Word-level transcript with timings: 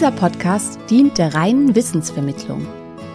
Dieser 0.00 0.12
Podcast 0.12 0.78
dient 0.88 1.18
der 1.18 1.34
reinen 1.34 1.74
Wissensvermittlung. 1.74 2.66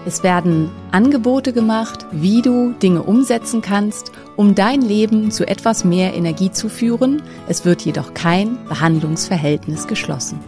Es 0.06 0.22
werden 0.22 0.70
Angebote 0.92 1.52
gemacht, 1.52 2.06
wie 2.12 2.44
du 2.44 2.74
Dinge 2.74 3.02
umsetzen 3.02 3.64
kannst, 3.64 4.12
um 4.38 4.54
dein 4.54 4.84
Leben 4.84 5.32
zu 5.32 5.48
etwas 5.48 5.84
mehr 5.84 6.14
Energie 6.14 6.52
zu 6.52 6.70
führen. 6.70 7.24
Es 7.48 7.66
wird 7.66 7.82
jedoch 7.82 8.14
kein 8.14 8.64
Behandlungsverhältnis 8.66 9.88
geschlossen. 9.88 10.40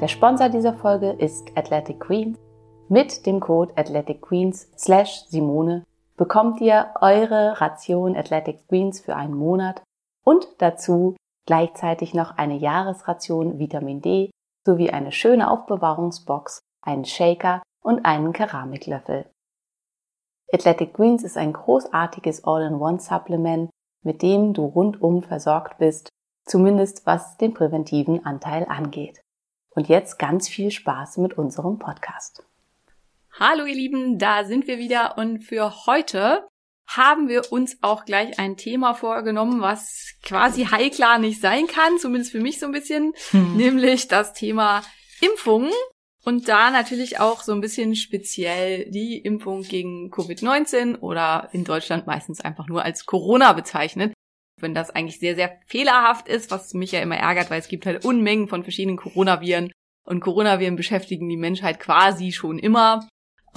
Der 0.00 0.08
Sponsor 0.08 0.48
dieser 0.48 0.74
Folge 0.74 1.10
ist 1.10 1.56
Athletic 1.56 2.00
Queens. 2.00 2.36
Mit 2.88 3.24
dem 3.24 3.38
Code 3.38 3.72
Athletic 3.76 4.20
Queens 4.20 4.68
slash 4.76 5.26
Simone 5.28 5.84
bekommt 6.16 6.60
ihr 6.60 6.88
eure 7.00 7.60
Ration 7.60 8.16
Athletic 8.16 8.66
Greens 8.66 8.98
für 8.98 9.14
einen 9.14 9.34
Monat 9.34 9.80
und 10.24 10.44
dazu 10.58 11.14
gleichzeitig 11.48 12.12
noch 12.12 12.36
eine 12.36 12.58
Jahresration 12.58 13.58
Vitamin 13.58 14.02
D 14.02 14.30
sowie 14.66 14.90
eine 14.90 15.12
schöne 15.12 15.50
Aufbewahrungsbox, 15.50 16.60
einen 16.82 17.06
Shaker 17.06 17.62
und 17.82 18.04
einen 18.04 18.34
Keramiklöffel. 18.34 19.24
Athletic 20.52 20.92
Greens 20.92 21.24
ist 21.24 21.38
ein 21.38 21.54
großartiges 21.54 22.44
All-in-One-Supplement, 22.44 23.70
mit 24.04 24.20
dem 24.20 24.52
du 24.52 24.66
rundum 24.66 25.22
versorgt 25.22 25.78
bist, 25.78 26.10
zumindest 26.44 27.06
was 27.06 27.38
den 27.38 27.54
präventiven 27.54 28.26
Anteil 28.26 28.66
angeht. 28.68 29.22
Und 29.70 29.88
jetzt 29.88 30.18
ganz 30.18 30.48
viel 30.48 30.70
Spaß 30.70 31.16
mit 31.16 31.38
unserem 31.38 31.78
Podcast. 31.78 32.44
Hallo 33.40 33.64
ihr 33.64 33.74
Lieben, 33.74 34.18
da 34.18 34.44
sind 34.44 34.66
wir 34.66 34.76
wieder 34.76 35.16
und 35.16 35.38
für 35.38 35.86
heute 35.86 36.46
haben 36.88 37.28
wir 37.28 37.52
uns 37.52 37.76
auch 37.82 38.04
gleich 38.06 38.38
ein 38.38 38.56
Thema 38.56 38.94
vorgenommen, 38.94 39.60
was 39.60 40.14
quasi 40.22 40.64
heiklar 40.64 41.18
nicht 41.18 41.40
sein 41.40 41.66
kann, 41.66 41.98
zumindest 41.98 42.32
für 42.32 42.40
mich 42.40 42.58
so 42.58 42.66
ein 42.66 42.72
bisschen, 42.72 43.12
Hm. 43.30 43.56
nämlich 43.56 44.08
das 44.08 44.32
Thema 44.32 44.82
Impfungen 45.20 45.70
und 46.24 46.48
da 46.48 46.70
natürlich 46.70 47.20
auch 47.20 47.42
so 47.42 47.52
ein 47.52 47.60
bisschen 47.60 47.94
speziell 47.94 48.90
die 48.90 49.18
Impfung 49.18 49.62
gegen 49.62 50.10
Covid-19 50.10 50.98
oder 51.00 51.48
in 51.52 51.64
Deutschland 51.64 52.06
meistens 52.06 52.40
einfach 52.40 52.68
nur 52.68 52.82
als 52.84 53.04
Corona 53.04 53.52
bezeichnet. 53.52 54.14
Wenn 54.60 54.74
das 54.74 54.90
eigentlich 54.90 55.20
sehr, 55.20 55.36
sehr 55.36 55.58
fehlerhaft 55.66 56.26
ist, 56.26 56.50
was 56.50 56.74
mich 56.74 56.92
ja 56.92 57.00
immer 57.00 57.16
ärgert, 57.16 57.50
weil 57.50 57.60
es 57.60 57.68
gibt 57.68 57.86
halt 57.86 58.04
Unmengen 58.04 58.48
von 58.48 58.62
verschiedenen 58.62 58.96
Coronaviren 58.96 59.70
und 60.04 60.20
Coronaviren 60.20 60.74
beschäftigen 60.74 61.28
die 61.28 61.36
Menschheit 61.36 61.78
quasi 61.78 62.32
schon 62.32 62.58
immer 62.58 63.06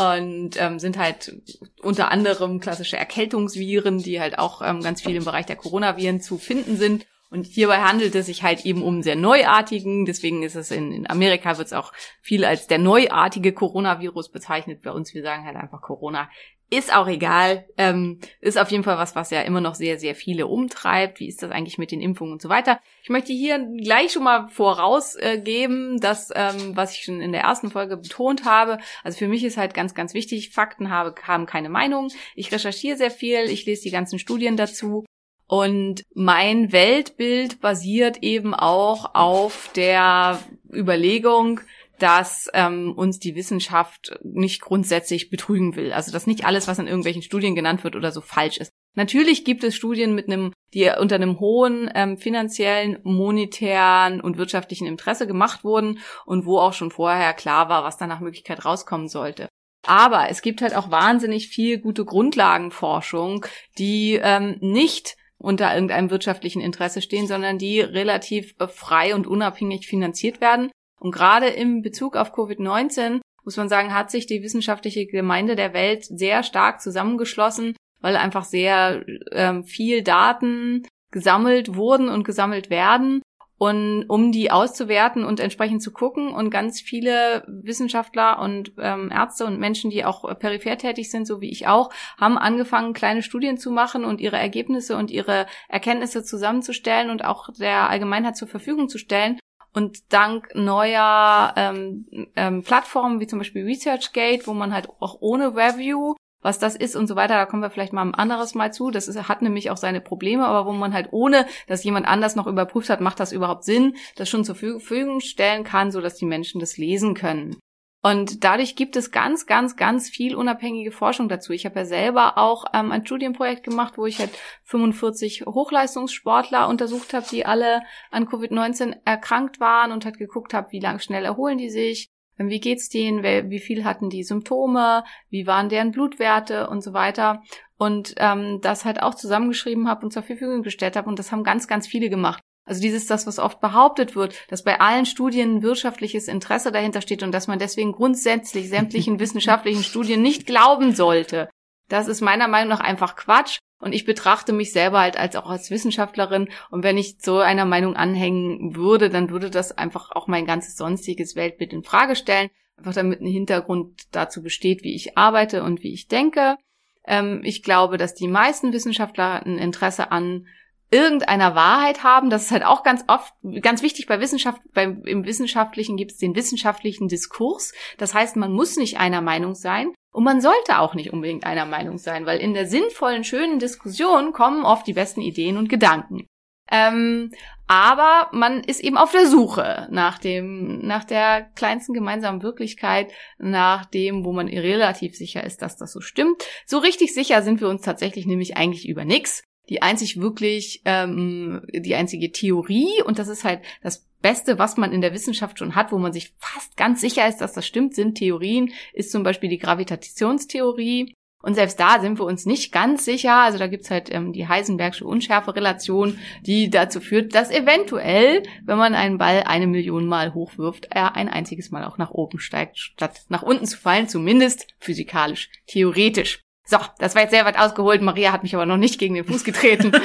und 0.02 0.52
ähm, 0.58 0.80
sind 0.80 0.98
halt 0.98 1.42
unter 1.82 2.12
anderem 2.12 2.60
klassische 2.60 2.98
Erkältungsviren, 2.98 4.00
die 4.00 4.20
halt 4.20 4.40
auch 4.40 4.62
ähm, 4.62 4.82
ganz 4.82 5.02
viel 5.02 5.16
im 5.16 5.26
Bereich 5.26 5.46
der 5.46 5.56
Coronaviren 5.56 6.22
zu 6.22 6.38
finden 6.38 6.78
sind. 6.78 7.06
Und 7.30 7.46
hierbei 7.46 7.78
handelt 7.78 8.14
es 8.16 8.26
sich 8.26 8.44
halt 8.44 8.66
eben 8.66 8.84
um 8.84 9.04
sehr 9.04 9.16
neuartigen, 9.16 10.06
deswegen 10.06 10.44
ist 10.44 10.56
es 10.56 10.70
in, 10.70 10.92
in 10.92 11.10
Amerika 11.10 11.58
wird 11.58 11.68
es 11.68 11.74
auch 11.74 11.94
viel 12.22 12.44
als 12.44 12.68
der 12.68 12.78
neuartige 12.78 13.54
Coronavirus 13.54 14.32
bezeichnet. 14.32 14.82
Bei 14.84 14.92
uns, 14.92 15.14
wir 15.14 15.24
sagen 15.24 15.46
halt 15.46 15.56
einfach 15.56 15.82
Corona. 15.82 16.30
Ist 16.74 16.96
auch 16.96 17.08
egal. 17.08 17.66
Ähm, 17.78 18.22
ist 18.40 18.58
auf 18.58 18.72
jeden 18.72 18.86
Fall 18.86 18.98
was, 18.98 19.14
was 19.14 19.30
ja 19.30 19.42
immer 19.42 19.60
noch 19.60 19.76
sehr, 19.76 20.00
sehr 20.00 20.16
viele 20.16 20.48
umtreibt. 20.48 21.20
Wie 21.20 21.28
ist 21.28 21.44
das 21.44 21.52
eigentlich 21.52 21.78
mit 21.78 21.92
den 21.92 22.00
Impfungen 22.00 22.32
und 22.32 22.42
so 22.42 22.48
weiter? 22.48 22.80
Ich 23.04 23.10
möchte 23.10 23.34
hier 23.34 23.60
gleich 23.60 24.14
schon 24.14 24.24
mal 24.24 24.48
vorausgeben, 24.48 26.00
dass, 26.00 26.30
ähm, 26.34 26.78
was 26.78 26.96
ich 26.96 27.04
schon 27.04 27.20
in 27.20 27.34
der 27.34 27.42
ersten 27.42 27.72
Folge 27.72 27.98
betont 27.98 28.46
habe, 28.46 28.78
also 29.04 29.18
für 29.18 29.28
mich 29.28 29.44
ist 29.44 29.58
halt 29.58 29.74
ganz, 29.74 29.94
ganz 29.94 30.14
wichtig, 30.14 30.52
Fakten 30.52 30.90
habe, 30.90 31.14
haben 31.28 31.46
keine 31.46 31.68
Meinung. 31.68 32.08
Ich 32.36 32.54
recherchiere 32.54 32.96
sehr 32.96 33.12
viel, 33.12 33.50
ich 33.50 33.66
lese 33.66 33.84
die 33.84 33.92
ganzen 33.92 34.18
Studien 34.18 34.56
dazu. 34.56 35.04
Und 35.48 36.06
mein 36.14 36.72
Weltbild 36.72 37.60
basiert 37.60 38.24
eben 38.24 38.54
auch 38.54 39.14
auf 39.14 39.70
der 39.76 40.40
Überlegung, 40.74 41.60
dass 42.02 42.50
ähm, 42.54 42.94
uns 42.96 43.20
die 43.20 43.36
Wissenschaft 43.36 44.18
nicht 44.24 44.62
grundsätzlich 44.62 45.30
betrügen 45.30 45.76
will. 45.76 45.94
Also 45.94 46.12
dass 46.12 46.26
nicht 46.26 46.46
alles, 46.46 46.68
was 46.68 46.80
in 46.80 46.88
irgendwelchen 46.88 47.22
Studien 47.22 47.54
genannt 47.54 47.84
wird 47.84 47.96
oder 47.96 48.12
so 48.12 48.22
falsch 48.22 48.58
ist. 48.58 48.72
Natürlich 48.96 49.46
gibt 49.46 49.64
es 49.64 49.76
Studien 49.76 50.16
mit 50.16 50.28
einem, 50.28 50.52
die 50.74 50.92
unter 51.00 51.16
einem 51.16 51.40
hohen 51.40 51.90
ähm, 51.94 52.18
finanziellen, 52.18 52.98
monetären 53.04 54.20
und 54.20 54.38
wirtschaftlichen 54.38 54.88
Interesse 54.88 55.28
gemacht 55.28 55.64
wurden 55.64 56.00
und 56.26 56.46
wo 56.46 56.58
auch 56.58 56.74
schon 56.74 56.92
vorher 56.92 57.34
klar 57.34 57.70
war, 57.70 57.84
was 57.84 57.98
da 57.98 58.08
nach 58.08 58.20
Möglichkeit 58.20 58.66
rauskommen 58.66 59.08
sollte. 59.08 59.48
Aber 59.86 60.30
es 60.30 60.42
gibt 60.42 60.62
halt 60.62 60.76
auch 60.76 60.90
wahnsinnig 60.90 61.50
viel 61.50 61.80
gute 61.80 62.04
Grundlagenforschung, 62.04 63.46
die 63.78 64.20
ähm, 64.22 64.58
nicht 64.60 65.16
unter 65.38 65.74
irgendeinem 65.74 66.10
wirtschaftlichen 66.10 66.62
Interesse 66.62 67.02
stehen, 67.02 67.28
sondern 67.28 67.58
die 67.58 67.80
relativ 67.80 68.56
äh, 68.60 68.68
frei 68.68 69.14
und 69.14 69.28
unabhängig 69.28 69.88
finanziert 69.88 70.42
werden. 70.42 70.72
Und 71.02 71.12
gerade 71.12 71.48
im 71.48 71.82
Bezug 71.82 72.16
auf 72.16 72.32
Covid-19 72.32 73.22
muss 73.44 73.58
man 73.58 73.70
sagen, 73.70 73.94
hat 73.94 74.12
sich 74.12 74.28
die 74.28 74.44
wissenschaftliche 74.44 75.08
Gemeinde 75.08 75.56
der 75.56 75.74
Welt 75.74 76.06
sehr 76.06 76.44
stark 76.44 76.80
zusammengeschlossen, 76.80 77.76
weil 78.02 78.16
einfach 78.16 78.44
sehr 78.44 79.04
ähm, 79.32 79.64
viel 79.64 80.04
Daten 80.04 80.84
gesammelt 81.10 81.76
wurden 81.76 82.08
und 82.08 82.24
gesammelt 82.24 82.70
werden. 82.70 83.24
Und 83.58 84.06
um 84.10 84.32
die 84.32 84.52
auszuwerten 84.52 85.24
und 85.24 85.40
entsprechend 85.40 85.82
zu 85.82 85.92
gucken 85.92 86.34
und 86.34 86.52
ganz 86.52 86.82
viele 86.82 87.46
Wissenschaftler 87.48 88.40
und 88.40 88.74
ähm, 88.80 89.12
Ärzte 89.12 89.46
und 89.46 89.60
Menschen, 89.60 89.90
die 89.90 90.06
auch 90.06 90.38
peripher 90.38 90.78
tätig 90.78 91.10
sind, 91.10 91.26
so 91.26 91.42
wie 91.42 91.50
ich 91.52 91.68
auch, 91.68 91.92
haben 92.20 92.38
angefangen, 92.38 92.94
kleine 92.94 93.24
Studien 93.24 93.58
zu 93.58 93.72
machen 93.72 94.06
und 94.06 94.22
ihre 94.22 94.38
Ergebnisse 94.38 94.98
und 94.98 95.10
ihre 95.10 95.48
Erkenntnisse 95.68 96.24
zusammenzustellen 96.24 97.10
und 97.10 97.26
auch 97.26 97.50
der 97.54 97.90
Allgemeinheit 97.90 98.36
zur 98.36 98.48
Verfügung 98.48 98.88
zu 98.88 99.00
stellen. 99.00 99.40
Und 99.74 100.12
dank 100.12 100.54
neuer 100.54 101.54
ähm, 101.56 102.06
ähm, 102.36 102.64
Plattformen 102.64 103.20
wie 103.20 103.28
zum 103.28 103.40
Beispiel 103.40 103.64
ResearchGate, 103.64 104.46
wo 104.46 104.54
man 104.54 104.74
halt 104.74 104.90
auch 105.00 105.18
ohne 105.22 105.56
Review, 105.56 106.16
was 106.42 106.60
das 106.60 106.76
ist 106.76 106.96
und 106.96 107.08
so 107.08 107.16
weiter, 107.16 107.36
da 107.36 107.46
kommen 107.46 107.62
wir 107.62 107.70
vielleicht 107.70 107.94
mal 107.94 108.02
ein 108.02 108.16
anderes 108.16 108.56
Mal 108.56 108.74
zu. 108.74 108.92
Das 108.92 109.08
ist, 109.08 109.30
hat 109.30 109.42
nämlich 109.42 109.70
auch 109.70 109.78
seine 109.78 110.02
Probleme, 110.02 110.46
aber 110.46 110.66
wo 110.66 110.74
man 110.74 110.94
halt 110.94 111.10
ohne, 111.12 111.46
dass 111.68 111.84
jemand 111.84 112.08
anders 112.08 112.36
noch 112.36 112.48
überprüft 112.48 112.90
hat, 112.90 113.00
macht 113.00 113.20
das 113.20 113.32
überhaupt 113.32 113.64
Sinn, 113.64 113.96
das 114.16 114.30
schon 114.30 114.44
zur 114.44 114.56
Verfügung 114.56 115.22
stellen 115.22 115.64
kann, 115.64 115.92
so 115.92 116.02
dass 116.02 116.16
die 116.16 116.26
Menschen 116.26 116.60
das 116.60 116.78
lesen 116.78 117.14
können. 117.14 117.58
Und 118.04 118.44
dadurch 118.44 118.76
gibt 118.76 118.96
es 118.96 119.12
ganz, 119.12 119.46
ganz, 119.46 119.76
ganz 119.76 120.10
viel 120.10 120.36
unabhängige 120.36 120.92
Forschung 120.92 121.30
dazu. 121.30 121.54
Ich 121.54 121.66
habe 121.66 121.80
ja 121.80 121.86
selber 121.86 122.38
auch 122.40 122.66
ähm, 122.74 122.92
ein 122.92 123.06
Studienprojekt 123.06 123.64
gemacht, 123.64 123.98
wo 123.98 124.08
ich 124.08 124.18
halt 124.18 124.32
45 124.64 125.46
Hochleistungssportler 125.46 126.68
untersucht 126.68 127.14
habe, 127.14 127.28
die 127.30 127.46
alle 127.46 127.82
an 128.10 128.28
Covid-19 128.28 129.02
erkrankt 129.06 129.60
waren 129.60 129.92
und 129.92 130.06
halt 130.06 130.18
geguckt 130.18 130.56
habe, 130.56 130.72
wie 130.72 130.80
lang 130.80 131.00
schnell 131.00 131.26
erholen 131.26 131.60
die 131.60 131.70
sich, 131.70 132.10
ähm, 132.40 132.50
wie 132.50 132.60
geht's 132.60 132.90
denen, 132.90 133.24
wie 133.24 133.60
viel 133.60 133.86
hatten 133.86 134.10
die 134.10 134.24
Symptome, 134.24 135.04
wie 135.30 135.46
waren 135.46 135.70
deren 135.70 135.92
Blutwerte 135.92 136.70
und 136.70 136.82
so 136.82 136.94
weiter. 136.94 137.44
Und 137.78 138.16
ähm, 138.18 138.62
das 138.62 138.84
halt 138.84 139.02
auch 139.02 139.14
zusammengeschrieben 139.14 139.88
habe 139.88 140.06
und 140.06 140.12
zur 140.12 140.24
Verfügung 140.24 140.64
gestellt 140.64 140.96
habe. 140.96 141.08
Und 141.08 141.20
das 141.20 141.32
haben 141.32 141.44
ganz, 141.44 141.68
ganz 141.68 141.88
viele 141.88 142.10
gemacht. 142.10 142.42
Also 142.66 142.82
dieses 142.82 143.08
das, 143.08 143.26
was 143.26 143.40
oft 143.40 143.60
behauptet 143.60 144.16
wird, 144.16 144.36
dass 144.50 144.64
bei 144.64 144.80
allen 144.80 145.06
Studien 145.06 145.58
ein 145.58 145.64
wirtschaftliches 145.64 146.28
Interesse 146.28 146.72
dahinter 146.72 147.02
steht 147.02 147.24
und 147.24 147.32
dass 147.32 147.48
man 147.48 147.60
deswegen 147.60 147.92
grundsätzlich 147.92 148.70
sämtlichen 148.70 149.20
wissenschaftlichen 149.20 149.84
Studien 149.84 150.22
nicht 150.22 150.46
glauben 150.46 150.94
sollte. 150.94 151.50
Das 151.90 152.08
ist 152.08 152.22
meiner 152.22 152.48
Meinung 152.48 152.70
nach 152.70 152.80
einfach 152.80 153.16
Quatsch. 153.16 153.60
Und 153.82 153.94
ich 153.94 154.06
betrachte 154.06 154.54
mich 154.54 154.72
selber 154.72 155.00
halt 155.00 155.18
als 155.18 155.36
auch 155.36 155.50
als 155.50 155.72
Wissenschaftlerin. 155.72 156.50
Und 156.70 156.84
wenn 156.84 156.98
ich 156.98 157.18
so 157.20 157.40
einer 157.40 157.66
Meinung 157.66 157.96
anhängen 157.96 158.76
würde, 158.76 159.10
dann 159.10 159.32
würde 159.32 159.50
das 159.50 159.76
einfach 159.76 160.12
auch 160.12 160.28
mein 160.28 160.46
ganzes 160.46 160.78
sonstiges 160.78 161.36
Weltbild 161.36 161.74
in 161.74 161.84
Frage 161.84 162.16
stellen. 162.16 162.50
Einfach 162.78 162.94
damit 162.94 163.22
ein 163.22 163.28
Hintergrund 163.28 164.04
dazu 164.12 164.44
besteht, 164.44 164.84
wie 164.84 164.96
ich 164.96 165.18
arbeite 165.18 165.64
und 165.64 165.82
wie 165.82 165.94
ich 165.94 166.08
denke. 166.08 166.58
Ähm, 167.06 167.42
ich 167.44 167.64
glaube, 167.64 167.98
dass 167.98 168.14
die 168.14 168.28
meisten 168.28 168.72
Wissenschaftler 168.72 169.44
ein 169.46 169.58
Interesse 169.58 170.12
an 170.12 170.46
irgendeiner 170.92 171.56
Wahrheit 171.56 172.04
haben. 172.04 172.30
Das 172.30 172.44
ist 172.44 172.52
halt 172.52 172.66
auch 172.66 172.84
ganz 172.84 173.04
oft, 173.08 173.34
ganz 173.62 173.82
wichtig 173.82 174.08
bei 174.08 174.20
Wissenschaft, 174.20 174.62
beim, 174.74 175.04
im 175.06 175.26
Wissenschaftlichen 175.26 175.98
gibt 175.98 176.12
es 176.12 176.18
den 176.18 176.36
wissenschaftlichen 176.36 177.08
Diskurs. 177.08 177.74
Das 177.98 178.14
heißt, 178.14 178.36
man 178.36 178.52
muss 178.52 178.78
nicht 178.78 179.00
einer 179.00 179.22
Meinung 179.22 179.56
sein. 179.56 179.94
Und 180.14 180.26
man 180.26 180.42
sollte 180.42 180.80
auch 180.80 180.94
nicht 180.94 181.14
unbedingt 181.14 181.46
einer 181.46 181.66
Meinung 181.66 181.98
sein, 181.98 182.26
weil 182.26 182.40
in 182.40 182.54
der 182.54 182.68
sinnvollen, 182.68 183.24
schönen 183.24 183.60
Diskussion 183.60 184.34
kommen 184.34 184.66
oft 184.66 184.86
die 184.86 184.94
besten 184.94 185.22
Ideen 185.22 185.56
und 185.56 185.70
Gedanken. 185.70 186.28
Ähm, 186.70 187.32
aber 187.68 188.30
man 188.34 188.62
ist 188.64 188.82
eben 188.82 188.98
auf 188.98 189.12
der 189.12 189.28
Suche 189.28 189.88
nach 189.92 190.20
dem, 190.20 190.80
nach 190.80 191.06
der 191.06 191.44
kleinsten 191.56 191.94
gemeinsamen 191.94 192.44
Wirklichkeit, 192.44 193.14
nach 193.38 193.86
dem, 193.86 194.26
wo 194.26 194.34
man 194.34 194.48
relativ 194.48 195.16
sicher 195.16 195.44
ist, 195.44 195.62
dass 195.62 195.78
das 195.78 195.94
so 195.94 196.02
stimmt. 196.02 196.44
So 196.66 196.80
richtig 196.80 197.14
sicher 197.14 197.42
sind 197.42 197.62
wir 197.62 197.70
uns 197.70 197.82
tatsächlich 197.82 198.26
nämlich 198.26 198.58
eigentlich 198.58 198.88
über 198.88 199.06
nichts. 199.06 199.44
Die 199.72 199.82
einzig 199.82 200.20
wirklich, 200.20 200.82
ähm, 200.84 201.62
die 201.74 201.96
einzige 201.96 202.34
Theorie, 202.34 203.02
und 203.06 203.20
das 203.20 203.30
ist 203.30 203.46
halt 203.46 203.62
das 203.82 204.06
Beste, 204.22 204.60
was 204.60 204.76
man 204.76 204.92
in 204.92 205.00
der 205.00 205.14
Wissenschaft 205.14 205.58
schon 205.58 205.76
hat, 205.76 205.94
wo 205.94 205.98
man 205.98 206.12
sich 206.12 206.34
fast 206.40 206.76
ganz 206.76 207.00
sicher 207.00 207.26
ist, 207.26 207.38
dass 207.38 207.54
das 207.54 207.66
stimmt, 207.66 207.96
sind 207.96 208.16
Theorien, 208.16 208.74
ist 208.92 209.14
zum 209.14 209.24
Beispiel 209.24 209.50
die 209.50 209.58
Gravitationstheorie. 209.58 211.14
Und 211.42 211.56
selbst 211.56 211.80
da 211.80 212.02
sind 212.02 212.20
wir 212.20 212.26
uns 212.26 212.46
nicht 212.46 212.74
ganz 212.74 213.06
sicher. 213.06 213.34
Also 213.38 213.58
da 213.58 213.68
gibt's 213.68 213.90
halt 213.90 214.14
ähm, 214.14 214.34
die 214.34 214.50
Heisenbergsche 214.50 215.06
Unschärferelation, 215.06 216.20
die 216.42 216.70
dazu 216.70 217.00
führt, 217.00 217.34
dass 217.34 217.50
eventuell, 217.50 218.44
wenn 218.66 218.78
man 218.78 218.94
einen 218.94 219.18
Ball 219.18 219.44
eine 219.46 219.68
Million 219.68 220.06
Mal 220.06 220.34
hochwirft, 220.34 220.90
er 220.92 221.16
ein 221.16 221.30
einziges 221.30 221.72
Mal 221.72 221.86
auch 221.86 221.98
nach 221.98 222.12
oben 222.12 222.40
steigt, 222.40 222.78
statt 222.78 223.22
nach 223.30 223.42
unten 223.42 223.66
zu 223.66 223.78
fallen, 223.78 224.10
zumindest 224.10 224.68
physikalisch, 224.80 225.50
theoretisch. 225.66 226.42
So, 226.66 226.78
das 227.00 227.16
war 227.16 227.24
jetzt 227.24 227.32
sehr 227.32 227.46
weit 227.46 227.58
ausgeholt. 227.58 228.02
Maria 228.02 228.32
hat 228.32 228.44
mich 228.44 228.56
aber 228.56 228.66
noch 228.66 228.78
nicht 228.78 229.00
gegen 229.00 229.16
den 229.16 229.26
Fuß 229.26 229.44
getreten. 229.44 229.92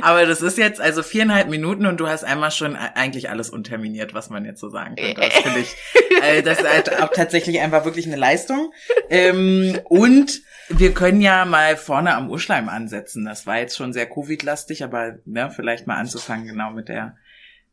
Aber 0.00 0.26
das 0.26 0.42
ist 0.42 0.58
jetzt 0.58 0.80
also 0.80 1.02
viereinhalb 1.02 1.48
Minuten 1.48 1.86
und 1.86 1.98
du 1.98 2.08
hast 2.08 2.24
einmal 2.24 2.50
schon 2.50 2.76
eigentlich 2.76 3.30
alles 3.30 3.50
unterminiert, 3.50 4.14
was 4.14 4.30
man 4.30 4.44
jetzt 4.44 4.60
so 4.60 4.68
sagen 4.68 4.96
könnte. 4.96 5.20
Das 5.20 5.34
finde 5.34 5.60
ich, 5.60 5.76
äh, 6.22 6.42
das 6.42 6.60
ist 6.60 6.68
halt 6.68 7.02
auch 7.02 7.10
tatsächlich 7.12 7.60
einfach 7.60 7.84
wirklich 7.84 8.06
eine 8.06 8.16
Leistung. 8.16 8.72
Ähm, 9.10 9.78
und 9.84 10.40
wir 10.68 10.94
können 10.94 11.20
ja 11.20 11.44
mal 11.44 11.76
vorne 11.76 12.14
am 12.14 12.30
Urschleim 12.30 12.68
ansetzen. 12.68 13.24
Das 13.24 13.46
war 13.46 13.58
jetzt 13.58 13.76
schon 13.76 13.92
sehr 13.92 14.08
Covid-lastig, 14.08 14.84
aber 14.84 15.16
ne, 15.24 15.50
vielleicht 15.54 15.86
mal 15.86 15.96
anzufangen 15.96 16.46
genau 16.46 16.70
mit 16.70 16.88
der 16.88 17.16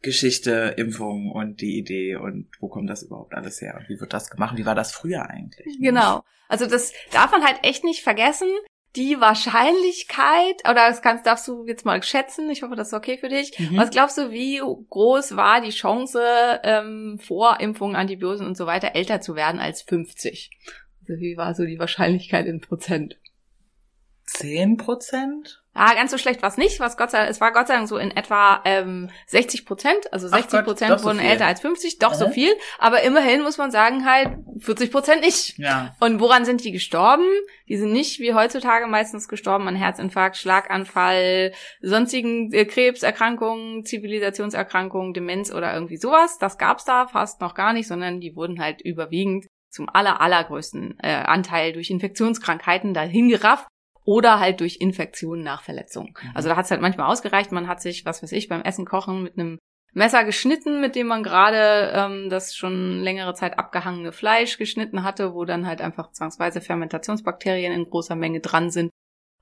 Geschichte, 0.05 0.73
Impfung 0.77 1.31
und 1.31 1.59
die 1.59 1.77
Idee 1.77 2.15
und 2.15 2.47
wo 2.59 2.69
kommt 2.69 2.89
das 2.89 3.03
überhaupt 3.03 3.33
alles 3.33 3.59
her 3.61 3.75
und 3.77 3.89
wie 3.89 3.99
wird 3.99 4.13
das 4.13 4.29
gemacht? 4.29 4.57
Wie 4.57 4.65
war 4.65 4.75
das 4.75 4.93
früher 4.93 5.29
eigentlich? 5.29 5.77
Genau. 5.81 6.23
Also 6.47 6.65
das 6.65 6.93
darf 7.11 7.31
man 7.31 7.43
halt 7.43 7.59
echt 7.63 7.83
nicht 7.83 8.03
vergessen 8.03 8.47
die 8.95 9.19
Wahrscheinlichkeit, 9.19 10.61
oder 10.63 10.87
das 10.87 11.01
kannst, 11.01 11.25
darfst 11.25 11.47
du 11.47 11.65
jetzt 11.65 11.85
mal 11.85 12.01
schätzen, 12.01 12.49
ich 12.49 12.63
hoffe, 12.63 12.75
das 12.75 12.87
ist 12.87 12.93
okay 12.93 13.17
für 13.17 13.29
dich. 13.29 13.57
Mhm. 13.59 13.77
Was 13.77 13.89
glaubst 13.89 14.17
du, 14.17 14.31
wie 14.31 14.61
groß 14.89 15.35
war 15.35 15.61
die 15.61 15.71
Chance, 15.71 16.21
ähm, 16.63 17.19
vor 17.19 17.59
Impfung, 17.59 17.95
Antibiosen 17.95 18.47
und 18.47 18.55
so 18.55 18.65
weiter 18.65 18.95
älter 18.95 19.21
zu 19.21 19.35
werden 19.35 19.59
als 19.59 19.81
50? 19.81 20.51
Also 21.01 21.19
wie 21.19 21.35
war 21.37 21.53
so 21.53 21.65
die 21.65 21.79
Wahrscheinlichkeit 21.79 22.45
in 22.45 22.61
Prozent? 22.61 23.19
Zehn 24.25 24.77
Prozent? 24.77 25.63
Ah, 25.77 25.93
ganz 25.93 26.09
so 26.09 26.17
schlecht 26.17 26.41
war 26.41 26.49
es 26.49 26.55
nicht. 26.55 26.79
Was 26.79 26.95
Gott 26.95 27.11
sei, 27.11 27.27
es 27.27 27.41
war 27.41 27.51
Gott 27.51 27.67
sei 27.67 27.75
Dank 27.75 27.89
so 27.89 27.97
in 27.97 28.09
etwa 28.09 28.61
ähm, 28.63 29.09
60 29.27 29.65
Prozent. 29.65 30.13
Also 30.13 30.29
60 30.29 30.63
Prozent 30.63 31.03
wurden 31.03 31.19
so 31.19 31.23
älter 31.23 31.47
als 31.47 31.59
50, 31.59 31.99
doch 31.99 32.13
mhm. 32.13 32.17
so 32.17 32.29
viel. 32.29 32.53
Aber 32.79 33.03
immerhin 33.03 33.43
muss 33.43 33.57
man 33.57 33.71
sagen, 33.71 34.05
halt 34.05 34.29
40 34.59 34.89
Prozent 34.89 35.21
nicht. 35.21 35.59
Ja. 35.59 35.93
Und 35.99 36.21
woran 36.21 36.45
sind 36.45 36.63
die 36.63 36.71
gestorben? 36.71 37.25
Die 37.67 37.75
sind 37.75 37.91
nicht 37.91 38.21
wie 38.21 38.33
heutzutage 38.33 38.87
meistens 38.87 39.27
gestorben 39.27 39.67
an 39.67 39.75
Herzinfarkt, 39.75 40.37
Schlaganfall, 40.37 41.51
sonstigen 41.81 42.53
äh, 42.53 42.63
Krebserkrankungen, 42.63 43.83
Zivilisationserkrankungen, 43.83 45.13
Demenz 45.13 45.51
oder 45.51 45.73
irgendwie 45.73 45.97
sowas. 45.97 46.37
Das 46.39 46.57
gab's 46.57 46.85
da 46.85 47.07
fast 47.07 47.41
noch 47.41 47.53
gar 47.53 47.73
nicht, 47.73 47.89
sondern 47.89 48.21
die 48.21 48.33
wurden 48.37 48.61
halt 48.61 48.79
überwiegend 48.79 49.47
zum 49.69 49.89
aller, 49.89 50.21
allergrößten 50.21 50.99
äh, 51.03 51.15
Anteil 51.15 51.73
durch 51.73 51.89
Infektionskrankheiten 51.89 52.93
dahin 52.93 53.27
gerafft 53.27 53.67
oder 54.05 54.39
halt 54.39 54.61
durch 54.61 54.77
Infektionen 54.79 55.43
nach 55.43 55.63
Verletzungen. 55.63 56.13
Mhm. 56.21 56.31
Also 56.33 56.47
da 56.47 56.55
hat 56.55 56.65
es 56.65 56.71
halt 56.71 56.81
manchmal 56.81 57.11
ausgereicht, 57.11 57.51
man 57.51 57.67
hat 57.67 57.81
sich, 57.81 58.05
was 58.05 58.23
weiß 58.23 58.31
ich, 58.31 58.47
beim 58.47 58.61
Essen 58.61 58.85
kochen 58.85 59.23
mit 59.23 59.37
einem 59.37 59.57
Messer 59.93 60.25
geschnitten, 60.25 60.81
mit 60.81 60.95
dem 60.95 61.07
man 61.07 61.23
gerade 61.23 61.91
ähm, 61.95 62.29
das 62.29 62.55
schon 62.55 63.01
längere 63.01 63.33
Zeit 63.33 63.57
abgehangene 63.57 64.11
Fleisch 64.11 64.57
geschnitten 64.57 65.03
hatte, 65.03 65.33
wo 65.33 65.45
dann 65.45 65.65
halt 65.65 65.81
einfach 65.81 66.11
zwangsweise 66.11 66.59
Fermentationsbakterien 66.61 67.73
in 67.73 67.89
großer 67.89 68.15
Menge 68.15 68.41
dran 68.41 68.69
sind, 68.69 68.91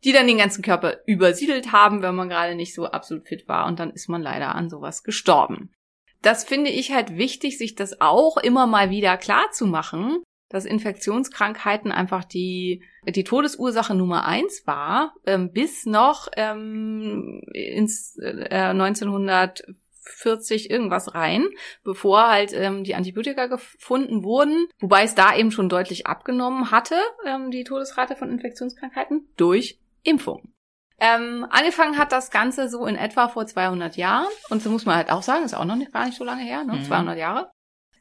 die 0.04 0.12
dann 0.12 0.28
den 0.28 0.38
ganzen 0.38 0.62
Körper 0.62 0.98
übersiedelt 1.08 1.72
haben, 1.72 2.04
wenn 2.04 2.14
man 2.14 2.30
gerade 2.30 2.56
nicht 2.56 2.76
so 2.76 2.86
absolut 2.86 3.28
fit 3.28 3.48
war 3.48 3.66
und 3.66 3.80
dann 3.80 3.92
ist 3.92 4.10
man 4.10 4.22
leider 4.22 4.54
an 4.54 4.70
sowas 4.70 5.04
gestorben. 5.04 5.74
Das 6.22 6.44
finde 6.44 6.70
ich 6.70 6.92
halt 6.92 7.18
wichtig, 7.18 7.58
sich 7.58 7.74
das 7.74 8.00
auch 8.00 8.38
immer 8.38 8.68
mal 8.68 8.92
wieder 8.92 9.18
klar 9.18 9.50
zu 9.52 9.66
machen, 9.66 10.24
dass 10.54 10.66
Infektionskrankheiten 10.66 11.92
einfach 11.92 12.24
die, 12.24 12.84
die 13.08 13.24
Todesursache 13.24 13.96
Nummer 13.96 14.26
eins 14.26 14.68
war, 14.68 15.16
ähm, 15.26 15.52
bis 15.52 15.88
noch 15.88 16.28
ähm, 16.38 17.42
ins 17.54 18.20
äh, 18.20 18.50
1940 18.52 20.70
irgendwas 20.70 21.16
rein, 21.16 21.48
bevor 21.84 22.30
halt 22.30 22.54
ähm, 22.54 22.84
die 22.84 22.94
Antibiotika 22.94 23.48
gefunden 23.48 24.24
wurden, 24.24 24.68
wobei 24.80 25.02
es 25.04 25.16
da 25.16 25.36
eben 25.36 25.50
schon 25.50 25.70
deutlich 25.70 26.06
abgenommen 26.06 26.70
hatte, 26.70 26.98
ähm, 27.26 27.50
die 27.50 27.64
Todesrate 27.64 28.16
von 28.16 28.30
Infektionskrankheiten 28.30 29.28
durch 29.38 29.80
Impfung. 30.04 30.54
Ähm, 31.00 31.48
angefangen 31.50 31.98
hat 31.98 32.12
das 32.12 32.30
Ganze 32.30 32.70
so 32.70 32.86
in 32.86 32.96
etwa 32.96 33.28
vor 33.28 33.48
200 33.48 33.98
Jahren 33.98 34.28
und 34.50 34.62
so 34.62 34.70
muss 34.70 34.86
man 34.86 34.98
halt 34.98 35.12
auch 35.12 35.24
sagen, 35.24 35.44
ist 35.44 35.56
auch 35.56 35.66
noch 35.66 35.76
nicht, 35.76 35.92
gar 35.92 36.06
nicht 36.06 36.18
so 36.18 36.24
lange 36.24 36.44
her, 36.44 36.64
ne? 36.64 36.74
Mhm. 36.74 36.84
200 36.84 37.18
Jahre. 37.18 37.50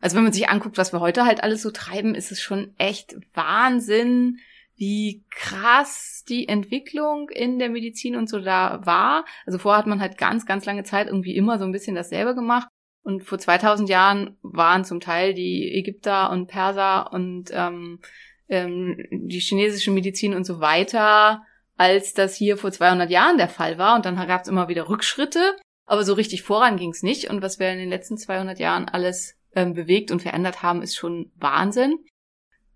Also 0.03 0.17
wenn 0.17 0.25
man 0.25 0.33
sich 0.33 0.49
anguckt, 0.49 0.79
was 0.79 0.93
wir 0.93 1.01
heute 1.01 1.25
halt 1.25 1.43
alles 1.43 1.63
so 1.63 1.71
treiben, 1.71 2.17
ist 2.17 2.33
es 2.33 2.43
schon 2.43 2.75
echt 2.77 3.17
Wahnsinn, 3.35 4.39
wie 4.75 5.25
krass 5.31 6.25
die 6.29 6.49
Entwicklung 6.49 7.31
in 7.31 7.61
der 7.61 7.71
Medizin 7.71 8.17
und 8.17 8.29
so 8.29 8.41
da 8.41 8.81
war. 8.85 9.25
Also 9.47 9.59
vorher 9.59 9.79
hat 9.79 9.87
man 9.87 10.01
halt 10.01 10.19
ganz, 10.19 10.45
ganz 10.45 10.65
lange 10.65 10.83
Zeit 10.83 11.07
irgendwie 11.07 11.37
immer 11.37 11.57
so 11.59 11.65
ein 11.65 11.71
bisschen 11.71 11.95
dasselbe 11.95 12.35
gemacht. 12.35 12.67
Und 13.05 13.23
vor 13.23 13.39
2000 13.39 13.89
Jahren 13.89 14.37
waren 14.43 14.85
zum 14.85 14.99
Teil 14.99 15.35
die 15.35 15.73
Ägypter 15.73 16.31
und 16.31 16.49
Perser 16.49 17.13
und 17.13 17.51
ähm, 17.53 18.01
ähm, 18.49 19.07
die 19.13 19.39
chinesische 19.39 19.93
Medizin 19.93 20.35
und 20.35 20.45
so 20.45 20.59
weiter, 20.59 21.45
als 21.77 22.13
das 22.13 22.35
hier 22.35 22.57
vor 22.57 22.73
200 22.73 23.09
Jahren 23.09 23.39
der 23.39 23.49
Fall 23.49 23.79
war. 23.79 23.95
Und 23.95 24.05
dann 24.05 24.17
gab 24.17 24.43
es 24.43 24.49
immer 24.49 24.67
wieder 24.67 24.89
Rückschritte, 24.89 25.57
aber 25.87 26.03
so 26.03 26.15
richtig 26.15 26.43
voran 26.43 26.77
ging 26.77 26.91
es 26.91 27.05
nicht. 27.05 27.31
Und 27.31 27.41
was 27.41 27.61
wir 27.61 27.71
in 27.71 27.79
den 27.79 27.89
letzten 27.89 28.19
200 28.19 28.59
Jahren 28.59 28.89
alles 28.89 29.37
ähm, 29.55 29.75
bewegt 29.75 30.11
und 30.11 30.23
verändert 30.23 30.63
haben, 30.63 30.83
ist 30.83 30.97
schon 30.97 31.33
Wahnsinn. 31.37 31.99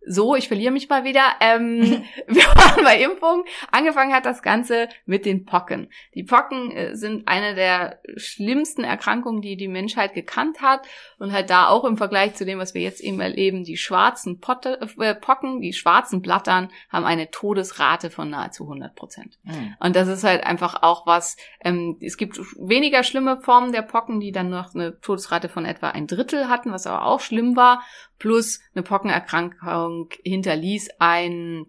So, 0.09 0.37
ich 0.37 0.47
verliere 0.47 0.73
mich 0.73 0.89
mal 0.89 1.05
wieder. 1.05 1.25
Ähm, 1.41 2.05
wir 2.29 2.45
waren 2.45 2.85
bei 2.85 3.03
Impfung. 3.03 3.45
Angefangen 3.73 4.15
hat 4.15 4.25
das 4.25 4.43
Ganze 4.43 4.89
mit 5.05 5.27
den 5.27 5.45
Pocken. 5.45 5.89
Die 6.15 6.23
Pocken 6.23 6.71
äh, 6.71 6.97
sind 6.97 7.27
eine 7.27 7.55
der 7.55 8.01
schlimmsten 8.17 8.85
Erkrankungen, 8.85 9.43
die 9.43 9.57
die 9.57 9.69
Menschheit 9.69 10.15
gekannt 10.15 10.63
hat. 10.63 10.87
Und 11.19 11.33
halt 11.33 11.51
da 11.51 11.69
auch 11.69 11.85
im 11.85 11.97
Vergleich 11.97 12.35
zu 12.35 12.45
dem, 12.45 12.59
was 12.59 12.75
wir 12.75 12.83
jetzt 12.83 13.01
eben 13.01 13.21
erleben, 13.21 13.65
die 13.65 13.77
schwarzen 13.77 14.41
Potte, 14.41 14.81
äh, 14.99 15.15
Pocken, 15.15 15.61
die 15.61 15.73
schwarzen 15.73 16.23
Blattern 16.23 16.71
haben 16.89 17.05
eine 17.05 17.31
Todesrate 17.31 18.11
von 18.11 18.31
nahezu 18.31 18.65
100 18.65 18.95
Prozent. 18.95 19.39
Mhm. 19.43 19.75
Und 19.81 19.97
das 19.97 20.07
ist 20.07 20.23
halt 20.23 20.45
einfach 20.45 20.83
auch 20.83 21.07
was, 21.07 21.37
ähm, 21.65 21.97
es 22.01 22.17
gibt 22.17 22.39
weniger 22.59 23.03
schlimme 23.03 23.41
Formen 23.41 23.73
der 23.73 23.83
Pocken, 23.83 24.21
die 24.21 24.31
dann 24.31 24.51
noch 24.51 24.75
eine 24.75 25.01
Todesrate 25.01 25.49
von 25.49 25.65
etwa 25.65 25.89
ein 25.89 26.07
Drittel 26.07 26.49
hatten, 26.49 26.71
was 26.71 26.87
aber 26.87 27.05
auch 27.05 27.21
schlimm 27.21 27.57
war 27.57 27.83
plus 28.19 28.61
eine 28.75 28.83
Pockenerkrankung 28.83 30.11
hinterließ 30.25 30.91
ein 30.99 31.67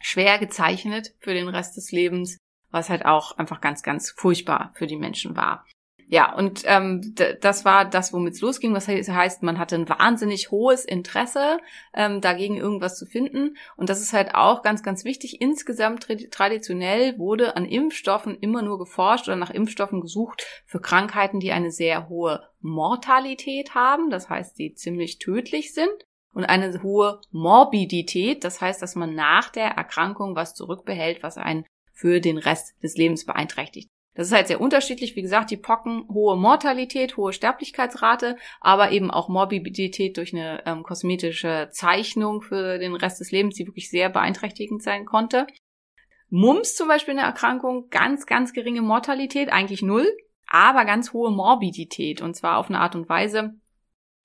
schwer 0.00 0.38
gezeichnet 0.38 1.14
für 1.20 1.34
den 1.34 1.48
Rest 1.48 1.76
des 1.76 1.92
Lebens, 1.92 2.38
was 2.70 2.90
halt 2.90 3.04
auch 3.04 3.38
einfach 3.38 3.60
ganz, 3.60 3.82
ganz 3.82 4.10
furchtbar 4.10 4.72
für 4.74 4.86
die 4.86 4.96
Menschen 4.96 5.36
war. 5.36 5.64
Ja, 6.08 6.34
und 6.34 6.62
ähm, 6.66 7.14
das 7.40 7.64
war 7.64 7.84
das, 7.84 8.12
womit 8.12 8.34
es 8.34 8.40
losging. 8.40 8.74
Was 8.74 8.88
heißt, 8.88 9.42
man 9.42 9.58
hatte 9.58 9.76
ein 9.76 9.88
wahnsinnig 9.88 10.50
hohes 10.50 10.84
Interesse, 10.84 11.58
ähm, 11.94 12.20
dagegen 12.20 12.56
irgendwas 12.56 12.98
zu 12.98 13.06
finden. 13.06 13.56
Und 13.76 13.88
das 13.88 14.00
ist 14.00 14.12
halt 14.12 14.34
auch 14.34 14.62
ganz, 14.62 14.82
ganz 14.82 15.04
wichtig. 15.04 15.40
Insgesamt 15.40 16.06
traditionell 16.30 17.18
wurde 17.18 17.56
an 17.56 17.64
Impfstoffen 17.64 18.38
immer 18.38 18.62
nur 18.62 18.78
geforscht 18.78 19.28
oder 19.28 19.36
nach 19.36 19.50
Impfstoffen 19.50 20.00
gesucht 20.00 20.46
für 20.66 20.80
Krankheiten, 20.80 21.40
die 21.40 21.52
eine 21.52 21.70
sehr 21.70 22.08
hohe 22.08 22.42
Mortalität 22.60 23.74
haben, 23.74 24.10
das 24.10 24.28
heißt, 24.30 24.58
die 24.58 24.74
ziemlich 24.74 25.18
tödlich 25.18 25.74
sind. 25.74 26.06
Und 26.32 26.44
eine 26.44 26.82
hohe 26.82 27.20
Morbidität, 27.30 28.42
das 28.42 28.60
heißt, 28.60 28.82
dass 28.82 28.96
man 28.96 29.14
nach 29.14 29.50
der 29.50 29.68
Erkrankung 29.68 30.34
was 30.34 30.54
zurückbehält, 30.54 31.22
was 31.22 31.36
einen 31.38 31.64
für 31.92 32.20
den 32.20 32.38
Rest 32.38 32.74
des 32.82 32.96
Lebens 32.96 33.24
beeinträchtigt. 33.24 33.88
Das 34.14 34.28
ist 34.28 34.32
halt 34.32 34.46
sehr 34.46 34.60
unterschiedlich. 34.60 35.16
Wie 35.16 35.22
gesagt, 35.22 35.50
die 35.50 35.56
Pocken, 35.56 36.06
hohe 36.08 36.36
Mortalität, 36.36 37.16
hohe 37.16 37.32
Sterblichkeitsrate, 37.32 38.36
aber 38.60 38.92
eben 38.92 39.10
auch 39.10 39.28
Morbidität 39.28 40.16
durch 40.16 40.32
eine 40.32 40.64
ähm, 40.66 40.84
kosmetische 40.84 41.68
Zeichnung 41.72 42.40
für 42.40 42.78
den 42.78 42.94
Rest 42.94 43.20
des 43.20 43.32
Lebens, 43.32 43.56
die 43.56 43.66
wirklich 43.66 43.90
sehr 43.90 44.08
beeinträchtigend 44.10 44.82
sein 44.82 45.04
konnte. 45.04 45.46
Mumps 46.30 46.76
zum 46.76 46.88
Beispiel 46.88 47.12
eine 47.12 47.26
Erkrankung, 47.26 47.88
ganz, 47.90 48.26
ganz 48.26 48.52
geringe 48.52 48.82
Mortalität, 48.82 49.52
eigentlich 49.52 49.82
null, 49.82 50.06
aber 50.46 50.84
ganz 50.84 51.12
hohe 51.12 51.30
Morbidität. 51.30 52.20
Und 52.22 52.34
zwar 52.34 52.58
auf 52.58 52.68
eine 52.68 52.80
Art 52.80 52.94
und 52.94 53.08
Weise, 53.08 53.54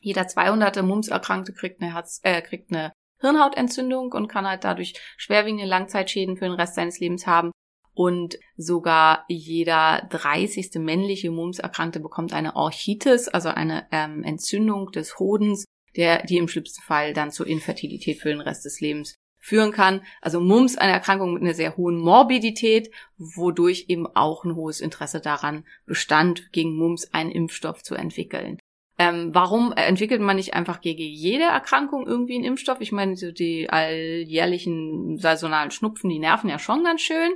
jeder 0.01 0.27
200. 0.27 0.81
Mumps-Erkrankte 0.83 1.53
kriegt 1.53 1.81
äh, 1.81 2.41
kriegt 2.41 2.71
eine 2.71 2.93
Hirnhautentzündung 3.19 4.13
und 4.13 4.27
kann 4.27 4.47
halt 4.47 4.63
dadurch 4.63 4.93
schwerwiegende 5.17 5.65
Langzeitschäden 5.65 6.37
für 6.37 6.45
den 6.45 6.53
Rest 6.53 6.75
seines 6.75 6.99
Lebens 6.99 7.27
haben. 7.27 7.51
Und 7.99 8.39
sogar 8.55 9.25
jeder 9.27 10.07
30. 10.09 10.75
männliche 10.75 11.31
Mumps-Erkrankte 11.31 11.99
bekommt 11.99 12.31
eine 12.31 12.55
Orchitis, 12.55 13.27
also 13.27 13.49
eine 13.49 13.87
ähm, 13.91 14.23
Entzündung 14.23 14.89
des 14.93 15.19
Hodens, 15.19 15.65
der, 15.97 16.25
die 16.25 16.37
im 16.37 16.47
schlimmsten 16.47 16.81
Fall 16.81 17.11
dann 17.13 17.29
zur 17.29 17.45
Infertilität 17.45 18.21
für 18.21 18.29
den 18.29 18.39
Rest 18.39 18.63
des 18.63 18.79
Lebens 18.79 19.15
führen 19.37 19.73
kann. 19.73 19.99
Also 20.21 20.39
Mumps 20.39 20.77
eine 20.77 20.93
Erkrankung 20.93 21.33
mit 21.33 21.43
einer 21.43 21.53
sehr 21.53 21.75
hohen 21.75 21.97
Morbidität, 21.97 22.89
wodurch 23.17 23.87
eben 23.89 24.07
auch 24.07 24.45
ein 24.45 24.55
hohes 24.55 24.79
Interesse 24.79 25.19
daran 25.19 25.65
bestand, 25.85 26.53
gegen 26.53 26.77
Mumps 26.77 27.09
einen 27.11 27.31
Impfstoff 27.31 27.83
zu 27.83 27.95
entwickeln. 27.95 28.59
Ähm, 28.97 29.35
warum 29.35 29.73
entwickelt 29.73 30.21
man 30.21 30.37
nicht 30.37 30.53
einfach 30.53 30.79
gegen 30.79 31.03
jede 31.03 31.45
Erkrankung 31.45 32.07
irgendwie 32.07 32.35
einen 32.35 32.45
Impfstoff? 32.45 32.79
Ich 32.79 32.93
meine, 32.93 33.17
so 33.17 33.33
die 33.33 33.69
alljährlichen 33.69 35.17
saisonalen 35.17 35.71
Schnupfen, 35.71 36.09
die 36.09 36.19
nerven 36.19 36.49
ja 36.49 36.59
schon 36.59 36.85
ganz 36.85 37.01
schön, 37.01 37.31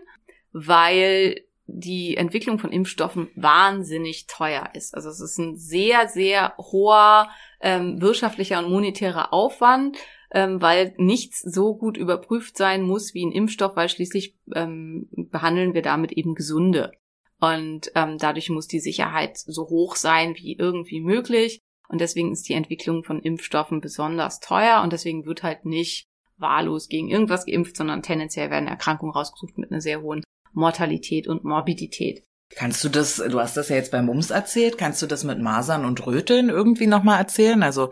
weil 0.54 1.42
die 1.66 2.18
Entwicklung 2.18 2.60
von 2.60 2.72
Impfstoffen 2.72 3.30
wahnsinnig 3.36 4.28
teuer 4.28 4.70
ist. 4.74 4.96
Also 4.96 5.10
es 5.10 5.20
ist 5.20 5.38
ein 5.38 5.58
sehr, 5.58 6.08
sehr 6.08 6.54
hoher 6.58 7.30
ähm, 7.62 8.02
wirtschaftlicher 8.02 8.60
und 8.60 8.70
monetärer 8.70 9.34
Aufwand, 9.34 9.98
ähm, 10.32 10.62
weil 10.62 10.94
nichts 10.98 11.42
so 11.42 11.76
gut 11.76 11.98
überprüft 11.98 12.58
sein 12.58 12.84
muss 12.84 13.14
wie 13.14 13.26
ein 13.26 13.32
Impfstoff, 13.32 13.76
weil 13.76 13.90
schließlich 13.90 14.36
ähm, 14.54 15.08
behandeln 15.12 15.74
wir 15.74 15.82
damit 15.82 16.12
eben 16.12 16.36
Gesunde. 16.36 16.92
Und 17.40 17.92
ähm, 17.96 18.18
dadurch 18.18 18.50
muss 18.50 18.68
die 18.68 18.80
Sicherheit 18.80 19.38
so 19.38 19.64
hoch 19.64 19.96
sein 19.96 20.36
wie 20.36 20.56
irgendwie 20.58 21.02
möglich. 21.02 21.62
Und 21.88 22.02
deswegen 22.02 22.32
ist 22.32 22.48
die 22.50 22.54
Entwicklung 22.54 23.04
von 23.04 23.22
Impfstoffen 23.22 23.82
besonders 23.82 24.40
teuer 24.40 24.82
und 24.82 24.94
deswegen 24.94 25.26
wird 25.26 25.44
halt 25.44 25.66
nicht 25.66 26.08
wahllos 26.38 26.90
gegen 26.90 27.10
irgendwas 27.10 27.46
geimpft, 27.46 27.78
sondern 27.78 28.02
tendenziell 28.02 28.50
werden 28.50 28.68
Erkrankungen 28.68 29.14
rausgesucht 29.14 29.58
mit 29.58 29.72
einer 29.72 29.82
sehr 29.82 30.02
hohen 30.02 30.24
Mortalität 30.54 31.28
und 31.28 31.44
Morbidität. 31.44 32.24
Kannst 32.56 32.84
du 32.84 32.90
das, 32.90 33.16
du 33.16 33.40
hast 33.40 33.58
das 33.58 33.70
ja 33.70 33.76
jetzt 33.76 33.92
bei 33.92 34.02
Mums 34.02 34.30
erzählt, 34.30 34.78
kannst 34.78 35.02
du 35.02 35.08
das 35.08 35.24
mit 35.24 35.40
Masern 35.40 35.86
und 35.86 36.06
Röteln 36.06 36.50
irgendwie 36.50 36.88
nochmal 36.88 37.20
erzählen? 37.20 37.64
Also 37.64 37.90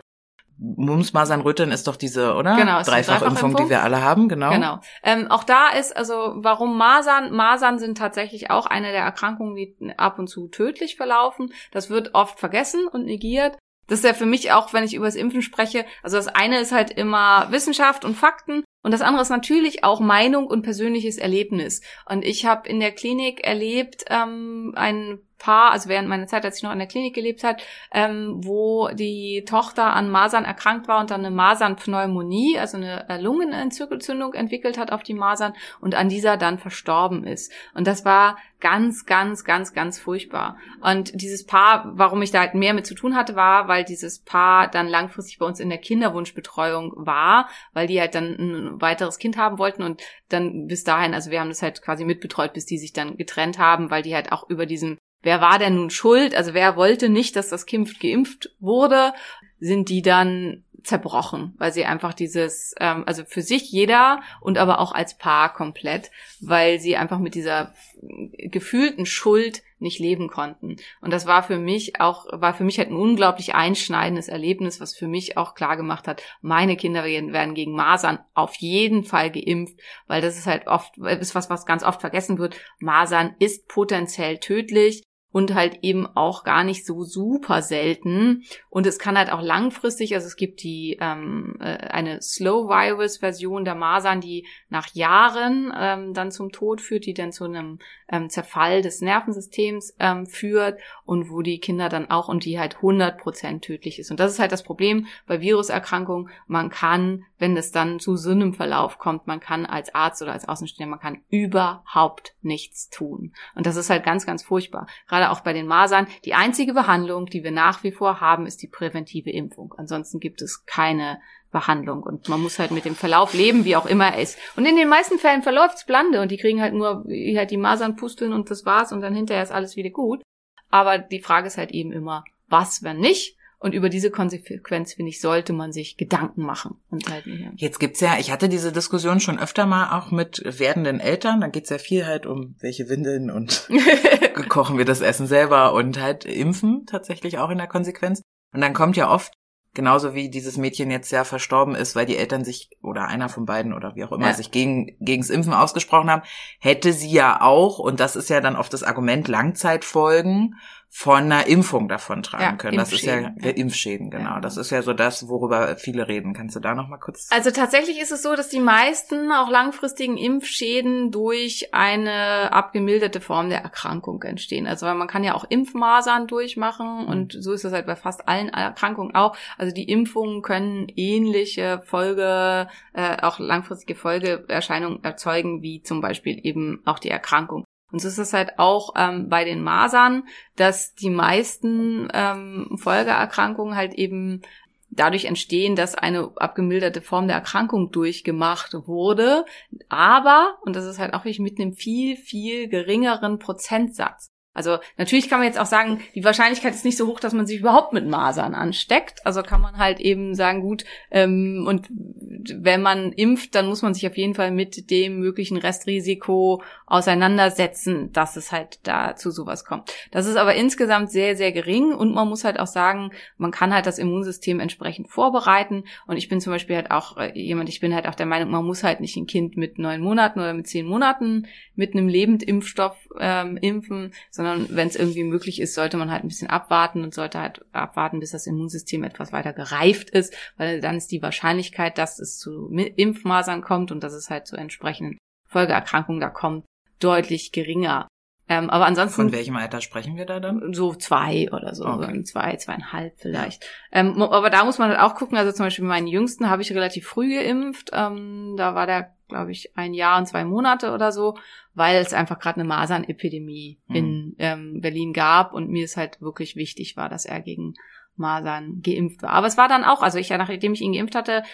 Mumps, 0.58 1.12
Masern, 1.12 1.40
Röteln 1.40 1.72
ist 1.72 1.88
doch 1.88 1.96
diese, 1.96 2.34
oder? 2.34 2.54
Genau, 2.56 2.82
Dreifachimpfung, 2.82 3.56
die 3.56 3.68
wir 3.68 3.82
alle 3.82 4.02
haben, 4.02 4.28
genau. 4.28 4.50
Genau. 4.50 4.78
Ähm, 5.02 5.28
auch 5.28 5.42
da 5.42 5.70
ist, 5.70 5.96
also 5.96 6.34
warum 6.36 6.78
Masern? 6.78 7.32
Masern 7.32 7.80
sind 7.80 7.98
tatsächlich 7.98 8.50
auch 8.50 8.66
eine 8.66 8.92
der 8.92 9.02
Erkrankungen, 9.02 9.56
die 9.56 9.74
ab 9.96 10.20
und 10.20 10.28
zu 10.28 10.48
tödlich 10.48 10.96
verlaufen. 10.96 11.52
Das 11.72 11.90
wird 11.90 12.14
oft 12.14 12.38
vergessen 12.38 12.86
und 12.86 13.06
negiert. 13.06 13.56
Das 13.92 13.98
ist 13.98 14.06
ja 14.06 14.14
für 14.14 14.24
mich 14.24 14.52
auch, 14.52 14.72
wenn 14.72 14.84
ich 14.84 14.94
über 14.94 15.04
das 15.04 15.16
Impfen 15.16 15.42
spreche, 15.42 15.84
also 16.02 16.16
das 16.16 16.26
eine 16.26 16.60
ist 16.60 16.72
halt 16.72 16.92
immer 16.92 17.48
Wissenschaft 17.50 18.06
und 18.06 18.16
Fakten 18.16 18.64
und 18.82 18.90
das 18.90 19.02
andere 19.02 19.20
ist 19.20 19.28
natürlich 19.28 19.84
auch 19.84 20.00
Meinung 20.00 20.46
und 20.46 20.62
persönliches 20.62 21.18
Erlebnis. 21.18 21.82
Und 22.06 22.24
ich 22.24 22.46
habe 22.46 22.66
in 22.70 22.80
der 22.80 22.92
Klinik 22.92 23.44
erlebt, 23.44 24.06
ähm, 24.08 24.72
ein 24.76 25.18
Paar, 25.42 25.72
also 25.72 25.88
während 25.88 26.08
meiner 26.08 26.28
Zeit, 26.28 26.44
als 26.44 26.58
ich 26.58 26.62
noch 26.62 26.72
in 26.72 26.78
der 26.78 26.86
Klinik 26.86 27.14
gelebt 27.14 27.42
hat, 27.42 27.60
ähm, 27.90 28.36
wo 28.44 28.88
die 28.92 29.44
Tochter 29.44 29.92
an 29.92 30.08
Masern 30.08 30.44
erkrankt 30.44 30.86
war 30.86 31.00
und 31.00 31.10
dann 31.10 31.24
eine 31.24 31.34
Masernpneumonie, 31.34 32.60
also 32.60 32.76
eine 32.76 33.08
äh, 33.08 33.20
Lungenentzündung 33.20 34.34
entwickelt 34.34 34.78
hat 34.78 34.92
auf 34.92 35.02
die 35.02 35.14
Masern 35.14 35.52
und 35.80 35.96
an 35.96 36.08
dieser 36.08 36.36
dann 36.36 36.58
verstorben 36.58 37.24
ist. 37.24 37.52
Und 37.74 37.88
das 37.88 38.04
war 38.04 38.36
ganz, 38.60 39.04
ganz, 39.04 39.44
ganz, 39.44 39.74
ganz 39.74 39.98
furchtbar. 39.98 40.56
Und 40.80 41.20
dieses 41.20 41.44
Paar, 41.44 41.90
warum 41.94 42.22
ich 42.22 42.30
da 42.30 42.38
halt 42.38 42.54
mehr 42.54 42.72
mit 42.72 42.86
zu 42.86 42.94
tun 42.94 43.16
hatte, 43.16 43.34
war, 43.34 43.66
weil 43.66 43.84
dieses 43.84 44.20
Paar 44.20 44.68
dann 44.68 44.86
langfristig 44.86 45.38
bei 45.38 45.46
uns 45.46 45.58
in 45.58 45.68
der 45.68 45.78
Kinderwunschbetreuung 45.78 46.92
war, 46.94 47.48
weil 47.72 47.88
die 47.88 48.00
halt 48.00 48.14
dann 48.14 48.36
ein 48.38 48.80
weiteres 48.80 49.18
Kind 49.18 49.36
haben 49.36 49.58
wollten 49.58 49.82
und 49.82 50.00
dann 50.28 50.68
bis 50.68 50.84
dahin, 50.84 51.12
also 51.12 51.32
wir 51.32 51.40
haben 51.40 51.48
das 51.48 51.62
halt 51.62 51.82
quasi 51.82 52.04
mitbetreut, 52.04 52.52
bis 52.52 52.64
die 52.64 52.78
sich 52.78 52.92
dann 52.92 53.16
getrennt 53.16 53.58
haben, 53.58 53.90
weil 53.90 54.02
die 54.02 54.14
halt 54.14 54.30
auch 54.30 54.48
über 54.48 54.66
diesen 54.66 54.98
wer 55.22 55.40
war 55.40 55.58
denn 55.58 55.76
nun 55.76 55.90
schuld? 55.90 56.34
Also 56.34 56.54
wer 56.54 56.76
wollte 56.76 57.08
nicht, 57.08 57.36
dass 57.36 57.48
das 57.48 57.66
Kind 57.66 58.00
geimpft 58.00 58.50
wurde? 58.60 59.12
Sind 59.58 59.88
die 59.88 60.02
dann 60.02 60.64
zerbrochen, 60.84 61.54
weil 61.58 61.72
sie 61.72 61.84
einfach 61.84 62.14
dieses, 62.14 62.74
ähm, 62.80 63.04
also 63.06 63.24
für 63.24 63.42
sich 63.42 63.70
jeder 63.70 64.20
und 64.40 64.58
aber 64.58 64.80
auch 64.80 64.92
als 64.92 65.16
Paar 65.16 65.52
komplett, 65.52 66.10
weil 66.40 66.80
sie 66.80 66.96
einfach 66.96 67.18
mit 67.18 67.34
dieser 67.34 67.72
gefühlten 68.00 69.06
Schuld 69.06 69.62
nicht 69.78 69.98
leben 69.98 70.28
konnten. 70.28 70.76
Und 71.00 71.12
das 71.12 71.26
war 71.26 71.42
für 71.42 71.58
mich 71.58 72.00
auch, 72.00 72.26
war 72.30 72.54
für 72.54 72.64
mich 72.64 72.78
halt 72.78 72.90
ein 72.90 72.96
unglaublich 72.96 73.54
einschneidendes 73.54 74.28
Erlebnis, 74.28 74.80
was 74.80 74.94
für 74.94 75.08
mich 75.08 75.36
auch 75.36 75.54
klar 75.54 75.76
gemacht 75.76 76.06
hat, 76.06 76.22
meine 76.40 76.76
Kinder 76.76 77.04
werden 77.04 77.54
gegen 77.54 77.74
Masern 77.74 78.20
auf 78.34 78.54
jeden 78.56 79.04
Fall 79.04 79.30
geimpft, 79.30 79.78
weil 80.06 80.20
das 80.20 80.38
ist 80.38 80.46
halt 80.46 80.66
oft, 80.66 80.96
ist 80.98 81.34
was, 81.34 81.50
was 81.50 81.66
ganz 81.66 81.82
oft 81.82 82.00
vergessen 82.00 82.38
wird. 82.38 82.56
Masern 82.78 83.34
ist 83.38 83.68
potenziell 83.68 84.38
tödlich 84.38 85.02
und 85.32 85.54
halt 85.54 85.78
eben 85.82 86.06
auch 86.06 86.44
gar 86.44 86.62
nicht 86.62 86.86
so 86.86 87.02
super 87.02 87.62
selten. 87.62 88.44
Und 88.70 88.86
es 88.86 88.98
kann 88.98 89.18
halt 89.18 89.32
auch 89.32 89.42
langfristig, 89.42 90.14
also 90.14 90.26
es 90.26 90.36
gibt 90.36 90.62
die 90.62 90.98
ähm, 91.00 91.56
äh, 91.60 91.64
eine 91.64 92.20
Slow-Virus-Version 92.22 93.64
der 93.64 93.74
Masern, 93.74 94.20
die 94.20 94.46
nach 94.68 94.94
Jahren 94.94 95.72
ähm, 95.76 96.14
dann 96.14 96.30
zum 96.30 96.52
Tod 96.52 96.80
führt, 96.80 97.06
die 97.06 97.14
dann 97.14 97.32
zu 97.32 97.44
einem 97.44 97.78
ähm, 98.08 98.28
Zerfall 98.28 98.82
des 98.82 99.00
Nervensystems 99.00 99.94
ähm, 99.98 100.26
führt 100.26 100.78
und 101.04 101.30
wo 101.30 101.40
die 101.40 101.58
Kinder 101.58 101.88
dann 101.88 102.10
auch 102.10 102.28
und 102.28 102.44
die 102.44 102.60
halt 102.60 102.76
100% 102.76 103.62
tödlich 103.62 103.98
ist. 103.98 104.10
Und 104.10 104.20
das 104.20 104.32
ist 104.32 104.38
halt 104.38 104.52
das 104.52 104.62
Problem 104.62 105.06
bei 105.26 105.40
Viruserkrankungen. 105.40 106.30
Man 106.46 106.68
kann, 106.68 107.24
wenn 107.38 107.56
es 107.56 107.72
dann 107.72 107.98
zu 107.98 108.16
so 108.16 108.30
einem 108.30 108.52
Verlauf 108.52 108.98
kommt, 108.98 109.26
man 109.26 109.40
kann 109.40 109.64
als 109.64 109.94
Arzt 109.94 110.20
oder 110.22 110.32
als 110.32 110.46
Außenstehender, 110.46 110.90
man 110.90 111.00
kann 111.00 111.22
überhaupt 111.30 112.34
nichts 112.42 112.90
tun. 112.90 113.32
Und 113.54 113.66
das 113.66 113.76
ist 113.76 113.88
halt 113.88 114.04
ganz, 114.04 114.26
ganz 114.26 114.42
furchtbar. 114.42 114.86
Gerade 115.08 115.21
auch 115.30 115.40
bei 115.40 115.52
den 115.52 115.66
Masern. 115.66 116.06
Die 116.24 116.34
einzige 116.34 116.74
Behandlung, 116.74 117.26
die 117.26 117.44
wir 117.44 117.52
nach 117.52 117.82
wie 117.84 117.92
vor 117.92 118.20
haben, 118.20 118.46
ist 118.46 118.62
die 118.62 118.68
präventive 118.68 119.30
Impfung. 119.30 119.74
Ansonsten 119.76 120.20
gibt 120.20 120.42
es 120.42 120.66
keine 120.66 121.20
Behandlung. 121.52 122.02
Und 122.02 122.28
man 122.28 122.40
muss 122.40 122.58
halt 122.58 122.72
mit 122.72 122.84
dem 122.84 122.96
Verlauf 122.96 123.34
leben, 123.34 123.64
wie 123.64 123.76
auch 123.76 123.86
immer 123.86 124.14
er 124.14 124.22
ist. 124.22 124.38
Und 124.56 124.66
in 124.66 124.76
den 124.76 124.88
meisten 124.88 125.18
Fällen 125.18 125.42
verläuft's 125.42 125.86
blande 125.86 126.20
und 126.20 126.30
die 126.30 126.38
kriegen 126.38 126.60
halt 126.60 126.74
nur 126.74 127.04
halt 127.06 127.50
die 127.50 127.56
Masern 127.56 127.94
pusteln 127.94 128.32
und 128.32 128.50
das 128.50 128.64
war's 128.64 128.92
und 128.92 129.00
dann 129.02 129.14
hinterher 129.14 129.42
ist 129.42 129.52
alles 129.52 129.76
wieder 129.76 129.90
gut. 129.90 130.22
Aber 130.70 130.98
die 130.98 131.20
Frage 131.20 131.46
ist 131.46 131.58
halt 131.58 131.70
eben 131.70 131.92
immer, 131.92 132.24
was, 132.48 132.82
wenn 132.82 132.98
nicht? 132.98 133.36
Und 133.62 133.74
über 133.74 133.88
diese 133.88 134.10
Konsequenz, 134.10 134.94
finde 134.94 135.10
ich, 135.10 135.20
sollte 135.20 135.52
man 135.52 135.72
sich 135.72 135.96
Gedanken 135.96 136.42
machen. 136.42 136.80
Und 136.90 137.08
halt 137.08 137.26
nicht, 137.26 137.42
ja. 137.42 137.52
Jetzt 137.54 137.78
gibt's 137.78 138.00
ja, 138.00 138.16
ich 138.18 138.32
hatte 138.32 138.48
diese 138.48 138.72
Diskussion 138.72 139.20
schon 139.20 139.38
öfter 139.38 139.66
mal 139.66 139.96
auch 139.96 140.10
mit 140.10 140.42
werdenden 140.44 140.98
Eltern. 140.98 141.40
Da 141.40 141.46
geht's 141.46 141.70
ja 141.70 141.78
viel 141.78 142.04
halt 142.04 142.26
um 142.26 142.56
welche 142.58 142.88
Windeln 142.88 143.30
und 143.30 143.68
kochen 144.48 144.78
wir 144.78 144.84
das 144.84 145.00
Essen 145.00 145.28
selber 145.28 145.74
und 145.74 146.00
halt 146.00 146.24
impfen 146.24 146.86
tatsächlich 146.86 147.38
auch 147.38 147.50
in 147.50 147.58
der 147.58 147.68
Konsequenz. 147.68 148.22
Und 148.52 148.62
dann 148.62 148.74
kommt 148.74 148.96
ja 148.96 149.08
oft 149.08 149.32
Genauso 149.74 150.12
wie 150.12 150.28
dieses 150.28 150.58
Mädchen 150.58 150.90
jetzt 150.90 151.10
ja 151.12 151.24
verstorben 151.24 151.74
ist, 151.74 151.96
weil 151.96 152.04
die 152.04 152.18
Eltern 152.18 152.44
sich 152.44 152.68
oder 152.82 153.06
einer 153.06 153.30
von 153.30 153.46
beiden 153.46 153.72
oder 153.72 153.94
wie 153.94 154.04
auch 154.04 154.12
immer 154.12 154.26
ja. 154.26 154.34
sich 154.34 154.50
gegen 154.50 154.98
gegens 155.00 155.30
Impfen 155.30 155.54
ausgesprochen 155.54 156.10
haben, 156.10 156.22
hätte 156.60 156.92
sie 156.92 157.10
ja 157.10 157.40
auch 157.40 157.78
und 157.78 157.98
das 157.98 158.14
ist 158.14 158.28
ja 158.28 158.42
dann 158.42 158.56
oft 158.56 158.70
das 158.74 158.82
Argument 158.82 159.28
Langzeitfolgen 159.28 160.56
von 160.94 161.24
einer 161.24 161.46
Impfung 161.46 161.88
davon 161.88 162.22
tragen 162.22 162.42
ja, 162.42 162.52
können. 162.52 162.76
Das 162.76 162.92
ist 162.92 163.06
ja, 163.06 163.18
ja. 163.18 163.50
Impfschäden, 163.50 164.10
genau. 164.10 164.34
Ja. 164.34 164.40
Das 164.40 164.58
ist 164.58 164.68
ja 164.70 164.82
so 164.82 164.92
das, 164.92 165.26
worüber 165.26 165.74
viele 165.76 166.06
reden. 166.06 166.34
Kannst 166.34 166.54
du 166.54 166.60
da 166.60 166.74
noch 166.74 166.86
mal 166.86 166.98
kurz? 166.98 167.28
Also 167.30 167.50
tatsächlich 167.50 167.98
ist 167.98 168.12
es 168.12 168.22
so, 168.22 168.36
dass 168.36 168.50
die 168.50 168.60
meisten 168.60 169.32
auch 169.32 169.48
langfristigen 169.48 170.18
Impfschäden 170.18 171.10
durch 171.10 171.72
eine 171.72 172.52
abgemilderte 172.52 173.22
Form 173.22 173.48
der 173.48 173.62
Erkrankung 173.62 174.22
entstehen. 174.22 174.66
Also 174.66 174.84
weil 174.84 174.94
man 174.94 175.08
kann 175.08 175.24
ja 175.24 175.34
auch 175.34 175.44
Impfmasern 175.48 176.26
durchmachen 176.26 177.04
mhm. 177.04 177.08
und 177.08 177.36
so 177.40 177.52
ist 177.54 177.64
es 177.64 177.72
halt 177.72 177.86
bei 177.86 177.96
fast 177.96 178.28
allen 178.28 178.50
Erkrankungen 178.50 179.14
auch. 179.14 179.34
Also 179.56 179.74
die 179.74 179.88
Impfungen 179.88 180.42
können 180.42 180.88
ähnliche 180.94 181.80
Folge, 181.86 182.68
äh, 182.92 183.16
auch 183.22 183.38
langfristige 183.38 183.94
Folgeerscheinungen 183.94 185.02
erzeugen, 185.02 185.62
wie 185.62 185.80
zum 185.80 186.02
Beispiel 186.02 186.38
eben 186.42 186.82
auch 186.84 186.98
die 186.98 187.10
Erkrankung. 187.10 187.64
Und 187.92 188.00
so 188.00 188.08
ist 188.08 188.18
es 188.18 188.32
halt 188.32 188.58
auch 188.58 188.94
ähm, 188.96 189.28
bei 189.28 189.44
den 189.44 189.62
Masern, 189.62 190.24
dass 190.56 190.94
die 190.94 191.10
meisten 191.10 192.08
ähm, 192.12 192.76
Folgeerkrankungen 192.80 193.76
halt 193.76 193.94
eben 193.94 194.42
dadurch 194.90 195.26
entstehen, 195.26 195.76
dass 195.76 195.94
eine 195.94 196.32
abgemilderte 196.36 197.00
Form 197.00 197.26
der 197.26 197.36
Erkrankung 197.36 197.90
durchgemacht 197.90 198.74
wurde. 198.86 199.44
Aber, 199.88 200.58
und 200.62 200.74
das 200.74 200.86
ist 200.86 200.98
halt 200.98 201.14
auch 201.14 201.20
wirklich 201.20 201.38
mit 201.38 201.60
einem 201.60 201.74
viel, 201.74 202.16
viel 202.16 202.68
geringeren 202.68 203.38
Prozentsatz. 203.38 204.31
Also 204.54 204.78
natürlich 204.98 205.30
kann 205.30 205.38
man 205.38 205.46
jetzt 205.46 205.58
auch 205.58 205.66
sagen, 205.66 206.00
die 206.14 206.24
Wahrscheinlichkeit 206.24 206.74
ist 206.74 206.84
nicht 206.84 206.98
so 206.98 207.06
hoch, 207.06 207.20
dass 207.20 207.32
man 207.32 207.46
sich 207.46 207.60
überhaupt 207.60 207.92
mit 207.92 208.06
Masern 208.06 208.54
ansteckt. 208.54 209.24
Also 209.24 209.42
kann 209.42 209.60
man 209.60 209.78
halt 209.78 210.00
eben 210.00 210.34
sagen, 210.34 210.60
gut, 210.60 210.84
ähm, 211.10 211.64
und 211.66 211.88
wenn 211.90 212.82
man 212.82 213.12
impft, 213.12 213.54
dann 213.54 213.66
muss 213.66 213.82
man 213.82 213.94
sich 213.94 214.06
auf 214.06 214.16
jeden 214.16 214.34
Fall 214.34 214.50
mit 214.50 214.90
dem 214.90 215.18
möglichen 215.20 215.56
Restrisiko 215.56 216.62
auseinandersetzen, 216.86 218.12
dass 218.12 218.36
es 218.36 218.52
halt 218.52 218.80
da 218.82 219.16
zu 219.16 219.30
sowas 219.30 219.64
kommt. 219.64 219.92
Das 220.10 220.26
ist 220.26 220.36
aber 220.36 220.54
insgesamt 220.54 221.10
sehr, 221.10 221.36
sehr 221.36 221.52
gering 221.52 221.92
und 221.94 222.12
man 222.12 222.28
muss 222.28 222.44
halt 222.44 222.58
auch 222.60 222.66
sagen, 222.66 223.10
man 223.38 223.50
kann 223.50 223.72
halt 223.72 223.86
das 223.86 223.98
Immunsystem 223.98 224.60
entsprechend 224.60 225.08
vorbereiten. 225.08 225.84
Und 226.06 226.16
ich 226.16 226.28
bin 226.28 226.40
zum 226.40 226.52
Beispiel 226.52 226.76
halt 226.76 226.90
auch 226.90 227.16
äh, 227.16 227.32
jemand, 227.34 227.68
ich 227.68 227.80
bin 227.80 227.94
halt 227.94 228.06
auch 228.06 228.14
der 228.14 228.26
Meinung, 228.26 228.50
man 228.50 228.64
muss 228.64 228.84
halt 228.84 229.00
nicht 229.00 229.16
ein 229.16 229.26
Kind 229.26 229.56
mit 229.56 229.78
neun 229.78 230.00
Monaten 230.00 230.40
oder 230.40 230.52
mit 230.52 230.66
zehn 230.66 230.86
Monaten 230.86 231.46
mit 231.74 231.94
einem 231.94 232.08
Lebendimpfstoff 232.08 232.96
ähm, 233.18 233.56
impfen, 233.56 234.12
sondern 234.42 234.76
wenn 234.76 234.88
es 234.88 234.96
irgendwie 234.96 235.24
möglich 235.24 235.60
ist, 235.60 235.74
sollte 235.74 235.96
man 235.96 236.10
halt 236.10 236.24
ein 236.24 236.28
bisschen 236.28 236.50
abwarten 236.50 237.02
und 237.02 237.14
sollte 237.14 237.40
halt 237.40 237.64
abwarten, 237.72 238.20
bis 238.20 238.32
das 238.32 238.46
Immunsystem 238.46 239.04
etwas 239.04 239.32
weiter 239.32 239.52
gereift 239.52 240.10
ist, 240.10 240.34
weil 240.56 240.80
dann 240.80 240.96
ist 240.96 241.10
die 241.10 241.22
Wahrscheinlichkeit, 241.22 241.98
dass 241.98 242.18
es 242.18 242.38
zu 242.38 242.68
Impfmasern 242.70 243.62
kommt 243.62 243.92
und 243.92 244.02
dass 244.02 244.12
es 244.12 244.30
halt 244.30 244.46
zu 244.46 244.56
entsprechenden 244.56 245.18
Folgeerkrankungen 245.48 246.20
da 246.20 246.30
kommt, 246.30 246.64
deutlich 246.98 247.52
geringer. 247.52 248.08
Ähm, 248.48 248.70
aber 248.70 248.86
ansonsten. 248.86 249.22
Von 249.22 249.32
welchem 249.32 249.56
Alter 249.56 249.80
sprechen 249.80 250.16
wir 250.16 250.26
da 250.26 250.40
dann? 250.40 250.74
So 250.74 250.94
zwei 250.94 251.48
oder 251.52 251.74
so, 251.74 251.86
Okay. 251.86 252.16
so 252.16 252.22
zwei, 252.22 252.56
zweieinhalb 252.56 253.14
vielleicht. 253.18 253.64
Ähm, 253.92 254.20
aber 254.20 254.50
da 254.50 254.64
muss 254.64 254.78
man 254.78 254.90
halt 254.90 254.98
auch 254.98 255.14
gucken, 255.14 255.38
also 255.38 255.52
zum 255.52 255.66
Beispiel 255.66 255.84
meinen 255.84 256.06
Jüngsten 256.08 256.50
habe 256.50 256.62
ich 256.62 256.72
relativ 256.72 257.06
früh 257.06 257.34
geimpft. 257.34 257.90
Ähm, 257.92 258.54
da 258.56 258.74
war 258.74 258.86
der, 258.86 259.14
glaube 259.32 259.52
ich, 259.52 259.76
ein 259.76 259.94
Jahr 259.94 260.18
und 260.18 260.26
zwei 260.26 260.44
Monate 260.44 260.92
oder 260.92 261.12
so, 261.12 261.36
weil 261.74 261.96
es 261.96 262.14
einfach 262.14 262.38
gerade 262.38 262.60
eine 262.60 262.68
Masernepidemie 262.68 263.78
Mhm. 263.88 263.96
in 263.96 264.36
ähm, 264.38 264.80
Berlin 264.80 265.12
gab 265.12 265.52
und 265.52 265.68
mir 265.68 265.84
es 265.84 265.96
halt 265.96 266.20
wirklich 266.20 266.56
wichtig 266.56 266.96
war, 266.96 267.08
dass 267.08 267.24
er 267.24 267.40
gegen 267.40 267.74
Masern 268.16 268.82
geimpft 268.82 269.22
war. 269.22 269.30
Aber 269.30 269.46
es 269.46 269.56
war 269.56 269.68
dann 269.68 269.84
auch, 269.84 270.02
also 270.02 270.18
ich, 270.18 270.28
nachdem 270.30 270.74
ich 270.74 270.82
ihn 270.82 270.92
geimpft 270.92 271.14
hatte, 271.14 271.44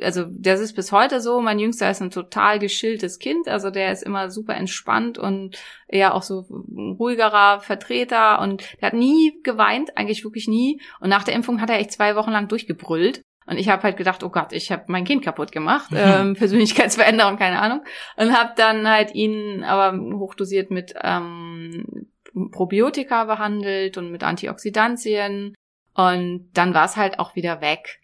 also 0.00 0.24
das 0.30 0.60
ist 0.60 0.74
bis 0.74 0.90
heute 0.90 1.20
so, 1.20 1.40
mein 1.40 1.58
Jüngster 1.58 1.90
ist 1.90 2.00
ein 2.00 2.10
total 2.10 2.58
geschilltes 2.58 3.18
Kind, 3.18 3.46
also 3.46 3.70
der 3.70 3.92
ist 3.92 4.02
immer 4.02 4.30
super 4.30 4.54
entspannt 4.54 5.18
und 5.18 5.58
eher 5.86 6.14
auch 6.14 6.22
so 6.22 6.46
ein 6.50 6.96
ruhigerer 6.98 7.60
Vertreter 7.60 8.40
und 8.40 8.64
der 8.80 8.88
hat 8.88 8.94
nie 8.94 9.38
geweint, 9.42 9.96
eigentlich 9.96 10.24
wirklich 10.24 10.48
nie. 10.48 10.80
Und 11.00 11.10
nach 11.10 11.24
der 11.24 11.34
Impfung 11.34 11.60
hat 11.60 11.70
er 11.70 11.78
echt 11.78 11.92
zwei 11.92 12.16
Wochen 12.16 12.30
lang 12.30 12.48
durchgebrüllt. 12.48 13.22
Und 13.46 13.58
ich 13.58 13.68
habe 13.68 13.82
halt 13.84 13.96
gedacht, 13.96 14.24
oh 14.24 14.28
Gott, 14.28 14.52
ich 14.52 14.72
habe 14.72 14.84
mein 14.88 15.04
Kind 15.04 15.24
kaputt 15.24 15.52
gemacht, 15.52 15.90
ähm, 15.94 16.34
Persönlichkeitsveränderung, 16.34 17.36
keine 17.36 17.60
Ahnung. 17.60 17.82
Und 18.16 18.36
habe 18.36 18.52
dann 18.56 18.88
halt 18.88 19.14
ihn 19.14 19.62
aber 19.62 19.96
hochdosiert 20.18 20.70
mit 20.70 20.94
ähm, 21.02 22.08
Probiotika 22.50 23.24
behandelt 23.24 23.98
und 23.98 24.10
mit 24.10 24.24
Antioxidantien. 24.24 25.54
Und 25.94 26.50
dann 26.54 26.74
war 26.74 26.84
es 26.84 26.96
halt 26.96 27.18
auch 27.18 27.36
wieder 27.36 27.60
weg. 27.60 28.00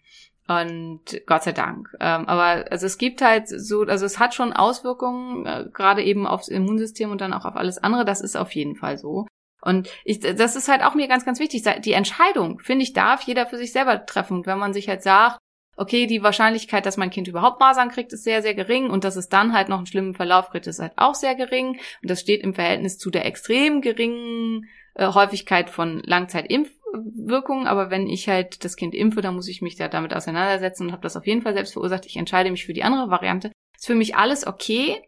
Und 0.47 1.21
Gott 1.25 1.43
sei 1.43 1.53
Dank. 1.53 1.89
Ähm, 2.01 2.27
aber 2.27 2.65
also 2.69 2.85
es 2.85 2.97
gibt 2.97 3.21
halt 3.21 3.47
so, 3.47 3.83
also 3.83 4.05
es 4.05 4.19
hat 4.19 4.33
schon 4.33 4.51
Auswirkungen, 4.51 5.45
äh, 5.45 5.65
gerade 5.71 6.03
eben 6.03 6.27
aufs 6.27 6.49
Immunsystem 6.49 7.11
und 7.11 7.21
dann 7.21 7.33
auch 7.33 7.45
auf 7.45 7.55
alles 7.55 7.77
andere. 7.77 8.03
Das 8.03 8.21
ist 8.21 8.35
auf 8.35 8.51
jeden 8.51 8.75
Fall 8.75 8.97
so. 8.97 9.25
Und 9.63 9.89
ich, 10.03 10.19
das 10.19 10.55
ist 10.55 10.67
halt 10.67 10.83
auch 10.83 10.93
mir 10.93 11.07
ganz, 11.07 11.25
ganz 11.25 11.39
wichtig. 11.39 11.63
Die 11.83 11.93
Entscheidung, 11.93 12.59
finde 12.59 12.83
ich, 12.83 12.93
darf 12.93 13.21
jeder 13.23 13.45
für 13.45 13.57
sich 13.57 13.71
selber 13.71 14.05
treffen. 14.05 14.37
Und 14.37 14.45
wenn 14.45 14.59
man 14.59 14.73
sich 14.73 14.89
halt 14.89 15.03
sagt, 15.03 15.39
okay, 15.75 16.05
die 16.05 16.21
Wahrscheinlichkeit, 16.21 16.85
dass 16.85 16.97
mein 16.97 17.09
Kind 17.09 17.27
überhaupt 17.27 17.59
Masern 17.59 17.89
kriegt, 17.89 18.13
ist 18.13 18.23
sehr, 18.23 18.41
sehr 18.41 18.53
gering 18.53 18.89
und 18.89 19.03
dass 19.03 19.15
es 19.15 19.29
dann 19.29 19.53
halt 19.53 19.69
noch 19.69 19.77
einen 19.77 19.87
schlimmen 19.87 20.13
Verlauf 20.13 20.49
kriegt, 20.49 20.67
ist 20.67 20.79
halt 20.79 20.93
auch 20.97 21.15
sehr 21.15 21.35
gering. 21.35 21.79
Und 22.01 22.09
das 22.09 22.19
steht 22.19 22.43
im 22.43 22.53
Verhältnis 22.53 22.97
zu 22.97 23.09
der 23.09 23.25
extrem 23.25 23.81
geringen 23.81 24.67
äh, 24.95 25.07
Häufigkeit 25.07 25.69
von 25.69 26.01
Langzeitimpfwirkungen. 26.05 27.65
Aber 27.67 27.89
wenn 27.89 28.07
ich 28.07 28.27
halt 28.27 28.63
das 28.63 28.75
Kind 28.75 28.93
impfe, 28.93 29.21
dann 29.21 29.35
muss 29.35 29.47
ich 29.47 29.61
mich 29.61 29.75
da 29.75 29.87
damit 29.87 30.13
auseinandersetzen 30.13 30.87
und 30.87 30.91
habe 30.91 31.01
das 31.01 31.17
auf 31.17 31.25
jeden 31.25 31.41
Fall 31.41 31.53
selbst 31.53 31.73
verursacht. 31.73 32.05
Ich 32.05 32.17
entscheide 32.17 32.51
mich 32.51 32.65
für 32.65 32.73
die 32.73 32.83
andere 32.83 33.09
Variante. 33.09 33.51
Ist 33.75 33.87
für 33.87 33.95
mich 33.95 34.15
alles 34.15 34.45
okay. 34.45 35.01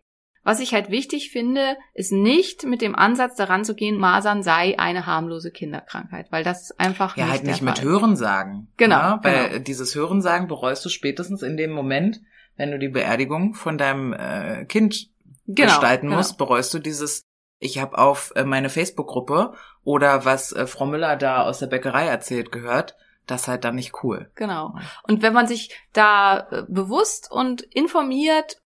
Was 0.46 0.60
ich 0.60 0.74
halt 0.74 0.90
wichtig 0.92 1.32
finde, 1.32 1.76
ist 1.96 2.12
nicht 2.14 2.64
mit 2.66 2.82
dem 2.82 2.96
Ansatz 2.96 3.36
daran 3.36 3.66
zu 3.66 3.74
gehen, 3.76 3.98
Masern 3.98 4.44
sei 4.44 4.78
eine 4.80 5.06
harmlose 5.08 5.50
Kinderkrankheit, 5.52 6.32
weil 6.32 6.44
das 6.44 6.62
ist 6.70 6.80
einfach 6.80 7.18
Ja, 7.18 7.26
nicht 7.26 7.32
halt 7.34 7.44
nicht 7.46 7.62
mit 7.64 7.80
Fall. 7.80 7.86
Hörensagen. 7.88 8.68
Genau, 8.78 8.96
Ja, 8.96 9.20
weil 9.24 9.50
genau. 9.50 9.64
dieses 9.64 9.96
Hörensagen 9.96 10.48
bereust 10.48 10.86
du 10.86 10.90
spätestens 10.90 11.42
in 11.42 11.58
dem 11.58 11.72
Moment, 11.72 12.22
wenn 12.58 12.72
du 12.72 12.78
die 12.80 12.90
Beerdigung 12.90 13.56
von 13.56 13.78
deinem 13.78 14.14
äh, 14.14 14.66
Kind 14.66 15.10
Genau, 15.48 15.68
gestalten 15.68 16.08
genau. 16.08 16.18
musst, 16.18 16.38
bereust 16.38 16.74
du 16.74 16.80
dieses, 16.80 17.26
ich 17.60 17.80
habe 17.80 17.98
auf 17.98 18.32
äh, 18.36 18.44
meine 18.46 18.70
Facebook-Gruppe 18.70 19.54
oder 19.84 20.26
was 20.26 20.52
äh, 20.52 20.66
Frau 20.68 20.86
Müller 20.86 21.16
da 21.18 21.44
aus 21.44 21.60
der 21.60 21.68
Bäckerei 21.68 22.06
erzählt 22.06 22.52
gehört, 22.52 22.96
das 23.28 23.42
ist 23.44 23.48
halt 23.48 23.64
dann 23.64 23.76
nicht 23.76 24.04
cool. 24.04 24.30
Genau. 24.36 24.76
Und 25.08 25.22
wenn 25.24 25.34
man 25.34 25.48
sich 25.48 25.76
da 25.94 26.48
äh, 26.52 26.64
bewusst 26.68 27.32
und 27.32 27.62
informiert 27.64 28.62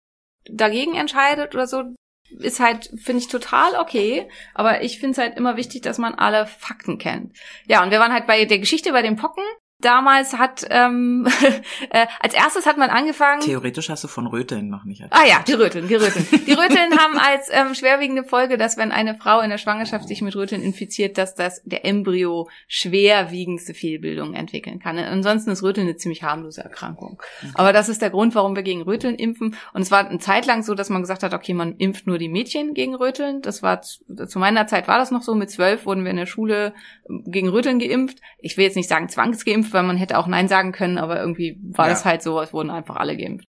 dagegen 0.50 0.96
entscheidet 0.96 1.54
oder 1.54 1.68
so, 1.68 1.84
ist 2.30 2.60
halt, 2.60 2.92
finde 2.98 3.22
ich, 3.22 3.28
total 3.28 3.76
okay. 3.76 4.28
Aber 4.54 4.82
ich 4.82 5.00
finde 5.00 5.12
es 5.14 5.18
halt 5.18 5.38
immer 5.38 5.56
wichtig, 5.56 5.82
dass 5.82 5.98
man 5.98 6.14
alle 6.16 6.46
Fakten 6.46 6.98
kennt. 6.98 7.38
Ja, 7.68 7.84
und 7.84 7.92
wir 7.92 8.00
waren 8.00 8.14
halt 8.14 8.28
bei 8.28 8.46
der 8.46 8.60
Geschichte 8.60 8.92
bei 8.92 9.02
den 9.02 9.16
Pocken. 9.16 9.44
Damals 9.80 10.34
hat, 10.34 10.66
ähm, 10.72 11.28
äh, 11.92 12.08
als 12.20 12.34
erstes 12.34 12.66
hat 12.66 12.78
man 12.78 12.90
angefangen. 12.90 13.42
Theoretisch 13.42 13.90
hast 13.90 14.04
du 14.04 14.08
von 14.08 14.26
Röteln 14.26 14.70
noch 14.70 14.86
nicht 14.86 15.02
erzählt. 15.02 15.22
Ah 15.24 15.28
ja, 15.28 15.44
die 15.48 15.54
Röteln, 15.54 15.88
die 15.88 15.96
Röteln. 15.96 16.26
Die 16.48 16.54
Röteln 16.54 16.98
haben 16.98 17.20
als 17.20 17.50
ähm, 17.52 17.76
schwerwiegende 17.76 18.24
Folge, 18.24 18.58
dass 18.58 18.78
wenn 18.78 18.92
eine 18.92 19.16
Frau 19.16 19.40
in 19.42 19.52
der 19.52 19.60
Schwangerschaft 19.60 20.08
sich 20.08 20.24
mit 20.24 20.36
Röteln 20.36 20.64
infiziert, 20.64 21.20
dass 21.20 21.36
das 21.36 21.62
der 21.64 21.86
Embryo 21.86 22.50
schwerwiegendste 22.68 23.76
Fehlbildungen 23.76 24.34
entwickeln 24.34 24.80
kann. 24.80 24.98
Ansonsten 24.98 25.52
ist 25.52 25.62
Röteln 25.62 25.86
eine 25.86 25.98
ziemlich 25.98 26.24
harmlose 26.24 26.64
Erkrankung. 26.64 27.22
Aber 27.54 27.72
das 27.72 27.88
ist 27.88 28.02
der 28.02 28.10
Grund, 28.10 28.34
warum 28.34 28.56
wir 28.56 28.64
gegen 28.64 28.82
Röteln 28.82 29.14
impfen. 29.14 29.56
Und 29.74 29.82
es 29.84 29.92
war 29.92 30.08
eine 30.08 30.18
Zeit 30.18 30.48
lang 30.48 30.64
so, 30.64 30.74
dass 30.74 30.90
man 30.90 31.02
gesagt 31.02 31.22
hat, 31.22 31.36
okay, 31.36 31.54
man 31.54 31.76
impft 31.78 32.08
nur 32.08 32.18
die 32.18 32.30
Mädchen 32.30 32.74
gegen 32.74 32.96
Röteln. 32.96 33.44
Das 33.44 33.62
war 33.62 33.84
zu, 33.84 34.04
zu 34.26 34.40
meiner 34.40 34.66
Zeit 34.66 34.88
war 34.88 34.98
das 34.98 35.12
noch 35.12 35.22
so. 35.22 35.36
Mit 35.36 35.52
zwölf 35.52 35.86
wurden 35.86 36.04
wir 36.04 36.12
in 36.12 36.18
der 36.18 36.26
Schule 36.26 36.74
ähm, 37.08 37.24
gegen 37.28 37.50
Röteln 37.50 37.78
geimpft. 37.78 38.18
Ich 38.40 38.58
will 38.58 38.66
jetzt 38.66 38.76
nicht 38.76 38.90
sagen 38.90 39.08
zwangsgeimpft, 39.08 39.67
weil 39.74 39.84
man 39.84 39.98
hätte 39.98 40.18
auch 40.18 40.28
Nein 40.28 40.48
sagen 40.48 40.72
können, 40.72 40.98
aber 40.98 41.20
irgendwie 41.20 41.60
war 41.72 41.86
Ja. 41.88 41.92
das 41.94 42.06
halt 42.06 42.22
so, 42.22 42.40
es 42.42 42.54
wurden 42.54 42.70
einfach 42.70 42.96
alle 42.96 43.16
geimpft. 43.18 43.48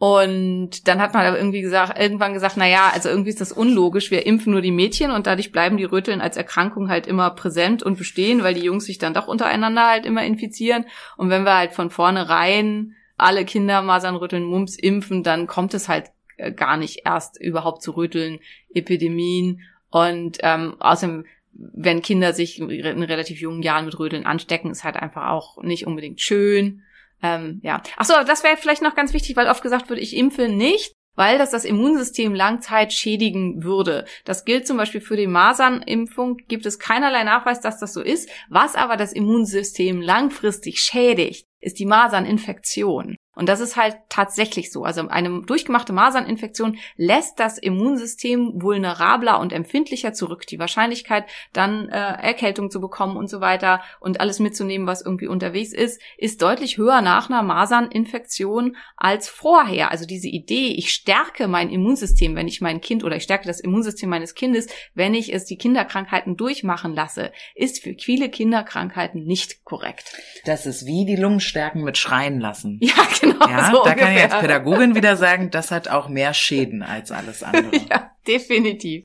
Und 0.00 0.86
dann 0.86 1.00
hat 1.00 1.12
man 1.12 1.26
aber 1.26 1.38
irgendwie 1.38 1.60
gesagt, 1.60 1.98
irgendwann 1.98 2.32
gesagt, 2.32 2.56
na 2.56 2.68
ja, 2.68 2.88
also 2.94 3.08
irgendwie 3.08 3.30
ist 3.30 3.40
das 3.40 3.50
unlogisch. 3.50 4.12
Wir 4.12 4.26
impfen 4.26 4.52
nur 4.52 4.60
die 4.60 4.70
Mädchen 4.70 5.10
und 5.10 5.26
dadurch 5.26 5.50
bleiben 5.50 5.76
die 5.76 5.84
Röteln 5.84 6.20
als 6.20 6.36
Erkrankung 6.36 6.88
halt 6.88 7.08
immer 7.08 7.30
präsent 7.30 7.82
und 7.82 7.98
bestehen, 7.98 8.44
weil 8.44 8.54
die 8.54 8.62
Jungs 8.62 8.84
sich 8.84 8.98
dann 8.98 9.12
doch 9.12 9.26
untereinander 9.26 9.88
halt 9.88 10.06
immer 10.06 10.24
infizieren. 10.24 10.84
Und 11.16 11.30
wenn 11.30 11.42
wir 11.42 11.56
halt 11.56 11.72
von 11.72 11.90
vornherein 11.90 12.94
alle 13.16 13.44
Kinder 13.44 13.82
Masern, 13.82 14.14
Röteln, 14.14 14.44
Mumps 14.44 14.76
impfen, 14.76 15.24
dann 15.24 15.48
kommt 15.48 15.74
es 15.74 15.88
halt 15.88 16.12
äh, 16.36 16.52
gar 16.52 16.76
nicht 16.76 17.00
erst 17.04 17.40
überhaupt 17.40 17.82
zu 17.82 17.90
Röteln, 17.96 18.38
Epidemien. 18.72 19.62
Und 19.90 20.38
ähm, 20.42 20.76
außerdem, 20.78 21.26
wenn 21.52 22.02
Kinder 22.02 22.32
sich 22.32 22.60
in 22.60 23.02
relativ 23.02 23.40
jungen 23.40 23.62
Jahren 23.62 23.84
mit 23.84 23.98
Röteln 23.98 24.26
anstecken, 24.26 24.70
ist 24.70 24.84
halt 24.84 24.96
einfach 24.96 25.28
auch 25.28 25.62
nicht 25.62 25.86
unbedingt 25.86 26.20
schön. 26.20 26.82
Ähm, 27.22 27.60
ja. 27.62 27.82
Ach 27.96 28.04
so, 28.04 28.14
das 28.26 28.44
wäre 28.44 28.56
vielleicht 28.56 28.82
noch 28.82 28.94
ganz 28.94 29.12
wichtig, 29.12 29.36
weil 29.36 29.48
oft 29.48 29.62
gesagt 29.62 29.88
wird, 29.88 29.98
ich 29.98 30.16
impfe 30.16 30.48
nicht, 30.48 30.92
weil 31.16 31.36
das 31.36 31.50
das 31.50 31.64
Immunsystem 31.64 32.32
Langzeit 32.32 32.92
schädigen 32.92 33.64
würde. 33.64 34.04
Das 34.24 34.44
gilt 34.44 34.68
zum 34.68 34.76
Beispiel 34.76 35.00
für 35.00 35.16
die 35.16 35.26
Masernimpfung, 35.26 36.36
gibt 36.46 36.64
es 36.64 36.78
keinerlei 36.78 37.24
Nachweis, 37.24 37.60
dass 37.60 37.80
das 37.80 37.92
so 37.92 38.00
ist. 38.00 38.30
Was 38.48 38.76
aber 38.76 38.96
das 38.96 39.12
Immunsystem 39.12 40.00
langfristig 40.00 40.78
schädigt, 40.78 41.48
ist 41.60 41.80
die 41.80 41.86
Maserninfektion. 41.86 43.16
Und 43.38 43.48
das 43.48 43.60
ist 43.60 43.76
halt 43.76 43.96
tatsächlich 44.08 44.72
so. 44.72 44.82
Also 44.82 45.06
eine 45.06 45.42
durchgemachte 45.42 45.92
Maserninfektion 45.92 46.76
lässt 46.96 47.38
das 47.38 47.56
Immunsystem 47.56 48.60
vulnerabler 48.60 49.38
und 49.38 49.52
empfindlicher 49.52 50.12
zurück. 50.12 50.44
Die 50.48 50.58
Wahrscheinlichkeit, 50.58 51.24
dann 51.52 51.88
äh, 51.88 51.96
Erkältung 51.96 52.68
zu 52.68 52.80
bekommen 52.80 53.16
und 53.16 53.30
so 53.30 53.40
weiter 53.40 53.80
und 54.00 54.18
alles 54.18 54.40
mitzunehmen, 54.40 54.88
was 54.88 55.02
irgendwie 55.02 55.28
unterwegs 55.28 55.72
ist, 55.72 56.02
ist 56.16 56.42
deutlich 56.42 56.78
höher 56.78 57.00
nach 57.00 57.30
einer 57.30 57.44
Maserninfektion 57.44 58.76
als 58.96 59.28
vorher. 59.28 59.92
Also 59.92 60.04
diese 60.04 60.26
Idee, 60.26 60.74
ich 60.76 60.90
stärke 60.90 61.46
mein 61.46 61.70
Immunsystem, 61.70 62.34
wenn 62.34 62.48
ich 62.48 62.60
mein 62.60 62.80
Kind 62.80 63.04
oder 63.04 63.14
ich 63.14 63.22
stärke 63.22 63.46
das 63.46 63.60
Immunsystem 63.60 64.08
meines 64.08 64.34
Kindes, 64.34 64.66
wenn 64.94 65.14
ich 65.14 65.32
es 65.32 65.44
die 65.44 65.58
Kinderkrankheiten 65.58 66.36
durchmachen 66.36 66.92
lasse, 66.92 67.30
ist 67.54 67.84
für 67.84 67.94
viele 68.00 68.30
Kinderkrankheiten 68.30 69.22
nicht 69.22 69.64
korrekt. 69.64 70.20
Das 70.44 70.66
ist 70.66 70.86
wie 70.86 71.04
die 71.04 71.14
Lungenstärken 71.14 71.84
mit 71.84 71.98
schreien 71.98 72.40
lassen. 72.40 72.80
Ja, 72.80 73.06
genau. 73.20 73.27
Ja, 73.40 73.70
so 73.70 73.82
da 73.84 73.94
kann 73.94 74.12
ich 74.12 74.22
als 74.22 74.34
ungefähr. 74.34 74.40
Pädagogin 74.40 74.94
wieder 74.94 75.16
sagen, 75.16 75.50
das 75.50 75.70
hat 75.70 75.88
auch 75.88 76.08
mehr 76.08 76.34
Schäden 76.34 76.82
als 76.82 77.10
alles 77.12 77.42
andere. 77.42 77.76
Ja, 77.90 78.10
definitiv. 78.26 79.04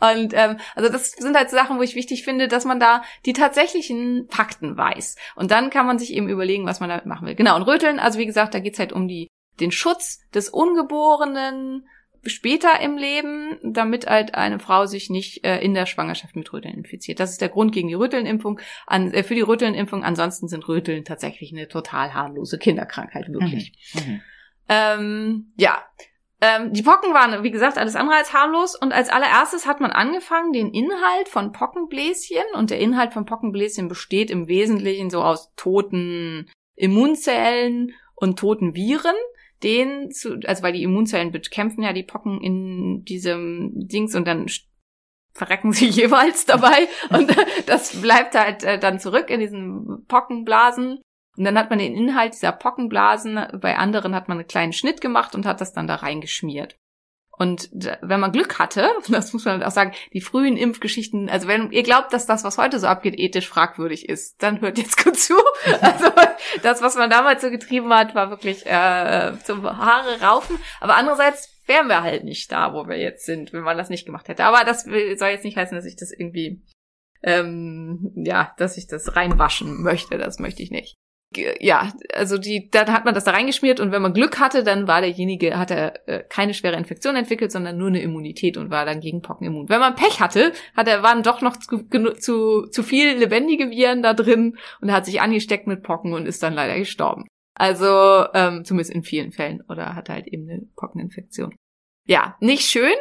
Und 0.00 0.34
ähm, 0.34 0.58
also 0.74 0.90
das 0.90 1.12
sind 1.12 1.36
halt 1.36 1.50
Sachen, 1.50 1.78
wo 1.78 1.82
ich 1.82 1.94
wichtig 1.94 2.24
finde, 2.24 2.48
dass 2.48 2.64
man 2.64 2.80
da 2.80 3.02
die 3.26 3.32
tatsächlichen 3.32 4.26
Fakten 4.28 4.76
weiß. 4.76 5.16
Und 5.36 5.50
dann 5.50 5.70
kann 5.70 5.86
man 5.86 5.98
sich 5.98 6.12
eben 6.12 6.28
überlegen, 6.28 6.66
was 6.66 6.80
man 6.80 6.88
damit 6.88 7.06
machen 7.06 7.26
will. 7.26 7.34
Genau, 7.34 7.56
und 7.56 7.62
Röteln, 7.62 7.98
also 7.98 8.18
wie 8.18 8.26
gesagt, 8.26 8.54
da 8.54 8.58
geht's 8.58 8.78
halt 8.78 8.92
um 8.92 9.06
die, 9.06 9.28
den 9.60 9.70
Schutz 9.70 10.20
des 10.34 10.48
Ungeborenen 10.48 11.86
später 12.26 12.80
im 12.80 12.96
Leben, 12.96 13.58
damit 13.62 14.06
halt 14.06 14.34
eine 14.34 14.58
Frau 14.58 14.86
sich 14.86 15.10
nicht 15.10 15.44
äh, 15.44 15.60
in 15.60 15.74
der 15.74 15.86
Schwangerschaft 15.86 16.36
mit 16.36 16.52
Röteln 16.52 16.74
infiziert. 16.74 17.20
Das 17.20 17.30
ist 17.30 17.40
der 17.40 17.48
Grund 17.48 17.72
gegen 17.72 17.88
die 17.88 17.94
Rötelnimpfung. 17.94 18.60
An, 18.86 19.12
äh, 19.12 19.22
für 19.22 19.34
die 19.34 19.40
Rötelnimpfung. 19.40 20.04
Ansonsten 20.04 20.48
sind 20.48 20.68
Röteln 20.68 21.04
tatsächlich 21.04 21.52
eine 21.52 21.68
total 21.68 22.14
harmlose 22.14 22.58
Kinderkrankheit, 22.58 23.28
wirklich. 23.28 23.72
Mhm. 23.94 24.20
Ähm, 24.68 25.52
ja. 25.56 25.82
Ähm, 26.40 26.72
die 26.72 26.82
Pocken 26.82 27.14
waren, 27.14 27.42
wie 27.42 27.50
gesagt, 27.50 27.78
alles 27.78 27.96
andere 27.96 28.16
als 28.16 28.32
harmlos. 28.32 28.76
Und 28.76 28.92
als 28.92 29.08
allererstes 29.08 29.66
hat 29.66 29.80
man 29.80 29.90
angefangen, 29.90 30.52
den 30.52 30.72
Inhalt 30.72 31.28
von 31.28 31.52
Pockenbläschen, 31.52 32.44
und 32.54 32.70
der 32.70 32.80
Inhalt 32.80 33.12
von 33.12 33.24
Pockenbläschen 33.24 33.88
besteht 33.88 34.30
im 34.30 34.48
Wesentlichen 34.48 35.10
so 35.10 35.22
aus 35.22 35.54
toten 35.56 36.50
Immunzellen 36.76 37.92
und 38.14 38.38
toten 38.38 38.74
Viren, 38.74 39.14
den 39.62 40.10
zu, 40.10 40.40
also 40.46 40.62
weil 40.62 40.72
die 40.72 40.82
Immunzellen 40.82 41.32
bekämpfen 41.32 41.82
ja 41.82 41.92
die 41.92 42.02
Pocken 42.02 42.40
in 42.40 43.04
diesem 43.04 43.72
Dings 43.74 44.14
und 44.14 44.26
dann 44.26 44.46
verrecken 45.32 45.72
sie 45.72 45.88
jeweils 45.88 46.46
dabei 46.46 46.88
und 47.10 47.34
das 47.66 48.00
bleibt 48.00 48.34
halt 48.34 48.64
äh, 48.64 48.78
dann 48.78 48.98
zurück 48.98 49.30
in 49.30 49.40
diesen 49.40 50.04
Pockenblasen. 50.06 51.00
Und 51.36 51.42
dann 51.42 51.58
hat 51.58 51.68
man 51.68 51.80
den 51.80 51.96
Inhalt 51.96 52.34
dieser 52.34 52.52
Pockenblasen, 52.52 53.58
bei 53.60 53.76
anderen 53.76 54.14
hat 54.14 54.28
man 54.28 54.38
einen 54.38 54.46
kleinen 54.46 54.72
Schnitt 54.72 55.00
gemacht 55.00 55.34
und 55.34 55.46
hat 55.46 55.60
das 55.60 55.72
dann 55.72 55.88
da 55.88 55.96
reingeschmiert. 55.96 56.76
Und 57.36 57.68
wenn 57.72 58.20
man 58.20 58.32
Glück 58.32 58.58
hatte, 58.58 58.90
das 59.08 59.32
muss 59.32 59.44
man 59.44 59.62
auch 59.62 59.70
sagen, 59.70 59.92
die 60.12 60.20
frühen 60.20 60.56
Impfgeschichten, 60.56 61.28
also 61.28 61.48
wenn 61.48 61.70
ihr 61.72 61.82
glaubt, 61.82 62.12
dass 62.12 62.26
das, 62.26 62.44
was 62.44 62.58
heute 62.58 62.78
so 62.78 62.86
abgeht, 62.86 63.18
ethisch 63.18 63.48
fragwürdig 63.48 64.08
ist, 64.08 64.42
dann 64.42 64.60
hört 64.60 64.78
jetzt 64.78 64.96
gut 65.04 65.18
zu. 65.18 65.34
Also 65.80 66.06
das, 66.62 66.82
was 66.82 66.96
man 66.96 67.10
damals 67.10 67.42
so 67.42 67.50
getrieben 67.50 67.92
hat, 67.92 68.14
war 68.14 68.30
wirklich 68.30 68.64
äh, 68.66 69.32
zum 69.44 69.64
Haare 69.64 70.20
raufen. 70.20 70.58
Aber 70.80 70.96
andererseits 70.96 71.50
wären 71.66 71.88
wir 71.88 72.02
halt 72.02 72.24
nicht 72.24 72.52
da, 72.52 72.74
wo 72.74 72.86
wir 72.88 72.98
jetzt 72.98 73.24
sind, 73.24 73.52
wenn 73.52 73.62
man 73.62 73.78
das 73.78 73.88
nicht 73.88 74.06
gemacht 74.06 74.28
hätte. 74.28 74.44
Aber 74.44 74.64
das 74.64 74.84
soll 74.84 75.28
jetzt 75.28 75.44
nicht 75.44 75.56
heißen, 75.56 75.74
dass 75.74 75.86
ich 75.86 75.96
das 75.96 76.12
irgendwie, 76.12 76.62
ähm, 77.22 78.12
ja, 78.16 78.52
dass 78.58 78.76
ich 78.76 78.86
das 78.86 79.16
reinwaschen 79.16 79.82
möchte. 79.82 80.18
Das 80.18 80.38
möchte 80.38 80.62
ich 80.62 80.70
nicht 80.70 80.96
ja, 81.60 81.92
also 82.12 82.38
die, 82.38 82.70
dann 82.70 82.92
hat 82.92 83.04
man 83.04 83.14
das 83.14 83.24
da 83.24 83.32
reingeschmiert 83.32 83.80
und 83.80 83.92
wenn 83.92 84.02
man 84.02 84.12
Glück 84.12 84.38
hatte, 84.40 84.64
dann 84.64 84.88
war 84.88 85.00
derjenige, 85.00 85.58
hat 85.58 85.70
er 85.70 86.08
äh, 86.08 86.22
keine 86.28 86.54
schwere 86.54 86.76
Infektion 86.76 87.16
entwickelt, 87.16 87.52
sondern 87.52 87.76
nur 87.76 87.88
eine 87.88 88.02
Immunität 88.02 88.56
und 88.56 88.70
war 88.70 88.84
dann 88.84 89.00
gegen 89.00 89.22
Pocken 89.22 89.46
immun. 89.46 89.68
Wenn 89.68 89.80
man 89.80 89.94
Pech 89.94 90.20
hatte, 90.20 90.52
hat 90.76 90.88
er, 90.88 91.02
waren 91.02 91.22
doch 91.22 91.40
noch 91.42 91.56
zu, 91.56 91.84
zu, 92.18 92.66
zu 92.66 92.82
viel 92.82 93.16
lebendige 93.16 93.70
Viren 93.70 94.02
da 94.02 94.14
drin 94.14 94.56
und 94.80 94.92
hat 94.92 95.06
sich 95.06 95.20
angesteckt 95.20 95.66
mit 95.66 95.82
Pocken 95.82 96.12
und 96.12 96.26
ist 96.26 96.42
dann 96.42 96.54
leider 96.54 96.78
gestorben. 96.78 97.26
Also, 97.54 98.26
ähm, 98.34 98.64
zumindest 98.64 98.92
in 98.92 99.04
vielen 99.04 99.32
Fällen. 99.32 99.62
Oder 99.68 99.94
hat 99.94 100.08
halt 100.08 100.26
eben 100.26 100.48
eine 100.48 100.62
Pockeninfektion. 100.76 101.54
Ja, 102.06 102.36
nicht 102.40 102.68
schön. 102.68 102.94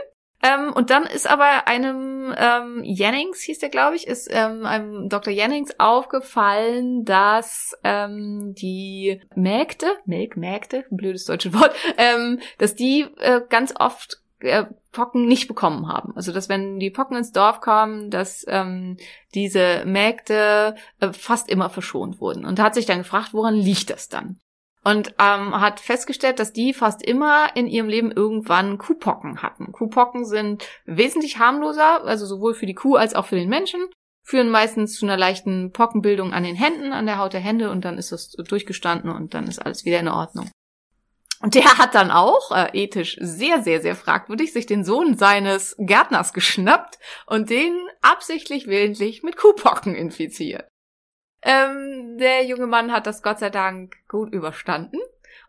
Ähm, 0.44 0.74
und 0.74 0.90
dann 0.90 1.06
ist 1.06 1.26
aber 1.26 1.68
einem 1.68 2.36
ähm, 2.38 2.82
Jennings, 2.84 3.42
hieß 3.42 3.60
der, 3.60 3.70
glaube 3.70 3.96
ich, 3.96 4.06
ist 4.06 4.28
ähm, 4.30 4.66
einem 4.66 5.08
Dr. 5.08 5.34
Jennings 5.34 5.80
aufgefallen, 5.80 7.06
dass 7.06 7.78
ähm, 7.86 8.54
die 8.54 9.22
Mägde, 9.36 9.88
Melkmägde, 10.06 10.86
blödes 10.90 11.24
deutsches 11.26 11.54
Wort, 11.54 11.74
ähm, 11.98 12.40
dass 12.58 12.76
die 12.76 13.08
äh, 13.20 13.42
ganz 13.48 13.74
oft 13.80 14.22
äh, 14.44 14.66
Pocken 14.92 15.26
nicht 15.26 15.48
bekommen 15.48 15.88
haben. 15.88 16.14
Also 16.16 16.34
dass 16.34 16.50
wenn 16.50 16.78
die 16.78 16.92
Pocken 16.92 17.16
ins 17.16 17.32
Dorf 17.32 17.62
kamen, 17.62 18.12
dass 18.12 18.46
ähm, 18.50 18.98
diese 19.34 19.84
Mägde 19.86 20.76
äh, 21.00 21.14
fast 21.14 21.50
immer 21.50 21.70
verschont 21.70 22.20
wurden. 22.20 22.46
Und 22.46 22.60
hat 22.60 22.76
sich 22.76 22.86
dann 22.86 23.00
gefragt, 23.00 23.30
woran 23.34 23.56
liegt 23.56 23.90
das 23.90 24.10
dann? 24.10 24.40
Und 24.84 25.16
ähm, 25.18 25.60
hat 25.60 25.80
festgestellt, 25.80 26.40
dass 26.40 26.52
die 26.52 26.74
fast 26.74 27.02
immer 27.02 27.56
in 27.56 27.68
ihrem 27.68 27.88
Leben 27.88 28.12
irgendwann 28.12 28.78
Kuhpocken 28.78 29.42
hatten. 29.42 29.72
Kuhpocken 29.72 30.26
sind 30.26 30.68
wesentlich 30.86 31.40
harmloser, 31.40 32.04
also 32.04 32.26
sowohl 32.26 32.54
für 32.54 32.66
die 32.66 32.74
Kuh 32.74 32.96
als 32.96 33.16
auch 33.16 33.26
für 33.26 33.38
den 33.38 33.48
Menschen, 33.48 33.80
führen 34.24 34.50
meistens 34.50 34.98
zu 34.98 35.06
einer 35.06 35.18
leichten 35.18 35.72
Pockenbildung 35.72 36.34
an 36.34 36.44
den 36.44 36.56
Händen, 36.56 36.92
an 36.92 37.06
der 37.06 37.18
Haut 37.18 37.34
der 37.34 37.40
Hände 37.40 37.70
und 37.70 37.86
dann 37.86 37.98
ist 37.98 38.12
das 38.12 38.32
durchgestanden 38.32 39.10
und 39.10 39.34
dann 39.34 39.48
ist 39.48 39.60
alles 39.60 39.86
wieder 39.86 40.00
in 40.00 40.08
Ordnung. 40.08 40.50
Und 41.44 41.56
der 41.56 41.78
hat 41.78 41.94
dann 41.94 42.10
auch, 42.10 42.52
äh, 42.52 42.70
ethisch 42.72 43.18
sehr, 43.20 43.62
sehr, 43.62 43.82
sehr 43.82 43.98
fragwürdig, 43.98 44.54
sich 44.54 44.66
den 44.66 44.86
Sohn 44.86 45.18
seines 45.18 45.76
Gärtners 45.78 46.32
geschnappt 46.34 46.98
und 47.26 47.50
den 47.50 47.78
absichtlich 48.02 48.68
willentlich 48.68 49.24
mit 49.24 49.36
Kuhpocken 49.36 49.94
infiziert. 49.94 50.68
Ähm, 51.44 52.18
der 52.18 52.46
junge 52.46 52.68
Mann 52.68 52.92
hat 52.92 53.08
das 53.08 53.22
Gott 53.22 53.40
sei 53.40 53.50
Dank 53.50 53.96
gut 54.08 54.34
überstanden. 54.34 55.00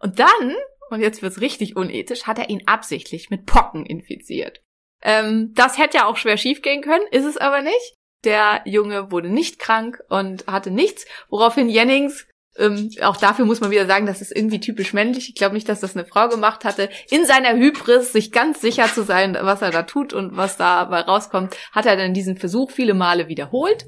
Und 0.01 0.19
dann, 0.19 0.55
und 0.91 1.01
jetzt 1.01 1.23
wird's 1.23 1.41
richtig 1.41 1.77
unethisch, 1.77 2.27
hat 2.27 2.39
er 2.39 2.51
ihn 2.51 2.63
absichtlich 2.67 3.31
mit 3.31 3.47
Pocken 3.47 3.87
infiziert. 3.87 4.61
Ähm, 5.03 5.53
das 5.55 5.79
hätte 5.79 5.99
ja 5.99 6.07
auch 6.07 6.17
schwer 6.17 6.37
schiefgehen 6.37 6.83
können, 6.83 7.07
ist 7.11 7.25
es 7.25 7.37
aber 7.37 7.63
nicht. 7.63 7.95
Der 8.25 8.63
Junge 8.65 9.11
wurde 9.11 9.29
nicht 9.29 9.59
krank 9.59 10.03
und 10.09 10.47
hatte 10.47 10.71
nichts, 10.71 11.07
woraufhin 11.29 11.69
Jennings 11.69 12.27
ähm, 12.57 12.91
auch 13.03 13.17
dafür 13.17 13.45
muss 13.45 13.61
man 13.61 13.71
wieder 13.71 13.87
sagen, 13.87 14.07
das 14.07 14.21
ist 14.21 14.35
irgendwie 14.35 14.61
typisch 14.61 14.93
männlich. 14.93 15.29
Ich 15.29 15.35
glaube 15.35 15.55
nicht, 15.55 15.69
dass 15.69 15.81
das 15.81 15.97
eine 15.97 16.07
Frau 16.07 16.29
gemacht 16.29 16.65
hatte. 16.65 16.89
In 17.11 17.25
seiner 17.25 17.55
Hybris, 17.55 18.13
sich 18.13 18.33
ganz 18.33 18.61
sicher 18.61 18.87
zu 18.87 19.03
sein, 19.03 19.37
was 19.41 19.63
er 19.63 19.71
da 19.71 19.83
tut 19.83 20.13
und 20.13 20.37
was 20.37 20.57
dabei 20.57 21.01
rauskommt, 21.01 21.57
hat 21.73 21.87
er 21.87 21.97
dann 21.97 22.15
diesen 22.15 22.37
Versuch 22.37 22.71
viele 22.71 22.95
Male 22.95 23.29
wiederholt 23.29 23.87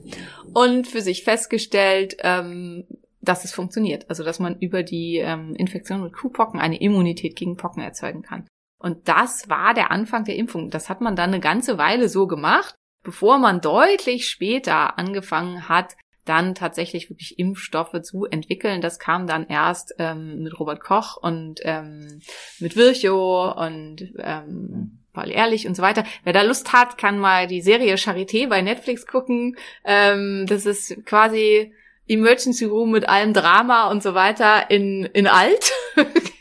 und 0.53 0.87
für 0.87 1.01
sich 1.01 1.23
festgestellt, 1.23 2.17
ähm, 2.21 2.87
dass 3.21 3.45
es 3.45 3.53
funktioniert. 3.53 4.09
Also, 4.09 4.25
dass 4.25 4.39
man 4.39 4.59
über 4.59 4.83
die 4.83 5.19
ähm, 5.19 5.55
Infektion 5.55 6.03
mit 6.03 6.13
Kuhpocken 6.13 6.61
eine 6.61 6.81
Immunität 6.81 7.37
gegen 7.37 7.57
Pocken 7.57 7.83
erzeugen 7.83 8.23
kann. 8.23 8.47
Und 8.79 9.09
das 9.09 9.49
war 9.49 9.75
der 9.75 9.91
Anfang 9.91 10.25
der 10.25 10.37
Impfung. 10.37 10.71
Das 10.71 10.89
hat 10.89 11.01
man 11.01 11.17
dann 11.17 11.31
eine 11.31 11.41
ganze 11.41 11.79
Weile 11.79 12.09
so 12.09 12.27
gemacht, 12.27 12.75
bevor 13.03 13.39
man 13.39 13.61
deutlich 13.61 14.29
später 14.29 14.99
angefangen 14.99 15.69
hat, 15.69 15.97
dann 16.29 16.55
tatsächlich 16.55 17.09
wirklich 17.09 17.39
Impfstoffe 17.39 18.03
zu 18.03 18.27
entwickeln. 18.27 18.81
Das 18.81 18.99
kam 18.99 19.27
dann 19.27 19.47
erst 19.47 19.95
ähm, 19.99 20.43
mit 20.43 20.59
Robert 20.59 20.81
Koch 20.81 21.17
und 21.17 21.61
ähm, 21.63 22.21
mit 22.59 22.77
Virchow 22.77 23.57
und 23.57 24.13
ähm, 24.19 24.99
Paul 25.13 25.31
Ehrlich 25.31 25.67
und 25.67 25.75
so 25.75 25.83
weiter. 25.83 26.05
Wer 26.25 26.35
da 26.35 26.43
Lust 26.43 26.73
hat, 26.73 26.99
kann 26.99 27.19
mal 27.19 27.47
die 27.47 27.63
Serie 27.63 27.95
Charité 27.95 28.49
bei 28.49 28.61
Netflix 28.61 29.07
gucken. 29.07 29.57
Ähm, 29.85 30.45
das 30.47 30.67
ist 30.67 31.05
quasi 31.07 31.73
Emergency 32.07 32.67
Room 32.67 32.91
mit 32.91 33.09
allem 33.09 33.33
Drama 33.33 33.91
und 33.91 34.03
so 34.03 34.15
weiter 34.15 34.71
in, 34.71 35.05
in 35.07 35.27
alt. 35.27 35.73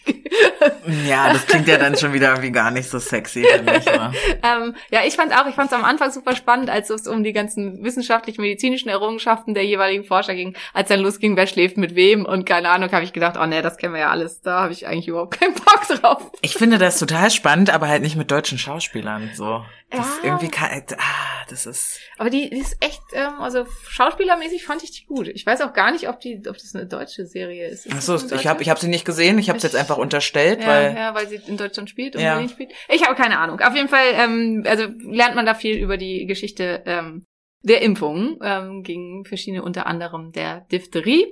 Ja, 1.07 1.31
das 1.33 1.45
klingt 1.45 1.67
ja 1.67 1.77
dann 1.77 1.97
schon 1.97 2.13
wieder 2.13 2.29
irgendwie 2.29 2.51
gar 2.51 2.71
nicht 2.71 2.89
so 2.89 2.99
sexy, 2.99 3.43
finde 3.43 3.77
ich 3.77 3.85
mal. 3.85 4.11
ähm, 4.43 4.75
ja, 4.91 5.01
ich 5.05 5.15
fand 5.15 5.33
auch, 5.33 5.47
ich 5.47 5.55
fand 5.55 5.71
es 5.71 5.77
am 5.77 5.83
Anfang 5.83 6.11
super 6.11 6.35
spannend, 6.35 6.69
als 6.69 6.89
es 6.89 7.07
um 7.07 7.23
die 7.23 7.33
ganzen 7.33 7.83
wissenschaftlich-medizinischen 7.83 8.89
Errungenschaften 8.89 9.53
der 9.53 9.65
jeweiligen 9.65 10.03
Forscher 10.03 10.35
ging, 10.35 10.55
als 10.73 10.89
dann 10.89 10.99
losging, 10.99 11.35
wer 11.35 11.47
schläft 11.47 11.77
mit 11.77 11.95
wem 11.95 12.25
und 12.25 12.45
keine 12.45 12.69
Ahnung, 12.69 12.91
habe 12.91 13.03
ich 13.03 13.13
gedacht, 13.13 13.35
oh 13.39 13.45
nee, 13.45 13.61
das 13.61 13.77
kennen 13.77 13.93
wir 13.93 14.01
ja 14.01 14.09
alles, 14.09 14.41
da 14.41 14.61
habe 14.61 14.73
ich 14.73 14.87
eigentlich 14.87 15.07
überhaupt 15.07 15.39
keinen 15.39 15.53
Bock 15.53 15.87
drauf. 15.87 16.31
Ich 16.41 16.53
finde 16.53 16.77
das 16.77 16.99
total 16.99 17.31
spannend, 17.31 17.69
aber 17.73 17.87
halt 17.87 18.01
nicht 18.01 18.15
mit 18.15 18.31
deutschen 18.31 18.57
Schauspielern. 18.57 19.31
So, 19.33 19.63
das 19.91 20.05
Ja. 20.23 20.29
irgendwie 20.29 20.49
kann, 20.49 20.69
ah, 20.97 21.45
das 21.49 21.65
ist. 21.65 21.99
Aber 22.17 22.29
die, 22.29 22.49
die 22.49 22.59
ist 22.59 22.77
echt, 22.79 23.01
ähm, 23.13 23.39
also 23.39 23.65
schauspielermäßig 23.87 24.65
fand 24.65 24.83
ich 24.83 24.91
die 24.91 25.05
gut. 25.05 25.27
Ich 25.27 25.45
weiß 25.45 25.61
auch 25.61 25.73
gar 25.73 25.91
nicht, 25.91 26.09
ob 26.09 26.19
die, 26.19 26.41
ob 26.47 26.57
das 26.57 26.73
eine 26.73 26.85
deutsche 26.87 27.25
Serie 27.25 27.67
ist. 27.67 27.85
ist 27.85 27.95
Ach 27.95 28.01
so, 28.01 28.13
das 28.13 28.31
eine 28.31 28.41
ich 28.41 28.47
habe 28.47 28.61
ich 28.61 28.69
hab 28.69 28.79
sie 28.79 28.87
nicht 28.87 29.05
gesehen. 29.05 29.37
Ich 29.37 29.49
habe 29.49 29.59
jetzt 29.59 29.75
einfach 29.75 29.94
unterstellt, 29.97 30.61
ja, 30.61 30.67
weil 30.67 30.95
ja, 30.95 31.15
weil 31.15 31.27
sie 31.27 31.39
in 31.47 31.57
Deutschland 31.57 31.89
spielt 31.89 32.15
und 32.15 32.21
Ja. 32.21 32.33
Berlin 32.33 32.49
spielt. 32.49 32.71
Ich 32.89 33.03
habe 33.03 33.15
keine 33.15 33.39
Ahnung. 33.39 33.59
Auf 33.61 33.75
jeden 33.75 33.89
Fall, 33.89 34.07
ähm, 34.13 34.63
also 34.67 34.87
lernt 35.09 35.35
man 35.35 35.45
da 35.45 35.53
viel 35.53 35.77
über 35.77 35.97
die 35.97 36.25
Geschichte 36.25 36.83
ähm, 36.85 37.25
der 37.61 37.81
Impfungen 37.81 38.37
ähm, 38.43 38.83
gegen 38.83 39.25
verschiedene, 39.25 39.63
unter 39.63 39.87
anderem 39.87 40.31
der 40.31 40.61
Diphtherie. 40.71 41.25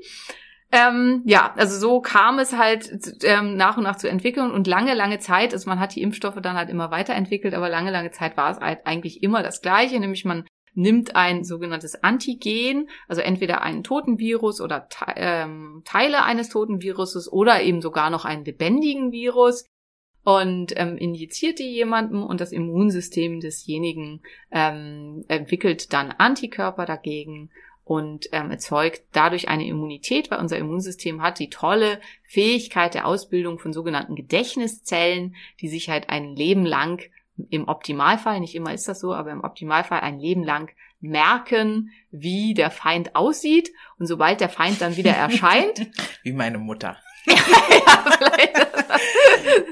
Ähm, 0.71 1.21
ja, 1.25 1.53
also 1.55 1.77
so 1.77 2.01
kam 2.01 2.39
es 2.39 2.57
halt 2.57 2.89
ähm, 3.23 3.55
nach 3.55 3.77
und 3.77 3.83
nach 3.83 3.97
zu 3.97 4.09
entwickeln 4.09 4.49
und 4.49 4.65
lange, 4.65 4.95
lange 4.95 5.19
Zeit, 5.19 5.53
also 5.53 5.69
man 5.69 5.79
hat 5.79 5.93
die 5.93 6.01
Impfstoffe 6.01 6.41
dann 6.41 6.57
halt 6.57 6.69
immer 6.71 6.89
weiterentwickelt, 6.89 7.53
aber 7.53 7.69
lange, 7.69 7.91
lange 7.91 8.09
Zeit 8.09 8.37
war 8.37 8.49
es 8.51 8.59
halt 8.59 8.79
eigentlich 8.85 9.21
immer 9.21 9.43
das 9.43 9.61
Gleiche, 9.61 9.99
nämlich 9.99 10.25
man 10.25 10.45
nimmt 10.73 11.15
ein 11.15 11.43
sogenanntes 11.43 12.03
Antigen, 12.03 12.89
also 13.07 13.21
entweder 13.21 13.61
einen 13.61 13.83
toten 13.83 14.17
Virus 14.17 14.61
oder 14.61 14.87
Te 14.89 15.05
ähm, 15.15 15.81
Teile 15.85 16.23
eines 16.23 16.49
toten 16.49 16.81
Viruses 16.81 17.31
oder 17.31 17.61
eben 17.61 17.81
sogar 17.81 18.09
noch 18.09 18.25
einen 18.25 18.45
lebendigen 18.45 19.11
Virus 19.11 19.65
und 20.23 20.73
ähm, 20.77 20.97
injiziert 20.97 21.59
die 21.59 21.71
jemandem 21.71 22.23
und 22.23 22.39
das 22.39 22.51
Immunsystem 22.51 23.39
desjenigen 23.39 24.21
ähm, 24.51 25.25
entwickelt 25.27 25.91
dann 25.93 26.11
Antikörper 26.11 26.85
dagegen 26.85 27.49
und 27.85 28.29
ähm, 28.31 28.49
erzeugt 28.49 29.03
dadurch 29.11 29.49
eine 29.49 29.67
Immunität, 29.67 30.31
weil 30.31 30.39
unser 30.39 30.57
Immunsystem 30.57 31.21
hat 31.21 31.39
die 31.39 31.49
tolle 31.49 31.99
Fähigkeit 32.23 32.93
der 32.93 33.05
Ausbildung 33.05 33.59
von 33.59 33.73
sogenannten 33.73 34.15
Gedächtniszellen, 34.15 35.35
die 35.59 35.67
sich 35.67 35.89
halt 35.89 36.09
ein 36.09 36.35
Leben 36.35 36.65
lang 36.65 37.01
im 37.49 37.67
Optimalfall, 37.67 38.39
nicht 38.39 38.55
immer 38.55 38.73
ist 38.73 38.87
das 38.87 38.99
so, 38.99 39.13
aber 39.13 39.31
im 39.31 39.43
Optimalfall 39.43 40.01
ein 40.01 40.19
Leben 40.19 40.43
lang 40.43 40.71
merken, 40.99 41.91
wie 42.11 42.53
der 42.53 42.71
Feind 42.71 43.15
aussieht. 43.15 43.71
Und 43.97 44.07
sobald 44.07 44.39
der 44.39 44.49
Feind 44.49 44.81
dann 44.81 44.95
wieder 44.95 45.11
erscheint, 45.15 45.87
wie 46.23 46.33
meine 46.33 46.57
Mutter. 46.59 46.97
ja, 47.27 48.03
vielleicht. 48.17 48.57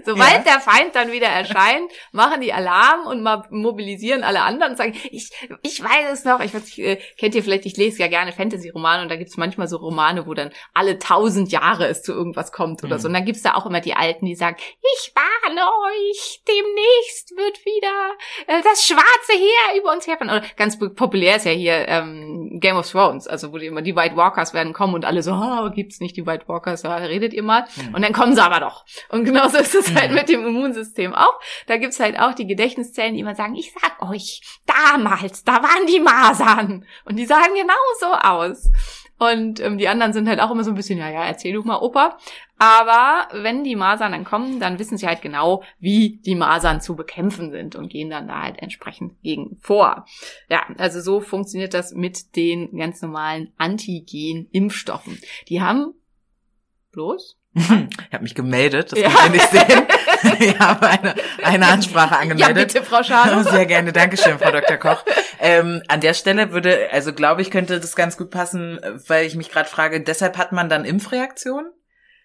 Sobald 0.05 0.31
Ja. 0.45 0.53
der 0.53 0.59
Feind 0.61 0.95
dann 0.95 1.11
wieder 1.11 1.27
erscheint, 1.27 1.91
machen 2.11 2.41
die 2.41 2.53
Alarm 2.53 3.05
und 3.07 3.23
mobilisieren 3.51 4.23
alle 4.23 4.41
anderen 4.41 4.71
und 4.73 4.77
sagen, 4.77 4.95
ich, 5.11 5.29
ich 5.61 5.83
weiß 5.83 6.11
es 6.13 6.23
noch, 6.25 6.39
ich 6.39 6.53
weiß 6.53 6.63
nicht, 6.63 6.79
äh, 6.79 6.97
kennt 7.17 7.35
ihr 7.35 7.43
vielleicht, 7.43 7.65
ich 7.65 7.77
lese 7.77 7.99
ja 7.99 8.07
gerne 8.07 8.31
Fantasy-Romane 8.31 9.03
und 9.03 9.09
da 9.09 9.15
gibt's 9.15 9.37
manchmal 9.37 9.67
so 9.67 9.77
Romane, 9.77 10.25
wo 10.27 10.33
dann 10.33 10.51
alle 10.73 10.97
tausend 10.99 11.51
Jahre 11.51 11.87
es 11.87 12.01
zu 12.03 12.13
irgendwas 12.13 12.51
kommt 12.51 12.83
oder 12.83 12.95
Mhm. 12.97 12.99
so. 13.01 13.07
Und 13.07 13.13
dann 13.13 13.25
gibt's 13.25 13.41
da 13.43 13.55
auch 13.55 13.65
immer 13.65 13.81
die 13.81 13.93
Alten, 13.95 14.25
die 14.25 14.35
sagen, 14.35 14.55
ich 14.59 15.13
warne 15.15 15.61
euch, 15.61 16.41
demnächst 16.47 17.31
wird 17.35 17.65
wieder 17.65 18.11
äh, 18.47 18.61
das 18.63 18.85
schwarze 18.85 19.33
Heer 19.33 19.79
über 19.79 19.91
uns 19.91 20.07
herfahren. 20.07 20.29
Oder 20.29 20.43
ganz 20.57 20.77
populär 20.79 21.35
ist 21.37 21.45
ja 21.45 21.51
hier 21.51 21.87
ähm, 21.87 22.57
Game 22.59 22.77
of 22.77 22.89
Thrones, 22.89 23.27
also 23.27 23.51
wo 23.53 23.57
die 23.57 23.67
immer 23.67 23.81
die 23.81 23.95
White 23.95 24.15
Walkers 24.15 24.53
werden 24.53 24.73
kommen 24.73 24.93
und 24.95 25.05
alle 25.05 25.21
so, 25.23 25.31
oh, 25.33 25.69
gibt's 25.71 25.99
nicht 25.99 26.15
die 26.17 26.25
White 26.25 26.47
Walkers, 26.47 26.81
da 26.83 26.95
redet 26.95 27.33
ihr 27.33 27.40
mal. 27.41 27.65
Mhm. 27.75 27.95
Und 27.95 28.01
dann 28.03 28.13
kommen 28.13 28.35
sie 28.35 28.43
aber 28.43 28.59
doch. 28.59 28.85
Und 29.09 29.25
genauso 29.25 29.57
ist 29.57 29.75
es 29.75 29.93
halt 29.95 30.09
Mhm. 30.09 30.15
mit 30.15 30.29
dem 30.29 30.45
Immunsystem 30.45 31.13
auch. 31.13 31.39
Da 31.67 31.77
gibt's 31.77 31.99
halt 31.99 32.19
auch 32.19 32.33
die 32.33 32.47
Gedächtniszellen, 32.47 33.13
die 33.13 33.19
immer 33.19 33.35
sagen, 33.35 33.55
ich 33.55 33.73
sag 33.79 34.01
euch, 34.01 34.41
damals, 34.65 35.43
da 35.43 35.53
waren 35.63 35.85
die 35.87 35.99
Masern. 35.99 36.85
Und 37.05 37.15
die 37.17 37.25
sahen 37.25 37.53
genauso 37.55 38.15
aus. 38.21 38.69
Und 39.17 39.59
ähm, 39.59 39.77
die 39.77 39.87
anderen 39.87 40.13
sind 40.13 40.27
halt 40.27 40.39
auch 40.39 40.49
immer 40.49 40.63
so 40.63 40.71
ein 40.71 40.75
bisschen, 40.75 40.97
ja, 40.97 41.07
ja, 41.07 41.23
erzähl 41.23 41.53
du 41.53 41.61
mal, 41.61 41.77
Opa. 41.77 42.17
Aber 42.57 43.27
wenn 43.33 43.63
die 43.63 43.75
Masern 43.75 44.13
dann 44.13 44.23
kommen, 44.23 44.59
dann 44.59 44.79
wissen 44.79 44.97
sie 44.97 45.05
halt 45.07 45.21
genau, 45.21 45.63
wie 45.79 46.19
die 46.25 46.33
Masern 46.33 46.81
zu 46.81 46.95
bekämpfen 46.95 47.51
sind 47.51 47.75
und 47.75 47.89
gehen 47.89 48.09
dann 48.09 48.27
da 48.27 48.41
halt 48.41 48.59
entsprechend 48.59 49.21
gegen 49.21 49.57
vor. 49.61 50.05
Ja, 50.49 50.65
also 50.79 51.01
so 51.01 51.21
funktioniert 51.21 51.75
das 51.75 51.93
mit 51.93 52.35
den 52.35 52.75
ganz 52.75 53.01
normalen 53.03 53.51
Antigen-Impfstoffen. 53.57 55.19
Die 55.49 55.61
haben 55.61 55.93
bloß 56.91 57.37
Ich 57.55 57.69
habe 57.69 58.23
mich 58.23 58.35
gemeldet, 58.35 58.91
das 58.91 58.99
Ja. 58.99 59.09
kann 59.09 59.23
man 59.23 59.31
nicht 59.33 59.49
sehen. 59.49 59.83
Ich 60.39 60.59
habe 60.59 60.87
eine, 60.87 61.15
eine 61.43 61.65
Ansprache 61.67 62.13
Ja, 62.13 62.19
angemeldet. 62.19 62.73
bitte, 62.73 62.85
Frau 62.85 63.01
Schade. 63.01 63.43
Sehr 63.49 63.65
gerne, 63.65 63.91
Dankeschön, 63.91 64.37
Frau 64.37 64.51
Dr. 64.51 64.77
Koch. 64.77 65.03
Ähm, 65.39 65.81
an 65.87 65.99
der 65.99 66.13
Stelle 66.13 66.51
würde, 66.51 66.89
also 66.91 67.11
glaube 67.11 67.41
ich, 67.41 67.49
könnte 67.49 67.79
das 67.79 67.95
ganz 67.95 68.17
gut 68.17 68.29
passen, 68.29 68.79
weil 69.07 69.25
ich 69.25 69.35
mich 69.35 69.49
gerade 69.49 69.67
frage, 69.67 69.99
deshalb 70.01 70.37
hat 70.37 70.51
man 70.51 70.69
dann 70.69 70.85
Impfreaktionen? 70.85 71.71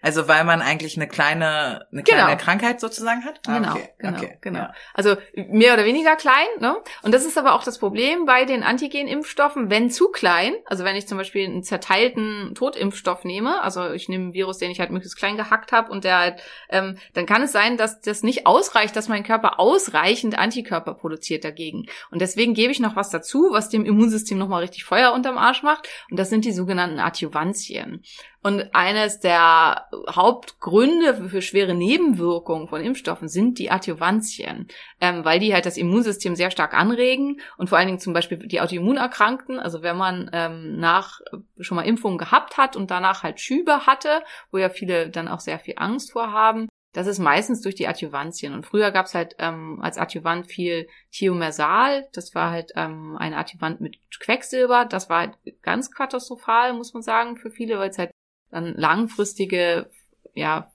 Also 0.03 0.29
weil 0.29 0.45
man 0.45 0.61
eigentlich 0.63 0.97
eine 0.97 1.09
kleine, 1.09 1.87
eine 1.91 2.03
kleine 2.03 2.31
Genau. 2.33 2.37
Krankheit 2.37 2.81
sozusagen 2.81 3.25
hat? 3.25 3.41
Ah, 3.47 3.59
Genau, 3.59 3.73
okay, 3.73 3.89
genau, 3.99 4.19
okay, 4.19 4.39
genau. 4.41 4.59
ja. 4.61 4.75
Also 4.95 5.17
mehr 5.35 5.75
oder 5.75 5.85
weniger 5.85 6.17
klein, 6.17 6.47
ne? 6.61 6.77
Und 7.03 7.13
das 7.13 7.25
ist 7.25 7.37
aber 7.39 7.55
auch 7.55 7.65
das 7.65 7.79
Problem 7.79 8.25
bei 8.27 8.45
den 8.45 8.63
Antigenimpfstoffen, 8.63 9.71
wenn 9.71 9.91
zu 9.91 10.09
klein, 10.09 10.55
also 10.67 10.85
wenn 10.85 10.97
ich 10.97 11.09
zum 11.09 11.19
Beispiel 11.19 11.45
einen 11.47 11.63
zerteilten 11.63 12.55
Totimpfstoff 12.55 13.25
nehme, 13.25 13.63
also 13.63 13.91
ich 13.91 14.09
nehme 14.09 14.25
einen 14.25 14.35
Virus, 14.35 14.59
den 14.59 14.71
ich 14.71 14.81
halt 14.81 14.91
möglichst 14.91 15.19
klein 15.19 15.37
gehackt 15.37 15.73
habe 15.73 15.91
und 15.91 16.05
der 16.05 16.19
halt, 16.19 16.41
ähm, 16.69 16.99
dann 17.15 17.27
kann 17.27 17.43
es 17.43 17.53
sein, 17.53 17.77
dass 17.77 18.01
das 18.01 18.23
nicht 18.23 18.47
ausreicht, 18.47 18.95
dass 18.97 19.09
mein 19.09 19.25
Körper 19.25 19.59
ausreichend 19.59 20.39
Antikörper 20.39 20.95
produziert 20.95 21.43
dagegen. 21.45 21.87
Und 22.11 22.21
deswegen 22.21 22.55
gebe 22.55 22.71
ich 22.73 22.81
noch 22.81 22.97
was 22.97 23.11
dazu, 23.11 23.49
was 23.51 23.69
dem 23.71 23.85
Immunsystem 23.85 24.39
nochmal 24.39 24.63
richtig 24.63 24.85
Feuer 24.85 25.13
unterm 25.13 25.39
Arsch 25.39 25.63
macht. 25.63 25.89
Und 26.11 26.19
das 26.19 26.31
sind 26.31 26.45
die 26.45 26.53
sogenannten 26.53 27.01
Adjuvantien. 27.01 28.03
Und 28.47 28.73
eines 28.77 29.19
der 29.19 29.89
Hauptgründe 30.09 31.29
für, 31.29 31.43
schwere 31.43 31.75
Nebenwirkungen 31.75 32.69
von 32.69 32.81
Impfstoffen 32.81 33.27
sind 33.27 33.59
die 33.59 33.73
Adjuvantien, 33.73 34.69
ähm, 35.01 35.25
weil 35.25 35.41
die 35.41 35.53
halt 35.53 35.67
das 35.67 35.77
Immunsystem 35.77 36.37
sehr 36.37 36.53
stark 36.53 36.73
anregen 36.73 37.41
und 37.57 37.69
vor 37.69 37.77
allen 37.77 37.89
Dingen 37.89 37.99
zum 37.99 38.13
Beispiel 38.13 38.39
die 38.39 38.61
Autoimmunerkrankten, 38.61 39.59
also 39.59 39.83
wenn 39.83 39.97
man 39.97 40.31
ähm, 40.33 40.79
nach 40.79 41.19
schon 41.59 41.75
mal 41.75 41.83
Impfungen 41.83 42.19
gehabt 42.19 42.57
hat 42.57 42.77
und 42.77 42.93
danach 42.93 43.25
halt 43.25 43.41
Schübe 43.41 43.85
hatte, 43.85 44.23
wo 44.53 44.59
ja 44.59 44.69
viele 44.69 45.11
dann 45.11 45.27
auch 45.27 45.41
sehr 45.41 45.59
viel 45.59 45.75
Angst 45.77 46.13
vor 46.13 46.31
haben, 46.31 46.69
das 46.93 47.09
ist 47.09 47.19
meistens 47.19 47.63
durch 47.63 47.75
die 47.75 47.89
Adjuvantien. 47.89 48.55
Und 48.55 48.65
früher 48.65 48.93
gab's 48.93 49.15
halt 49.15 49.35
ähm, 49.39 49.81
als 49.83 49.99
Adjuvant 49.99 50.47
viel 50.47 50.89
Thiomersal. 51.11 52.09
Das 52.13 52.35
war 52.35 52.51
halt 52.51 52.73
ähm, 52.77 53.17
ein 53.19 53.35
Adjuvant 53.35 53.83
mit 53.83 53.99
Quecksilber. 54.19 54.87
Das 54.87 55.11
war 55.11 55.19
halt 55.19 55.63
ganz 55.63 55.91
katastrophal, 55.91 56.73
muss 56.73 56.95
man 56.95 57.03
sagen, 57.03 57.37
für 57.37 57.51
viele, 57.51 57.79
weil 57.79 57.91
es 57.91 57.99
halt 57.99 58.13
dann 58.51 58.75
langfristige, 58.75 59.91
ja, 60.35 60.71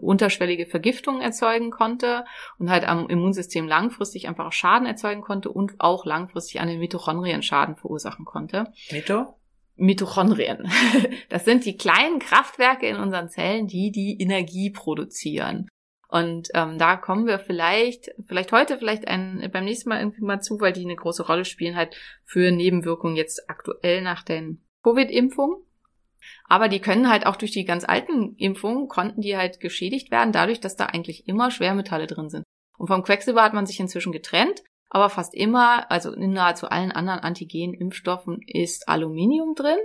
unterschwellige 0.00 0.66
Vergiftungen 0.66 1.22
erzeugen 1.22 1.70
konnte 1.70 2.24
und 2.58 2.70
halt 2.70 2.86
am 2.86 3.08
Immunsystem 3.08 3.66
langfristig 3.66 4.28
einfach 4.28 4.46
auch 4.46 4.52
Schaden 4.52 4.86
erzeugen 4.86 5.22
konnte 5.22 5.50
und 5.50 5.74
auch 5.78 6.04
langfristig 6.04 6.60
an 6.60 6.68
den 6.68 6.80
Mitochondrien 6.80 7.42
Schaden 7.42 7.76
verursachen 7.76 8.24
konnte. 8.24 8.72
Mito? 8.90 9.38
Mitochondrien. 9.76 10.70
Das 11.28 11.46
sind 11.46 11.64
die 11.64 11.78
kleinen 11.78 12.18
Kraftwerke 12.18 12.86
in 12.86 12.96
unseren 12.96 13.30
Zellen, 13.30 13.66
die 13.66 13.90
die 13.90 14.20
Energie 14.20 14.70
produzieren. 14.70 15.66
Und 16.08 16.50
ähm, 16.52 16.76
da 16.76 16.96
kommen 16.96 17.26
wir 17.26 17.38
vielleicht, 17.38 18.10
vielleicht 18.26 18.52
heute, 18.52 18.76
vielleicht 18.76 19.08
ein, 19.08 19.48
beim 19.50 19.64
nächsten 19.64 19.88
Mal 19.88 20.00
irgendwie 20.00 20.22
mal 20.22 20.40
zu, 20.42 20.60
weil 20.60 20.74
die 20.74 20.84
eine 20.84 20.94
große 20.94 21.26
Rolle 21.26 21.46
spielen 21.46 21.74
halt 21.74 21.96
für 22.26 22.50
Nebenwirkungen 22.50 23.16
jetzt 23.16 23.48
aktuell 23.48 24.02
nach 24.02 24.22
den 24.22 24.62
Covid-Impfungen. 24.82 25.56
Aber 26.48 26.68
die 26.68 26.80
können 26.80 27.10
halt 27.10 27.26
auch 27.26 27.36
durch 27.36 27.50
die 27.50 27.64
ganz 27.64 27.84
alten 27.84 28.34
Impfungen, 28.36 28.88
konnten 28.88 29.20
die 29.20 29.36
halt 29.36 29.60
geschädigt 29.60 30.10
werden, 30.10 30.32
dadurch, 30.32 30.60
dass 30.60 30.76
da 30.76 30.86
eigentlich 30.86 31.26
immer 31.28 31.50
Schwermetalle 31.50 32.06
drin 32.06 32.28
sind. 32.28 32.44
Und 32.78 32.88
vom 32.88 33.02
Quecksilber 33.02 33.42
hat 33.42 33.54
man 33.54 33.66
sich 33.66 33.78
inzwischen 33.80 34.12
getrennt, 34.12 34.62
aber 34.90 35.08
fast 35.08 35.34
immer, 35.34 35.90
also 35.90 36.12
in 36.12 36.32
nahezu 36.32 36.68
allen 36.68 36.92
anderen 36.92 37.20
Antigen-Impfstoffen 37.20 38.40
ist 38.46 38.88
Aluminium 38.88 39.54
drin. 39.54 39.78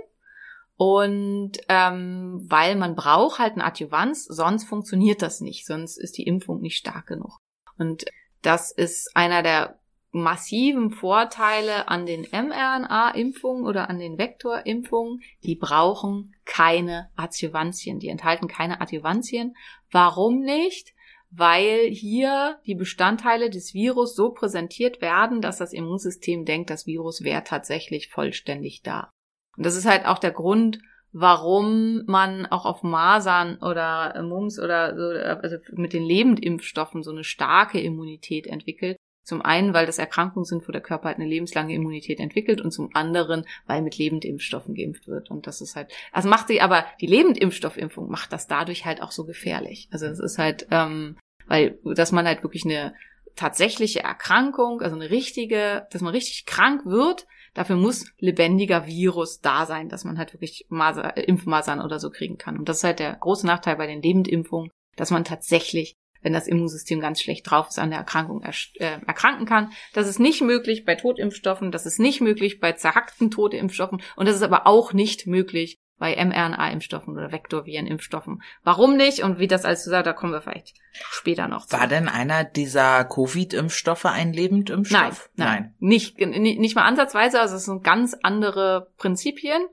Und 0.76 1.52
ähm, 1.68 2.44
weil 2.48 2.76
man 2.76 2.94
braucht 2.94 3.40
halt 3.40 3.54
eine 3.54 3.64
Adjuvanz, 3.64 4.24
sonst 4.24 4.64
funktioniert 4.64 5.22
das 5.22 5.40
nicht, 5.40 5.66
sonst 5.66 5.96
ist 5.96 6.16
die 6.18 6.22
Impfung 6.22 6.60
nicht 6.60 6.76
stark 6.76 7.06
genug. 7.06 7.38
Und 7.78 8.04
das 8.42 8.70
ist 8.70 9.10
einer 9.16 9.42
der 9.42 9.80
massiven 10.10 10.90
Vorteile 10.90 11.88
an 11.88 12.06
den 12.06 12.26
mRNA-Impfungen 12.32 13.64
oder 13.64 13.90
an 13.90 13.98
den 13.98 14.18
Vektorimpfungen. 14.18 15.20
Die 15.44 15.54
brauchen 15.54 16.34
keine 16.44 17.10
Adjuvantien, 17.16 17.98
die 17.98 18.08
enthalten 18.08 18.48
keine 18.48 18.80
Adjuvantien. 18.80 19.54
Warum 19.90 20.40
nicht? 20.40 20.94
Weil 21.30 21.88
hier 21.90 22.58
die 22.66 22.74
Bestandteile 22.74 23.50
des 23.50 23.74
Virus 23.74 24.16
so 24.16 24.30
präsentiert 24.30 25.02
werden, 25.02 25.42
dass 25.42 25.58
das 25.58 25.74
Immunsystem 25.74 26.46
denkt, 26.46 26.70
das 26.70 26.86
Virus 26.86 27.22
wäre 27.22 27.44
tatsächlich 27.44 28.08
vollständig 28.08 28.82
da. 28.82 29.10
Und 29.56 29.66
das 29.66 29.76
ist 29.76 29.86
halt 29.86 30.06
auch 30.06 30.18
der 30.18 30.30
Grund, 30.30 30.78
warum 31.12 32.04
man 32.06 32.46
auch 32.46 32.64
auf 32.64 32.82
Masern 32.82 33.58
oder 33.58 34.22
Mumps 34.22 34.58
oder 34.58 34.96
so, 34.96 35.02
also 35.18 35.56
mit 35.72 35.92
den 35.92 36.04
Lebendimpfstoffen 36.04 37.02
so 37.02 37.10
eine 37.10 37.24
starke 37.24 37.80
Immunität 37.80 38.46
entwickelt. 38.46 38.97
Zum 39.28 39.42
einen, 39.42 39.74
weil 39.74 39.84
das 39.84 39.98
Erkrankungen 39.98 40.46
sind, 40.46 40.66
wo 40.66 40.72
der 40.72 40.80
Körper 40.80 41.08
halt 41.08 41.18
eine 41.18 41.28
lebenslange 41.28 41.74
Immunität 41.74 42.18
entwickelt 42.18 42.62
und 42.62 42.70
zum 42.70 42.88
anderen, 42.94 43.44
weil 43.66 43.82
mit 43.82 43.98
Lebendimpfstoffen 43.98 44.74
geimpft 44.74 45.06
wird. 45.06 45.30
Und 45.30 45.46
das 45.46 45.60
ist 45.60 45.76
halt, 45.76 45.92
also 46.12 46.30
macht 46.30 46.48
sie 46.48 46.62
aber 46.62 46.86
die 47.02 47.08
Lebendimpfstoffimpfung 47.08 48.08
macht 48.08 48.32
das 48.32 48.46
dadurch 48.46 48.86
halt 48.86 49.02
auch 49.02 49.10
so 49.10 49.26
gefährlich. 49.26 49.86
Also 49.90 50.06
es 50.06 50.18
ist 50.18 50.38
halt, 50.38 50.66
ähm, 50.70 51.18
weil, 51.46 51.78
dass 51.84 52.10
man 52.10 52.26
halt 52.26 52.42
wirklich 52.42 52.64
eine 52.64 52.94
tatsächliche 53.36 54.02
Erkrankung, 54.02 54.80
also 54.80 54.96
eine 54.96 55.10
richtige, 55.10 55.86
dass 55.90 56.00
man 56.00 56.14
richtig 56.14 56.46
krank 56.46 56.86
wird, 56.86 57.26
dafür 57.52 57.76
muss 57.76 58.06
lebendiger 58.18 58.86
Virus 58.86 59.42
da 59.42 59.66
sein, 59.66 59.90
dass 59.90 60.04
man 60.04 60.16
halt 60.16 60.32
wirklich 60.32 60.64
Maser, 60.70 61.18
Impfmasern 61.18 61.82
oder 61.82 62.00
so 62.00 62.08
kriegen 62.08 62.38
kann. 62.38 62.56
Und 62.58 62.70
das 62.70 62.78
ist 62.78 62.84
halt 62.84 62.98
der 62.98 63.14
große 63.16 63.46
Nachteil 63.46 63.76
bei 63.76 63.86
den 63.86 64.00
Lebendimpfungen, 64.00 64.70
dass 64.96 65.10
man 65.10 65.24
tatsächlich 65.24 65.96
wenn 66.22 66.32
das 66.32 66.46
Immunsystem 66.46 67.00
ganz 67.00 67.20
schlecht 67.20 67.50
drauf 67.50 67.68
ist, 67.68 67.78
an 67.78 67.90
der 67.90 67.98
Erkrankung 68.00 68.42
ersch- 68.44 68.78
äh, 68.80 69.00
erkranken 69.06 69.46
kann. 69.46 69.72
Das 69.94 70.08
ist 70.08 70.18
nicht 70.18 70.40
möglich 70.42 70.84
bei 70.84 70.94
Totimpfstoffen, 70.94 71.70
das 71.72 71.86
ist 71.86 71.98
nicht 71.98 72.20
möglich 72.20 72.60
bei 72.60 72.72
zerhackten 72.72 73.30
Totimpfstoffen 73.30 74.02
und 74.16 74.26
das 74.26 74.36
ist 74.36 74.42
aber 74.42 74.66
auch 74.66 74.92
nicht 74.92 75.26
möglich 75.26 75.76
bei 75.98 76.14
mRNA-Impfstoffen 76.14 77.12
oder 77.14 77.32
Vektorviren-Impfstoffen. 77.32 78.40
Warum 78.62 78.96
nicht 78.96 79.24
und 79.24 79.40
wie 79.40 79.48
das 79.48 79.64
alles 79.64 79.82
zusammen, 79.82 80.04
da 80.04 80.12
kommen 80.12 80.32
wir 80.32 80.40
vielleicht 80.40 80.74
später 80.92 81.48
noch 81.48 81.66
zu. 81.66 81.76
War 81.76 81.88
denn 81.88 82.08
einer 82.08 82.44
dieser 82.44 83.04
Covid-Impfstoffe 83.04 84.04
ein 84.04 84.28
Nein, 84.28 84.32
Lebendimpfstoff? 84.32 85.28
nein, 85.34 85.74
Nicht, 85.80 86.18
nicht, 86.20 86.60
nicht 86.60 86.76
mal 86.76 86.84
ansatzweise, 86.84 87.40
also 87.40 87.56
es 87.56 87.64
sind 87.64 87.82
ganz 87.82 88.16
andere 88.22 88.92
Prinzipien. 88.96 89.66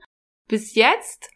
Bis 0.48 0.74
jetzt 0.74 1.30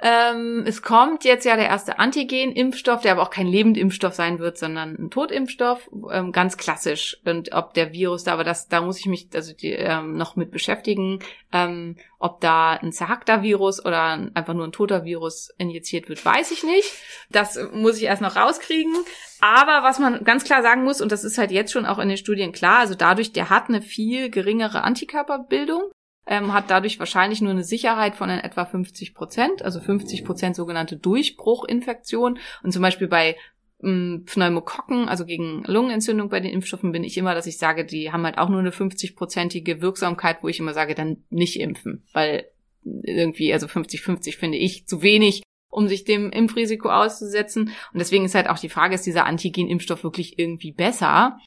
ähm, 0.00 0.64
es 0.66 0.82
kommt 0.82 1.24
jetzt 1.24 1.44
ja 1.44 1.56
der 1.56 1.66
erste 1.66 1.98
Antigen-Impfstoff, 1.98 3.02
der 3.02 3.12
aber 3.12 3.22
auch 3.22 3.30
kein 3.30 3.46
Lebendimpfstoff 3.46 4.14
sein 4.14 4.38
wird, 4.38 4.56
sondern 4.56 4.94
ein 4.94 5.10
Totimpfstoff, 5.10 5.90
ähm, 6.12 6.32
ganz 6.32 6.56
klassisch. 6.56 7.18
Und 7.24 7.52
ob 7.52 7.74
der 7.74 7.92
Virus 7.92 8.24
da, 8.24 8.34
aber 8.34 8.44
das, 8.44 8.68
da 8.68 8.80
muss 8.80 8.98
ich 8.98 9.06
mich 9.06 9.28
also 9.34 9.52
die, 9.52 9.72
ähm, 9.72 10.16
noch 10.16 10.36
mit 10.36 10.50
beschäftigen, 10.50 11.18
ähm, 11.52 11.96
ob 12.18 12.40
da 12.40 12.72
ein 12.74 12.92
zerhackter 12.92 13.42
Virus 13.42 13.84
oder 13.84 14.02
ein- 14.02 14.34
einfach 14.34 14.54
nur 14.54 14.66
ein 14.66 14.72
toter 14.72 15.04
Virus 15.04 15.50
injiziert 15.58 16.08
wird, 16.08 16.24
weiß 16.24 16.50
ich 16.52 16.62
nicht. 16.62 16.92
Das 17.30 17.58
muss 17.72 17.96
ich 17.98 18.04
erst 18.04 18.22
noch 18.22 18.36
rauskriegen. 18.36 18.94
Aber 19.40 19.84
was 19.84 19.98
man 19.98 20.24
ganz 20.24 20.44
klar 20.44 20.62
sagen 20.62 20.84
muss, 20.84 21.00
und 21.00 21.12
das 21.12 21.24
ist 21.24 21.38
halt 21.38 21.50
jetzt 21.50 21.72
schon 21.72 21.86
auch 21.86 21.98
in 21.98 22.08
den 22.08 22.16
Studien 22.18 22.52
klar, 22.52 22.80
also 22.80 22.94
dadurch, 22.94 23.32
der 23.32 23.50
hat 23.50 23.68
eine 23.68 23.82
viel 23.82 24.30
geringere 24.30 24.82
Antikörperbildung 24.82 25.90
ähm, 26.28 26.52
hat 26.52 26.70
dadurch 26.70 26.98
wahrscheinlich 26.98 27.40
nur 27.40 27.50
eine 27.50 27.64
Sicherheit 27.64 28.14
von 28.14 28.28
etwa 28.28 28.66
50 28.66 29.14
Prozent, 29.14 29.62
also 29.62 29.80
50 29.80 30.24
Prozent 30.24 30.56
sogenannte 30.56 30.96
Durchbruchinfektion. 30.96 32.38
Und 32.62 32.72
zum 32.72 32.82
Beispiel 32.82 33.08
bei 33.08 33.36
mh, 33.80 34.20
Pneumokokken, 34.26 35.08
also 35.08 35.24
gegen 35.24 35.64
Lungenentzündung 35.64 36.28
bei 36.28 36.40
den 36.40 36.52
Impfstoffen, 36.52 36.92
bin 36.92 37.02
ich 37.02 37.16
immer, 37.16 37.34
dass 37.34 37.46
ich 37.46 37.58
sage, 37.58 37.86
die 37.86 38.12
haben 38.12 38.24
halt 38.24 38.38
auch 38.38 38.50
nur 38.50 38.60
eine 38.60 38.70
50-prozentige 38.70 39.80
Wirksamkeit, 39.80 40.42
wo 40.42 40.48
ich 40.48 40.60
immer 40.60 40.74
sage, 40.74 40.94
dann 40.94 41.24
nicht 41.30 41.58
impfen, 41.58 42.04
weil 42.12 42.44
irgendwie, 42.84 43.52
also 43.52 43.66
50-50 43.66 44.36
finde 44.36 44.58
ich 44.58 44.86
zu 44.86 45.02
wenig, 45.02 45.42
um 45.70 45.88
sich 45.88 46.04
dem 46.04 46.30
Impfrisiko 46.30 46.90
auszusetzen. 46.90 47.70
Und 47.92 47.98
deswegen 47.98 48.24
ist 48.24 48.34
halt 48.34 48.48
auch 48.48 48.58
die 48.58 48.68
Frage, 48.68 48.94
ist 48.94 49.06
dieser 49.06 49.26
Antigen-Impfstoff 49.26 50.02
wirklich 50.04 50.38
irgendwie 50.38 50.72
besser? 50.72 51.38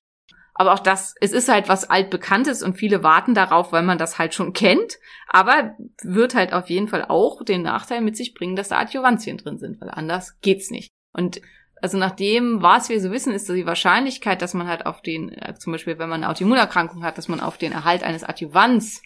Aber 0.62 0.74
auch 0.74 0.80
das, 0.80 1.16
es 1.20 1.32
ist 1.32 1.50
halt 1.50 1.70
was 1.70 1.90
altbekanntes 1.90 2.62
und 2.62 2.76
viele 2.76 3.02
warten 3.02 3.34
darauf, 3.34 3.72
weil 3.72 3.82
man 3.82 3.98
das 3.98 4.20
halt 4.20 4.36
schon 4.36 4.54
kennt. 4.54 5.00
Aber 5.28 5.76
wird 6.04 6.36
halt 6.36 6.54
auf 6.54 6.70
jeden 6.70 6.88
Fall 6.88 7.04
auch 7.04 7.44
den 7.44 7.64
Nachteil 7.64 8.00
mit 8.02 8.16
sich 8.16 8.36
bringen, 8.36 8.56
dass 8.56 8.68
da 8.68 8.78
Adjuvantien 8.78 9.40
drin 9.40 9.58
sind, 9.58 9.82
weil 9.82 9.90
anders 9.90 10.40
geht's 10.42 10.70
nicht. 10.70 10.92
Und 11.14 11.42
also 11.82 11.98
nach 11.98 12.12
dem, 12.12 12.62
was 12.62 12.90
wir 12.90 13.02
so 13.02 13.10
wissen, 13.10 13.34
ist 13.34 13.50
die 13.50 13.66
Wahrscheinlichkeit, 13.66 14.44
dass 14.44 14.54
man 14.54 14.68
halt 14.68 14.86
auf 14.86 15.02
den, 15.02 15.32
äh, 15.32 15.56
zum 15.56 15.74
Beispiel 15.74 15.98
wenn 15.98 16.10
man 16.10 16.24
eine 16.24 16.32
Autoimmunerkrankung 16.32 17.04
hat, 17.04 17.18
dass 17.18 17.28
man 17.28 17.40
auf 17.40 17.58
den 17.58 17.72
Erhalt 17.72 18.04
eines 18.04 18.24
Adjuvants 18.24 19.02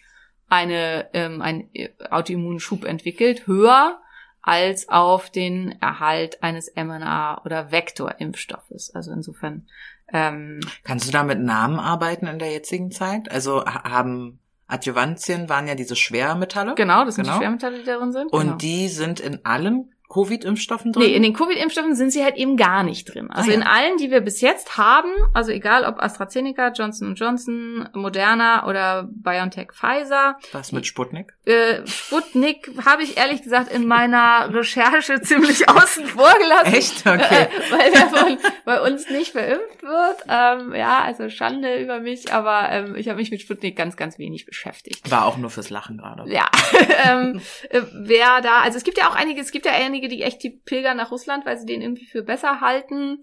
eine, 0.50 1.08
ähm, 1.14 1.40
einen 1.40 1.70
äh, 1.72 1.88
Autoimmunschub 2.10 2.84
entwickelt, 2.84 3.46
höher 3.46 3.98
als 4.42 4.90
auf 4.90 5.30
den 5.30 5.80
Erhalt 5.80 6.42
eines 6.42 6.76
mRNA- 6.76 7.46
oder 7.46 7.72
Vektorimpfstoffes. 7.72 8.94
Also 8.94 9.10
insofern. 9.10 9.66
Ähm, 10.12 10.60
Kannst 10.84 11.08
du 11.08 11.12
da 11.12 11.22
mit 11.24 11.40
Namen 11.40 11.78
arbeiten 11.80 12.26
in 12.26 12.38
der 12.38 12.50
jetzigen 12.52 12.90
Zeit? 12.90 13.30
Also 13.30 13.64
ha- 13.64 13.90
haben 13.90 14.38
Adjuvantien 14.68 15.48
waren 15.48 15.66
ja 15.68 15.74
diese 15.74 15.96
Schwermetalle. 15.96 16.74
genau, 16.74 17.04
das 17.04 17.16
sind 17.16 17.24
Genau. 17.24 17.36
die 17.38 17.42
Schwermetalle, 17.44 17.78
die 17.78 17.84
darin 17.84 18.12
sind. 18.12 18.32
Und 18.32 18.42
genau. 18.42 18.56
die 18.56 18.88
sind 18.88 19.20
in 19.20 19.44
allen 19.44 19.92
Covid-Impfstoffen 20.08 20.92
drin? 20.92 21.02
Nee, 21.04 21.14
in 21.14 21.22
den 21.22 21.32
Covid-Impfstoffen 21.34 21.94
sind 21.94 22.10
sie 22.10 22.22
halt 22.24 22.36
eben 22.36 22.56
gar 22.56 22.82
nicht 22.82 23.12
drin. 23.14 23.30
Also 23.30 23.50
Ah, 23.50 23.52
ja. 23.52 23.58
in 23.60 23.66
allen, 23.66 23.96
die 23.98 24.10
wir 24.10 24.20
bis 24.20 24.40
jetzt 24.40 24.76
haben, 24.76 25.10
also 25.34 25.52
egal 25.52 25.84
ob 25.84 25.98
AstraZeneca, 26.02 26.68
Johnson 26.72 27.14
Johnson, 27.14 27.88
Moderna 27.94 28.66
oder 28.68 29.08
BioNTech 29.10 29.72
Pfizer, 29.72 30.36
Was 30.52 30.72
mit 30.72 30.86
Sputnik? 30.86 31.32
äh, 31.46 31.86
Sputnik 31.86 32.70
habe 32.84 33.02
ich 33.02 33.16
ehrlich 33.16 33.42
gesagt 33.42 33.72
in 33.72 33.86
meiner 33.86 34.52
Recherche 34.52 35.20
ziemlich 35.22 35.68
außen 35.68 36.06
vor 36.06 36.32
gelassen. 36.38 36.74
Echt? 36.74 37.06
Okay. 37.06 37.44
Äh, 37.44 37.48
weil 37.70 37.90
der 37.92 38.06
von, 38.08 38.38
bei 38.64 38.80
uns 38.80 39.08
nicht 39.10 39.32
verimpft 39.32 39.82
wird. 39.82 40.16
Ähm, 40.28 40.74
ja, 40.74 41.00
also 41.02 41.28
Schande 41.28 41.80
über 41.82 42.00
mich, 42.00 42.32
aber 42.32 42.68
ähm, 42.70 42.96
ich 42.96 43.08
habe 43.08 43.18
mich 43.18 43.30
mit 43.30 43.40
Sputnik 43.40 43.76
ganz, 43.76 43.96
ganz 43.96 44.18
wenig 44.18 44.46
beschäftigt. 44.46 45.10
War 45.10 45.26
auch 45.26 45.36
nur 45.36 45.50
fürs 45.50 45.70
Lachen 45.70 45.98
gerade. 45.98 46.24
Ja, 46.32 46.46
ähm, 47.04 47.40
äh, 47.70 47.82
wer 47.94 48.40
da, 48.42 48.60
also 48.60 48.76
es 48.78 48.84
gibt 48.84 48.98
ja 48.98 49.08
auch 49.08 49.14
einige, 49.14 49.40
es 49.40 49.50
gibt 49.52 49.66
ja 49.66 49.72
einige, 49.72 49.95
die 50.00 50.22
echt 50.22 50.42
die 50.42 50.50
pilgern 50.50 50.96
nach 50.96 51.10
Russland, 51.10 51.46
weil 51.46 51.58
sie 51.58 51.66
den 51.66 51.82
irgendwie 51.82 52.06
für 52.06 52.22
besser 52.22 52.60
halten. 52.60 53.22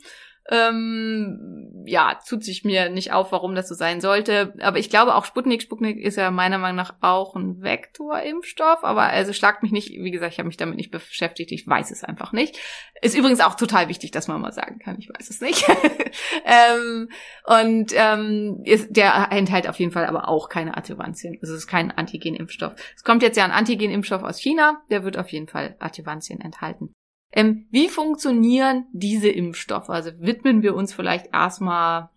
Ähm, 0.50 1.84
ja, 1.86 2.20
tut 2.28 2.44
sich 2.44 2.66
mir 2.66 2.90
nicht 2.90 3.14
auf, 3.14 3.32
warum 3.32 3.56
das 3.56 3.70
so 3.70 3.76
sein 3.76 4.02
sollte. 4.02 4.54
Aber 4.60 4.78
ich 4.78 4.90
glaube 4.90 5.16
auch 5.16 5.26
Sputnik, 5.26 5.62
Sputnik 5.62 5.98
ist 5.98 6.18
ja 6.18 6.32
meiner 6.32 6.58
Meinung 6.58 6.78
nach 6.78 6.96
auch 7.02 7.36
ein 7.36 7.62
Vektorimpfstoff. 7.62 8.84
Aber 8.84 9.04
also 9.04 9.32
schlagt 9.32 9.64
mich 9.64 9.72
nicht, 9.72 9.90
wie 9.90 10.12
gesagt, 10.12 10.34
ich 10.34 10.40
habe 10.40 10.48
mich 10.48 10.58
damit 10.58 10.76
nicht 10.76 10.92
beschäftigt, 10.92 11.52
ich 11.52 11.66
weiß 11.66 11.92
es 11.92 12.04
einfach 12.04 12.34
nicht. 12.34 12.58
Ist 13.02 13.18
übrigens 13.18 13.40
auch 13.40 13.56
total 13.56 13.88
wichtig, 13.88 14.12
dass 14.12 14.28
man 14.28 14.42
mal 14.42 14.52
sagen 14.52 14.80
kann, 14.80 14.98
ich 15.00 15.10
weiß 15.10 15.30
es 15.30 15.40
nicht. 15.40 15.66
ähm, 16.46 17.10
und 17.46 17.94
ähm, 17.96 18.62
ist, 18.66 18.96
der 18.96 19.30
enthält 19.32 19.70
auf 19.70 19.80
jeden 19.80 19.92
Fall 19.92 20.06
aber 20.06 20.28
auch 20.28 20.50
keine 20.50 20.76
Adjuvantien. 20.76 21.38
Also 21.42 21.54
es 21.54 21.62
ist 21.62 21.68
kein 21.68 21.92
Antigen-Impfstoff. 21.92 22.74
Es 22.96 23.04
kommt 23.04 23.24
jetzt 23.24 23.38
ja 23.38 23.46
ein 23.46 23.52
Antigen-Impfstoff 23.52 24.24
aus 24.24 24.40
China, 24.40 24.82
der 24.90 25.04
wird 25.04 25.18
auf 25.18 25.30
jeden 25.30 25.48
Fall 25.48 25.76
Adjuvantien 25.80 26.42
enthalten. 26.42 26.94
Ähm, 27.36 27.68
wie 27.72 27.90
funktionieren 27.90 28.86
diese 28.94 29.30
Impfstoffe? 29.30 29.90
Also 29.90 30.12
widmen 30.20 30.62
wir 30.62 30.76
uns 30.76 30.94
vielleicht 30.94 31.34
erstmal 31.34 32.10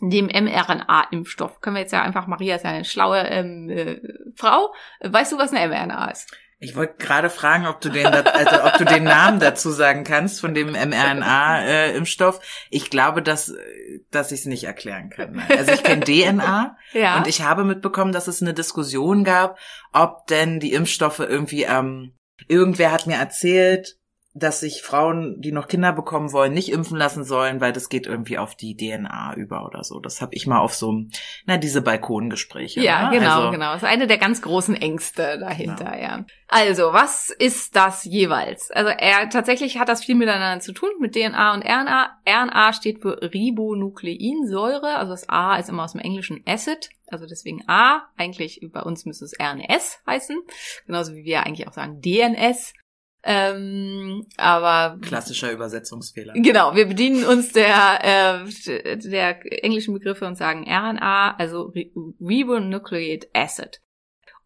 dem 0.00 0.26
mRNA-Impfstoff. 0.26 1.60
Können 1.60 1.76
wir 1.76 1.80
jetzt 1.80 1.92
ja 1.92 2.02
einfach, 2.02 2.26
Maria 2.26 2.56
ist 2.56 2.64
ja 2.64 2.70
eine 2.70 2.84
schlaue 2.84 3.18
ähm, 3.20 3.70
äh, 3.70 4.00
Frau. 4.36 4.74
Weißt 5.02 5.32
du, 5.32 5.38
was 5.38 5.52
eine 5.52 5.66
mRNA 5.66 6.10
ist? 6.10 6.36
Ich 6.58 6.76
wollte 6.76 6.94
gerade 6.98 7.30
fragen, 7.30 7.66
ob 7.66 7.80
du 7.80 7.88
den, 7.90 8.06
also 8.06 8.64
ob 8.64 8.78
du 8.78 8.84
den 8.84 9.04
Namen 9.04 9.40
dazu 9.40 9.70
sagen 9.70 10.04
kannst 10.04 10.40
von 10.40 10.54
dem 10.54 10.72
mRNA-Impfstoff. 10.72 12.40
ich 12.70 12.90
glaube, 12.90 13.22
dass, 13.22 13.50
äh, 13.50 14.00
dass 14.10 14.32
ich 14.32 14.40
es 14.40 14.46
nicht 14.46 14.64
erklären 14.64 15.10
kann. 15.10 15.42
Also 15.48 15.72
ich 15.72 15.82
kenne 15.82 16.04
DNA 16.04 16.76
Ja. 16.92 17.16
und 17.16 17.26
ich 17.26 17.42
habe 17.42 17.64
mitbekommen, 17.64 18.12
dass 18.12 18.28
es 18.28 18.40
eine 18.42 18.54
Diskussion 18.54 19.24
gab, 19.24 19.58
ob 19.92 20.26
denn 20.26 20.60
die 20.60 20.72
Impfstoffe 20.72 21.20
irgendwie, 21.20 21.64
ähm, 21.64 22.14
irgendwer 22.48 22.92
hat 22.92 23.06
mir 23.06 23.16
erzählt, 23.16 23.96
dass 24.36 24.58
sich 24.58 24.82
Frauen, 24.82 25.40
die 25.40 25.52
noch 25.52 25.68
Kinder 25.68 25.92
bekommen 25.92 26.32
wollen, 26.32 26.52
nicht 26.52 26.72
impfen 26.72 26.98
lassen 26.98 27.22
sollen, 27.22 27.60
weil 27.60 27.72
das 27.72 27.88
geht 27.88 28.06
irgendwie 28.06 28.36
auf 28.36 28.56
die 28.56 28.76
DNA 28.76 29.34
über 29.36 29.64
oder 29.64 29.84
so. 29.84 30.00
Das 30.00 30.20
habe 30.20 30.34
ich 30.34 30.48
mal 30.48 30.58
auf 30.58 30.74
so, 30.74 30.90
einem- 30.90 31.10
na, 31.46 31.56
diese 31.56 31.82
Balkongespräche. 31.82 32.80
Ja, 32.80 33.10
ne? 33.10 33.18
genau, 33.18 33.36
also, 33.36 33.50
genau. 33.52 33.72
Das 33.72 33.82
ist 33.82 33.88
eine 33.88 34.08
der 34.08 34.18
ganz 34.18 34.42
großen 34.42 34.74
Ängste 34.74 35.38
dahinter, 35.38 35.96
ja. 36.00 36.24
Also, 36.48 36.92
was 36.92 37.30
ist 37.30 37.76
das 37.76 38.04
jeweils? 38.04 38.72
Also, 38.72 38.90
er 38.90 39.28
tatsächlich 39.30 39.78
hat 39.78 39.88
das 39.88 40.04
viel 40.04 40.16
miteinander 40.16 40.60
zu 40.60 40.72
tun 40.72 40.90
mit 41.00 41.14
DNA 41.14 41.54
und 41.54 41.64
RNA. 41.64 42.18
RNA 42.28 42.72
steht 42.72 43.02
für 43.02 43.22
Ribonukleinsäure, 43.32 44.96
also 44.96 45.12
das 45.12 45.28
A 45.28 45.56
ist 45.56 45.68
immer 45.68 45.84
aus 45.84 45.92
dem 45.92 46.00
englischen 46.00 46.42
Acid, 46.44 46.90
also 47.06 47.26
deswegen 47.26 47.62
A. 47.68 48.02
Eigentlich 48.16 48.60
bei 48.72 48.82
uns 48.82 49.06
müsste 49.06 49.26
es 49.26 49.34
RNS 49.38 50.00
heißen, 50.06 50.36
genauso 50.86 51.14
wie 51.14 51.24
wir 51.24 51.46
eigentlich 51.46 51.68
auch 51.68 51.72
sagen 51.72 52.00
DNS. 52.00 52.72
Ähm, 53.26 54.26
aber 54.36 54.98
Klassischer 55.00 55.50
Übersetzungsfehler. 55.50 56.34
Genau, 56.34 56.74
wir 56.74 56.86
bedienen 56.86 57.24
uns 57.24 57.52
der, 57.52 58.44
äh, 58.44 58.96
der 58.98 59.64
englischen 59.64 59.94
Begriffe 59.94 60.26
und 60.26 60.36
sagen 60.36 60.64
RNA, 60.68 61.36
also 61.36 61.72
Ribonucleic 62.20 63.28
Acid. 63.32 63.80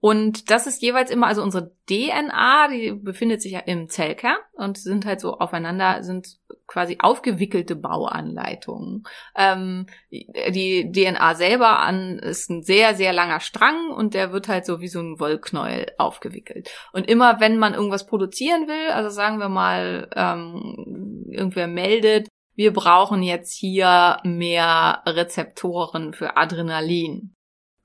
Und 0.01 0.51
das 0.51 0.67
ist 0.67 0.81
jeweils 0.83 1.11
immer, 1.11 1.27
also 1.27 1.43
unsere 1.43 1.73
DNA, 1.89 2.69
die 2.69 2.93
befindet 2.93 3.43
sich 3.43 3.53
ja 3.53 3.61
im 3.61 3.89
Zellkern 3.89 4.37
und 4.53 4.79
sind 4.79 5.07
halt 5.07 5.21
so 5.21 5.39
aufeinander, 5.39 6.03
sind 6.03 6.39
quasi 6.69 6.99
aufgewickelte 7.01 7.75
Bauanleitungen. 7.75 9.03
Ähm, 9.35 9.87
die 10.11 10.93
DNA 10.93 11.35
selber 11.35 11.81
an 11.81 12.19
ist 12.19 12.51
ein 12.51 12.63
sehr, 12.63 12.95
sehr 12.95 13.13
langer 13.13 13.41
Strang 13.41 13.91
und 13.91 14.15
der 14.15 14.33
wird 14.33 14.49
halt 14.49 14.67
so 14.67 14.81
wie 14.81 14.89
so 14.89 15.01
ein 15.01 15.19
Wollknäuel 15.19 15.93
aufgewickelt. 15.99 16.71
Und 16.93 17.09
immer 17.09 17.41
wenn 17.41 17.59
man 17.59 17.75
irgendwas 17.75 18.07
produzieren 18.07 18.69
will, 18.69 18.93
also 18.93 19.09
sagen 19.09 19.39
wir 19.39 19.49
mal, 19.49 20.09
ähm, 20.15 21.25
irgendwer 21.31 21.67
meldet, 21.67 22.29
wir 22.55 22.73
brauchen 22.73 23.23
jetzt 23.23 23.57
hier 23.57 24.19
mehr 24.25 25.03
Rezeptoren 25.07 26.13
für 26.13 26.37
Adrenalin. 26.37 27.35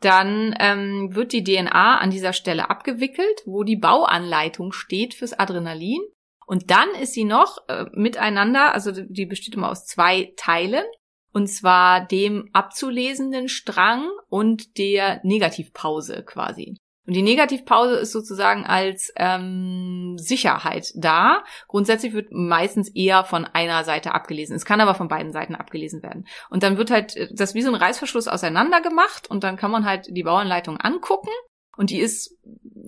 Dann 0.03 0.53
ähm, 0.59 1.15
wird 1.15 1.31
die 1.31 1.45
DNA 1.45 1.97
an 1.97 2.11
dieser 2.11 2.33
Stelle 2.33 2.69
abgewickelt, 2.69 3.41
wo 3.45 3.63
die 3.63 3.77
Bauanleitung 3.77 4.73
steht 4.73 5.13
fürs 5.13 5.31
Adrenalin. 5.31 6.01
Und 6.45 6.71
dann 6.71 6.89
ist 7.01 7.13
sie 7.13 7.23
noch 7.23 7.69
äh, 7.69 7.85
miteinander, 7.93 8.73
also 8.73 8.91
die 8.91 9.25
besteht 9.25 9.55
immer 9.55 9.71
aus 9.71 9.85
zwei 9.85 10.33
Teilen, 10.35 10.83
und 11.31 11.47
zwar 11.47 12.05
dem 12.05 12.49
abzulesenden 12.51 13.47
Strang 13.47 14.09
und 14.27 14.77
der 14.77 15.21
Negativpause 15.23 16.23
quasi. 16.25 16.75
Und 17.05 17.13
die 17.15 17.21
Negativpause 17.21 17.95
ist 17.95 18.11
sozusagen 18.13 18.65
als 18.65 19.11
ähm, 19.17 20.15
Sicherheit 20.17 20.91
da. 20.95 21.43
Grundsätzlich 21.67 22.13
wird 22.13 22.31
meistens 22.31 22.89
eher 22.95 23.25
von 23.25 23.45
einer 23.45 23.83
Seite 23.83 24.13
abgelesen. 24.13 24.55
Es 24.55 24.63
kann 24.65 24.79
aber 24.79 24.95
von 24.95 25.09
beiden 25.09 25.33
Seiten 25.33 25.55
abgelesen 25.55 26.01
werden. 26.01 26.25
Und 26.49 26.63
dann 26.63 26.77
wird 26.77 26.91
halt 26.91 27.15
äh, 27.17 27.27
das 27.33 27.55
wie 27.55 27.61
so 27.61 27.69
ein 27.69 27.75
Reißverschluss 27.75 28.27
auseinander 28.27 28.79
gemacht 28.81 29.29
und 29.29 29.43
dann 29.43 29.57
kann 29.57 29.71
man 29.71 29.85
halt 29.85 30.07
die 30.15 30.23
Bauanleitung 30.23 30.77
angucken 30.77 31.29
und 31.75 31.89
die 31.89 31.99
ist 31.99 32.37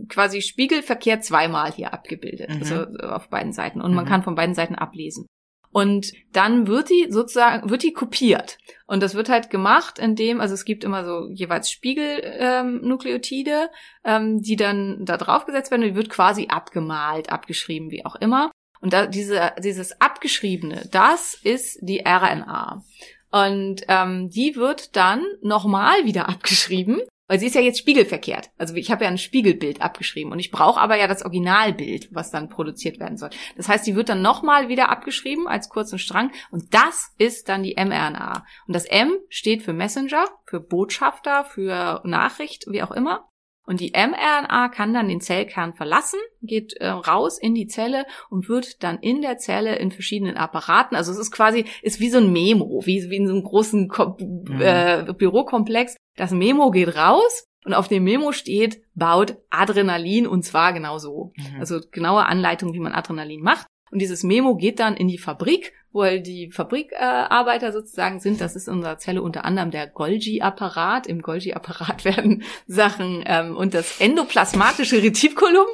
quasi 0.10 0.42
spiegelverkehrt 0.42 1.24
zweimal 1.24 1.72
hier 1.72 1.94
abgebildet, 1.94 2.50
Mhm. 2.50 2.58
also 2.62 2.76
äh, 2.76 3.08
auf 3.08 3.30
beiden 3.30 3.52
Seiten. 3.52 3.82
Und 3.82 3.94
man 3.94 4.06
Mhm. 4.06 4.10
kann 4.10 4.24
von 4.24 4.36
beiden 4.36 4.56
Seiten 4.56 4.76
ablesen. 4.76 5.28
Und 5.76 6.14
dann 6.32 6.68
wird 6.68 6.90
die 6.90 7.08
sozusagen, 7.10 7.70
wird 7.70 7.84
die 7.84 7.92
kopiert. 7.92 8.60
Und 8.88 9.04
das 9.04 9.14
wird 9.14 9.28
halt 9.28 9.50
gemacht, 9.50 10.00
indem, 10.00 10.40
also 10.40 10.54
es 10.54 10.64
gibt 10.64 10.86
immer 10.86 11.04
so 11.04 11.28
jeweils 11.34 11.70
Spiegelnukleotide, 11.70 13.70
ähm, 14.06 14.36
ähm, 14.36 14.42
die 14.42 14.56
dann 14.56 15.04
da 15.04 15.18
draufgesetzt 15.18 15.72
werden 15.72 15.84
und 15.84 15.90
die 15.90 15.96
wird 15.96 16.10
quasi 16.10 16.48
abgemalt, 16.48 17.30
abgeschrieben, 17.30 17.92
wie 17.92 18.06
auch 18.06 18.16
immer. 18.16 18.52
Und 18.80 18.94
da, 18.94 19.06
diese, 19.06 19.52
dieses 19.62 20.00
Abgeschriebene, 20.00 20.88
das 20.94 21.34
ist 21.34 21.80
die 21.82 22.06
RNA. 22.08 22.82
Und 23.32 23.82
ähm, 23.90 24.30
die 24.30 24.56
wird 24.56 24.96
dann 24.96 25.26
nochmal 25.42 26.06
wieder 26.06 26.30
abgeschrieben, 26.34 27.02
weil 27.28 27.40
sie 27.40 27.48
ist 27.48 27.56
ja 27.56 27.62
jetzt 27.62 27.80
spiegelverkehrt. 27.80 28.52
Also 28.58 28.76
ich 28.76 28.92
habe 28.92 29.04
ja 29.04 29.10
ein 29.10 29.18
Spiegelbild 29.18 29.82
abgeschrieben 29.82 30.32
und 30.32 30.40
ich 30.40 30.52
brauche 30.52 30.80
aber 30.80 30.98
ja 30.98 31.08
das 31.08 31.24
Originalbild, 31.24 32.10
was 32.14 32.32
dann 32.32 32.50
produziert 32.50 33.00
werden 33.00 33.18
soll. 33.18 33.30
Das 33.58 33.68
heißt, 33.68 33.86
die 33.88 33.96
wird 33.96 34.10
dann 34.10 34.22
nochmal 34.22 34.70
wieder 34.70 34.90
abgeschrieben 34.90 35.48
als 35.48 35.70
kurzen 35.70 36.00
Strang 36.00 36.32
und 36.52 36.74
das 36.74 37.14
ist 37.18 37.50
dann 37.50 37.64
die 37.64 37.76
mRNA. 37.76 38.46
Und 38.68 38.76
das 38.76 38.86
M 38.86 39.14
steht 39.30 39.64
für 39.64 39.74
Messenger, 39.74 40.26
für 40.46 40.60
Botschafter, 40.60 41.46
für 41.46 42.02
Nachricht, 42.06 42.66
wie 42.70 42.84
auch 42.84 42.92
immer. 42.92 43.30
Und 43.68 43.80
die 43.80 43.94
mRNA 43.96 44.70
kann 44.70 44.94
dann 44.94 45.08
den 45.08 45.22
Zellkern 45.22 45.74
verlassen, 45.74 46.20
geht 46.44 46.74
äh, 46.74 46.88
raus 46.88 47.40
in 47.40 47.56
die 47.56 47.66
Zelle 47.66 48.06
und 48.30 48.48
wird 48.48 48.84
dann 48.84 49.00
in 49.00 49.22
der 49.22 49.40
Zelle 49.40 49.78
in 49.78 49.90
verschiedenen 49.90 50.38
Apparaten, 50.38 50.96
also 50.96 51.12
es 51.12 51.18
ist 51.18 51.32
quasi, 51.32 51.66
ist 51.82 52.00
wie 52.00 52.12
so 52.12 52.20
ein 52.20 52.32
Memo, 52.32 52.84
wie, 52.86 53.10
wie 53.10 53.16
in 53.16 53.26
so 53.26 53.34
einem 53.34 53.44
großen 53.44 53.88
Ko 53.88 54.18
Mhm. 54.20 54.62
äh, 54.62 55.14
Bürokomplex. 55.18 55.96
Das 56.16 56.32
Memo 56.32 56.72
geht 56.72 56.96
raus 56.96 57.48
und 57.66 57.74
auf 57.74 57.88
dem 57.88 58.04
Memo 58.04 58.32
steht, 58.32 58.82
baut 58.94 59.38
Adrenalin 59.50 60.28
und 60.28 60.44
zwar 60.44 60.74
genau 60.74 60.98
so. 60.98 61.34
Mhm. 61.36 61.60
Also 61.60 61.80
genaue 61.92 62.26
Anleitung, 62.26 62.74
wie 62.74 62.80
man 62.80 62.94
Adrenalin 62.94 63.42
macht. 63.42 63.68
Und 63.92 64.00
dieses 64.00 64.24
Memo 64.24 64.56
geht 64.56 64.80
dann 64.80 64.96
in 64.98 65.08
die 65.08 65.18
Fabrik, 65.18 65.74
wo 65.96 66.04
halt 66.04 66.28
die 66.28 66.52
Fabrikarbeiter 66.52 67.70
äh, 67.70 67.72
sozusagen 67.72 68.20
sind. 68.20 68.42
Das 68.42 68.56
ist 68.58 68.68
in 68.68 68.74
unserer 68.76 68.98
Zelle 68.98 69.22
unter 69.22 69.46
anderem 69.46 69.72
der 69.72 69.88
Golgi-Apparat. 69.88 71.08
Im 71.08 71.22
Golgi-Apparat 71.22 72.04
werden 72.06 72.44
Sachen 72.68 73.24
ähm, 73.26 73.56
und 73.56 73.74
das 73.74 74.02
endoplasmatische 74.02 75.02
Retikulum. 75.02 75.66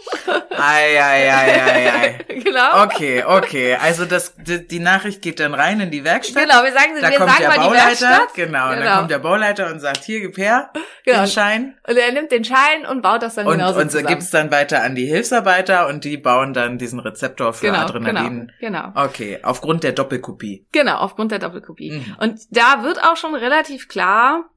Ei, 0.51 1.01
ei, 1.01 1.33
ei, 1.33 1.61
ei, 1.61 1.91
ei. 1.93 2.39
genau. 2.43 2.83
Okay, 2.83 3.23
okay. 3.25 3.75
Also 3.81 4.05
das, 4.05 4.35
die, 4.35 4.65
die 4.67 4.79
Nachricht 4.79 5.23
geht 5.23 5.39
dann 5.39 5.55
rein 5.55 5.79
in 5.79 5.89
die 5.89 6.03
Werkstatt. 6.03 6.43
Genau, 6.43 6.63
wir 6.63 6.71
sagen, 6.71 6.91
Da 7.01 7.09
wir 7.09 7.17
kommt 7.17 7.29
sagen 7.31 7.39
der 7.41 7.49
mal 7.49 7.53
die 7.55 7.59
Bauleiter, 7.61 7.85
Werkstatt. 7.87 8.33
genau, 8.35 8.69
und 8.69 8.75
Genau. 8.75 8.85
dann 8.85 8.97
kommt 8.99 9.11
der 9.11 9.19
Bauleiter 9.19 9.71
und 9.71 9.79
sagt, 9.79 10.03
hier, 10.03 10.21
gib 10.21 10.37
her, 10.37 10.69
Genau. 11.03 11.19
den 11.23 11.27
Schein. 11.27 11.75
Und 11.87 11.97
er 11.97 12.11
nimmt 12.11 12.31
den 12.31 12.45
Schein 12.45 12.85
und 12.87 13.01
baut 13.01 13.23
das 13.23 13.35
dann 13.35 13.47
Und, 13.47 13.53
genauso 13.53 13.79
und 13.79 13.89
zusammen. 13.89 14.07
gibt's 14.07 14.29
dann 14.29 14.51
weiter 14.51 14.83
an 14.83 14.93
die 14.93 15.05
Hilfsarbeiter 15.07 15.87
und 15.87 16.03
die 16.03 16.17
bauen 16.17 16.53
dann 16.53 16.77
diesen 16.77 16.99
Rezeptor 16.99 17.53
für 17.53 17.65
genau, 17.67 17.79
Adrenalin. 17.79 18.51
Genau, 18.59 18.83
genau. 18.91 19.05
Okay, 19.05 19.39
aufgrund 19.41 19.83
der 19.83 19.93
Doppelkopie. 20.11 20.67
Genau, 20.71 20.97
aufgrund 20.97 21.31
der 21.31 21.39
Doppelkopie. 21.39 21.91
Mhm. 21.91 22.17
Und 22.19 22.39
da 22.51 22.83
wird 22.83 23.01
auch 23.03 23.15
schon 23.15 23.33
relativ 23.35 23.87
klar, 23.87 24.49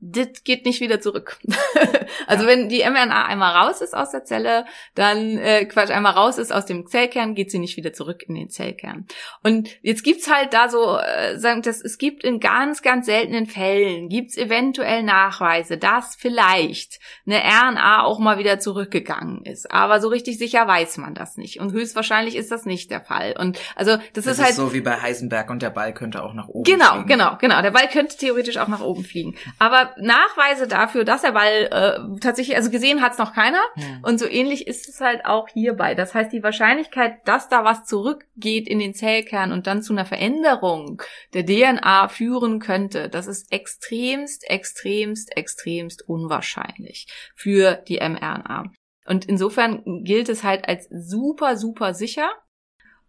das 0.00 0.44
geht 0.44 0.64
nicht 0.64 0.80
wieder 0.80 1.00
zurück. 1.00 1.38
also 2.26 2.44
Ja. 2.44 2.48
wenn 2.50 2.68
die 2.68 2.80
mRNA 2.80 3.26
einmal 3.26 3.54
raus 3.54 3.80
ist 3.80 3.94
aus 3.94 4.10
der 4.10 4.24
Zelle, 4.24 4.64
dann 4.94 5.36
äh, 5.38 5.64
Quatsch, 5.66 5.90
einmal 5.90 6.12
raus 6.12 6.38
ist 6.38 6.52
aus 6.52 6.66
dem 6.66 6.86
Zellkern, 6.86 7.34
geht 7.34 7.50
sie 7.50 7.58
nicht 7.58 7.76
wieder 7.76 7.92
zurück 7.92 8.22
in 8.26 8.34
den 8.34 8.48
Zellkern. 8.48 9.06
Und 9.42 9.68
jetzt 9.82 10.02
gibt's 10.04 10.30
halt 10.32 10.52
da 10.54 10.68
so, 10.68 10.98
äh, 10.98 11.38
sagen 11.38 11.62
das, 11.62 11.80
es 11.82 11.98
gibt 11.98 12.24
in 12.24 12.40
ganz, 12.40 12.82
ganz 12.82 13.06
seltenen 13.06 13.46
Fällen, 13.46 14.08
gibt's 14.08 14.36
eventuell 14.36 15.02
Nachweise, 15.02 15.76
dass 15.78 16.16
vielleicht 16.16 16.98
eine 17.26 17.42
RNA 17.42 18.02
auch 18.04 18.18
mal 18.18 18.38
wieder 18.38 18.58
zurückgegangen 18.58 19.44
ist. 19.44 19.70
Aber 19.70 20.00
so 20.00 20.08
richtig 20.08 20.38
sicher 20.38 20.66
weiß 20.66 20.96
man 20.98 21.14
das 21.14 21.36
nicht. 21.36 21.60
Und 21.60 21.72
höchstwahrscheinlich 21.72 22.36
ist 22.36 22.50
das 22.50 22.64
nicht 22.64 22.90
der 22.90 23.00
Fall. 23.02 23.34
Und 23.38 23.58
also 23.76 23.96
das, 24.14 24.24
Das 24.24 24.26
ist 24.26 24.38
ist 24.38 24.44
halt 24.44 24.54
so 24.54 24.72
wie 24.72 24.80
bei 24.80 25.00
Heisenberg 25.00 25.50
und 25.50 25.62
der 25.62 25.70
Ball 25.70 25.92
könnte 25.92 26.22
auch 26.22 26.32
nach 26.34 26.48
oben 26.48 26.64
Genau, 26.64 26.92
fliegen. 26.94 27.06
genau, 27.06 27.36
genau. 27.38 27.60
Der 27.62 27.70
Ball 27.70 27.88
könnte 27.88 28.16
theoretisch 28.16 28.56
auch 28.56 28.68
nach 28.68 28.80
oben 28.80 29.04
fliegen. 29.04 29.36
Aber 29.58 29.89
Nachweise 29.98 30.68
dafür, 30.68 31.04
dass 31.04 31.22
der 31.22 31.32
Ball 31.32 31.68
äh, 31.70 32.20
tatsächlich, 32.20 32.56
also 32.56 32.70
gesehen 32.70 33.02
hat's 33.02 33.18
noch 33.18 33.34
keiner. 33.34 33.60
Hm. 33.74 34.00
Und 34.02 34.18
so 34.18 34.26
ähnlich 34.26 34.66
ist 34.66 34.88
es 34.88 35.00
halt 35.00 35.24
auch 35.24 35.48
hierbei. 35.48 35.94
Das 35.94 36.14
heißt, 36.14 36.32
die 36.32 36.42
Wahrscheinlichkeit, 36.42 37.18
dass 37.26 37.48
da 37.48 37.64
was 37.64 37.84
zurückgeht 37.84 38.68
in 38.68 38.78
den 38.78 38.94
Zellkern 38.94 39.52
und 39.52 39.66
dann 39.66 39.82
zu 39.82 39.92
einer 39.92 40.06
Veränderung 40.06 41.02
der 41.34 41.46
DNA 41.46 42.08
führen 42.08 42.58
könnte, 42.58 43.08
das 43.08 43.26
ist 43.26 43.52
extremst, 43.52 44.48
extremst, 44.48 45.36
extremst 45.36 46.08
unwahrscheinlich 46.08 47.06
für 47.34 47.74
die 47.74 47.98
mRNA. 47.98 48.72
Und 49.06 49.24
insofern 49.24 50.04
gilt 50.04 50.28
es 50.28 50.44
halt 50.44 50.68
als 50.68 50.88
super, 50.90 51.56
super 51.56 51.94
sicher 51.94 52.30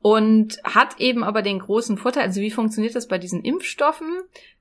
und 0.02 0.60
hat 0.64 1.00
eben 1.00 1.24
aber 1.24 1.42
den 1.42 1.60
großen 1.60 1.98
Vorteil, 1.98 2.24
also 2.24 2.42
wie 2.42 2.52
funktioniert 2.52 2.96
das 2.96 3.08
bei 3.08 3.18
diesen 3.18 3.44
Impfstoffen? 3.44 4.08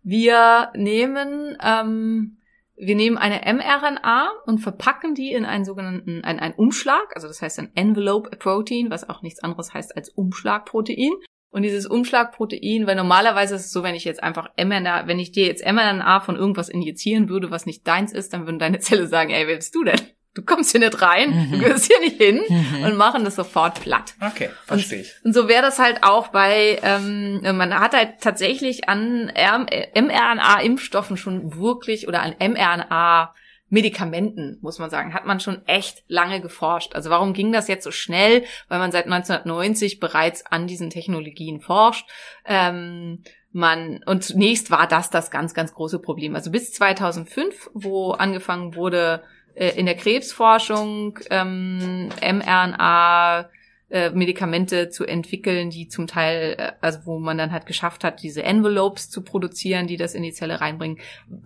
Wir 0.03 0.71
nehmen, 0.75 1.57
ähm, 1.63 2.37
wir 2.77 2.95
nehmen 2.95 3.17
eine 3.17 3.41
mRNA 3.53 4.31
und 4.47 4.59
verpacken 4.59 5.15
die 5.15 5.33
in 5.33 5.45
einen 5.45 5.65
sogenannten, 5.65 6.23
einen, 6.25 6.41
einen 6.41 6.55
Umschlag, 6.55 7.15
also 7.15 7.27
das 7.27 7.41
heißt 7.41 7.59
ein 7.59 7.71
Envelope 7.75 8.37
Protein, 8.37 8.91
was 8.91 9.09
auch 9.09 9.23
nichts 9.23 9.43
anderes 9.43 9.73
heißt 9.73 9.97
als 9.97 10.11
Umschlagprotein. 10.11 11.13
Und 11.53 11.63
dieses 11.63 11.87
Umschlagprotein, 11.87 12.87
weil 12.87 12.95
normalerweise 12.95 13.57
ist 13.57 13.67
es 13.67 13.73
so, 13.73 13.83
wenn 13.83 13.97
ich 13.97 14.05
jetzt 14.05 14.23
einfach 14.23 14.51
mRNA, 14.57 15.09
wenn 15.09 15.19
ich 15.19 15.33
dir 15.33 15.47
jetzt 15.47 15.65
mRNA 15.65 16.21
von 16.21 16.37
irgendwas 16.37 16.69
injizieren 16.69 17.29
würde, 17.29 17.51
was 17.51 17.67
nicht 17.67 17.87
deins 17.89 18.13
ist, 18.13 18.33
dann 18.33 18.47
würden 18.47 18.61
deine 18.61 18.79
Zelle 18.79 19.07
sagen, 19.09 19.31
ey, 19.31 19.49
wer 19.49 19.57
bist 19.57 19.75
du 19.75 19.85
denn? 19.85 20.01
Du 20.35 20.43
kommst 20.43 20.71
hier 20.71 20.81
nicht 20.81 21.03
rein, 21.03 21.49
du 21.51 21.57
Mhm. 21.57 21.61
gehörst 21.61 21.87
hier 21.87 21.99
nicht 22.01 22.17
hin 22.17 22.41
Mhm. 22.49 22.85
und 22.85 22.97
machen 22.97 23.25
das 23.25 23.35
sofort 23.35 23.81
platt. 23.81 24.15
Okay, 24.21 24.49
verstehe 24.65 25.01
ich. 25.01 25.13
Und 25.25 25.33
so 25.33 25.49
wäre 25.49 25.63
das 25.63 25.81
halt 25.81 26.05
auch 26.05 26.29
bei, 26.29 26.79
ähm, 26.85 27.41
man 27.43 27.75
hat 27.79 27.95
halt 27.95 28.21
tatsächlich 28.21 28.89
an 28.89 29.33
mRNA-Impfstoffen 29.35 31.17
schon 31.17 31.57
wirklich 31.57 32.07
oder 32.07 32.23
an 32.23 32.37
mRNA-Medikamenten, 32.39 34.59
muss 34.63 34.79
man 34.79 34.91
sagen, 34.91 35.15
hat 35.15 35.27
man 35.27 35.41
schon 35.41 35.67
echt 35.67 36.03
lange 36.09 36.41
geforscht. 36.41 36.95
Also 36.95 37.11
warum 37.11 37.33
ging 37.33 37.53
das 37.53 37.69
jetzt 37.69 37.85
so 37.85 37.91
schnell? 37.91 38.45
Weil 38.69 38.79
man 38.79 38.93
seit 38.93 39.07
1990 39.07 40.01
bereits 40.01 40.45
an 40.47 40.67
diesen 40.67 40.91
Technologien 40.91 41.61
forscht. 41.61 42.09
Ähm, 42.45 43.23
man, 43.53 44.01
und 44.07 44.23
zunächst 44.23 44.71
war 44.71 44.87
das 44.87 45.11
das 45.11 45.31
ganz, 45.33 45.55
ganz 45.55 45.75
große 45.75 45.99
Problem. 45.99 46.37
Also 46.37 46.53
bis 46.53 46.73
2005, 46.73 47.69
wo 47.75 48.13
angefangen 48.13 48.77
wurde, 48.77 49.25
äh, 49.61 49.79
in 49.79 49.87
der 49.87 49.95
Krebsforschung 49.95 51.19
ähm, 51.29 52.09
mRNA 52.23 53.51
äh, 53.91 54.11
Medikamente 54.11 54.89
zu 54.89 55.05
entwickeln, 55.05 55.69
die 55.69 55.89
zum 55.89 56.07
Teil, 56.07 56.55
äh, 56.59 56.73
also 56.81 57.01
wo 57.05 57.19
man 57.19 57.37
dann 57.37 57.53
halt 57.53 57.67
geschafft 57.67 58.03
hat, 58.05 58.23
diese 58.23 58.43
Envelopes 58.43 59.11
zu 59.11 59.23
produzieren, 59.23 59.87
die 59.87 59.97
das 59.97 60.15
in 60.15 60.23
die 60.23 60.33
Zelle 60.33 60.61
reinbringen, 60.61 60.99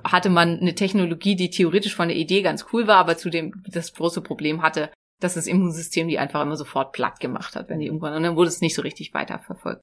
hatte 0.05 0.31
man 0.31 0.61
eine 0.61 0.75
Technologie, 0.75 1.35
die 1.35 1.51
theoretisch 1.51 1.97
von 1.97 2.09
der 2.09 2.17
Idee 2.17 2.43
ganz 2.43 2.67
cool 2.73 2.87
war, 2.87 2.99
aber 2.99 3.17
zudem 3.17 3.53
das 3.67 3.93
große 3.93 4.21
Problem 4.21 4.63
hatte, 4.63 4.91
dass 5.21 5.35
das 5.35 5.47
Immunsystem 5.47 6.07
die 6.07 6.19
einfach 6.19 6.43
immer 6.43 6.57
sofort 6.57 6.93
platt 6.93 7.19
gemacht 7.19 7.57
hat, 7.57 7.69
wenn 7.69 7.81
die 7.81 7.87
irgendwann, 7.87 8.15
und 8.15 8.23
dann 8.23 8.37
wurde 8.37 8.49
es 8.49 8.61
nicht 8.61 8.75
so 8.75 8.83
richtig 8.83 9.13
weiterverfolgt. 9.15 9.81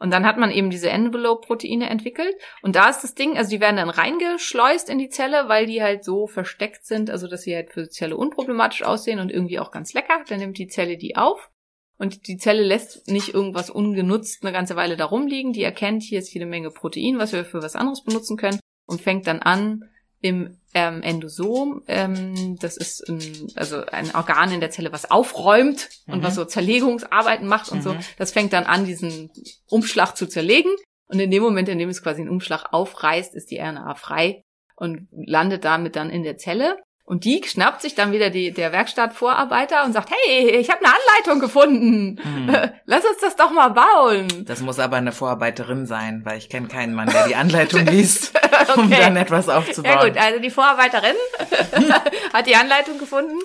Und 0.00 0.10
dann 0.12 0.26
hat 0.26 0.38
man 0.38 0.50
eben 0.50 0.70
diese 0.70 0.88
Envelope-Proteine 0.88 1.88
entwickelt. 1.88 2.34
Und 2.62 2.74
da 2.74 2.88
ist 2.88 3.02
das 3.02 3.14
Ding, 3.14 3.36
also 3.36 3.50
die 3.50 3.60
werden 3.60 3.76
dann 3.76 3.90
reingeschleust 3.90 4.88
in 4.88 4.98
die 4.98 5.10
Zelle, 5.10 5.48
weil 5.48 5.66
die 5.66 5.82
halt 5.82 6.04
so 6.04 6.26
versteckt 6.26 6.86
sind, 6.86 7.10
also 7.10 7.28
dass 7.28 7.42
sie 7.42 7.54
halt 7.54 7.70
für 7.70 7.82
die 7.82 7.90
Zelle 7.90 8.16
unproblematisch 8.16 8.82
aussehen 8.82 9.20
und 9.20 9.30
irgendwie 9.30 9.58
auch 9.58 9.70
ganz 9.70 9.92
lecker. 9.92 10.24
Dann 10.26 10.40
nimmt 10.40 10.56
die 10.56 10.68
Zelle 10.68 10.96
die 10.96 11.16
auf. 11.16 11.50
Und 11.98 12.28
die 12.28 12.38
Zelle 12.38 12.62
lässt 12.62 13.08
nicht 13.08 13.34
irgendwas 13.34 13.68
ungenutzt 13.68 14.42
eine 14.42 14.52
ganze 14.52 14.74
Weile 14.74 14.96
da 14.96 15.04
rumliegen. 15.04 15.52
Die 15.52 15.62
erkennt, 15.62 16.02
hier 16.02 16.20
ist 16.20 16.32
jede 16.32 16.46
Menge 16.46 16.70
Protein, 16.70 17.18
was 17.18 17.34
wir 17.34 17.44
für 17.44 17.62
was 17.62 17.76
anderes 17.76 18.02
benutzen 18.02 18.38
können 18.38 18.58
und 18.86 19.02
fängt 19.02 19.26
dann 19.26 19.40
an, 19.40 19.84
im 20.20 20.56
ähm, 20.74 21.02
Endosom, 21.02 21.82
ähm, 21.88 22.56
das 22.60 22.76
ist 22.76 23.08
ein, 23.08 23.20
also 23.56 23.84
ein 23.86 24.14
Organ 24.14 24.52
in 24.52 24.60
der 24.60 24.70
Zelle, 24.70 24.92
was 24.92 25.10
aufräumt 25.10 25.88
und 26.06 26.18
Mhm. 26.18 26.22
was 26.22 26.34
so 26.36 26.44
Zerlegungsarbeiten 26.44 27.46
macht 27.48 27.70
und 27.72 27.82
so, 27.82 27.94
Mhm. 27.94 27.98
das 28.18 28.32
fängt 28.32 28.52
dann 28.52 28.64
an, 28.64 28.84
diesen 28.84 29.30
Umschlag 29.68 30.16
zu 30.16 30.26
zerlegen. 30.26 30.70
Und 31.06 31.18
in 31.18 31.30
dem 31.30 31.42
Moment, 31.42 31.68
in 31.68 31.78
dem 31.78 31.88
es 31.88 32.02
quasi 32.02 32.20
einen 32.20 32.30
Umschlag 32.30 32.72
aufreißt, 32.72 33.34
ist 33.34 33.50
die 33.50 33.58
RNA 33.58 33.94
frei 33.96 34.42
und 34.76 35.08
landet 35.10 35.64
damit 35.64 35.96
dann 35.96 36.08
in 36.10 36.22
der 36.22 36.36
Zelle. 36.36 36.76
Und 37.04 37.24
die 37.24 37.42
schnappt 37.44 37.82
sich 37.82 37.96
dann 37.96 38.12
wieder 38.12 38.30
die, 38.30 38.52
der 38.52 38.70
Werkstattvorarbeiter 38.70 39.84
und 39.84 39.92
sagt, 39.92 40.10
hey, 40.12 40.50
ich 40.50 40.70
habe 40.70 40.84
eine 40.84 40.94
Anleitung 40.94 41.40
gefunden. 41.40 42.20
Hm. 42.22 42.48
Lass 42.84 43.04
uns 43.04 43.18
das 43.20 43.34
doch 43.34 43.50
mal 43.50 43.70
bauen. 43.70 44.28
Das 44.46 44.60
muss 44.60 44.78
aber 44.78 44.96
eine 44.98 45.10
Vorarbeiterin 45.10 45.86
sein, 45.86 46.22
weil 46.24 46.38
ich 46.38 46.48
kenne 46.48 46.68
keinen 46.68 46.94
Mann, 46.94 47.08
der 47.10 47.26
die 47.26 47.34
Anleitung 47.34 47.84
liest, 47.86 48.32
um 48.76 48.86
Okay. 48.86 48.96
dann 49.00 49.16
etwas 49.16 49.48
aufzubauen. 49.48 49.92
Ja 49.92 50.04
gut, 50.08 50.16
also 50.18 50.40
die 50.40 50.50
Vorarbeiterin 50.50 51.16
hat 52.32 52.46
die 52.46 52.56
Anleitung 52.56 52.98
gefunden. 52.98 53.38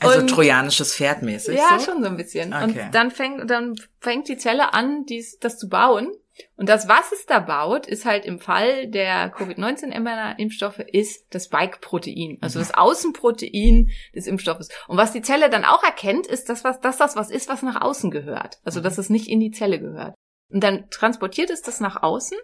also 0.00 0.20
und- 0.20 0.28
trojanisches 0.30 0.94
Pferd 0.94 1.22
mäßig. 1.22 1.56
Ja, 1.56 1.78
so? 1.78 1.84
schon 1.92 2.02
so 2.02 2.08
ein 2.08 2.16
bisschen. 2.16 2.52
Okay. 2.54 2.64
Und 2.86 2.94
dann 2.94 3.10
fängt, 3.10 3.50
dann 3.50 3.74
fängt 4.00 4.28
die 4.28 4.36
Zelle 4.36 4.74
an, 4.74 5.04
dies, 5.06 5.38
das 5.38 5.58
zu 5.58 5.68
bauen. 5.68 6.12
Und 6.56 6.68
das, 6.68 6.86
was 6.86 7.10
es 7.10 7.26
da 7.26 7.40
baut, 7.40 7.88
ist 7.88 8.04
halt 8.04 8.24
im 8.24 8.38
Fall 8.38 8.86
der 8.86 9.28
Covid-19-mRNA-Impfstoffe, 9.30 10.78
ist 10.78 11.26
das 11.30 11.46
Spike-Protein, 11.46 12.38
also 12.40 12.60
das 12.60 12.72
Außenprotein 12.74 13.90
des 14.14 14.28
Impfstoffes. 14.28 14.68
Und 14.86 14.96
was 14.96 15.10
die 15.12 15.22
Zelle 15.22 15.50
dann 15.50 15.64
auch 15.64 15.82
erkennt, 15.82 16.28
ist, 16.28 16.48
dass, 16.48 16.62
was, 16.62 16.78
dass 16.80 16.96
das 16.98 17.16
was 17.16 17.30
ist, 17.30 17.48
was 17.48 17.62
nach 17.62 17.80
außen 17.80 18.12
gehört. 18.12 18.58
Also, 18.64 18.80
dass 18.80 18.98
es 18.98 19.10
nicht 19.10 19.28
in 19.28 19.40
die 19.40 19.50
Zelle 19.50 19.80
gehört. 19.80 20.14
Und 20.50 20.62
dann 20.62 20.88
transportiert 20.90 21.50
es 21.50 21.62
das 21.62 21.80
nach 21.80 22.02
außen. 22.04 22.38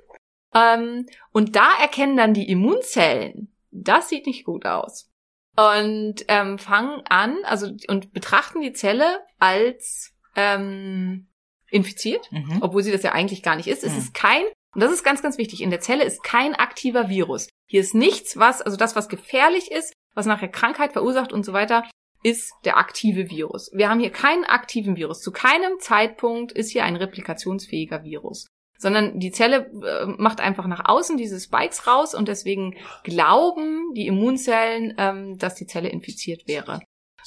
Ähm, 0.55 1.07
und 1.33 1.57
da 1.57 1.69
erkennen 1.81 2.17
dann 2.17 2.35
die 2.35 2.49
Immunzellen, 2.49 3.53
das 3.71 4.09
sieht 4.09 4.27
nicht 4.27 4.45
gut 4.45 4.67
aus 4.67 5.11
und 5.57 6.17
ähm, 6.29 6.59
fangen 6.59 7.03
an, 7.09 7.37
also 7.45 7.71
und 7.89 8.13
betrachten 8.13 8.61
die 8.61 8.73
Zelle 8.73 9.21
als 9.39 10.15
ähm, 10.37 11.29
infiziert, 11.71 12.31
Mhm. 12.31 12.59
obwohl 12.61 12.83
sie 12.83 12.93
das 12.93 13.03
ja 13.03 13.13
eigentlich 13.13 13.43
gar 13.43 13.57
nicht 13.57 13.69
ist. 13.69 13.83
Es 13.85 13.93
Mhm. 13.93 13.99
ist 13.99 14.15
kein, 14.15 14.43
und 14.75 14.81
das 14.83 14.93
ist 14.93 15.05
ganz, 15.05 15.23
ganz 15.23 15.39
wichtig, 15.39 15.61
in 15.61 15.71
der 15.71 15.81
Zelle 15.81 16.05
ist 16.05 16.23
kein 16.23 16.55
aktiver 16.55 17.09
Virus. 17.09 17.49
Hier 17.67 17.81
ist 17.81 17.95
nichts, 17.95 18.37
was, 18.37 18.63
also 18.63 18.77
das, 18.77 18.95
was 18.97 19.09
gefährlich 19.09 19.71
ist, 19.73 19.93
was 20.15 20.27
nachher 20.27 20.49
Krankheit 20.49 20.93
verursacht 20.93 21.33
und 21.33 21.45
so 21.45 21.53
weiter, 21.53 21.85
ist 22.23 22.53
der 22.65 22.77
aktive 22.79 23.29
Virus. 23.29 23.71
Wir 23.75 23.91
haben 23.91 24.01
hier 24.01 24.11
keinen 24.11 24.45
aktiven 24.45 24.97
Virus. 24.97 25.21
Zu 25.21 25.31
keinem 25.33 25.79
Zeitpunkt 25.79 26.53
ist 26.53 26.71
hier 26.71 26.85
ein 26.85 26.97
replikationsfähiger 26.97 28.03
Virus. 28.05 28.47
Sondern 28.79 29.19
die 29.19 29.33
Zelle 29.33 29.71
äh, 29.83 30.05
macht 30.19 30.41
einfach 30.41 30.67
nach 30.67 30.85
außen 30.85 31.17
diese 31.17 31.41
Spikes 31.41 31.87
raus 31.87 32.15
und 32.15 32.29
deswegen 32.29 32.77
glauben 33.03 33.95
die 33.95 34.07
Immunzellen, 34.07 34.93
ähm, 34.99 35.39
dass 35.39 35.55
die 35.55 35.67
Zelle 35.67 35.89
infiziert 35.89 36.47
wäre. 36.47 36.81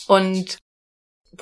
Und 0.07 0.59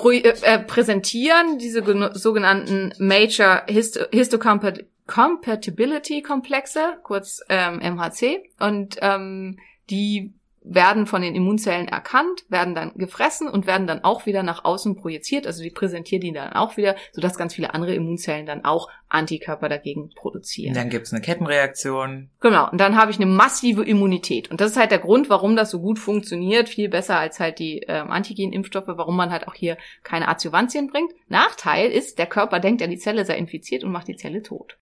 äh, 0.03 0.19
äh, 0.19 0.59
präsentieren 0.59 1.57
diese 1.57 1.83
sogenannten 2.13 2.93
Major 2.97 3.63
Histo 3.67 4.05
Histocompatibility 4.11 6.21
Komplexe, 6.21 6.97
kurz 7.03 7.41
ähm, 7.49 7.79
MHC, 7.79 8.49
und 8.59 8.97
ähm, 9.01 9.59
die 9.89 10.33
werden 10.67 11.05
von 11.05 11.21
den 11.21 11.35
Immunzellen 11.35 11.87
erkannt, 11.87 12.45
werden 12.49 12.73
dann 12.73 12.93
gefressen 12.95 13.47
und 13.47 13.67
werden 13.67 13.87
dann 13.87 14.03
auch 14.03 14.25
wieder 14.25 14.43
nach 14.43 14.65
außen 14.65 14.95
projiziert. 14.95 15.45
Also 15.45 15.61
die 15.61 15.69
präsentieren 15.69 16.21
die 16.21 16.33
dann 16.33 16.53
auch 16.53 16.75
wieder, 16.75 16.95
sodass 17.11 17.37
ganz 17.37 17.53
viele 17.53 17.73
andere 17.73 17.93
Immunzellen 17.93 18.45
dann 18.45 18.65
auch 18.65 18.89
Antikörper 19.07 19.69
dagegen 19.69 20.09
produzieren. 20.15 20.73
Dann 20.73 20.89
gibt's 20.89 21.13
eine 21.13 21.21
Kettenreaktion. 21.21 22.31
Genau, 22.41 22.69
und 22.69 22.79
dann 22.79 22.95
habe 22.95 23.11
ich 23.11 23.17
eine 23.17 23.27
massive 23.27 23.83
Immunität. 23.83 24.49
Und 24.49 24.59
das 24.59 24.71
ist 24.71 24.77
halt 24.77 24.91
der 24.91 24.99
Grund, 24.99 25.29
warum 25.29 25.55
das 25.55 25.69
so 25.69 25.79
gut 25.79 25.99
funktioniert, 25.99 26.67
viel 26.67 26.89
besser 26.89 27.19
als 27.19 27.39
halt 27.39 27.59
die 27.59 27.83
ähm, 27.87 28.09
Antigen-Impfstoffe, 28.09 28.87
warum 28.87 29.15
man 29.15 29.31
halt 29.31 29.47
auch 29.47 29.53
hier 29.53 29.77
keine 30.03 30.27
Adjuvantien 30.27 30.87
bringt. 30.87 31.13
Nachteil 31.27 31.91
ist, 31.91 32.17
der 32.17 32.27
Körper 32.27 32.59
denkt 32.59 32.81
ja, 32.81 32.87
die 32.87 32.97
Zelle 32.97 33.23
sei 33.25 33.37
infiziert 33.37 33.83
und 33.83 33.91
macht 33.91 34.07
die 34.07 34.15
Zelle 34.15 34.41
tot. 34.41 34.77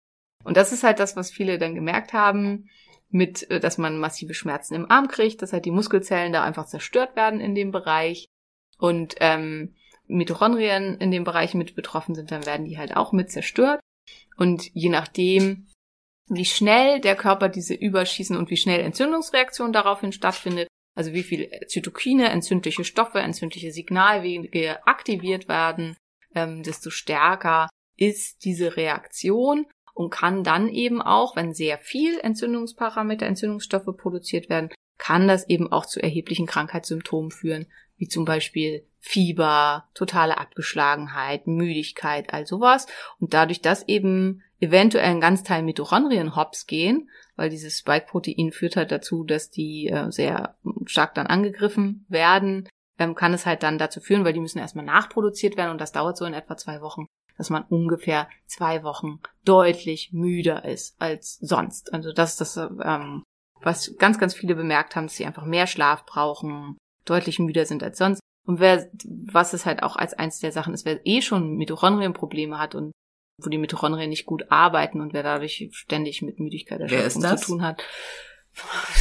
Und 0.46 0.58
das 0.58 0.72
ist 0.72 0.84
halt 0.84 1.00
das, 1.00 1.16
was 1.16 1.32
viele 1.32 1.58
dann 1.58 1.76
gemerkt 1.76 2.14
haben 2.14 2.70
mit, 3.14 3.50
äh, 3.50 3.60
dass 3.60 3.78
man 3.78 4.00
massive 4.00 4.34
Schmerzen 4.34 4.74
im 4.76 4.90
Arm 4.90 5.08
kriegt, 5.08 5.42
dass 5.42 5.54
halt 5.54 5.66
die 5.66 5.72
Muskelzellen 5.72 6.34
da 6.34 6.44
einfach 6.44 6.66
zerstört 6.66 7.16
werden 7.16 7.40
in 7.40 7.56
dem 7.56 7.72
Bereich 7.72 8.28
und 8.78 9.16
ähm, 9.20 9.76
Mitochondrien 10.08 10.98
in 10.98 11.12
dem 11.12 11.24
Bereich 11.24 11.54
mit 11.54 11.76
betroffen 11.76 12.16
sind, 12.16 12.32
dann 12.32 12.46
werden 12.46 12.66
die 12.66 12.78
halt 12.78 12.96
auch 12.96 13.14
mit 13.14 13.32
zerstört. 13.32 13.80
Und 14.36 14.70
je 14.74 14.90
nachdem, 14.90 15.68
wie 16.28 16.46
schnell 16.46 17.00
der 17.00 17.16
Körper 17.16 17.50
diese 17.50 17.74
überschießen 17.74 18.36
und 18.36 18.50
wie 18.50 18.58
schnell 18.58 18.82
Entzündungsreaktion 18.82 19.72
daraufhin 19.72 20.12
stattfindet, 20.12 20.68
also 20.96 21.14
wie 21.14 21.24
viel 21.24 21.50
Zytokine, 21.68 22.30
entzündliche 22.30 22.84
Stoffe, 22.84 23.20
entzündliche 23.20 23.72
Signalwege 23.72 24.86
aktiviert 24.86 25.48
werden, 25.48 25.96
ähm, 26.36 26.64
desto 26.64 26.90
stärker 26.90 27.70
ist 27.96 28.44
diese 28.44 28.76
Reaktion 28.76 29.66
und 29.94 30.10
kann 30.10 30.44
dann 30.44 30.70
eben 30.70 31.02
auch, 31.02 31.36
wenn 31.36 31.54
sehr 31.54 31.78
viel 31.78 32.20
Entzündungsparameter, 32.20 33.26
Entzündungsstoffe 33.26 33.96
produziert 33.98 34.50
werden, 34.50 34.70
kann 34.98 35.28
das 35.28 35.48
eben 35.50 35.72
auch 35.72 35.86
zu 35.86 36.02
erheblichen 36.02 36.46
Krankheitssymptomen 36.46 37.32
führen, 37.32 37.68
wie 37.98 38.08
zum 38.08 38.26
Beispiel 38.26 38.86
Fieber, 39.00 39.90
totale 39.94 40.38
Abgeschlagenheit, 40.38 41.46
Müdigkeit, 41.46 42.34
all 42.34 42.48
sowas. 42.48 42.88
Und 43.20 43.34
dadurch, 43.34 43.62
dass 43.62 43.88
eben 43.88 44.42
eventuell 44.60 45.06
ein 45.06 45.20
ganz 45.20 45.44
Teil 45.44 45.62
Mitochondrien 45.62 46.36
hops 46.36 46.68
gehen, 46.68 47.10
weil 47.36 47.50
dieses 47.50 47.78
Spike-Protein 47.80 48.52
führt 48.52 48.78
halt 48.78 48.92
dazu, 48.92 49.24
dass 49.26 49.50
die 49.50 49.88
äh, 49.88 50.10
sehr 50.10 50.56
stark 50.86 51.16
dann 51.16 51.28
angegriffen 51.28 52.06
werden, 52.08 52.70
ähm, 52.98 53.16
kann 53.16 53.34
es 53.34 53.46
halt 53.46 53.64
dann 53.64 53.78
dazu 53.78 54.00
führen, 54.00 54.24
weil 54.24 54.34
die 54.34 54.40
müssen 54.40 54.60
erstmal 54.60 54.86
nachproduziert 54.86 55.58
werden 55.58 55.72
und 55.72 55.82
das 55.82 55.92
dauert 55.92 56.16
so 56.16 56.26
in 56.26 56.34
etwa 56.34 56.56
zwei 56.56 56.82
Wochen, 56.82 57.08
dass 57.38 57.50
man 57.50 57.64
ungefähr 57.64 58.28
zwei 58.46 58.84
Wochen 58.84 59.20
deutlich 59.46 60.12
müder 60.14 60.66
ist 60.66 60.96
als 61.00 61.38
sonst. 61.40 61.94
Also 61.94 62.12
das 62.12 62.32
ist 62.32 62.42
das, 62.42 62.58
ähm, 62.84 63.24
was 63.62 63.96
ganz, 63.98 64.20
ganz 64.20 64.34
viele 64.34 64.56
bemerkt 64.56 64.96
haben, 64.96 65.08
dass 65.08 65.16
sie 65.16 65.26
einfach 65.26 65.46
mehr 65.46 65.68
Schlaf 65.68 66.06
brauchen, 66.06 66.78
deutlich 67.06 67.40
müder 67.40 67.66
sind 67.66 67.84
als 67.84 67.98
sonst. 67.98 68.20
Und 68.46 68.60
wer, 68.60 68.90
was 69.06 69.54
es 69.54 69.66
halt 69.66 69.84
auch 69.84 69.96
als 69.96 70.14
eins 70.14 70.40
der 70.40 70.52
Sachen 70.52 70.74
ist, 70.74 70.86
wer 70.86 71.06
eh 71.06 71.22
schon 71.22 71.56
Mitochondrienprobleme 71.56 72.60
hat 72.60 72.76
und 72.76 72.92
wo 73.42 73.50
die 73.50 73.58
Mitochondrien 73.58 74.10
nicht 74.10 74.26
gut 74.26 74.52
arbeiten 74.52 75.02
und 75.02 75.14
wer 75.14 75.24
dadurch 75.24 75.70
ständig 75.72 76.22
mit 76.22 76.40
Müdigkeit 76.40 76.82
Erschöpfung 76.82 77.22
zu 77.22 77.46
tun 77.46 77.62
hat. 77.62 77.84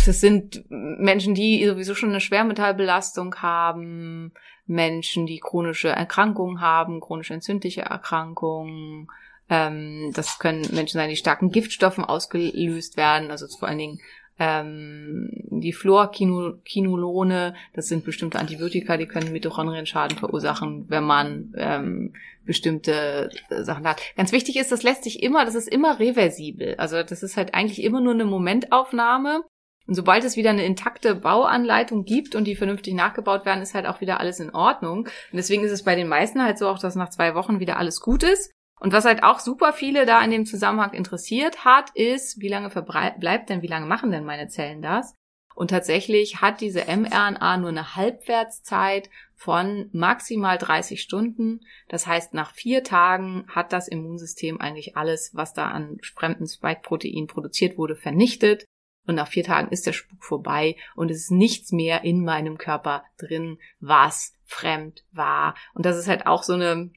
Das 0.06 0.20
sind 0.20 0.64
Menschen, 0.70 1.34
die 1.34 1.66
sowieso 1.66 1.94
schon 1.94 2.08
eine 2.08 2.20
Schwermetallbelastung 2.20 3.34
haben, 3.36 4.32
Menschen, 4.72 5.26
die 5.26 5.38
chronische 5.38 5.88
Erkrankungen 5.88 6.60
haben, 6.60 7.00
chronisch 7.00 7.30
entzündliche 7.30 7.82
Erkrankungen. 7.82 9.08
Ähm, 9.48 10.12
das 10.14 10.38
können 10.38 10.66
Menschen 10.72 10.98
sein, 10.98 11.10
die 11.10 11.16
starken 11.16 11.50
Giftstoffen 11.50 12.04
ausgelöst 12.04 12.96
werden, 12.96 13.30
also 13.30 13.46
vor 13.58 13.68
allen 13.68 13.78
Dingen 13.78 14.00
ähm, 14.38 15.30
die 15.50 15.72
Fluorquinolone, 15.72 17.54
das 17.74 17.88
sind 17.88 18.04
bestimmte 18.04 18.38
Antibiotika, 18.38 18.96
die 18.96 19.06
können 19.06 19.32
Mitochondrienschaden 19.32 20.18
verursachen, 20.18 20.86
wenn 20.88 21.04
man 21.04 21.52
ähm, 21.56 22.14
bestimmte 22.44 23.30
Sachen 23.50 23.86
hat. 23.86 24.00
Ganz 24.16 24.32
wichtig 24.32 24.56
ist, 24.56 24.72
das 24.72 24.82
lässt 24.82 25.04
sich 25.04 25.22
immer, 25.22 25.44
das 25.44 25.54
ist 25.54 25.68
immer 25.68 26.00
reversibel. 26.00 26.74
Also 26.76 27.02
das 27.02 27.22
ist 27.22 27.36
halt 27.36 27.54
eigentlich 27.54 27.82
immer 27.84 28.00
nur 28.00 28.14
eine 28.14 28.24
Momentaufnahme 28.24 29.44
und 29.86 29.94
sobald 29.94 30.24
es 30.24 30.36
wieder 30.36 30.50
eine 30.50 30.64
intakte 30.64 31.14
Bauanleitung 31.14 32.04
gibt 32.04 32.34
und 32.34 32.44
die 32.44 32.56
vernünftig 32.56 32.94
nachgebaut 32.94 33.44
werden, 33.44 33.62
ist 33.62 33.74
halt 33.74 33.86
auch 33.86 34.00
wieder 34.00 34.20
alles 34.20 34.40
in 34.40 34.54
Ordnung. 34.54 35.04
Und 35.06 35.36
deswegen 35.36 35.64
ist 35.64 35.72
es 35.72 35.82
bei 35.82 35.96
den 35.96 36.08
meisten 36.08 36.42
halt 36.42 36.58
so 36.58 36.68
auch, 36.68 36.78
dass 36.78 36.94
nach 36.94 37.10
zwei 37.10 37.34
Wochen 37.34 37.60
wieder 37.60 37.76
alles 37.76 38.00
gut 38.00 38.22
ist. 38.22 38.52
Und 38.80 38.92
was 38.92 39.04
halt 39.04 39.22
auch 39.22 39.38
super 39.38 39.72
viele 39.72 40.06
da 40.06 40.22
in 40.22 40.30
dem 40.30 40.46
Zusammenhang 40.46 40.92
interessiert 40.92 41.64
hat, 41.64 41.90
ist, 41.94 42.40
wie 42.40 42.48
lange 42.48 42.68
bleibt 42.68 43.48
denn, 43.48 43.62
wie 43.62 43.68
lange 43.68 43.86
machen 43.86 44.10
denn 44.10 44.24
meine 44.24 44.48
Zellen 44.48 44.82
das? 44.82 45.14
Und 45.54 45.70
tatsächlich 45.70 46.40
hat 46.40 46.60
diese 46.60 46.84
mRNA 46.86 47.58
nur 47.58 47.68
eine 47.68 47.94
Halbwertszeit 47.94 49.10
von 49.36 49.88
maximal 49.92 50.56
30 50.56 51.02
Stunden. 51.02 51.60
Das 51.88 52.06
heißt, 52.06 52.32
nach 52.34 52.54
vier 52.54 52.82
Tagen 52.84 53.44
hat 53.48 53.72
das 53.72 53.88
Immunsystem 53.88 54.60
eigentlich 54.60 54.96
alles, 54.96 55.30
was 55.34 55.52
da 55.52 55.68
an 55.68 55.98
fremden 56.02 56.46
Spike-Protein 56.46 57.26
produziert 57.26 57.76
wurde, 57.76 57.96
vernichtet. 57.96 58.64
Und 59.06 59.16
nach 59.16 59.28
vier 59.28 59.44
Tagen 59.44 59.72
ist 59.72 59.86
der 59.86 59.92
Spuk 59.92 60.22
vorbei 60.24 60.76
und 60.94 61.10
es 61.10 61.24
ist 61.24 61.30
nichts 61.30 61.72
mehr 61.72 62.04
in 62.04 62.24
meinem 62.24 62.56
Körper 62.56 63.04
drin, 63.18 63.58
was 63.80 64.34
fremd 64.44 65.04
war. 65.10 65.54
Und 65.74 65.86
das 65.86 65.96
ist 65.96 66.08
halt 66.08 66.26
auch 66.26 66.44
so 66.44 66.52
eine, 66.52 66.90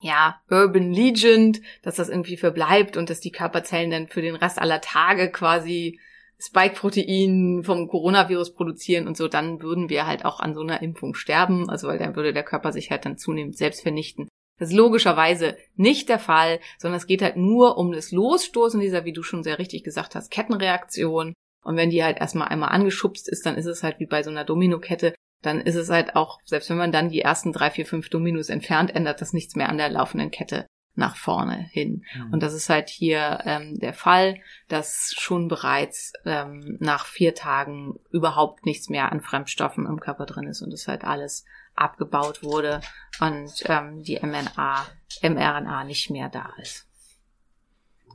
ja, 0.00 0.40
Urban 0.50 0.92
Legend, 0.92 1.60
dass 1.82 1.96
das 1.96 2.08
irgendwie 2.08 2.36
verbleibt 2.36 2.96
und 2.96 3.08
dass 3.08 3.20
die 3.20 3.30
Körperzellen 3.30 3.90
dann 3.90 4.08
für 4.08 4.20
den 4.20 4.34
Rest 4.34 4.60
aller 4.60 4.80
Tage 4.80 5.30
quasi 5.30 6.00
Spike-Protein 6.40 7.62
vom 7.64 7.86
Coronavirus 7.86 8.54
produzieren 8.54 9.06
und 9.06 9.16
so, 9.16 9.28
dann 9.28 9.62
würden 9.62 9.88
wir 9.88 10.08
halt 10.08 10.24
auch 10.24 10.40
an 10.40 10.54
so 10.54 10.60
einer 10.60 10.82
Impfung 10.82 11.14
sterben, 11.14 11.70
also 11.70 11.86
weil 11.86 11.98
dann 11.98 12.16
würde 12.16 12.32
der 12.32 12.42
Körper 12.42 12.72
sich 12.72 12.90
halt 12.90 13.04
dann 13.04 13.16
zunehmend 13.16 13.56
selbst 13.56 13.82
vernichten. 13.82 14.28
Das 14.62 14.70
ist 14.70 14.76
logischerweise 14.76 15.56
nicht 15.74 16.08
der 16.08 16.20
Fall, 16.20 16.60
sondern 16.78 16.96
es 16.96 17.08
geht 17.08 17.20
halt 17.20 17.36
nur 17.36 17.78
um 17.78 17.90
das 17.90 18.12
Losstoßen 18.12 18.78
dieser, 18.78 19.04
wie 19.04 19.12
du 19.12 19.24
schon 19.24 19.42
sehr 19.42 19.58
richtig 19.58 19.82
gesagt 19.82 20.14
hast, 20.14 20.30
Kettenreaktion. 20.30 21.34
Und 21.64 21.76
wenn 21.76 21.90
die 21.90 22.04
halt 22.04 22.18
erstmal 22.18 22.46
einmal 22.46 22.68
angeschubst 22.68 23.28
ist, 23.28 23.44
dann 23.44 23.56
ist 23.56 23.66
es 23.66 23.82
halt 23.82 23.98
wie 23.98 24.06
bei 24.06 24.22
so 24.22 24.30
einer 24.30 24.44
Dominokette, 24.44 25.14
dann 25.42 25.60
ist 25.60 25.74
es 25.74 25.90
halt 25.90 26.14
auch, 26.14 26.38
selbst 26.44 26.70
wenn 26.70 26.76
man 26.76 26.92
dann 26.92 27.08
die 27.08 27.22
ersten 27.22 27.52
drei, 27.52 27.72
vier, 27.72 27.86
fünf 27.86 28.08
Dominos 28.08 28.50
entfernt, 28.50 28.94
ändert 28.94 29.20
das 29.20 29.32
nichts 29.32 29.56
mehr 29.56 29.68
an 29.68 29.78
der 29.78 29.88
laufenden 29.88 30.30
Kette 30.30 30.66
nach 30.94 31.16
vorne 31.16 31.66
hin. 31.72 32.04
Mhm. 32.14 32.34
Und 32.34 32.40
das 32.44 32.54
ist 32.54 32.68
halt 32.68 32.88
hier 32.88 33.40
ähm, 33.44 33.80
der 33.80 33.94
Fall, 33.94 34.38
dass 34.68 35.12
schon 35.18 35.48
bereits 35.48 36.12
ähm, 36.24 36.76
nach 36.78 37.06
vier 37.06 37.34
Tagen 37.34 37.94
überhaupt 38.12 38.64
nichts 38.64 38.90
mehr 38.90 39.10
an 39.10 39.22
Fremdstoffen 39.22 39.86
im 39.86 39.98
Körper 39.98 40.24
drin 40.24 40.46
ist 40.46 40.62
und 40.62 40.72
es 40.72 40.86
halt 40.86 41.02
alles 41.02 41.44
abgebaut 41.74 42.42
wurde 42.42 42.80
und 43.20 43.52
ähm, 43.66 44.02
die 44.02 44.18
mRNA, 44.20 44.86
mRNA 45.22 45.84
nicht 45.84 46.10
mehr 46.10 46.28
da 46.28 46.50
ist. 46.60 46.86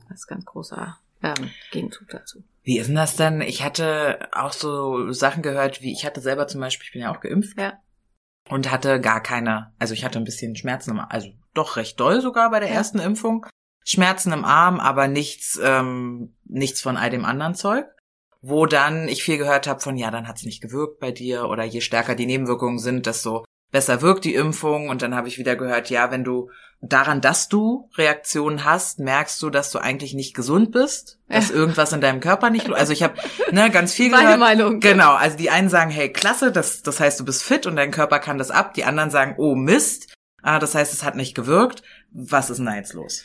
Das 0.08 0.20
ist 0.20 0.26
ganz 0.26 0.44
großer 0.44 0.98
ähm, 1.22 1.50
Gegenzug 1.70 2.08
dazu. 2.08 2.42
Wie 2.62 2.78
ist 2.78 2.88
denn 2.88 2.96
das 2.96 3.16
denn? 3.16 3.40
Ich 3.40 3.62
hatte 3.62 4.28
auch 4.32 4.52
so 4.52 5.12
Sachen 5.12 5.42
gehört, 5.42 5.82
wie 5.82 5.92
ich 5.92 6.04
hatte 6.04 6.20
selber 6.20 6.46
zum 6.46 6.60
Beispiel, 6.60 6.84
ich 6.86 6.92
bin 6.92 7.02
ja 7.02 7.14
auch 7.14 7.20
geimpft. 7.20 7.58
Ja. 7.58 7.78
Und 8.48 8.70
hatte 8.70 9.00
gar 9.00 9.22
keine, 9.22 9.74
also 9.78 9.92
ich 9.92 10.04
hatte 10.04 10.18
ein 10.18 10.24
bisschen 10.24 10.56
Schmerzen 10.56 10.92
im, 10.92 11.00
also 11.00 11.28
doch 11.52 11.76
recht 11.76 12.00
doll 12.00 12.20
sogar 12.20 12.50
bei 12.50 12.60
der 12.60 12.70
ja. 12.70 12.76
ersten 12.76 12.98
Impfung. 12.98 13.46
Schmerzen 13.84 14.32
im 14.32 14.44
Arm, 14.44 14.80
aber 14.80 15.08
nichts, 15.08 15.58
ähm, 15.62 16.36
nichts 16.44 16.80
von 16.80 16.96
all 16.96 17.10
dem 17.10 17.24
anderen 17.24 17.54
Zeug 17.54 17.86
wo 18.48 18.66
dann 18.66 19.08
ich 19.08 19.22
viel 19.22 19.38
gehört 19.38 19.66
habe 19.66 19.80
von, 19.80 19.96
ja, 19.96 20.10
dann 20.10 20.28
hat's 20.28 20.44
nicht 20.44 20.60
gewirkt 20.60 21.00
bei 21.00 21.10
dir 21.12 21.44
oder 21.48 21.64
je 21.64 21.80
stärker 21.80 22.14
die 22.14 22.26
Nebenwirkungen 22.26 22.78
sind, 22.78 23.06
desto 23.06 23.44
besser 23.70 24.02
wirkt 24.02 24.24
die 24.24 24.34
Impfung. 24.34 24.88
Und 24.88 25.02
dann 25.02 25.14
habe 25.14 25.28
ich 25.28 25.38
wieder 25.38 25.56
gehört, 25.56 25.90
ja, 25.90 26.10
wenn 26.10 26.24
du 26.24 26.50
daran, 26.80 27.20
dass 27.20 27.48
du 27.48 27.90
Reaktionen 27.96 28.64
hast, 28.64 29.00
merkst 29.00 29.42
du, 29.42 29.50
dass 29.50 29.70
du 29.70 29.78
eigentlich 29.78 30.14
nicht 30.14 30.34
gesund 30.34 30.70
bist, 30.70 31.18
dass 31.28 31.50
ja. 31.50 31.56
irgendwas 31.56 31.92
in 31.92 32.00
deinem 32.00 32.20
Körper 32.20 32.50
nicht, 32.50 32.70
also 32.70 32.92
ich 32.92 33.02
habe 33.02 33.14
ne, 33.50 33.70
ganz 33.70 33.92
viel 33.92 34.10
Meine 34.10 34.24
gehört. 34.24 34.40
Meinung. 34.40 34.80
Genau, 34.80 35.14
also 35.14 35.36
die 35.36 35.50
einen 35.50 35.68
sagen, 35.68 35.90
hey, 35.90 36.12
klasse, 36.12 36.52
das, 36.52 36.82
das 36.82 37.00
heißt, 37.00 37.18
du 37.18 37.24
bist 37.24 37.42
fit 37.42 37.66
und 37.66 37.76
dein 37.76 37.90
Körper 37.90 38.20
kann 38.20 38.38
das 38.38 38.50
ab. 38.50 38.74
Die 38.74 38.84
anderen 38.84 39.10
sagen, 39.10 39.34
oh 39.38 39.54
Mist, 39.54 40.14
ah, 40.42 40.58
das 40.58 40.74
heißt, 40.74 40.92
es 40.92 41.02
hat 41.02 41.16
nicht 41.16 41.34
gewirkt. 41.34 41.82
Was 42.12 42.50
ist 42.50 42.58
denn 42.58 42.66
da 42.66 42.76
jetzt 42.76 42.94
los? 42.94 43.24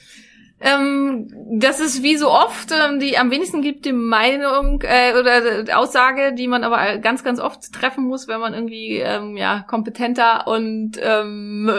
Ähm, 0.65 1.27
das 1.59 1.81
ist 1.81 2.03
wie 2.03 2.15
so 2.15 2.31
oft 2.31 2.71
ähm, 2.71 2.97
die 3.01 3.17
am 3.17 3.31
wenigsten 3.31 3.61
gibt 3.61 3.83
die 3.83 3.91
Meinung 3.91 4.81
äh, 4.81 5.13
oder 5.19 5.63
die 5.63 5.73
Aussage, 5.73 6.33
die 6.33 6.47
man 6.47 6.63
aber 6.63 6.99
ganz, 6.99 7.21
ganz 7.25 7.41
oft 7.41 7.73
treffen 7.73 8.05
muss, 8.05 8.29
wenn 8.29 8.39
man 8.39 8.53
irgendwie 8.53 8.99
ähm, 8.99 9.35
ja 9.35 9.65
kompetenter 9.67 10.47
und 10.47 10.93
ähm, 11.01 11.69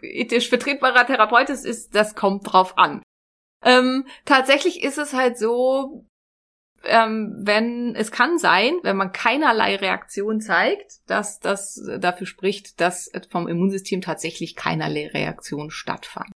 ethisch 0.00 0.48
vertretbarer 0.48 1.04
Therapeut 1.04 1.50
ist, 1.50 1.66
ist, 1.66 1.96
das 1.96 2.14
kommt 2.14 2.52
drauf 2.52 2.78
an. 2.78 3.02
Ähm, 3.64 4.06
tatsächlich 4.24 4.84
ist 4.84 4.98
es 4.98 5.12
halt 5.12 5.36
so, 5.36 6.06
ähm, 6.84 7.34
wenn 7.40 7.96
es 7.96 8.12
kann 8.12 8.38
sein, 8.38 8.74
wenn 8.82 8.96
man 8.96 9.10
keinerlei 9.10 9.74
Reaktion 9.74 10.40
zeigt, 10.40 11.00
dass 11.08 11.40
das 11.40 11.82
dafür 11.98 12.28
spricht, 12.28 12.80
dass 12.80 13.10
vom 13.30 13.48
Immunsystem 13.48 14.00
tatsächlich 14.00 14.54
keinerlei 14.54 15.08
Reaktion 15.08 15.72
stattfand. 15.72 16.33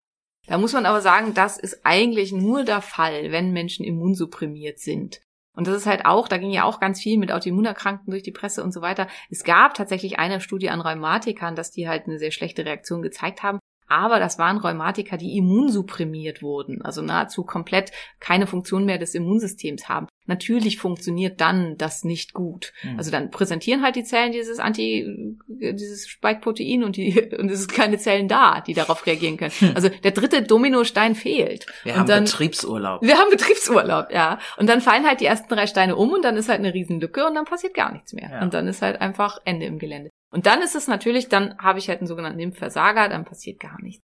Da 0.47 0.57
muss 0.57 0.73
man 0.73 0.85
aber 0.85 1.01
sagen, 1.01 1.33
das 1.33 1.57
ist 1.57 1.81
eigentlich 1.83 2.31
nur 2.31 2.63
der 2.63 2.81
Fall, 2.81 3.31
wenn 3.31 3.51
Menschen 3.51 3.85
immunsupprimiert 3.85 4.79
sind. 4.79 5.21
Und 5.53 5.67
das 5.67 5.75
ist 5.75 5.85
halt 5.87 6.05
auch, 6.05 6.27
da 6.27 6.37
ging 6.37 6.51
ja 6.51 6.63
auch 6.63 6.79
ganz 6.79 7.01
viel 7.01 7.17
mit 7.17 7.31
Autoimmunerkrankten 7.31 8.11
durch 8.11 8.23
die 8.23 8.31
Presse 8.31 8.63
und 8.63 8.71
so 8.71 8.81
weiter. 8.81 9.07
Es 9.29 9.43
gab 9.43 9.73
tatsächlich 9.73 10.19
eine 10.19 10.39
Studie 10.39 10.69
an 10.69 10.81
Rheumatikern, 10.81 11.55
dass 11.55 11.71
die 11.71 11.89
halt 11.89 12.05
eine 12.05 12.19
sehr 12.19 12.31
schlechte 12.31 12.63
Reaktion 12.63 13.01
gezeigt 13.01 13.43
haben. 13.43 13.59
Aber 13.87 14.19
das 14.19 14.37
waren 14.37 14.57
Rheumatiker, 14.57 15.17
die 15.17 15.37
immunsupprimiert 15.37 16.41
wurden, 16.41 16.81
also 16.81 17.01
nahezu 17.01 17.43
komplett 17.43 17.91
keine 18.19 18.45
Funktion 18.45 18.85
mehr 18.85 18.97
des 18.97 19.15
Immunsystems 19.15 19.89
haben. 19.89 20.07
Natürlich 20.28 20.78
funktioniert 20.78 21.41
dann 21.41 21.78
das 21.78 22.03
nicht 22.03 22.34
gut. 22.34 22.73
Mhm. 22.84 22.97
Also 22.97 23.11
dann 23.11 23.32
präsentieren 23.32 23.82
halt 23.82 23.95
die 23.95 24.03
Zellen 24.03 24.32
dieses 24.32 24.59
Anti, 24.59 25.36
dieses 25.47 26.07
Spike-Protein 26.07 26.84
und 26.84 26.97
die, 26.97 27.30
und 27.38 27.49
es 27.49 27.61
ist 27.61 27.73
keine 27.73 27.97
Zellen 27.97 28.28
da, 28.28 28.61
die 28.61 28.73
darauf 28.73 29.05
reagieren 29.05 29.38
können. 29.38 29.53
Also 29.73 29.89
der 29.89 30.11
dritte 30.11 30.43
Dominostein 30.43 31.15
fehlt. 31.15 31.65
Wir 31.84 31.93
und 31.93 31.99
haben 31.99 32.07
dann, 32.07 32.23
Betriebsurlaub. 32.25 33.01
wir 33.01 33.17
haben 33.17 33.30
Betriebsurlaub, 33.30 34.11
ja. 34.11 34.39
Und 34.57 34.67
dann 34.67 34.82
fallen 34.82 35.05
halt 35.05 35.21
die 35.21 35.25
ersten 35.25 35.53
drei 35.53 35.65
Steine 35.65 35.95
um 35.95 36.11
und 36.11 36.23
dann 36.23 36.36
ist 36.38 36.49
halt 36.49 36.59
eine 36.59 36.73
Riesenlücke 36.73 37.25
und 37.25 37.36
dann 37.36 37.45
passiert 37.45 37.73
gar 37.73 37.91
nichts 37.91 38.13
mehr. 38.13 38.30
Ja. 38.30 38.41
Und 38.41 38.53
dann 38.53 38.67
ist 38.67 38.82
halt 38.82 39.01
einfach 39.01 39.39
Ende 39.45 39.65
im 39.65 39.80
Gelände. 39.80 40.09
Und 40.30 40.45
dann 40.45 40.61
ist 40.61 40.75
es 40.75 40.88
natürlich, 40.88 41.30
dann 41.30 41.57
habe 41.57 41.80
ich 41.80 41.88
halt 41.88 41.99
einen 41.99 42.07
sogenannten 42.07 42.39
Impfversager, 42.39 43.07
dann 43.07 43.25
passiert 43.25 43.59
gar 43.59 43.82
nichts. 43.82 44.03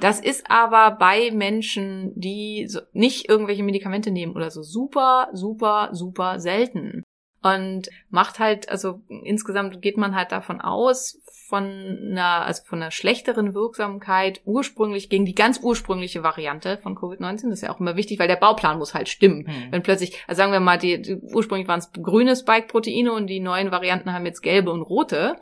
Das 0.00 0.20
ist 0.20 0.50
aber 0.50 0.96
bei 0.96 1.30
Menschen, 1.30 2.12
die 2.14 2.66
so 2.68 2.80
nicht 2.92 3.28
irgendwelche 3.28 3.62
Medikamente 3.62 4.10
nehmen 4.10 4.34
oder 4.34 4.50
so 4.50 4.62
super, 4.62 5.28
super, 5.32 5.90
super 5.92 6.40
selten. 6.40 7.04
Und 7.42 7.90
macht 8.08 8.38
halt, 8.38 8.70
also 8.70 9.02
insgesamt 9.08 9.82
geht 9.82 9.98
man 9.98 10.14
halt 10.14 10.32
davon 10.32 10.62
aus, 10.62 11.20
von 11.46 11.64
einer, 11.64 12.46
also 12.46 12.62
von 12.64 12.80
einer 12.80 12.90
schlechteren 12.90 13.54
Wirksamkeit 13.54 14.40
ursprünglich 14.46 15.10
gegen 15.10 15.26
die 15.26 15.34
ganz 15.34 15.60
ursprüngliche 15.62 16.22
Variante 16.22 16.78
von 16.78 16.96
Covid-19. 16.96 17.42
Das 17.50 17.52
ist 17.52 17.62
ja 17.62 17.70
auch 17.70 17.80
immer 17.80 17.96
wichtig, 17.96 18.18
weil 18.18 18.28
der 18.28 18.36
Bauplan 18.36 18.78
muss 18.78 18.94
halt 18.94 19.10
stimmen. 19.10 19.46
Hm. 19.46 19.72
Wenn 19.72 19.82
plötzlich, 19.82 20.24
also 20.26 20.38
sagen 20.38 20.52
wir 20.52 20.60
mal, 20.60 20.78
die, 20.78 21.02
die 21.02 21.16
ursprünglich 21.16 21.68
waren 21.68 21.80
es 21.80 21.92
grüne 21.92 22.34
Spike-Proteine 22.34 23.12
und 23.12 23.26
die 23.26 23.40
neuen 23.40 23.70
Varianten 23.70 24.12
haben 24.12 24.24
jetzt 24.24 24.40
gelbe 24.40 24.72
und 24.72 24.82
rote, 24.82 25.36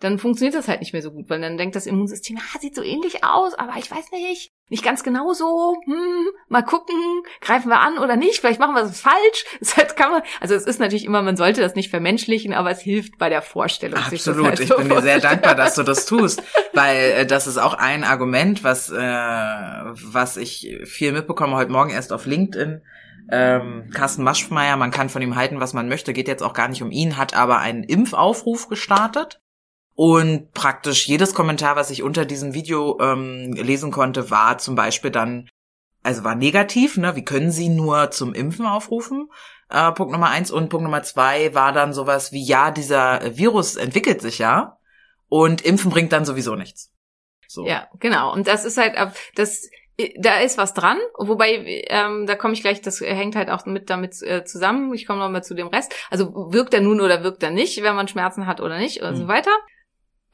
dann 0.00 0.18
funktioniert 0.18 0.54
das 0.54 0.68
halt 0.68 0.80
nicht 0.80 0.92
mehr 0.92 1.02
so 1.02 1.10
gut, 1.10 1.28
weil 1.28 1.40
dann 1.40 1.56
denkt 1.56 1.74
das 1.74 1.86
Immunsystem, 1.86 2.38
ah, 2.38 2.58
sieht 2.60 2.76
so 2.76 2.82
ähnlich 2.82 3.24
aus, 3.24 3.54
aber 3.54 3.72
ich 3.78 3.90
weiß 3.90 4.12
nicht, 4.12 4.52
nicht 4.68 4.84
ganz 4.84 5.02
genau 5.02 5.32
so, 5.32 5.76
hm, 5.84 6.26
mal 6.48 6.62
gucken, 6.62 6.94
greifen 7.40 7.68
wir 7.68 7.80
an 7.80 7.98
oder 7.98 8.14
nicht, 8.14 8.38
vielleicht 8.38 8.60
machen 8.60 8.74
wir 8.74 8.82
es 8.82 9.00
falsch. 9.00 9.44
Es 9.60 9.76
halt 9.76 9.96
kann 9.96 10.12
man, 10.12 10.22
also 10.40 10.54
es 10.54 10.64
ist 10.64 10.78
natürlich 10.78 11.04
immer, 11.04 11.22
man 11.22 11.36
sollte 11.36 11.60
das 11.60 11.74
nicht 11.74 11.90
vermenschlichen, 11.90 12.52
aber 12.54 12.70
es 12.70 12.80
hilft 12.80 13.18
bei 13.18 13.28
der 13.28 13.42
Vorstellung. 13.42 13.98
das 13.98 14.12
Absolut, 14.12 14.46
halt 14.46 14.60
ich 14.60 14.68
so 14.68 14.76
bin 14.76 14.88
dir 14.88 15.02
sehr 15.02 15.18
dankbar, 15.18 15.54
dass 15.54 15.74
du 15.74 15.82
das 15.82 16.06
tust, 16.06 16.42
weil 16.74 16.96
äh, 16.96 17.26
das 17.26 17.46
ist 17.46 17.58
auch 17.58 17.74
ein 17.74 18.04
Argument, 18.04 18.62
was 18.62 18.90
äh, 18.90 18.94
was 18.96 20.36
ich 20.36 20.78
viel 20.84 21.12
mitbekomme 21.12 21.56
heute 21.56 21.72
Morgen 21.72 21.90
erst 21.90 22.12
auf 22.12 22.26
LinkedIn. 22.26 22.82
Ähm, 23.30 23.90
Carsten 23.92 24.22
Maschmeyer, 24.22 24.76
man 24.76 24.90
kann 24.90 25.08
von 25.08 25.20
ihm 25.20 25.36
halten, 25.36 25.60
was 25.60 25.74
man 25.74 25.88
möchte, 25.88 26.12
geht 26.12 26.28
jetzt 26.28 26.42
auch 26.42 26.54
gar 26.54 26.68
nicht 26.68 26.82
um 26.82 26.90
ihn, 26.90 27.18
hat 27.18 27.34
aber 27.34 27.58
einen 27.58 27.82
Impfaufruf 27.82 28.68
gestartet 28.68 29.40
und 30.00 30.52
praktisch 30.52 31.08
jedes 31.08 31.34
Kommentar, 31.34 31.74
was 31.74 31.90
ich 31.90 32.04
unter 32.04 32.24
diesem 32.24 32.54
Video 32.54 33.00
ähm, 33.00 33.52
lesen 33.54 33.90
konnte, 33.90 34.30
war 34.30 34.58
zum 34.58 34.76
Beispiel 34.76 35.10
dann, 35.10 35.48
also 36.04 36.22
war 36.22 36.36
negativ, 36.36 36.96
ne? 36.98 37.16
Wie 37.16 37.24
können 37.24 37.50
Sie 37.50 37.68
nur 37.68 38.12
zum 38.12 38.32
Impfen 38.32 38.64
aufrufen? 38.64 39.28
Äh, 39.68 39.90
Punkt 39.90 40.12
Nummer 40.12 40.28
eins 40.28 40.52
und 40.52 40.68
Punkt 40.68 40.84
Nummer 40.84 41.02
zwei 41.02 41.52
war 41.52 41.72
dann 41.72 41.92
sowas 41.92 42.30
wie, 42.30 42.44
ja, 42.44 42.70
dieser 42.70 43.36
Virus 43.36 43.74
entwickelt 43.74 44.20
sich 44.22 44.38
ja 44.38 44.78
und 45.28 45.62
Impfen 45.62 45.90
bringt 45.90 46.12
dann 46.12 46.24
sowieso 46.24 46.54
nichts. 46.54 46.92
So. 47.48 47.66
Ja, 47.66 47.88
genau. 47.98 48.32
Und 48.32 48.46
das 48.46 48.64
ist 48.64 48.78
halt, 48.78 48.94
das, 49.34 49.68
da 50.16 50.38
ist 50.38 50.58
was 50.58 50.74
dran, 50.74 50.98
wobei, 51.18 51.84
ähm, 51.88 52.24
da 52.28 52.36
komme 52.36 52.54
ich 52.54 52.60
gleich, 52.60 52.80
das 52.82 53.00
hängt 53.00 53.34
halt 53.34 53.50
auch 53.50 53.66
mit 53.66 53.90
damit 53.90 54.22
äh, 54.22 54.44
zusammen. 54.44 54.94
Ich 54.94 55.08
komme 55.08 55.18
nochmal 55.18 55.42
zu 55.42 55.54
dem 55.54 55.66
Rest. 55.66 55.92
Also 56.08 56.52
wirkt 56.52 56.72
er 56.72 56.82
nun 56.82 57.00
oder 57.00 57.24
wirkt 57.24 57.42
er 57.42 57.50
nicht, 57.50 57.82
wenn 57.82 57.96
man 57.96 58.06
Schmerzen 58.06 58.46
hat 58.46 58.60
oder 58.60 58.78
nicht 58.78 59.02
und 59.02 59.16
so 59.16 59.24
Mhm. 59.24 59.28
weiter. 59.28 59.50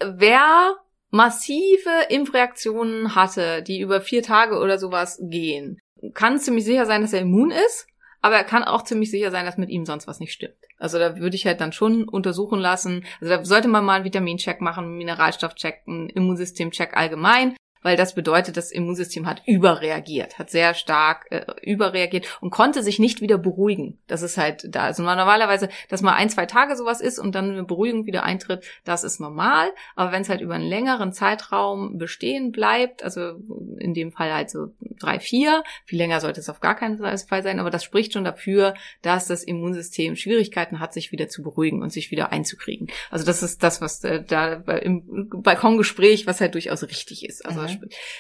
Wer 0.03 0.77
massive 1.11 2.07
Impfreaktionen 2.09 3.15
hatte, 3.15 3.63
die 3.63 3.81
über 3.81 4.01
vier 4.01 4.23
Tage 4.23 4.59
oder 4.59 4.79
sowas 4.79 5.19
gehen, 5.23 5.79
kann 6.13 6.39
ziemlich 6.39 6.65
sicher 6.65 6.87
sein, 6.87 7.03
dass 7.03 7.13
er 7.13 7.21
immun 7.21 7.51
ist, 7.51 7.87
aber 8.21 8.37
er 8.37 8.45
kann 8.45 8.65
auch 8.65 8.83
ziemlich 8.83 9.11
sicher 9.11 9.31
sein, 9.31 9.45
dass 9.45 9.59
mit 9.59 9.71
ihm 9.71 9.85
sonst 9.85 10.07
was 10.07 10.19
nicht 10.19 10.33
stimmt. 10.33 10.57
Also 10.79 10.99
da 10.99 11.19
würde 11.19 11.37
ich 11.37 11.47
halt 11.47 11.61
dann 11.61 11.73
schon 11.73 12.09
untersuchen 12.09 12.59
lassen. 12.59 13.05
Also 13.21 13.37
da 13.37 13.45
sollte 13.45 13.69
man 13.69 13.85
mal 13.85 13.97
einen 13.97 14.05
Vitamincheck 14.05 14.61
machen, 14.61 14.85
einen 14.85 14.97
Mineralstoffcheck, 14.97 15.83
einen 15.87 16.09
Immunsystemcheck 16.09 16.97
allgemein, 16.97 17.55
weil 17.85 17.97
das 17.99 18.14
bedeutet, 18.14 18.57
das 18.57 18.72
Immunsystem 18.72 19.26
hat 19.26 19.43
überreagiert, 19.47 20.39
hat 20.39 20.51
sehr 20.51 20.72
stark 20.72 21.26
äh, 21.30 21.45
überreagiert 21.61 22.39
und 22.41 22.51
konnte 22.51 22.82
sich 22.82 22.99
nicht 22.99 23.20
wieder 23.20 23.37
beruhigen. 23.37 23.99
Das 24.07 24.22
ist 24.22 24.39
halt 24.39 24.74
da. 24.74 24.85
Also 24.85 25.03
normalerweise, 25.03 25.68
dass 25.91 26.01
mal 26.01 26.14
ein, 26.14 26.30
zwei 26.30 26.47
Tage 26.47 26.76
sowas 26.76 27.03
ist 27.03 27.18
und 27.18 27.35
dann 27.35 27.51
eine 27.51 27.62
Beruhigung 27.62 28.07
wieder 28.07 28.24
eintritt, 28.24 28.64
das 28.85 29.05
ist 29.05 29.20
normal. 29.20 29.68
Aber 29.97 30.12
wenn 30.12 30.22
es 30.22 30.30
halt 30.30 30.41
über 30.41 30.55
einen 30.55 30.64
längeren 30.64 31.12
Zeitraum 31.12 31.99
bestehen 31.99 32.53
bleibt, 32.53 33.05
also 33.05 33.35
in 33.78 33.93
dem 33.93 34.12
Fall 34.12 34.32
halt 34.32 34.49
so 34.49 34.68
drei, 34.99 35.20
vier, 35.20 35.62
viel 35.85 35.99
länger 35.99 36.20
sollte 36.20 36.41
es 36.41 36.49
auf 36.49 36.61
gar 36.61 36.76
keinen 36.76 36.99
Fall 36.99 37.43
sein, 37.43 37.61
aber 37.61 37.68
das 37.68 37.85
spricht 37.85 38.14
schon 38.14 38.24
dafür, 38.24 38.72
dass 39.03 39.26
das 39.26 39.45
Immunsystem 39.45 40.16
Schwierigkeiten 40.16 40.80
hat, 40.80 40.95
sich 40.95 41.12
wieder 41.12 41.28
zu 41.28 41.43
beruhigen 41.43 41.82
und 41.82 41.93
sich 41.93 42.11
wieder 42.11 42.32
einzukriegen. 42.32 42.89
Also 43.11 43.26
das 43.26 43.43
ist 43.43 43.62
das, 43.62 43.82
was 43.82 44.03
äh, 44.05 44.24
da 44.26 44.55
im 44.55 45.28
Balkongespräch, 45.28 46.26
was 46.26 46.41
halt 46.41 46.55
durchaus 46.55 46.82
richtig 46.82 47.26
ist. 47.28 47.45
Also 47.45 47.61
Mhm. 47.61 47.74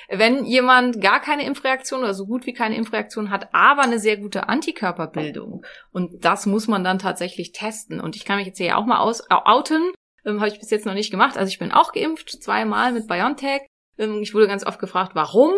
Wenn 0.08 0.44
jemand 0.44 1.00
gar 1.00 1.20
keine 1.20 1.44
Impfreaktion 1.44 2.00
oder 2.00 2.14
so 2.14 2.26
gut 2.26 2.46
wie 2.46 2.52
keine 2.52 2.76
Impfreaktion 2.76 3.30
hat, 3.30 3.48
aber 3.52 3.82
eine 3.82 3.98
sehr 3.98 4.16
gute 4.16 4.48
Antikörperbildung 4.48 5.64
und 5.92 6.24
das 6.24 6.46
muss 6.46 6.68
man 6.68 6.84
dann 6.84 6.98
tatsächlich 6.98 7.52
testen. 7.52 8.00
Und 8.00 8.16
ich 8.16 8.24
kann 8.24 8.36
mich 8.38 8.46
jetzt 8.46 8.58
hier 8.58 8.76
auch 8.78 8.86
mal 8.86 8.98
aus, 8.98 9.30
au- 9.30 9.42
outen, 9.44 9.92
ähm, 10.24 10.40
habe 10.40 10.48
ich 10.50 10.58
bis 10.58 10.70
jetzt 10.70 10.86
noch 10.86 10.94
nicht 10.94 11.10
gemacht. 11.10 11.36
Also 11.36 11.48
ich 11.50 11.58
bin 11.58 11.72
auch 11.72 11.92
geimpft, 11.92 12.30
zweimal 12.42 12.92
mit 12.92 13.06
BioNTech. 13.08 13.62
Ähm, 13.98 14.20
ich 14.22 14.34
wurde 14.34 14.46
ganz 14.48 14.64
oft 14.66 14.78
gefragt, 14.78 15.12
warum? 15.14 15.52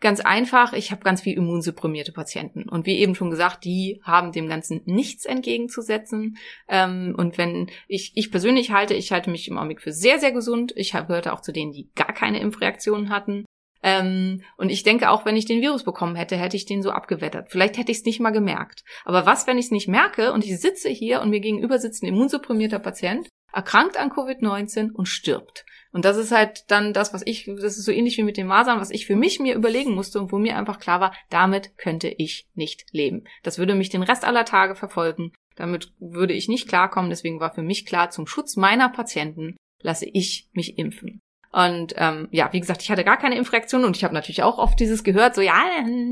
Ganz 0.00 0.20
einfach, 0.20 0.74
ich 0.74 0.90
habe 0.90 1.02
ganz 1.02 1.22
viel 1.22 1.36
immunsupprimierte 1.36 2.12
Patienten. 2.12 2.68
Und 2.68 2.84
wie 2.84 2.98
eben 2.98 3.14
schon 3.14 3.30
gesagt, 3.30 3.64
die 3.64 4.00
haben 4.02 4.30
dem 4.30 4.46
Ganzen 4.46 4.82
nichts 4.84 5.24
entgegenzusetzen. 5.24 6.36
Ähm, 6.68 7.14
und 7.16 7.38
wenn 7.38 7.70
ich, 7.88 8.12
ich 8.14 8.30
persönlich 8.30 8.72
halte, 8.72 8.92
ich 8.92 9.10
halte 9.10 9.30
mich 9.30 9.48
im 9.48 9.56
Augenblick 9.56 9.80
für 9.80 9.92
sehr, 9.92 10.18
sehr 10.18 10.32
gesund. 10.32 10.74
Ich 10.76 10.92
gehörte 10.92 11.32
auch 11.32 11.40
zu 11.40 11.52
denen, 11.52 11.72
die 11.72 11.90
gar 11.94 12.12
keine 12.12 12.40
Impfreaktionen 12.40 13.08
hatten. 13.08 13.46
Ähm, 13.82 14.42
und 14.56 14.70
ich 14.70 14.82
denke, 14.82 15.10
auch 15.10 15.24
wenn 15.24 15.36
ich 15.36 15.46
den 15.46 15.62
Virus 15.62 15.84
bekommen 15.84 16.16
hätte, 16.16 16.36
hätte 16.36 16.56
ich 16.56 16.66
den 16.66 16.82
so 16.82 16.90
abgewettert. 16.90 17.50
Vielleicht 17.50 17.78
hätte 17.78 17.92
ich 17.92 17.98
es 17.98 18.04
nicht 18.04 18.20
mal 18.20 18.30
gemerkt. 18.30 18.82
Aber 19.04 19.24
was, 19.24 19.46
wenn 19.46 19.58
ich 19.58 19.66
es 19.66 19.70
nicht 19.70 19.88
merke 19.88 20.32
und 20.32 20.44
ich 20.44 20.58
sitze 20.60 20.88
hier 20.88 21.22
und 21.22 21.30
mir 21.30 21.40
gegenüber 21.40 21.78
sitzt 21.78 22.02
ein 22.02 22.08
immunsupprimierter 22.08 22.80
Patient, 22.80 23.28
erkrankt 23.52 23.96
an 23.96 24.10
Covid-19 24.10 24.92
und 24.92 25.06
stirbt? 25.06 25.64
Und 25.92 26.04
das 26.04 26.16
ist 26.16 26.32
halt 26.32 26.70
dann 26.70 26.92
das, 26.92 27.14
was 27.14 27.22
ich, 27.24 27.44
das 27.46 27.78
ist 27.78 27.84
so 27.84 27.92
ähnlich 27.92 28.16
wie 28.18 28.22
mit 28.22 28.36
den 28.36 28.46
Masern, 28.46 28.80
was 28.80 28.90
ich 28.90 29.06
für 29.06 29.16
mich 29.16 29.40
mir 29.40 29.54
überlegen 29.54 29.94
musste 29.94 30.20
und 30.20 30.32
wo 30.32 30.38
mir 30.38 30.56
einfach 30.56 30.78
klar 30.78 31.00
war, 31.00 31.14
damit 31.30 31.78
könnte 31.78 32.08
ich 32.08 32.46
nicht 32.54 32.86
leben. 32.92 33.24
Das 33.42 33.58
würde 33.58 33.74
mich 33.74 33.88
den 33.88 34.02
Rest 34.02 34.24
aller 34.24 34.44
Tage 34.44 34.74
verfolgen. 34.74 35.32
Damit 35.56 35.92
würde 35.98 36.34
ich 36.34 36.48
nicht 36.48 36.68
klarkommen. 36.68 37.10
Deswegen 37.10 37.40
war 37.40 37.54
für 37.54 37.62
mich 37.62 37.86
klar, 37.86 38.10
zum 38.10 38.26
Schutz 38.26 38.56
meiner 38.56 38.90
Patienten 38.90 39.56
lasse 39.82 40.06
ich 40.06 40.48
mich 40.52 40.78
impfen. 40.78 41.20
Und 41.52 41.94
ähm, 41.96 42.28
ja, 42.32 42.52
wie 42.52 42.60
gesagt, 42.60 42.82
ich 42.82 42.90
hatte 42.90 43.02
gar 43.02 43.16
keine 43.16 43.38
Impfreaktion 43.38 43.86
und 43.86 43.96
ich 43.96 44.04
habe 44.04 44.12
natürlich 44.12 44.42
auch 44.42 44.58
oft 44.58 44.78
dieses 44.78 45.04
gehört, 45.04 45.34
so 45.34 45.40
ja, 45.40 45.58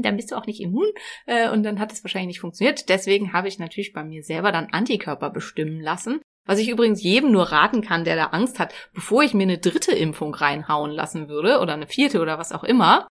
dann, 0.01 0.17
bist 0.17 0.33
du 0.33 0.37
auch 0.37 0.47
nicht 0.47 0.61
immun 0.61 0.87
äh, 1.27 1.51
und 1.51 1.65
dann 1.65 1.81
hat 1.81 1.93
es 1.93 2.03
wahrscheinlich 2.03 2.29
nicht 2.29 2.41
funktioniert. 2.41 2.89
Deswegen 2.89 3.35
habe 3.35 3.49
ich 3.49 3.59
natürlich 3.59 3.93
bei 3.93 4.05
mir 4.05 4.23
selber 4.23 4.53
dann 4.53 4.69
Antikörper 4.73 5.29
bestimmen 5.29 5.81
lassen. 5.81 6.23
Was 6.47 6.59
ich 6.59 6.69
übrigens 6.69 7.03
jedem 7.03 7.33
nur 7.33 7.53
raten 7.53 7.81
kann, 7.81 8.05
der 8.05 8.17
da 8.17 8.27
Angst 8.27 8.59
hat, 8.59 8.75
bevor 8.93 9.23
ich 9.23 9.35
mir 9.35 9.45
eine 9.45 9.59
dritte 9.59 9.93
Impfung 9.93 10.35
reinhauen 10.35 10.91
lassen 10.91 11.29
würde 11.29 11.61
oder 11.61 11.73
eine 11.73 11.87
vierte 11.87 12.21
oder 12.21 12.39
was 12.39 12.53
auch 12.53 12.65
immer, 12.65 13.07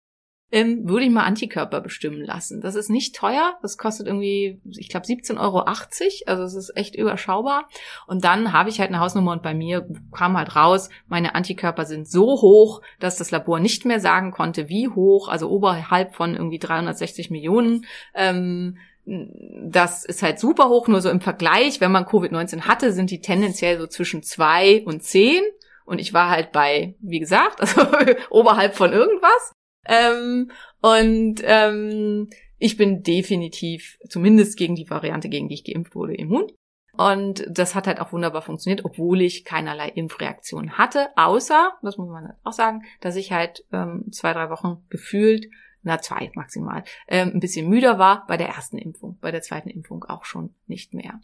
ähm, 0.54 0.88
würde 0.88 1.06
ich 1.06 1.12
mal 1.12 1.24
Antikörper 1.24 1.82
bestimmen 1.82 2.24
lassen. 2.24 2.62
Das 2.62 2.76
ist 2.76 2.92
nicht 2.92 3.16
teuer, 3.16 3.58
das 3.64 3.80
kostet 3.80 4.06
irgendwie, 4.06 4.62
ich 4.78 4.88
glaube, 4.88 5.08
17,80 5.08 5.40
Euro, 5.40 5.62
also 5.62 6.44
es 6.44 6.54
ist 6.54 6.78
echt 6.78 6.94
überschaubar. 6.94 7.68
Und 8.06 8.24
dann 8.24 8.54
habe 8.54 8.70
ich 8.70 8.80
halt 8.80 8.90
eine 8.90 9.00
Hausnummer 9.00 9.32
und 9.32 9.42
bei 9.42 9.56
mir 9.56 9.90
kam 10.16 10.38
halt 10.38 10.56
raus, 10.56 10.90
meine 11.08 11.34
Antikörper 11.34 11.86
sind 11.86 12.08
so 12.08 12.40
hoch, 12.44 12.84
dass 13.00 13.18
das 13.18 13.32
Labor 13.32 13.60
nicht 13.60 13.84
mehr 13.86 14.00
sagen 14.00 14.30
konnte, 14.30 14.70
wie 14.70 14.90
hoch, 14.90 15.28
also 15.28 15.50
oberhalb 15.50 16.14
von 16.14 16.36
irgendwie 16.36 16.60
360 16.60 17.32
Millionen. 17.32 17.88
Ähm, 18.14 18.78
das 19.06 20.06
ist 20.06 20.24
halt 20.24 20.40
super 20.40 20.70
hoch, 20.70 20.88
nur 20.88 21.02
so 21.02 21.10
im 21.10 21.22
Vergleich, 21.22 21.82
wenn 21.82 21.92
man 21.92 22.06
Covid-19 22.06 22.62
hatte, 22.62 22.94
sind 22.94 23.12
die 23.12 23.22
tendenziell 23.22 23.78
so 23.78 23.88
zwischen 23.88 24.24
zwei 24.24 24.84
und 24.86 25.04
zehn. 25.04 25.44
Und 25.86 26.00
ich 26.00 26.14
war 26.14 26.30
halt 26.30 26.52
bei, 26.52 26.96
wie 27.00 27.20
gesagt, 27.20 27.60
also 27.62 27.82
oberhalb 28.30 28.76
von 28.76 28.94
irgendwas. 28.94 29.52
Ähm, 29.86 30.52
und 30.82 31.42
ähm, 31.44 32.30
ich 32.58 32.78
bin 32.78 33.04
definitiv, 33.04 33.98
zumindest 34.08 34.58
gegen 34.58 34.76
die 34.76 34.90
Variante, 34.90 35.28
gegen 35.28 35.50
die 35.50 35.56
ich 35.56 35.66
geimpft 35.66 35.96
wurde, 35.96 36.16
immun. 36.16 36.48
Und 36.96 37.46
das 37.50 37.74
hat 37.74 37.88
halt 37.88 38.00
auch 38.00 38.14
wunderbar 38.14 38.44
funktioniert, 38.44 38.86
obwohl 38.86 39.22
ich 39.22 39.46
keinerlei 39.46 39.90
Impfreaktion 39.90 40.78
hatte, 40.78 41.08
außer, 41.16 41.74
das 41.82 41.98
muss 41.98 42.08
man 42.08 42.28
halt 42.28 42.38
auch 42.44 42.54
sagen, 42.54 42.84
dass 43.02 43.16
ich 43.16 43.32
halt 43.32 43.66
ähm, 43.74 44.06
zwei, 44.12 44.32
drei 44.32 44.52
Wochen 44.52 44.86
gefühlt, 44.90 45.48
na 45.84 46.00
zwei 46.02 46.32
maximal, 46.36 46.84
ähm, 47.08 47.32
ein 47.34 47.40
bisschen 47.40 47.70
müder 47.70 48.00
war 48.00 48.26
bei 48.28 48.38
der 48.38 48.48
ersten 48.48 48.78
Impfung, 48.78 49.18
bei 49.22 49.32
der 49.32 49.42
zweiten 49.42 49.70
Impfung 49.70 50.04
auch 50.06 50.26
schon 50.26 50.56
nicht 50.68 50.94
mehr. 50.94 51.20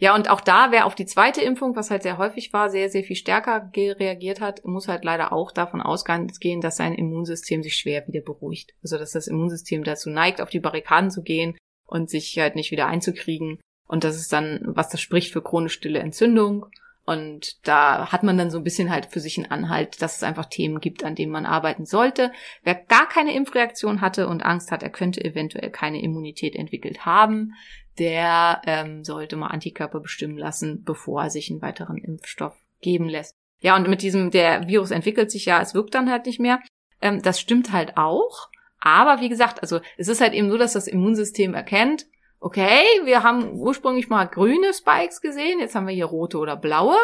Ja, 0.00 0.14
und 0.14 0.30
auch 0.30 0.40
da, 0.40 0.70
wer 0.70 0.86
auf 0.86 0.94
die 0.94 1.06
zweite 1.06 1.40
Impfung, 1.40 1.74
was 1.74 1.90
halt 1.90 2.04
sehr 2.04 2.18
häufig 2.18 2.52
war, 2.52 2.70
sehr, 2.70 2.88
sehr 2.88 3.02
viel 3.02 3.16
stärker 3.16 3.72
reagiert 3.74 4.40
hat, 4.40 4.64
muss 4.64 4.86
halt 4.86 5.04
leider 5.04 5.32
auch 5.32 5.50
davon 5.50 5.82
ausgehen, 5.82 6.60
dass 6.60 6.76
sein 6.76 6.94
Immunsystem 6.94 7.64
sich 7.64 7.74
schwer 7.74 8.06
wieder 8.06 8.20
beruhigt. 8.20 8.74
Also, 8.80 8.96
dass 8.96 9.10
das 9.10 9.26
Immunsystem 9.26 9.82
dazu 9.82 10.08
neigt, 10.08 10.40
auf 10.40 10.50
die 10.50 10.60
Barrikaden 10.60 11.10
zu 11.10 11.22
gehen 11.22 11.58
und 11.84 12.10
sich 12.10 12.38
halt 12.38 12.54
nicht 12.54 12.70
wieder 12.70 12.86
einzukriegen. 12.86 13.58
Und 13.88 14.04
das 14.04 14.16
ist 14.16 14.32
dann, 14.32 14.60
was 14.66 14.88
das 14.88 15.00
spricht 15.00 15.32
für 15.32 15.42
chronisch 15.42 15.72
stille 15.72 15.98
Entzündung. 15.98 16.66
Und 17.08 17.66
da 17.66 18.12
hat 18.12 18.22
man 18.22 18.36
dann 18.36 18.50
so 18.50 18.58
ein 18.58 18.64
bisschen 18.64 18.90
halt 18.90 19.06
für 19.06 19.20
sich 19.20 19.38
einen 19.38 19.50
Anhalt, 19.50 20.02
dass 20.02 20.16
es 20.16 20.22
einfach 20.22 20.44
Themen 20.44 20.78
gibt, 20.78 21.04
an 21.04 21.14
denen 21.14 21.32
man 21.32 21.46
arbeiten 21.46 21.86
sollte. 21.86 22.32
Wer 22.64 22.74
gar 22.74 23.08
keine 23.08 23.34
Impfreaktion 23.34 24.02
hatte 24.02 24.28
und 24.28 24.44
Angst 24.44 24.70
hat, 24.70 24.82
er 24.82 24.90
könnte 24.90 25.24
eventuell 25.24 25.70
keine 25.70 26.02
Immunität 26.02 26.54
entwickelt 26.54 27.06
haben, 27.06 27.54
der 27.98 28.60
ähm, 28.66 29.04
sollte 29.04 29.36
mal 29.36 29.46
Antikörper 29.46 30.00
bestimmen 30.00 30.36
lassen, 30.36 30.84
bevor 30.84 31.22
er 31.22 31.30
sich 31.30 31.50
einen 31.50 31.62
weiteren 31.62 31.96
Impfstoff 31.96 32.52
geben 32.82 33.08
lässt. 33.08 33.34
Ja, 33.62 33.74
und 33.74 33.88
mit 33.88 34.02
diesem, 34.02 34.30
der 34.30 34.68
Virus 34.68 34.90
entwickelt 34.90 35.30
sich 35.30 35.46
ja, 35.46 35.62
es 35.62 35.72
wirkt 35.72 35.94
dann 35.94 36.10
halt 36.10 36.26
nicht 36.26 36.40
mehr. 36.40 36.60
Ähm, 37.00 37.22
das 37.22 37.40
stimmt 37.40 37.72
halt 37.72 37.96
auch. 37.96 38.50
Aber 38.80 39.22
wie 39.22 39.30
gesagt, 39.30 39.62
also 39.62 39.80
es 39.96 40.08
ist 40.08 40.20
halt 40.20 40.34
eben 40.34 40.50
so, 40.50 40.58
dass 40.58 40.74
das 40.74 40.86
Immunsystem 40.86 41.54
erkennt, 41.54 42.04
okay, 42.40 42.84
wir 43.04 43.22
haben 43.22 43.52
ursprünglich 43.54 44.08
mal 44.08 44.26
grüne 44.26 44.72
Spikes 44.72 45.20
gesehen, 45.20 45.60
jetzt 45.60 45.74
haben 45.74 45.86
wir 45.86 45.94
hier 45.94 46.06
rote 46.06 46.38
oder 46.38 46.56
blaue. 46.56 46.96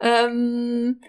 Ähm, 0.00 1.00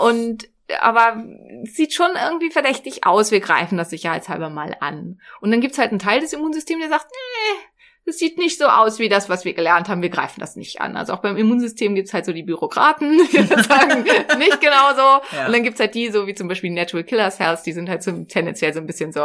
und 0.00 0.48
aber 0.80 1.22
sieht 1.64 1.92
schon 1.92 2.10
irgendwie 2.12 2.50
verdächtig 2.50 3.04
aus, 3.04 3.30
wir 3.30 3.40
greifen 3.40 3.76
das 3.76 3.90
sicherheitshalber 3.90 4.50
mal 4.50 4.76
an. 4.80 5.20
Und 5.40 5.50
dann 5.50 5.60
gibt's 5.60 5.78
halt 5.78 5.90
einen 5.90 5.98
Teil 5.98 6.20
des 6.20 6.32
Immunsystems, 6.32 6.80
der 6.80 6.88
sagt, 6.88 7.08
nee, 7.10 7.60
das 8.04 8.18
sieht 8.18 8.36
nicht 8.36 8.58
so 8.58 8.66
aus 8.66 8.98
wie 8.98 9.08
das, 9.08 9.28
was 9.28 9.44
wir 9.44 9.54
gelernt 9.54 9.88
haben. 9.88 10.02
Wir 10.02 10.08
greifen 10.08 10.40
das 10.40 10.56
nicht 10.56 10.80
an. 10.80 10.96
Also 10.96 11.12
auch 11.12 11.20
beim 11.20 11.36
Immunsystem 11.36 11.94
gibt's 11.94 12.12
halt 12.12 12.24
so 12.24 12.32
die 12.32 12.42
Bürokraten, 12.42 13.18
die 13.32 13.46
sagen 13.62 14.02
nicht 14.38 14.60
genau 14.60 14.90
so. 14.94 15.36
Ja. 15.36 15.46
Und 15.46 15.52
dann 15.52 15.62
gibt's 15.62 15.78
halt 15.78 15.94
die, 15.94 16.10
so 16.10 16.26
wie 16.26 16.34
zum 16.34 16.48
Beispiel 16.48 16.70
Natural 16.70 17.04
Killer 17.04 17.30
Cells, 17.30 17.62
die 17.62 17.72
sind 17.72 17.88
halt 17.88 18.02
so 18.02 18.24
tendenziell 18.24 18.72
so 18.72 18.80
ein 18.80 18.86
bisschen 18.86 19.12
so, 19.12 19.20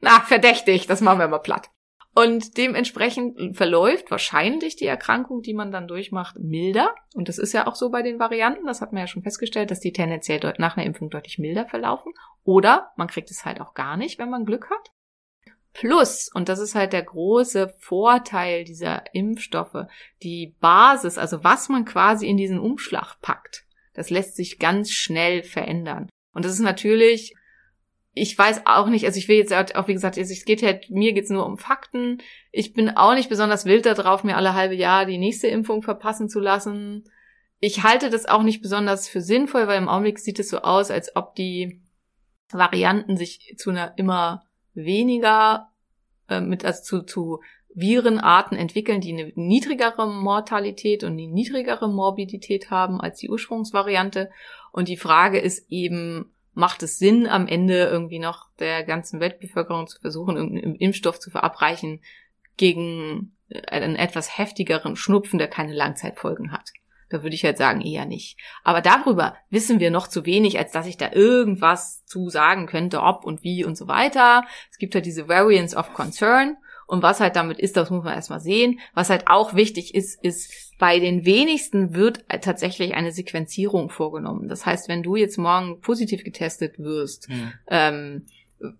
na, 0.00 0.20
verdächtig, 0.26 0.86
das 0.86 1.00
machen 1.00 1.18
wir 1.18 1.28
mal 1.28 1.38
platt. 1.38 1.68
Und 2.14 2.56
dementsprechend 2.56 3.56
verläuft 3.56 4.10
wahrscheinlich 4.10 4.76
die 4.76 4.86
Erkrankung, 4.86 5.42
die 5.42 5.54
man 5.54 5.72
dann 5.72 5.88
durchmacht, 5.88 6.38
milder. 6.38 6.94
Und 7.14 7.28
das 7.28 7.38
ist 7.38 7.52
ja 7.52 7.66
auch 7.66 7.74
so 7.74 7.90
bei 7.90 8.02
den 8.02 8.20
Varianten. 8.20 8.66
Das 8.66 8.80
hat 8.80 8.92
man 8.92 9.00
ja 9.00 9.06
schon 9.08 9.24
festgestellt, 9.24 9.72
dass 9.72 9.80
die 9.80 9.92
tendenziell 9.92 10.40
nach 10.58 10.76
einer 10.76 10.86
Impfung 10.86 11.10
deutlich 11.10 11.38
milder 11.38 11.66
verlaufen. 11.66 12.12
Oder 12.44 12.92
man 12.96 13.08
kriegt 13.08 13.32
es 13.32 13.44
halt 13.44 13.60
auch 13.60 13.74
gar 13.74 13.96
nicht, 13.96 14.20
wenn 14.20 14.30
man 14.30 14.44
Glück 14.44 14.70
hat. 14.70 14.92
Plus, 15.72 16.30
und 16.32 16.48
das 16.48 16.60
ist 16.60 16.76
halt 16.76 16.92
der 16.92 17.02
große 17.02 17.74
Vorteil 17.80 18.62
dieser 18.62 19.02
Impfstoffe, 19.12 19.86
die 20.22 20.54
Basis, 20.60 21.18
also 21.18 21.42
was 21.42 21.68
man 21.68 21.84
quasi 21.84 22.28
in 22.28 22.36
diesen 22.36 22.60
Umschlag 22.60 23.16
packt, 23.20 23.66
das 23.92 24.08
lässt 24.08 24.36
sich 24.36 24.60
ganz 24.60 24.92
schnell 24.92 25.42
verändern. 25.42 26.08
Und 26.32 26.44
das 26.44 26.52
ist 26.52 26.60
natürlich, 26.60 27.34
ich 28.14 28.38
weiß 28.38 28.62
auch 28.64 28.88
nicht, 28.88 29.04
also 29.06 29.18
ich 29.18 29.26
will 29.26 29.36
jetzt 29.36 29.52
auch, 29.52 29.88
wie 29.88 29.92
gesagt, 29.92 30.16
es 30.16 30.44
geht 30.44 30.62
halt, 30.62 30.88
mir 30.88 31.12
geht's 31.12 31.30
nur 31.30 31.44
um 31.44 31.58
Fakten. 31.58 32.18
Ich 32.52 32.72
bin 32.72 32.90
auch 32.90 33.14
nicht 33.14 33.28
besonders 33.28 33.64
wild 33.64 33.86
darauf, 33.86 34.22
mir 34.22 34.36
alle 34.36 34.54
halbe 34.54 34.74
Jahr 34.74 35.04
die 35.04 35.18
nächste 35.18 35.48
Impfung 35.48 35.82
verpassen 35.82 36.28
zu 36.28 36.38
lassen. 36.38 37.04
Ich 37.58 37.82
halte 37.82 38.10
das 38.10 38.26
auch 38.26 38.44
nicht 38.44 38.62
besonders 38.62 39.08
für 39.08 39.20
sinnvoll, 39.20 39.66
weil 39.66 39.78
im 39.78 39.88
Augenblick 39.88 40.20
sieht 40.20 40.38
es 40.38 40.48
so 40.48 40.58
aus, 40.58 40.92
als 40.92 41.16
ob 41.16 41.34
die 41.34 41.82
Varianten 42.50 43.16
sich 43.16 43.54
zu 43.56 43.70
einer 43.70 43.94
immer 43.96 44.44
weniger 44.74 45.72
äh, 46.28 46.40
mit 46.40 46.64
also 46.64 46.82
zu, 46.82 47.02
zu 47.02 47.40
Virenarten 47.74 48.56
entwickeln, 48.56 49.00
die 49.00 49.12
eine 49.12 49.32
niedrigere 49.34 50.06
Mortalität 50.06 51.02
und 51.02 51.14
eine 51.14 51.26
niedrigere 51.26 51.88
Morbidität 51.88 52.70
haben 52.70 53.00
als 53.00 53.18
die 53.18 53.28
Ursprungsvariante. 53.28 54.30
Und 54.70 54.86
die 54.86 54.96
Frage 54.96 55.40
ist 55.40 55.66
eben, 55.70 56.33
macht 56.54 56.82
es 56.82 56.98
Sinn, 56.98 57.26
am 57.26 57.46
Ende 57.46 57.84
irgendwie 57.84 58.18
noch 58.18 58.48
der 58.58 58.84
ganzen 58.84 59.20
Weltbevölkerung 59.20 59.86
zu 59.86 60.00
versuchen, 60.00 60.36
irgendeinen 60.36 60.76
Impfstoff 60.76 61.20
zu 61.20 61.30
verabreichen 61.30 62.00
gegen 62.56 63.36
einen 63.68 63.96
etwas 63.96 64.38
heftigeren 64.38 64.96
Schnupfen, 64.96 65.38
der 65.38 65.48
keine 65.48 65.74
Langzeitfolgen 65.74 66.52
hat? 66.52 66.70
Da 67.10 67.22
würde 67.22 67.34
ich 67.34 67.44
halt 67.44 67.58
sagen, 67.58 67.80
eher 67.80 68.06
nicht. 68.06 68.38
Aber 68.62 68.80
darüber 68.80 69.36
wissen 69.50 69.78
wir 69.78 69.90
noch 69.90 70.08
zu 70.08 70.24
wenig, 70.26 70.58
als 70.58 70.72
dass 70.72 70.86
ich 70.86 70.96
da 70.96 71.12
irgendwas 71.12 72.04
zu 72.06 72.30
sagen 72.30 72.66
könnte, 72.66 73.02
ob 73.02 73.24
und 73.24 73.42
wie 73.42 73.64
und 73.64 73.76
so 73.76 73.86
weiter. 73.88 74.44
Es 74.70 74.78
gibt 74.78 74.94
halt 74.94 75.06
diese 75.06 75.28
Variants 75.28 75.76
of 75.76 75.92
Concern. 75.92 76.56
Und 76.86 77.02
was 77.02 77.20
halt 77.20 77.36
damit 77.36 77.58
ist, 77.58 77.76
das 77.76 77.90
muss 77.90 78.04
man 78.04 78.14
erstmal 78.14 78.40
sehen. 78.40 78.80
Was 78.94 79.10
halt 79.10 79.28
auch 79.28 79.54
wichtig 79.54 79.94
ist, 79.94 80.22
ist, 80.22 80.74
bei 80.78 80.98
den 80.98 81.24
wenigsten 81.24 81.94
wird 81.94 82.24
tatsächlich 82.42 82.94
eine 82.94 83.12
Sequenzierung 83.12 83.90
vorgenommen. 83.90 84.48
Das 84.48 84.66
heißt, 84.66 84.88
wenn 84.88 85.02
du 85.02 85.16
jetzt 85.16 85.38
morgen 85.38 85.80
positiv 85.80 86.24
getestet 86.24 86.78
wirst, 86.78 87.28
mhm. 87.28 87.52
ähm, 87.68 88.26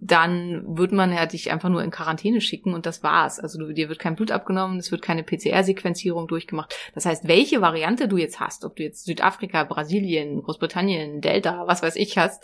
dann 0.01 0.77
wird 0.77 0.93
man 0.93 1.13
ja 1.13 1.27
dich 1.27 1.51
einfach 1.51 1.69
nur 1.69 1.83
in 1.83 1.91
Quarantäne 1.91 2.41
schicken 2.41 2.75
und 2.75 2.87
das 2.87 3.03
war's. 3.03 3.39
Also 3.39 3.59
du, 3.59 3.73
dir 3.73 3.89
wird 3.89 3.99
kein 3.99 4.17
Blut 4.17 4.31
abgenommen, 4.31 4.79
es 4.79 4.91
wird 4.91 5.03
keine 5.03 5.23
PCR-Sequenzierung 5.23 6.27
durchgemacht. 6.27 6.75
Das 6.95 7.07
heißt, 7.07 7.29
welche 7.29 7.61
Variante 7.61 8.09
du 8.09 8.17
jetzt 8.17 8.41
hast, 8.41 8.65
ob 8.65 8.77
du 8.77 8.83
jetzt 8.83 9.05
Südafrika, 9.05 9.65
Brasilien, 9.65 10.43
Großbritannien, 10.43 11.21
Delta, 11.21 11.67
was 11.67 11.83
weiß 11.83 11.97
ich 11.97 12.17
hast, 12.17 12.43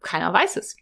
keiner 0.00 0.32
weiß 0.32 0.56
es. 0.56 0.76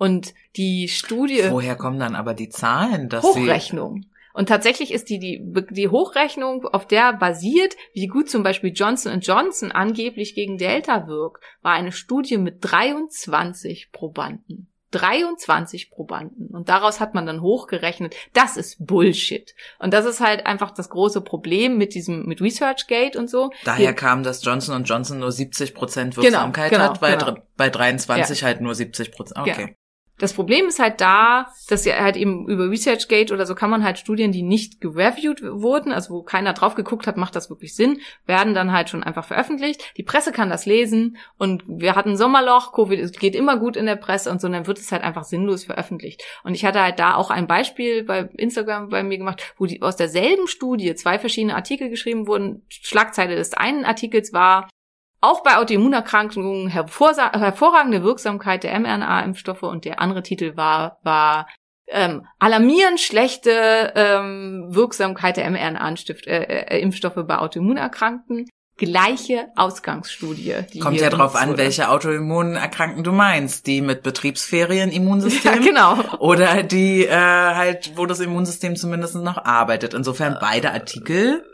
Und 0.00 0.32
die 0.56 0.88
Studie. 0.88 1.44
Woher 1.50 1.76
kommen 1.76 1.98
dann 1.98 2.16
aber 2.16 2.32
die 2.32 2.48
Zahlen? 2.48 3.10
Dass 3.10 3.22
Hochrechnung. 3.22 4.06
Und 4.32 4.48
tatsächlich 4.48 4.94
ist 4.94 5.10
die, 5.10 5.18
die, 5.18 5.42
die 5.68 5.88
Hochrechnung, 5.88 6.64
auf 6.64 6.86
der 6.86 7.12
basiert, 7.12 7.76
wie 7.92 8.06
gut 8.06 8.30
zum 8.30 8.42
Beispiel 8.42 8.72
Johnson 8.74 9.20
Johnson 9.20 9.72
angeblich 9.72 10.34
gegen 10.34 10.56
Delta 10.56 11.06
wirkt, 11.06 11.44
war 11.60 11.74
eine 11.74 11.92
Studie 11.92 12.38
mit 12.38 12.56
23 12.60 13.92
Probanden. 13.92 14.68
23 14.92 15.90
Probanden. 15.90 16.46
Und 16.46 16.70
daraus 16.70 16.98
hat 16.98 17.14
man 17.14 17.26
dann 17.26 17.42
hochgerechnet, 17.42 18.16
das 18.32 18.56
ist 18.56 18.86
Bullshit. 18.86 19.54
Und 19.80 19.92
das 19.92 20.06
ist 20.06 20.20
halt 20.20 20.46
einfach 20.46 20.70
das 20.70 20.88
große 20.88 21.20
Problem 21.20 21.76
mit 21.76 21.94
diesem, 21.94 22.24
mit 22.24 22.40
ResearchGate 22.40 23.18
und 23.18 23.28
so. 23.28 23.50
Daher 23.66 23.88
Hier, 23.88 23.92
kam, 23.92 24.22
dass 24.22 24.42
Johnson 24.42 24.82
Johnson 24.84 25.18
nur 25.18 25.30
70 25.30 25.74
Prozent 25.74 26.14
genau, 26.14 26.24
Wirksamkeit 26.24 26.70
genau, 26.70 26.84
hat, 26.84 27.02
weil 27.02 27.18
genau. 27.18 27.36
bei 27.58 27.68
23 27.68 28.40
ja. 28.40 28.46
halt 28.46 28.62
nur 28.62 28.74
70 28.74 29.12
Prozent. 29.12 29.38
Okay. 29.38 29.66
Ja. 29.68 29.74
Das 30.20 30.34
Problem 30.34 30.66
ist 30.66 30.78
halt 30.78 31.00
da, 31.00 31.46
dass 31.68 31.86
ja 31.86 31.98
halt 31.98 32.16
eben 32.16 32.46
über 32.46 32.68
ResearchGate 32.70 33.32
oder 33.32 33.46
so 33.46 33.54
kann 33.54 33.70
man 33.70 33.82
halt 33.82 33.98
Studien, 33.98 34.32
die 34.32 34.42
nicht 34.42 34.80
gereviewt 34.80 35.42
wurden, 35.42 35.92
also 35.92 36.14
wo 36.14 36.22
keiner 36.22 36.52
drauf 36.52 36.74
geguckt 36.74 37.06
hat, 37.06 37.16
macht 37.16 37.34
das 37.34 37.48
wirklich 37.48 37.74
Sinn, 37.74 38.00
werden 38.26 38.52
dann 38.52 38.70
halt 38.70 38.90
schon 38.90 39.02
einfach 39.02 39.24
veröffentlicht. 39.24 39.82
Die 39.96 40.02
Presse 40.02 40.30
kann 40.30 40.50
das 40.50 40.66
lesen 40.66 41.16
und 41.38 41.64
wir 41.66 41.96
hatten 41.96 42.18
Sommerloch, 42.18 42.72
Covid 42.72 43.18
geht 43.18 43.34
immer 43.34 43.56
gut 43.56 43.78
in 43.78 43.86
der 43.86 43.96
Presse 43.96 44.30
und 44.30 44.42
so, 44.42 44.46
und 44.46 44.52
dann 44.52 44.66
wird 44.66 44.78
es 44.78 44.92
halt 44.92 45.02
einfach 45.02 45.24
sinnlos 45.24 45.64
veröffentlicht. 45.64 46.22
Und 46.44 46.54
ich 46.54 46.66
hatte 46.66 46.82
halt 46.82 46.98
da 46.98 47.14
auch 47.14 47.30
ein 47.30 47.46
Beispiel 47.46 48.04
bei 48.04 48.28
Instagram 48.36 48.90
bei 48.90 49.02
mir 49.02 49.16
gemacht, 49.16 49.54
wo 49.56 49.64
die 49.64 49.80
aus 49.80 49.96
derselben 49.96 50.46
Studie 50.48 50.94
zwei 50.96 51.18
verschiedene 51.18 51.54
Artikel 51.54 51.88
geschrieben 51.88 52.26
wurden. 52.26 52.62
Schlagzeile 52.68 53.36
des 53.36 53.54
einen 53.54 53.86
Artikels 53.86 54.34
war, 54.34 54.68
auch 55.20 55.42
bei 55.42 55.56
Autoimmunerkrankungen 55.58 56.68
hervorragende 56.68 58.02
Wirksamkeit 58.02 58.64
der 58.64 58.78
mRNA-Impfstoffe 58.78 59.62
und 59.62 59.84
der 59.84 60.00
andere 60.00 60.22
Titel 60.22 60.56
war, 60.56 60.98
war 61.02 61.46
ähm, 61.88 62.26
alarmierend 62.38 63.00
schlechte 63.00 63.92
ähm, 63.94 64.66
Wirksamkeit 64.68 65.36
der 65.36 65.50
mRNA-Impfstoffe 65.50 67.16
äh, 67.16 67.20
äh, 67.20 67.24
bei 67.24 67.38
Autoimmunerkrankten. 67.38 68.48
Gleiche 68.78 69.48
Ausgangsstudie. 69.56 70.54
Kommt 70.80 70.98
ja 70.98 71.10
drauf 71.10 71.36
an, 71.36 71.58
welche 71.58 71.90
Autoimmunerkrankten 71.90 73.04
du 73.04 73.12
meinst. 73.12 73.66
Die 73.66 73.82
mit 73.82 74.02
Betriebsferien-Immunsystem? 74.02 75.52
Ja, 75.52 75.58
genau. 75.58 75.98
Oder 76.18 76.62
die 76.62 77.04
äh, 77.04 77.10
halt, 77.14 77.92
wo 77.96 78.06
das 78.06 78.20
Immunsystem 78.20 78.76
zumindest 78.76 79.16
noch 79.16 79.44
arbeitet. 79.44 79.92
Insofern 79.92 80.38
beide 80.40 80.70
Artikel 80.72 81.44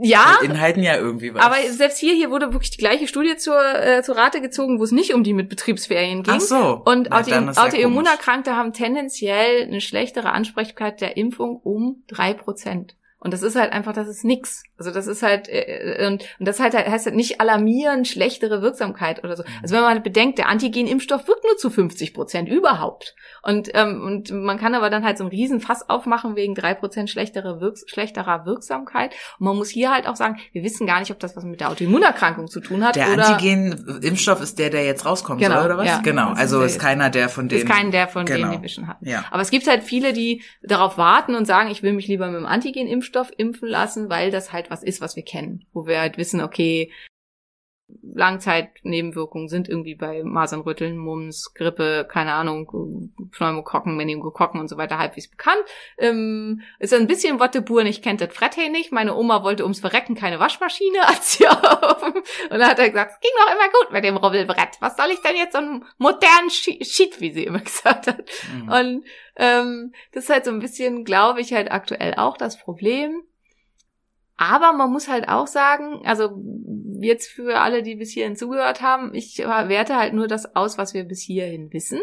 ja. 0.00 0.38
Inhalten 0.42 0.82
ja 0.82 0.96
irgendwie 0.96 1.34
was. 1.34 1.42
Aber 1.42 1.56
selbst 1.70 1.98
hier, 1.98 2.14
hier 2.14 2.30
wurde 2.30 2.52
wirklich 2.52 2.70
die 2.70 2.78
gleiche 2.78 3.06
Studie 3.06 3.36
zur, 3.36 3.60
äh, 3.60 4.02
zur 4.02 4.16
Rate 4.16 4.40
gezogen, 4.40 4.78
wo 4.78 4.84
es 4.84 4.92
nicht 4.92 5.14
um 5.14 5.22
die 5.22 5.34
mit 5.34 5.48
Betriebsferien 5.48 6.22
ging. 6.22 6.34
Ach 6.36 6.40
so. 6.40 6.82
Und 6.84 7.08
Na, 7.10 7.20
Autoimmunerkrankte 7.20 8.56
haben 8.56 8.72
tendenziell 8.72 9.62
eine 9.62 9.80
schlechtere 9.80 10.32
Ansprechbarkeit 10.32 11.00
der 11.00 11.16
Impfung 11.16 11.56
um 11.56 12.04
drei 12.06 12.34
Prozent. 12.34 12.96
Und 13.18 13.32
das 13.32 13.42
ist 13.42 13.54
halt 13.54 13.72
einfach, 13.72 13.92
das 13.92 14.08
ist 14.08 14.24
nix. 14.24 14.64
Also 14.82 14.90
das 14.90 15.06
ist 15.06 15.22
halt 15.22 15.48
äh, 15.48 16.06
und, 16.08 16.24
und 16.38 16.48
das 16.48 16.58
halt 16.60 16.74
heißt 16.74 17.06
halt 17.06 17.14
nicht 17.16 17.40
alarmieren 17.40 18.04
schlechtere 18.04 18.62
Wirksamkeit 18.62 19.22
oder 19.24 19.36
so. 19.36 19.44
Also 19.62 19.74
wenn 19.74 19.82
man 19.82 20.02
bedenkt, 20.02 20.38
der 20.38 20.48
Antigen-Impfstoff 20.48 21.26
wirkt 21.28 21.44
nur 21.44 21.56
zu 21.56 21.70
50 21.70 22.14
Prozent 22.14 22.48
überhaupt. 22.48 23.14
Und 23.42 23.70
ähm, 23.74 24.02
und 24.02 24.30
man 24.32 24.58
kann 24.58 24.74
aber 24.74 24.90
dann 24.90 25.04
halt 25.04 25.18
so 25.18 25.24
einen 25.24 25.30
riesen 25.30 25.60
Fass 25.60 25.88
aufmachen 25.88 26.34
wegen 26.36 26.54
drei 26.54 26.74
Prozent 26.74 27.10
schlechtere 27.10 27.60
Wirks 27.60 27.84
schlechterer 27.86 28.44
Wirksamkeit. 28.46 29.12
Und 29.38 29.46
man 29.46 29.56
muss 29.56 29.68
hier 29.68 29.92
halt 29.92 30.06
auch 30.08 30.16
sagen, 30.16 30.38
wir 30.52 30.62
wissen 30.62 30.86
gar 30.86 30.98
nicht, 31.00 31.10
ob 31.10 31.18
das 31.20 31.36
was 31.36 31.44
mit 31.44 31.60
der 31.60 31.70
Autoimmunerkrankung 31.70 32.48
zu 32.48 32.60
tun 32.60 32.84
hat 32.84 32.96
Der 32.96 33.06
Antigen-Impfstoff 33.08 34.40
ist 34.40 34.58
der, 34.58 34.70
der 34.70 34.84
jetzt 34.84 35.04
rauskommen 35.06 35.40
Genau, 35.40 35.56
soll, 35.56 35.64
oder 35.66 35.78
was? 35.78 35.86
ja. 35.86 36.00
Genau, 36.02 36.30
also 36.32 36.60
ist 36.62 36.72
ist 36.72 36.80
keiner 36.80 37.10
der 37.10 37.28
von 37.28 37.48
denen. 37.48 37.62
ist 37.62 37.68
kein 37.70 37.90
der 37.90 38.08
von 38.08 38.24
Genau. 38.24 38.38
denen, 38.48 38.52
die 38.52 38.62
wir 38.62 38.68
schon 38.68 38.88
hatten. 38.88 39.08
Ja. 39.08 39.24
Aber 39.30 39.42
es 39.42 39.50
gibt 39.50 39.66
halt 39.68 39.82
viele, 39.82 40.12
die 40.12 40.42
darauf 40.62 40.98
warten 40.98 41.34
und 41.34 41.46
sagen, 41.46 41.70
ich 41.70 41.82
will 41.82 41.92
mich 41.92 42.08
lieber 42.08 42.26
mit 42.28 42.36
dem 42.36 42.46
Antigen-Impfstoff 42.46 43.30
impfen 43.36 43.68
lassen, 43.68 44.08
weil 44.10 44.30
das 44.30 44.52
halt 44.52 44.70
was 44.72 44.82
ist, 44.82 45.00
was 45.00 45.14
wir 45.14 45.22
kennen. 45.22 45.66
Wo 45.72 45.86
wir 45.86 46.00
halt 46.00 46.18
wissen, 46.18 46.40
okay, 46.40 46.90
Langzeitnebenwirkungen 48.02 49.48
sind 49.48 49.68
irgendwie 49.68 49.94
bei 49.94 50.22
Masernrütteln, 50.22 50.96
Mumps, 50.96 51.52
Grippe, 51.54 52.06
keine 52.08 52.32
Ahnung, 52.32 52.66
Pneumokokken, 53.32 53.96
Meningokokken 53.96 54.60
und 54.60 54.68
so 54.68 54.76
weiter 54.76 54.98
halbwegs 54.98 55.28
bekannt. 55.28 55.62
Ähm, 55.98 56.62
ist 56.78 56.94
ein 56.94 57.06
bisschen 57.06 57.40
Wattebur, 57.40 57.84
ich 57.84 58.02
kennt 58.02 58.20
das 58.20 58.34
Frette 58.34 58.70
nicht. 58.70 58.92
Meine 58.92 59.14
Oma 59.14 59.42
wollte 59.42 59.64
ums 59.64 59.80
Verrecken 59.80 60.14
keine 60.14 60.40
Waschmaschine, 60.40 61.00
als 61.06 61.32
sie 61.32 61.46
auf. 61.46 62.02
Und 62.02 62.24
dann 62.50 62.66
hat 62.66 62.78
er 62.78 62.90
gesagt, 62.90 63.12
es 63.14 63.20
ging 63.20 63.30
doch 63.38 63.52
immer 63.52 63.70
gut 63.80 63.92
mit 63.92 64.04
dem 64.04 64.16
Rubbelbrett. 64.16 64.80
Was 64.80 64.96
soll 64.96 65.10
ich 65.10 65.20
denn 65.20 65.36
jetzt 65.36 65.52
so 65.52 65.58
einen 65.58 65.84
modernen 65.98 66.50
Shit, 66.50 67.20
wie 67.20 67.32
sie 67.32 67.44
immer 67.44 67.60
gesagt 67.60 68.06
hat. 68.06 68.24
Mhm. 68.54 68.68
Und 68.68 69.04
ähm, 69.36 69.92
das 70.12 70.24
ist 70.24 70.30
halt 70.30 70.44
so 70.44 70.50
ein 70.50 70.60
bisschen, 70.60 71.04
glaube 71.04 71.40
ich, 71.40 71.52
halt 71.52 71.70
aktuell 71.70 72.14
auch 72.14 72.36
das 72.36 72.58
Problem. 72.58 73.22
Aber 74.36 74.72
man 74.72 74.90
muss 74.90 75.08
halt 75.08 75.28
auch 75.28 75.46
sagen, 75.46 76.02
also 76.04 76.30
jetzt 77.00 77.30
für 77.30 77.60
alle, 77.60 77.82
die 77.82 77.96
bis 77.96 78.12
hierhin 78.12 78.36
zugehört 78.36 78.80
haben, 78.80 79.14
ich 79.14 79.38
werte 79.38 79.96
halt 79.96 80.14
nur 80.14 80.28
das 80.28 80.56
aus, 80.56 80.78
was 80.78 80.94
wir 80.94 81.04
bis 81.04 81.20
hierhin 81.20 81.72
wissen. 81.72 82.00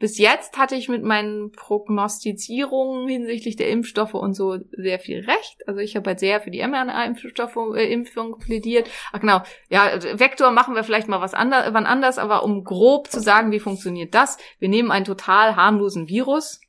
Bis 0.00 0.18
jetzt 0.18 0.58
hatte 0.58 0.74
ich 0.74 0.88
mit 0.88 1.04
meinen 1.04 1.52
Prognostizierungen 1.52 3.08
hinsichtlich 3.08 3.56
der 3.56 3.70
Impfstoffe 3.70 4.14
und 4.14 4.34
so 4.34 4.58
sehr 4.72 4.98
viel 4.98 5.20
recht. 5.20 5.66
Also 5.68 5.80
ich 5.80 5.94
habe 5.94 6.10
halt 6.10 6.18
sehr 6.18 6.40
für 6.40 6.50
die 6.50 6.66
mRNA-Impfstoffe, 6.66 7.56
äh, 7.76 7.92
Impfung 7.92 8.38
plädiert. 8.38 8.90
Ach 9.12 9.20
genau, 9.20 9.42
ja, 9.70 10.02
Vektor 10.18 10.50
machen 10.50 10.74
wir 10.74 10.82
vielleicht 10.82 11.08
mal 11.08 11.20
was 11.20 11.32
anders, 11.32 11.72
wann 11.72 11.86
anders, 11.86 12.18
aber 12.18 12.42
um 12.42 12.64
grob 12.64 13.10
zu 13.10 13.20
sagen, 13.20 13.52
wie 13.52 13.60
funktioniert 13.60 14.14
das? 14.14 14.36
Wir 14.58 14.68
nehmen 14.68 14.90
einen 14.90 15.04
total 15.04 15.54
harmlosen 15.54 16.08
Virus 16.08 16.60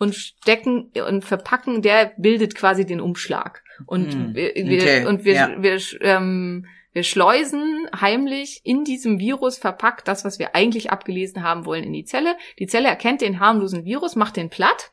und 0.00 0.14
stecken 0.16 0.90
und 1.06 1.24
verpacken, 1.24 1.82
der 1.82 2.12
bildet 2.16 2.54
quasi 2.56 2.84
den 2.86 3.00
Umschlag. 3.00 3.62
Und 3.86 4.12
Hm, 4.12 4.34
wir, 4.34 4.52
wir, 4.56 4.80
okay, 4.82 5.04
und 5.06 5.24
wir, 5.24 5.34
ja. 5.34 5.62
wir, 5.62 5.78
ähm, 6.00 6.66
wir 6.92 7.02
schleusen 7.04 7.86
heimlich 7.98 8.62
in 8.64 8.82
diesem 8.84 9.18
Virus 9.20 9.58
verpackt 9.58 10.08
das, 10.08 10.24
was 10.24 10.38
wir 10.40 10.56
eigentlich 10.56 10.90
abgelesen 10.90 11.42
haben 11.44 11.66
wollen, 11.66 11.84
in 11.84 11.92
die 11.92 12.04
Zelle. 12.04 12.34
Die 12.58 12.66
Zelle 12.66 12.88
erkennt 12.88 13.20
den 13.20 13.38
harmlosen 13.38 13.84
Virus, 13.84 14.16
macht 14.16 14.36
den 14.36 14.50
platt. 14.50 14.90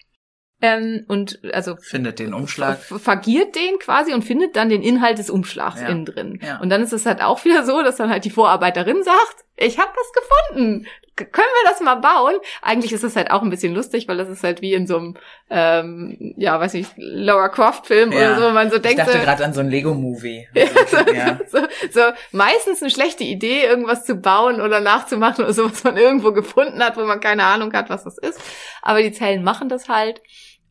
Ähm, 0.62 1.06
und 1.08 1.40
also 1.54 1.76
Findet 1.78 2.18
den 2.20 2.34
Umschlag. 2.34 2.80
vergiert 2.80 3.56
den 3.56 3.78
quasi 3.80 4.14
und 4.14 4.24
findet 4.24 4.56
dann 4.56 4.70
den 4.70 4.82
Inhalt 4.82 5.20
des 5.20 5.30
Umschlags 5.30 5.82
Ja. 5.82 5.88
innen 5.88 6.06
drin. 6.06 6.40
Ja. 6.44 6.60
Und 6.60 6.70
dann 6.70 6.82
ist 6.82 6.94
es 6.94 7.06
halt 7.06 7.22
auch 7.22 7.46
wieder 7.46 7.64
so, 7.64 7.82
dass 7.84 7.98
dann 7.98 8.10
halt 8.10 8.26
die 8.26 8.32
Vorarbeiterin 8.32 9.04
sagt, 9.04 9.46
ich 9.56 9.78
habe 9.80 9.92
was 9.96 10.12
gefunden. 10.14 10.88
Können 11.18 11.32
wir 11.64 11.70
das 11.70 11.82
mal 11.82 11.96
bauen? 11.96 12.36
Eigentlich 12.62 12.94
ist 12.94 13.04
es 13.04 13.16
halt 13.16 13.32
auch 13.32 13.42
ein 13.42 13.50
bisschen 13.50 13.74
lustig, 13.74 14.08
weil 14.08 14.18
das 14.18 14.30
ist 14.30 14.44
halt 14.44 14.62
wie 14.62 14.74
in 14.74 14.88
so 14.88 14.98
einem, 14.98 15.18
ähm, 15.50 16.34
ja, 16.38 16.60
weiß 16.60 16.76
ich, 16.76 16.88
Laura 16.96 17.50
Croft-Film 17.50 18.12
Ja. 18.12 18.18
oder 18.18 18.36
so, 18.40 18.48
wo 18.48 18.50
man 18.52 18.70
so 18.70 18.76
Ich 18.78 18.82
denkt, 18.84 19.00
dachte 19.00 19.14
so, 19.14 19.18
gerade 19.20 19.44
an 19.44 19.54
so 19.54 19.60
ein 19.62 19.70
Lego-Movie. 19.70 20.48
so, 20.88 20.98
ja. 21.14 21.40
so, 21.50 21.60
so 21.92 22.02
meistens 22.32 22.82
eine 22.82 22.92
schlechte 22.92 23.24
Idee, 23.24 23.64
irgendwas 23.66 24.06
zu 24.06 24.16
bauen 24.16 24.62
oder 24.62 24.80
nachzumachen 24.80 25.44
oder 25.44 25.54
so, 25.54 25.66
was 25.70 25.84
man 25.84 25.98
irgendwo 25.98 26.32
gefunden 26.32 26.84
hat, 26.84 26.98
wo 26.98 27.04
man 27.06 27.20
keine 27.20 27.44
Ahnung 27.44 27.74
hat, 27.74 27.90
was 27.90 28.04
das 28.04 28.18
ist. 28.18 28.40
Aber 28.82 29.02
die 29.02 29.12
Zellen 29.12 29.44
machen 29.44 29.70
das 29.70 29.90
halt. 29.90 30.22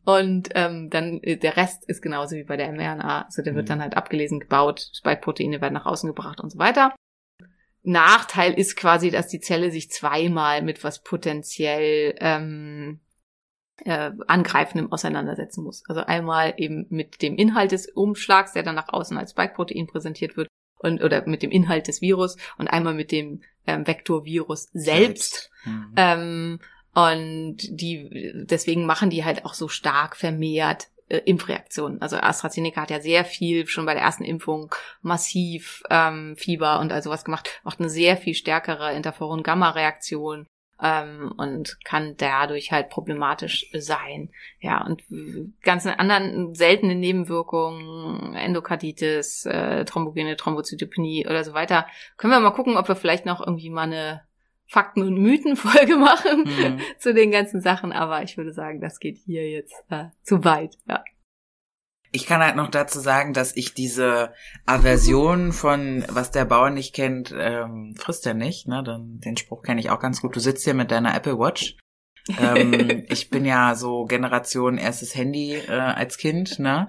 Und 0.05 0.49
ähm, 0.55 0.89
dann 0.89 1.19
äh, 1.21 1.35
der 1.35 1.57
Rest 1.57 1.83
ist 1.89 2.01
genauso 2.01 2.37
wie 2.37 2.45
bei 2.45 2.55
der 2.55 2.71
mRNA. 2.71 3.23
Also 3.25 3.41
der 3.41 3.55
wird 3.55 3.65
Mhm. 3.65 3.69
dann 3.69 3.81
halt 3.81 3.97
abgelesen, 3.97 4.39
gebaut, 4.39 4.87
Spike-Proteine 4.93 5.59
werden 5.59 5.73
nach 5.73 5.85
außen 5.85 6.07
gebracht 6.07 6.39
und 6.39 6.49
so 6.49 6.57
weiter. 6.59 6.93
Nachteil 7.87 8.53
ist 8.53 8.75
quasi, 8.75 9.11
dass 9.11 9.27
die 9.27 9.39
Zelle 9.39 9.71
sich 9.71 9.89
zweimal 9.89 10.61
mit 10.61 10.83
was 10.83 11.03
potenziell 11.03 12.15
ähm, 12.19 12.99
äh, 13.85 14.11
Angreifendem 14.27 14.91
auseinandersetzen 14.91 15.63
muss. 15.63 15.83
Also 15.87 16.01
einmal 16.01 16.53
eben 16.57 16.85
mit 16.89 17.21
dem 17.21 17.35
Inhalt 17.35 17.71
des 17.71 17.87
Umschlags, 17.87 18.53
der 18.53 18.63
dann 18.63 18.75
nach 18.75 18.89
außen 18.89 19.17
als 19.17 19.31
Spike-Protein 19.31 19.87
präsentiert 19.87 20.35
wird, 20.35 20.49
und 20.79 21.01
oder 21.01 21.25
mit 21.27 21.41
dem 21.41 21.51
Inhalt 21.51 21.87
des 21.87 22.01
Virus 22.01 22.37
und 22.57 22.67
einmal 22.67 22.93
mit 22.93 23.11
dem 23.11 23.41
ähm, 23.65 23.87
Vektorvirus 23.87 24.67
selbst. 24.73 25.49
Mhm. 25.63 25.93
Ähm, 25.95 26.59
und 26.93 27.57
die 27.59 28.33
deswegen 28.33 28.85
machen 28.85 29.09
die 29.09 29.23
halt 29.23 29.45
auch 29.45 29.53
so 29.53 29.67
stark 29.67 30.15
vermehrt 30.15 30.89
äh, 31.09 31.19
Impfreaktionen. 31.19 32.01
Also 32.01 32.17
AstraZeneca 32.17 32.81
hat 32.81 32.91
ja 32.91 32.99
sehr 32.99 33.25
viel 33.25 33.67
schon 33.67 33.85
bei 33.85 33.93
der 33.93 34.03
ersten 34.03 34.23
Impfung 34.23 34.73
massiv 35.01 35.83
ähm, 35.89 36.35
Fieber 36.37 36.79
und 36.79 36.91
also 36.91 37.09
was 37.09 37.25
gemacht, 37.25 37.61
macht 37.63 37.79
eine 37.79 37.89
sehr 37.89 38.17
viel 38.17 38.33
stärkere 38.33 38.93
Interferon-Gamma-Reaktion 38.93 40.47
ähm, 40.81 41.33
und 41.37 41.77
kann 41.83 42.15
dadurch 42.17 42.71
halt 42.71 42.89
problematisch 42.89 43.67
sein. 43.73 44.29
Ja, 44.59 44.85
und 44.85 45.03
ganzen 45.61 45.91
anderen 45.91 46.53
seltenen 46.53 46.99
Nebenwirkungen, 46.99 48.35
Endokarditis, 48.35 49.45
äh, 49.45 49.85
thrombogene 49.85 50.35
Thrombozytopenie 50.35 51.25
oder 51.25 51.43
so 51.43 51.53
weiter, 51.53 51.87
können 52.17 52.33
wir 52.33 52.39
mal 52.39 52.51
gucken, 52.51 52.77
ob 52.77 52.87
wir 52.87 52.95
vielleicht 52.95 53.25
noch 53.25 53.39
irgendwie 53.39 53.69
mal 53.69 53.83
eine 53.83 54.26
Fakten- 54.67 55.01
und 55.03 55.17
Mythen-Folge 55.21 55.95
machen 55.97 56.43
Mhm. 56.45 56.79
zu 56.99 57.13
den 57.13 57.31
ganzen 57.31 57.61
Sachen, 57.61 57.91
aber 57.91 58.23
ich 58.23 58.37
würde 58.37 58.53
sagen, 58.53 58.81
das 58.81 58.99
geht 58.99 59.17
hier 59.17 59.49
jetzt 59.49 59.75
äh, 59.89 60.05
zu 60.23 60.43
weit. 60.43 60.77
Ja. 60.87 61.03
Ich 62.11 62.25
kann 62.25 62.41
halt 62.41 62.55
noch 62.55 62.69
dazu 62.69 62.99
sagen, 62.99 63.33
dass 63.33 63.55
ich 63.55 63.73
diese 63.73 64.33
Aversion 64.65 65.51
von 65.51 66.05
was 66.09 66.31
der 66.31 66.45
Bauer 66.45 66.69
nicht 66.69 66.95
kennt, 66.95 67.33
ähm, 67.37 67.95
frisst 67.97 68.25
er 68.25 68.33
nicht. 68.33 68.67
Ne? 68.67 68.81
Dann, 68.83 69.19
den 69.19 69.37
Spruch 69.37 69.61
kenne 69.61 69.81
ich 69.81 69.89
auch 69.89 69.99
ganz 69.99 70.21
gut. 70.21 70.35
Du 70.35 70.39
sitzt 70.39 70.63
hier 70.63 70.73
mit 70.73 70.89
deiner 70.89 71.13
Apple 71.15 71.37
Watch. 71.37 71.77
ähm, 72.39 73.03
ich 73.09 73.29
bin 73.29 73.45
ja 73.45 73.75
so 73.75 74.05
Generation 74.05 74.77
erstes 74.77 75.15
Handy 75.15 75.55
äh, 75.55 75.71
als 75.71 76.17
Kind, 76.17 76.59
ne? 76.59 76.87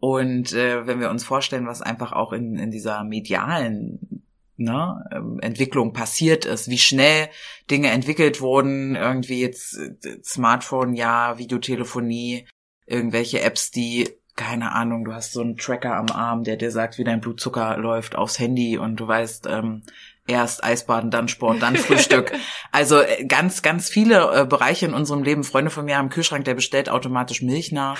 Und 0.00 0.52
äh, 0.52 0.86
wenn 0.86 1.00
wir 1.00 1.08
uns 1.10 1.24
vorstellen, 1.24 1.66
was 1.66 1.80
einfach 1.80 2.12
auch 2.12 2.32
in, 2.32 2.56
in 2.56 2.70
dieser 2.70 3.04
medialen 3.04 4.13
ne, 4.56 5.04
ähm, 5.12 5.40
Entwicklung 5.40 5.92
passiert 5.92 6.44
ist, 6.44 6.68
wie 6.68 6.78
schnell 6.78 7.28
Dinge 7.70 7.90
entwickelt 7.90 8.40
wurden, 8.40 8.96
irgendwie 8.96 9.40
jetzt 9.40 9.76
äh, 9.76 10.22
Smartphone, 10.22 10.94
ja, 10.94 11.38
Videotelefonie, 11.38 12.46
irgendwelche 12.86 13.40
Apps, 13.40 13.70
die 13.70 14.08
keine 14.36 14.72
Ahnung, 14.72 15.04
du 15.04 15.12
hast 15.12 15.32
so 15.32 15.40
einen 15.40 15.56
Tracker 15.56 15.94
am 15.94 16.08
Arm, 16.08 16.42
der 16.42 16.56
dir 16.56 16.72
sagt, 16.72 16.98
wie 16.98 17.04
dein 17.04 17.20
Blutzucker 17.20 17.76
läuft 17.76 18.16
aufs 18.16 18.38
Handy 18.38 18.78
und 18.78 18.96
du 18.96 19.06
weißt, 19.06 19.46
ähm, 19.46 19.82
erst 20.26 20.64
Eisbaden, 20.64 21.10
dann 21.10 21.28
Sport, 21.28 21.62
dann 21.62 21.76
Frühstück. 21.76 22.32
Also 22.72 23.00
äh, 23.00 23.24
ganz, 23.26 23.62
ganz 23.62 23.88
viele 23.88 24.42
äh, 24.42 24.46
Bereiche 24.46 24.86
in 24.86 24.94
unserem 24.94 25.22
Leben. 25.22 25.44
Freunde 25.44 25.70
von 25.70 25.84
mir 25.84 25.94
haben 25.94 26.06
einen 26.06 26.10
Kühlschrank, 26.10 26.44
der 26.44 26.54
bestellt 26.54 26.88
automatisch 26.88 27.40
Milch 27.40 27.70
nach. 27.70 27.98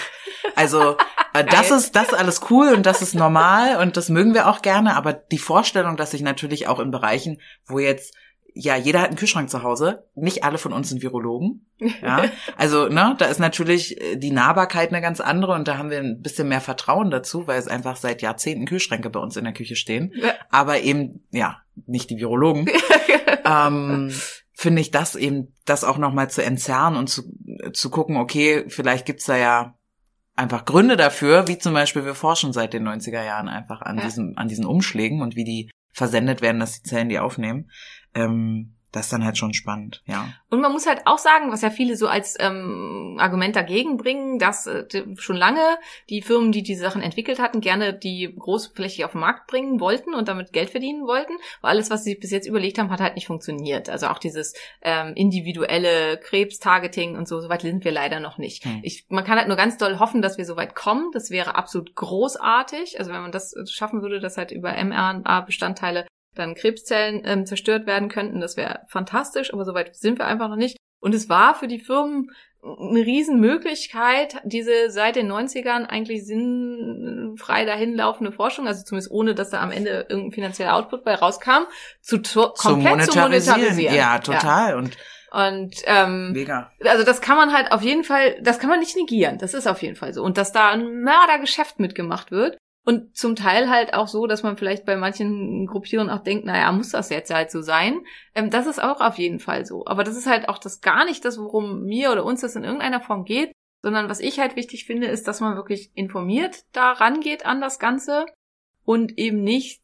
Also 0.56 0.96
äh, 1.32 1.44
das 1.44 1.70
ist 1.70 1.94
das 1.94 2.08
ist 2.08 2.14
alles 2.14 2.40
cool 2.50 2.72
und 2.74 2.84
das 2.84 3.00
ist 3.00 3.14
normal 3.14 3.76
und 3.76 3.96
das 3.96 4.08
mögen 4.08 4.34
wir 4.34 4.48
auch 4.48 4.62
gerne. 4.62 4.96
Aber 4.96 5.12
die 5.12 5.38
Vorstellung, 5.38 5.96
dass 5.96 6.10
sich 6.10 6.22
natürlich 6.22 6.66
auch 6.66 6.80
in 6.80 6.90
Bereichen, 6.90 7.40
wo 7.66 7.78
jetzt 7.78 8.14
ja, 8.56 8.76
jeder 8.76 9.00
hat 9.00 9.08
einen 9.08 9.16
Kühlschrank 9.16 9.50
zu 9.50 9.64
Hause. 9.64 10.06
Nicht 10.14 10.44
alle 10.44 10.58
von 10.58 10.72
uns 10.72 10.88
sind 10.88 11.02
Virologen. 11.02 11.66
Ja, 12.02 12.24
also, 12.56 12.88
ne, 12.88 13.16
da 13.18 13.26
ist 13.26 13.40
natürlich 13.40 14.00
äh, 14.00 14.16
die 14.16 14.30
Nahbarkeit 14.30 14.90
eine 14.90 15.00
ganz 15.00 15.20
andere 15.20 15.52
und 15.54 15.66
da 15.66 15.76
haben 15.76 15.90
wir 15.90 15.98
ein 15.98 16.22
bisschen 16.22 16.48
mehr 16.48 16.60
Vertrauen 16.60 17.10
dazu, 17.10 17.48
weil 17.48 17.58
es 17.58 17.66
einfach 17.66 17.96
seit 17.96 18.22
Jahrzehnten 18.22 18.66
Kühlschränke 18.66 19.10
bei 19.10 19.18
uns 19.18 19.36
in 19.36 19.44
der 19.44 19.52
Küche 19.52 19.74
stehen. 19.74 20.12
Aber 20.50 20.80
eben, 20.80 21.24
ja, 21.32 21.58
nicht 21.86 22.10
die 22.10 22.18
Virologen. 22.18 22.70
ähm, 23.44 24.12
finde 24.52 24.80
ich 24.80 24.92
das 24.92 25.16
eben, 25.16 25.52
das 25.64 25.82
auch 25.82 25.98
nochmal 25.98 26.30
zu 26.30 26.44
entzerren 26.44 26.94
und 26.96 27.08
zu, 27.08 27.22
zu 27.72 27.90
gucken, 27.90 28.16
okay, 28.16 28.64
vielleicht 28.68 29.04
gibt's 29.04 29.26
da 29.26 29.36
ja 29.36 29.74
einfach 30.36 30.64
Gründe 30.64 30.96
dafür, 30.96 31.48
wie 31.48 31.58
zum 31.58 31.74
Beispiel 31.74 32.04
wir 32.04 32.14
forschen 32.14 32.52
seit 32.52 32.72
den 32.72 32.86
90er 32.86 33.24
Jahren 33.24 33.48
einfach 33.48 33.82
an 33.82 33.98
Ja. 33.98 34.04
diesem, 34.04 34.34
an 34.36 34.48
diesen 34.48 34.64
Umschlägen 34.64 35.22
und 35.22 35.34
wie 35.34 35.44
die 35.44 35.70
versendet 35.92 36.42
werden, 36.42 36.60
dass 36.60 36.80
die 36.82 36.88
Zellen 36.88 37.08
die 37.08 37.18
aufnehmen. 37.18 37.70
Ähm, 38.14 38.74
das 38.94 39.06
ist 39.06 39.12
dann 39.12 39.24
halt 39.24 39.36
schon 39.36 39.54
spannend, 39.54 40.04
ja. 40.06 40.28
Und 40.50 40.60
man 40.60 40.70
muss 40.70 40.86
halt 40.86 41.02
auch 41.06 41.18
sagen, 41.18 41.50
was 41.50 41.62
ja 41.62 41.70
viele 41.70 41.96
so 41.96 42.06
als 42.06 42.36
ähm, 42.38 43.16
Argument 43.18 43.56
dagegen 43.56 43.96
bringen, 43.96 44.38
dass 44.38 44.68
äh, 44.68 44.86
schon 45.16 45.34
lange 45.34 45.78
die 46.10 46.22
Firmen, 46.22 46.52
die 46.52 46.62
diese 46.62 46.82
Sachen 46.82 47.02
entwickelt 47.02 47.40
hatten, 47.40 47.60
gerne 47.60 47.92
die 47.92 48.32
großflächig 48.38 49.04
auf 49.04 49.10
den 49.10 49.20
Markt 49.20 49.48
bringen 49.48 49.80
wollten 49.80 50.14
und 50.14 50.28
damit 50.28 50.52
Geld 50.52 50.70
verdienen 50.70 51.08
wollten. 51.08 51.32
Weil 51.60 51.72
alles, 51.72 51.90
was 51.90 52.04
sie 52.04 52.14
bis 52.14 52.30
jetzt 52.30 52.46
überlegt 52.46 52.78
haben, 52.78 52.90
hat 52.90 53.00
halt 53.00 53.16
nicht 53.16 53.26
funktioniert. 53.26 53.90
Also 53.90 54.06
auch 54.06 54.18
dieses 54.18 54.54
ähm, 54.80 55.14
individuelle 55.16 56.16
Krebstargeting 56.18 57.16
und 57.16 57.26
so, 57.26 57.40
so 57.40 57.48
weit 57.48 57.62
sind 57.62 57.84
wir 57.84 57.92
leider 57.92 58.20
noch 58.20 58.38
nicht. 58.38 58.64
Hm. 58.64 58.78
Ich, 58.84 59.06
man 59.08 59.24
kann 59.24 59.38
halt 59.38 59.48
nur 59.48 59.56
ganz 59.56 59.76
doll 59.76 59.98
hoffen, 59.98 60.22
dass 60.22 60.38
wir 60.38 60.44
so 60.44 60.54
weit 60.54 60.76
kommen. 60.76 61.10
Das 61.12 61.30
wäre 61.30 61.56
absolut 61.56 61.96
großartig. 61.96 63.00
Also 63.00 63.12
wenn 63.12 63.22
man 63.22 63.32
das 63.32 63.56
schaffen 63.68 64.02
würde, 64.02 64.20
dass 64.20 64.36
halt 64.36 64.52
über 64.52 64.72
mRNA-Bestandteile 64.72 66.06
dann 66.34 66.54
Krebszellen 66.54 67.22
ähm, 67.24 67.46
zerstört 67.46 67.86
werden 67.86 68.08
könnten. 68.08 68.40
Das 68.40 68.56
wäre 68.56 68.80
fantastisch, 68.88 69.52
aber 69.52 69.64
soweit 69.64 69.94
sind 69.96 70.18
wir 70.18 70.26
einfach 70.26 70.48
noch 70.48 70.56
nicht. 70.56 70.76
Und 71.00 71.14
es 71.14 71.28
war 71.28 71.54
für 71.54 71.68
die 71.68 71.80
Firmen 71.80 72.30
eine 72.62 73.00
Riesenmöglichkeit, 73.04 74.36
diese 74.44 74.90
seit 74.90 75.16
den 75.16 75.30
90ern 75.30 75.84
eigentlich 75.84 76.24
sinnfrei 76.24 77.66
dahinlaufende 77.66 78.32
Forschung, 78.32 78.66
also 78.66 78.82
zumindest 78.84 79.10
ohne, 79.10 79.34
dass 79.34 79.50
da 79.50 79.60
am 79.60 79.70
Ende 79.70 80.06
irgendein 80.08 80.32
finanzieller 80.32 80.74
Output 80.74 81.04
bei 81.04 81.14
rauskam, 81.14 81.64
zu 82.00 82.18
to 82.18 82.54
komplett 82.56 83.12
zu 83.12 83.18
monetarisieren. 83.18 83.94
Ja, 83.94 84.18
total. 84.18 84.70
Ja. 84.70 84.76
Und 84.76 84.96
und 85.30 85.74
ähm, 85.86 86.30
Mega. 86.30 86.70
also 86.84 87.04
das 87.04 87.20
kann 87.20 87.36
man 87.36 87.52
halt 87.52 87.72
auf 87.72 87.82
jeden 87.82 88.04
Fall, 88.04 88.36
das 88.40 88.60
kann 88.60 88.70
man 88.70 88.78
nicht 88.78 88.96
negieren. 88.96 89.36
Das 89.36 89.52
ist 89.52 89.66
auf 89.66 89.82
jeden 89.82 89.96
Fall 89.96 90.14
so. 90.14 90.22
Und 90.22 90.38
dass 90.38 90.52
da 90.52 90.70
ein 90.70 91.00
Mördergeschäft 91.02 91.80
mitgemacht 91.80 92.30
wird, 92.30 92.56
und 92.84 93.16
zum 93.16 93.34
Teil 93.34 93.70
halt 93.70 93.94
auch 93.94 94.08
so, 94.08 94.26
dass 94.26 94.42
man 94.42 94.58
vielleicht 94.58 94.84
bei 94.84 94.96
manchen 94.96 95.66
Gruppierungen 95.66 96.10
auch 96.10 96.22
denkt, 96.22 96.44
naja, 96.44 96.70
muss 96.70 96.90
das 96.90 97.08
jetzt 97.08 97.32
halt 97.32 97.50
so 97.50 97.62
sein? 97.62 98.00
Ähm, 98.34 98.50
das 98.50 98.66
ist 98.66 98.82
auch 98.82 99.00
auf 99.00 99.16
jeden 99.16 99.40
Fall 99.40 99.64
so. 99.64 99.86
Aber 99.86 100.04
das 100.04 100.16
ist 100.16 100.26
halt 100.26 100.48
auch 100.48 100.58
das 100.58 100.82
gar 100.82 101.06
nicht 101.06 101.24
das, 101.24 101.38
worum 101.38 101.84
mir 101.84 102.12
oder 102.12 102.24
uns 102.24 102.42
das 102.42 102.56
in 102.56 102.64
irgendeiner 102.64 103.00
Form 103.00 103.24
geht, 103.24 103.52
sondern 103.82 104.10
was 104.10 104.20
ich 104.20 104.38
halt 104.38 104.56
wichtig 104.56 104.84
finde, 104.84 105.06
ist, 105.06 105.28
dass 105.28 105.40
man 105.40 105.56
wirklich 105.56 105.90
informiert 105.94 106.64
da 106.72 106.92
rangeht 106.92 107.46
an 107.46 107.60
das 107.60 107.78
Ganze 107.78 108.26
und 108.84 109.18
eben 109.18 109.42
nicht, 109.42 109.80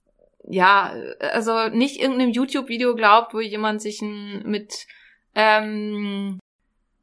ja, 0.49 0.95
also 1.21 1.69
nicht 1.69 2.01
irgendeinem 2.01 2.33
YouTube-Video 2.33 2.95
glaubt, 2.95 3.33
wo 3.33 3.41
jemand 3.41 3.81
sich 3.81 4.03
ein, 4.03 4.43
mit 4.45 4.87
ähm, 5.35 6.40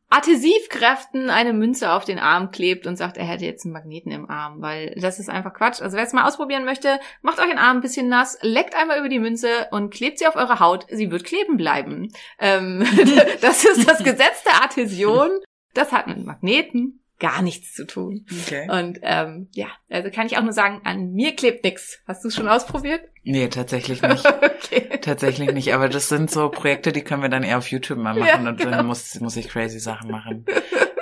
Adhesivkräften 0.09 1.29
eine 1.29 1.51
Münze 1.51 1.91
auf 1.91 2.05
den 2.05 2.17
Arm 2.17 2.51
klebt 2.51 2.87
und 2.87 2.95
sagt, 2.95 3.17
er 3.17 3.25
hätte 3.25 3.45
jetzt 3.45 3.65
einen 3.65 3.73
Magneten 3.73 4.11
im 4.11 4.29
Arm, 4.29 4.61
weil 4.61 4.95
das 4.95 5.19
ist 5.19 5.29
einfach 5.29 5.53
Quatsch. 5.53 5.81
Also 5.81 5.97
wer 5.97 6.03
es 6.03 6.13
mal 6.13 6.25
ausprobieren 6.25 6.63
möchte, 6.63 6.99
macht 7.21 7.39
euch 7.39 7.49
den 7.49 7.57
Arm 7.57 7.77
ein 7.77 7.81
bisschen 7.81 8.07
nass, 8.07 8.37
leckt 8.41 8.75
einmal 8.75 8.99
über 8.99 9.09
die 9.09 9.19
Münze 9.19 9.67
und 9.71 9.93
klebt 9.93 10.19
sie 10.19 10.27
auf 10.27 10.37
eure 10.37 10.59
Haut. 10.59 10.85
Sie 10.89 11.11
wird 11.11 11.25
kleben 11.25 11.57
bleiben. 11.57 12.11
Ähm, 12.39 12.85
das 13.41 13.65
ist 13.65 13.89
das 13.89 14.03
Gesetz 14.03 14.43
der 14.45 14.63
Adhäsion. 14.63 15.29
Das 15.73 15.91
hat 15.91 16.07
mit 16.07 16.25
Magneten 16.25 17.03
gar 17.19 17.41
nichts 17.41 17.73
zu 17.73 17.85
tun. 17.85 18.25
Okay. 18.45 18.69
Und 18.69 18.99
ähm, 19.01 19.49
ja, 19.53 19.67
also 19.89 20.11
kann 20.11 20.27
ich 20.27 20.37
auch 20.37 20.43
nur 20.43 20.53
sagen, 20.53 20.81
an 20.83 21.13
mir 21.13 21.35
klebt 21.35 21.63
nix. 21.63 21.99
Hast 22.07 22.23
du 22.23 22.29
schon 22.29 22.47
ausprobiert? 22.47 23.01
Nee, 23.23 23.47
tatsächlich 23.47 24.01
nicht. 24.03 24.25
okay. 24.25 24.99
Tatsächlich 25.01 25.51
nicht. 25.51 25.73
Aber 25.73 25.89
das 25.89 26.09
sind 26.09 26.29
so 26.29 26.49
Projekte, 26.49 26.91
die 26.91 27.01
können 27.01 27.21
wir 27.21 27.29
dann 27.29 27.43
eher 27.43 27.57
auf 27.57 27.71
YouTube 27.71 27.97
mal 27.97 28.13
machen 28.13 28.43
Ja, 28.43 28.49
und 28.49 28.57
genau. 28.57 28.71
dann 28.71 28.85
muss, 28.85 29.19
muss 29.19 29.35
ich 29.35 29.49
crazy 29.49 29.79
Sachen 29.79 30.11
machen, 30.11 30.45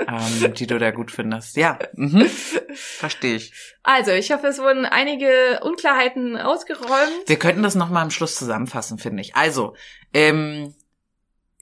ähm, 0.08 0.54
die 0.54 0.68
du 0.68 0.80
da 0.80 0.92
gut 0.92 1.12
findest. 1.12 1.58
Ja, 1.58 1.80
mhm. 1.94 2.26
verstehe 2.74 3.36
ich. 3.36 3.54
Also, 3.84 4.12
ich 4.12 4.32
hoffe, 4.32 4.48
es 4.48 4.60
wurden 4.60 4.86
einige 4.86 5.60
Unklarheiten 5.64 6.38
ausgeräumt. 6.38 7.28
Wir 7.28 7.38
könnten 7.38 7.64
das 7.64 7.76
nochmal 7.76 8.04
am 8.04 8.12
Schluss 8.12 8.36
zusammenfassen, 8.36 8.98
finde 9.00 9.22
ich. 9.22 9.36
Also, 9.36 9.76
ähm, 10.14 10.74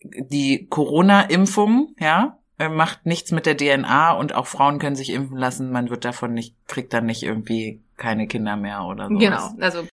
die 0.04 0.68
Corona-Impfung, 0.68 1.96
ja, 2.00 2.38
macht 2.70 3.06
nichts 3.06 3.32
mit 3.32 3.46
der 3.46 3.58
DNA 3.58 4.14
und 4.14 4.36
auch 4.36 4.48
Frauen 4.48 4.80
können 4.80 4.96
sich 4.96 5.12
impfen 5.12 5.38
lassen. 5.38 5.72
Man 5.72 5.90
wird 5.90 6.06
davon 6.06 6.34
nicht, 6.34 6.56
kriegt 6.68 6.94
dann 6.94 7.06
nicht 7.06 7.24
irgendwie 7.24 7.82
keine 7.98 8.28
Kinder 8.28 8.56
mehr 8.56 8.84
oder 8.84 9.08
so. 9.10 9.18
Genau, 9.18 9.50
also 9.60 9.84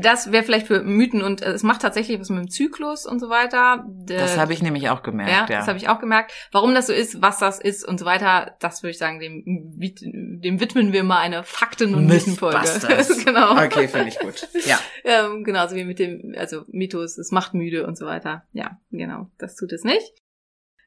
das 0.00 0.30
wäre 0.30 0.44
vielleicht 0.44 0.66
für 0.66 0.82
Mythen 0.82 1.22
und 1.22 1.40
äh, 1.40 1.52
es 1.52 1.62
macht 1.62 1.80
tatsächlich 1.80 2.20
was 2.20 2.28
mit 2.28 2.38
dem 2.38 2.50
Zyklus 2.50 3.06
und 3.06 3.18
so 3.18 3.30
weiter. 3.30 3.86
Das 3.88 4.36
habe 4.36 4.52
ich 4.52 4.62
nämlich 4.62 4.90
auch 4.90 5.02
gemerkt, 5.02 5.30
ja, 5.30 5.54
ja. 5.54 5.58
das 5.60 5.68
habe 5.68 5.78
ich 5.78 5.88
auch 5.88 6.00
gemerkt. 6.00 6.32
Warum 6.52 6.74
das 6.74 6.86
so 6.86 6.92
ist, 6.92 7.22
was 7.22 7.38
das 7.38 7.58
ist 7.58 7.86
und 7.86 7.98
so 7.98 8.04
weiter, 8.04 8.56
das 8.60 8.82
würde 8.82 8.90
ich 8.90 8.98
sagen, 8.98 9.20
dem, 9.20 9.42
dem 9.46 10.60
widmen 10.60 10.92
wir 10.92 11.02
mal 11.02 11.18
eine 11.18 11.44
Fakten- 11.44 11.94
und 11.94 12.06
Mythenfolge. 12.06 12.60
Genau. 13.24 13.52
Okay, 13.52 13.88
finde 13.88 14.08
ich 14.08 14.18
gut. 14.18 14.48
Ja. 14.66 14.78
Ähm, 15.02 15.44
genauso 15.44 15.76
wie 15.76 15.84
mit 15.84 15.98
dem, 15.98 16.34
also 16.36 16.62
Mythos, 16.68 17.16
es 17.16 17.30
macht 17.30 17.54
müde 17.54 17.86
und 17.86 17.96
so 17.96 18.06
weiter. 18.06 18.44
Ja, 18.52 18.78
genau, 18.90 19.28
das 19.38 19.56
tut 19.56 19.72
es 19.72 19.82
nicht. 19.82 20.12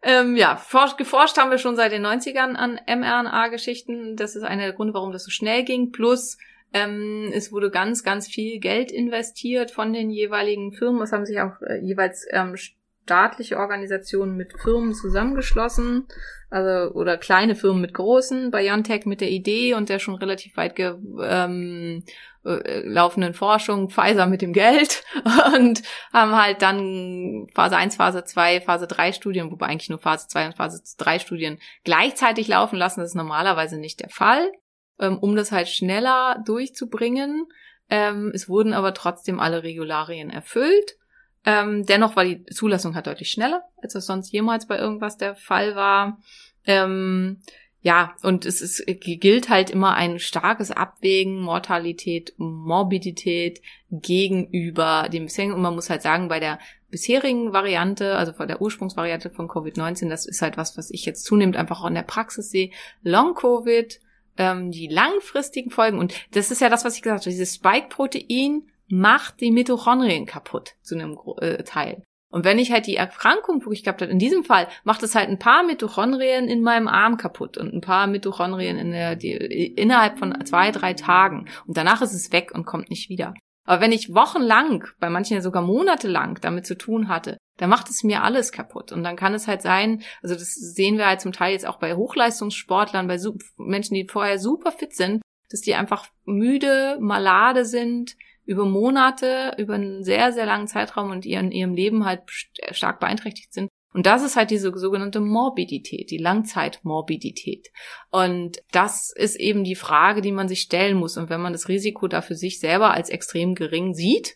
Ähm, 0.04 0.36
ja, 0.36 0.58
forsch, 0.58 0.98
geforscht 0.98 1.38
haben 1.38 1.50
wir 1.50 1.58
schon 1.58 1.78
seit 1.78 1.94
den 1.94 2.06
90ern 2.06 2.56
an 2.56 2.80
mRNA-Geschichten. 2.88 4.18
Das 4.18 4.36
ist 4.36 4.44
einer 4.44 4.64
der 4.64 4.74
Gründe, 4.74 4.94
warum 4.94 5.14
das 5.14 5.24
so 5.24 5.32
schnell 5.32 5.64
ging. 5.64 5.92
Plus, 5.92 6.38
ähm, 6.74 7.32
es 7.34 7.54
wurde 7.54 7.72
ganz, 7.72 8.04
ganz 8.04 8.28
viel 8.28 8.60
Geld 8.60 8.92
investiert 8.92 9.72
von 9.72 9.94
den 9.94 10.10
jeweiligen 10.10 10.74
Firmen. 10.74 11.02
Es 11.02 11.14
haben 11.14 11.26
sich 11.26 11.40
auch 11.40 11.62
äh, 11.62 11.80
jeweils 11.80 12.28
ähm, 12.32 12.56
staatliche 13.04 13.58
Organisationen 13.58 14.36
mit 14.36 14.54
Firmen 14.62 14.94
zusammengeschlossen. 14.94 16.06
Also, 16.50 16.94
oder 16.94 17.18
kleine 17.18 17.56
Firmen 17.56 17.82
mit 17.82 17.94
großen. 17.94 18.52
BioNTech 18.52 19.06
mit 19.06 19.22
der 19.22 19.30
Idee 19.30 19.74
und 19.74 19.88
der 19.88 20.00
schon 20.00 20.16
relativ 20.16 20.58
weit 20.58 20.76
ge, 20.76 20.96
ähm, 21.22 22.04
äh, 22.46 22.82
laufenden 22.86 23.34
Forschung, 23.34 23.90
Pfizer 23.90 24.26
mit 24.26 24.42
dem 24.42 24.54
Geld 24.54 25.04
und 25.56 25.82
haben 26.12 26.36
halt 26.36 26.62
dann 26.62 27.48
Phase 27.54 27.78
1, 27.78 27.96
Phase 27.96 28.24
2, 28.24 28.62
Phase 28.62 28.88
3 28.88 29.14
Studien, 29.14 29.52
wobei 29.52 29.68
eigentlich 29.68 29.90
nur 29.90 30.00
Phase 30.00 30.28
2 30.28 30.48
und 30.48 30.58
Phase 30.58 30.82
3 30.98 31.20
Studien 31.20 31.60
gleichzeitig 31.84 32.48
laufen 32.48 32.78
lassen. 32.78 33.00
Das 33.00 33.10
ist 33.10 33.16
normalerweise 33.16 33.78
nicht 33.80 34.02
der 34.02 34.10
Fall, 34.10 34.52
ähm, 35.00 35.18
um 35.20 35.36
das 35.36 35.52
halt 35.52 35.70
schneller 35.70 36.42
durchzubringen. 36.46 37.48
Ähm, 37.90 38.32
es 38.34 38.50
wurden 38.50 38.74
aber 38.74 38.94
trotzdem 38.94 39.40
alle 39.40 39.64
Regularien 39.64 40.30
erfüllt. 40.30 40.98
Ähm, 41.46 41.86
dennoch 41.86 42.16
war 42.16 42.24
die 42.24 42.46
Zulassung 42.46 42.96
halt 42.96 43.08
deutlich 43.08 43.30
schneller, 43.30 43.64
als 43.82 43.94
das 43.94 44.06
sonst 44.06 44.32
jemals 44.32 44.68
bei 44.68 44.78
irgendwas 44.78 45.18
der 45.18 45.36
Fall 45.36 45.76
war. 45.76 46.18
Ähm, 46.66 47.42
ja, 47.84 48.16
und 48.24 48.46
es 48.46 48.62
ist, 48.62 48.86
gilt 48.88 49.50
halt 49.50 49.70
immer 49.70 49.94
ein 49.96 50.18
starkes 50.18 50.72
Abwägen, 50.72 51.42
Mortalität, 51.42 52.34
Morbidität 52.38 53.62
gegenüber 53.92 55.10
dem 55.12 55.26
bisherigen. 55.26 55.54
Und 55.54 55.62
man 55.62 55.76
muss 55.76 55.90
halt 55.90 56.02
sagen, 56.02 56.30
bei 56.30 56.40
der 56.40 56.60
bisherigen 56.90 57.52
Variante, 57.52 58.16
also 58.16 58.32
bei 58.32 58.46
der 58.46 58.62
Ursprungsvariante 58.62 59.30
von 59.30 59.50
Covid-19, 59.50 60.08
das 60.08 60.26
ist 60.26 60.42
halt 60.42 60.56
was, 60.56 60.78
was 60.78 60.92
ich 60.92 61.06
jetzt 61.06 61.26
zunehmend 61.26 61.58
einfach 61.58 61.84
auch 61.84 61.88
in 61.88 61.96
der 61.96 62.04
Praxis 62.04 62.52
sehe. 62.52 62.72
Long-Covid, 63.02 64.00
ähm, 64.38 64.72
die 64.72 64.88
langfristigen 64.88 65.70
Folgen. 65.70 66.00
Und 66.00 66.14
das 66.32 66.52
ist 66.52 66.62
ja 66.62 66.70
das, 66.70 66.86
was 66.86 66.96
ich 66.96 67.02
gesagt 67.02 67.26
habe. 67.26 67.30
Dieses 67.30 67.56
Spike-Protein 67.56 68.64
macht 68.88 69.42
die 69.42 69.52
Mitochondrien 69.52 70.26
kaputt 70.26 70.76
zu 70.84 70.96
einem 70.96 71.20
äh, 71.42 71.64
Teil. 71.64 72.02
Und 72.34 72.46
wenn 72.46 72.58
ich 72.58 72.72
halt 72.72 72.88
die 72.88 72.96
Erkrankung 72.96 73.62
wirklich 73.62 73.84
gehabt 73.84 74.02
habe, 74.02 74.12
in 74.12 74.18
diesem 74.18 74.44
Fall 74.44 74.68
macht 74.84 75.04
es 75.04 75.14
halt 75.14 75.30
ein 75.30 75.38
paar 75.38 75.62
Mitochondrien 75.62 76.48
in 76.48 76.64
meinem 76.64 76.88
Arm 76.88 77.18
kaputt 77.18 77.60
und 77.60 77.72
ein 77.72 77.80
paar 77.80 78.08
Mitochondrien 78.08 78.80
in 78.80 78.90
der, 78.90 79.16
die, 79.16 79.34
innerhalb 79.34 80.18
von 80.18 80.44
zwei, 80.44 80.72
drei 80.72 80.96
Tagen. 80.96 81.48
Und 81.68 81.78
danach 81.78 82.02
ist 82.02 82.14
es 82.14 82.32
weg 82.32 82.50
und 82.52 82.66
kommt 82.66 82.90
nicht 82.90 83.08
wieder. 83.08 83.36
Aber 83.66 83.82
wenn 83.82 83.92
ich 83.92 84.16
wochenlang, 84.16 84.84
bei 85.00 85.12
manchen 85.12 85.36
ja 85.36 85.42
sogar 85.42 85.62
monatelang 85.62 86.40
damit 86.42 86.66
zu 86.66 86.76
tun 86.76 87.08
hatte, 87.08 87.38
dann 87.58 87.70
macht 87.70 87.88
es 87.92 88.04
mir 88.04 88.24
alles 88.24 88.52
kaputt. 88.52 88.92
Und 88.92 89.04
dann 89.04 89.16
kann 89.16 89.36
es 89.36 89.48
halt 89.48 89.62
sein, 89.62 90.02
also 90.24 90.34
das 90.34 90.56
sehen 90.56 90.98
wir 90.98 91.06
halt 91.06 91.22
zum 91.22 91.34
Teil 91.34 91.52
jetzt 91.52 91.68
auch 91.68 91.78
bei 91.78 91.94
Hochleistungssportlern, 91.94 93.08
bei 93.08 93.20
Menschen, 93.58 93.94
die 93.94 94.08
vorher 94.10 94.40
super 94.40 94.72
fit 94.72 94.96
sind, 94.96 95.22
dass 95.52 95.62
die 95.62 95.76
einfach 95.76 96.08
müde, 96.26 96.98
malade 97.00 97.64
sind, 97.64 98.16
über 98.46 98.66
Monate, 98.66 99.54
über 99.58 99.76
einen 99.76 100.04
sehr, 100.04 100.32
sehr 100.34 100.46
langen 100.46 100.68
Zeitraum 100.68 101.12
und 101.12 101.26
ihren, 101.26 101.52
ihrem 101.52 101.74
Leben 101.74 102.06
halt 102.06 102.22
st- 102.30 102.74
stark 102.74 103.00
beeinträchtigt 103.00 103.54
sind. 103.54 103.70
Und 103.94 104.08
das 104.08 104.24
ist 104.24 104.36
halt 104.36 104.50
diese 104.50 104.76
sogenannte 104.76 105.20
Morbidität, 105.20 106.10
die 106.10 106.18
Langzeitmorbidität. 106.18 107.70
Und 108.10 108.58
das 108.72 109.14
ist 109.16 109.36
eben 109.36 109.64
die 109.64 109.76
Frage, 109.76 110.22
die 110.22 110.32
man 110.32 110.48
sich 110.48 110.62
stellen 110.62 110.98
muss. 110.98 111.16
Und 111.16 111.30
wenn 111.30 111.42
man 111.42 111.54
das 111.54 111.70
Risiko 111.70 112.08
da 112.08 112.22
für 112.22 112.36
sich 112.36 112.60
selber 112.60 112.92
als 112.92 113.10
extrem 113.10 113.54
gering 113.54 113.94
sieht, 113.94 114.36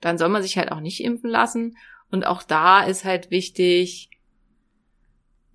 dann 0.00 0.16
soll 0.16 0.30
man 0.30 0.42
sich 0.42 0.56
halt 0.56 0.72
auch 0.72 0.80
nicht 0.80 1.04
impfen 1.04 1.28
lassen. 1.28 1.76
Und 2.10 2.26
auch 2.26 2.42
da 2.42 2.82
ist 2.82 3.04
halt 3.04 3.30
wichtig, 3.30 4.08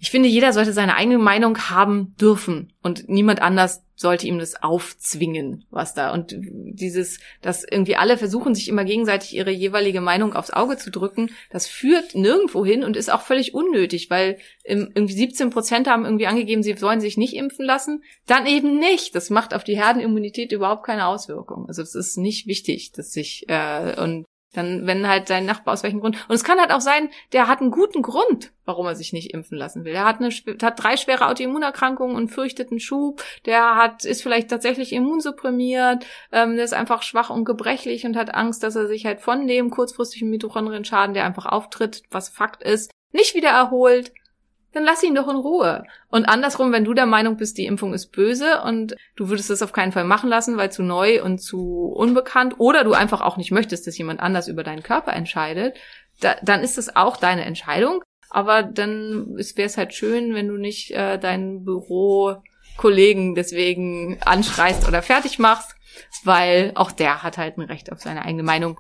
ich 0.04 0.12
finde, 0.12 0.28
jeder 0.28 0.52
sollte 0.52 0.74
seine 0.74 0.98
eigene 0.98 1.18
Meinung 1.18 1.58
haben 1.70 2.14
dürfen 2.20 2.74
und 2.82 3.08
niemand 3.08 3.42
anders 3.42 3.86
sollte 3.96 4.28
ihm 4.28 4.38
das 4.38 4.62
aufzwingen, 4.62 5.64
was 5.72 5.94
da. 5.94 6.12
Und 6.12 6.36
dieses, 6.38 7.22
dass 7.42 7.64
irgendwie 7.64 7.96
alle 7.96 8.18
versuchen, 8.18 8.54
sich 8.54 8.68
immer 8.68 8.84
gegenseitig 8.84 9.34
ihre 9.34 9.52
jeweilige 9.52 10.02
Meinung 10.02 10.34
aufs 10.34 10.52
Auge 10.52 10.76
zu 10.76 10.92
drücken, 10.92 11.32
das 11.52 11.68
führt 11.68 12.16
nirgendwo 12.16 12.66
hin 12.66 12.84
und 12.84 12.98
ist 12.98 13.10
auch 13.10 13.22
völlig 13.22 13.54
unnötig, 13.54 14.10
weil 14.10 14.40
ähm, 14.66 14.92
irgendwie 14.94 15.14
17 15.14 15.52
Prozent 15.52 15.88
haben 15.88 16.04
irgendwie 16.04 16.28
angegeben, 16.28 16.64
sie 16.64 16.74
sollen 16.74 17.00
sich 17.00 17.16
nicht 17.16 17.34
impfen 17.34 17.66
lassen. 17.66 18.04
Dann 18.28 18.46
eben 18.46 18.80
nicht. 18.80 19.16
Das 19.16 19.30
macht 19.30 19.54
auf 19.54 19.64
die 19.64 19.78
Herdenimmunität 19.78 20.52
überhaupt 20.52 20.86
keine 20.86 21.08
Auswirkung. 21.08 21.66
Also 21.70 21.82
es 21.82 21.96
ist 21.96 22.18
nicht 22.18 22.46
wichtig, 22.46 22.92
dass 22.92 23.14
sich, 23.14 23.46
äh, 23.48 23.98
und 24.02 24.26
Dann, 24.54 24.86
wenn 24.86 25.08
halt 25.08 25.30
dein 25.30 25.46
Nachbar 25.46 25.74
aus 25.74 25.84
welchem 25.84 26.00
Grund. 26.00 26.18
Und 26.28 26.36
es 26.36 26.44
kann 26.44 26.60
halt 26.60 26.72
auch 26.72 26.82
sein, 26.82 27.10
der 27.32 27.48
hat 27.48 27.60
einen 27.60 27.72
guten 27.72 28.02
Grund, 28.02 28.52
warum 28.66 28.86
er 28.86 28.96
sich 28.96 29.12
nicht 29.12 29.34
impfen 29.34 29.58
lassen 29.58 29.84
will. 29.84 29.94
Er 29.94 30.06
hat 30.06 30.20
eine, 30.20 30.30
hat 30.30 30.82
drei 30.82 30.96
schwere 30.96 31.28
Autoimmunerkrankungen 31.28 32.16
und 32.16 32.30
fürchtet 32.30 32.70
einen 32.70 32.80
Schub. 32.80 33.24
Der 33.46 33.76
hat, 33.76 34.06
ist 34.06 34.22
vielleicht 34.22 34.50
tatsächlich 34.50 34.94
immunsupprimiert. 34.94 36.06
Ähm, 36.32 36.56
der 36.56 36.66
ist 36.66 36.74
einfach 36.74 37.02
schwach 37.02 37.30
und 37.30 37.46
gebrechlich 37.46 38.06
und 38.06 38.16
hat 38.16 38.34
Angst, 38.34 38.64
dass 38.64 38.76
er 38.76 38.88
sich 38.88 39.06
halt 39.06 39.22
von 39.22 39.48
dem 39.48 39.70
kurzfristigen 39.70 40.30
Mitochondrienschaden, 40.30 41.14
der 41.14 41.26
einfach 41.26 41.48
auftritt, 41.48 42.04
was 42.12 42.30
Fakt 42.30 42.64
ist, 42.64 42.92
nicht 43.12 43.36
wieder 43.36 43.50
erholt 43.50 44.12
dann 44.74 44.84
lass 44.84 45.04
ihn 45.04 45.16
doch 45.16 45.28
in 45.28 45.36
Ruhe. 45.36 45.84
Und 46.10 46.26
andersrum, 46.26 46.72
wenn 46.72 46.84
du 46.84 46.94
der 46.94 47.06
Meinung 47.06 47.38
bist, 47.38 47.58
die 47.58 47.66
Impfung 47.66 47.94
ist 47.94 48.08
böse 48.12 48.62
und 48.64 48.96
du 49.16 49.30
würdest 49.30 49.50
es 49.50 49.62
auf 49.62 49.72
keinen 49.72 49.92
Fall 49.92 50.04
machen 50.04 50.30
lassen, 50.30 50.58
weil 50.58 50.72
zu 50.72 50.84
neu 50.84 51.24
und 51.24 51.40
zu 51.40 51.94
unbekannt, 51.96 52.56
oder 52.58 52.84
du 52.84 52.94
einfach 52.94 53.22
auch 53.22 53.38
nicht 53.38 53.52
möchtest, 53.52 53.88
dass 53.88 53.98
jemand 53.98 54.20
anders 54.20 54.48
über 54.48 54.64
deinen 54.64 54.84
Körper 54.84 55.14
entscheidet, 55.14 55.78
da, 56.20 56.36
dann 56.42 56.62
ist 56.62 56.78
es 56.78 56.96
auch 56.96 57.18
deine 57.18 57.46
Entscheidung. 57.46 58.04
Aber 58.30 58.64
dann 58.64 59.36
wäre 59.38 59.68
es 59.68 59.78
halt 59.78 59.94
schön, 59.94 60.34
wenn 60.34 60.48
du 60.48 60.58
nicht 60.58 60.90
äh, 60.90 61.20
deinen 61.20 61.64
Bürokollegen 61.66 63.36
deswegen 63.36 64.20
anschreist 64.24 64.88
oder 64.88 65.04
fertig 65.04 65.38
machst, 65.38 65.76
weil 66.24 66.72
auch 66.74 66.92
der 66.92 67.22
hat 67.22 67.38
halt 67.38 67.58
ein 67.58 67.62
Recht 67.62 67.92
auf 67.92 68.02
seine 68.02 68.26
eigene 68.26 68.42
Meinung, 68.42 68.80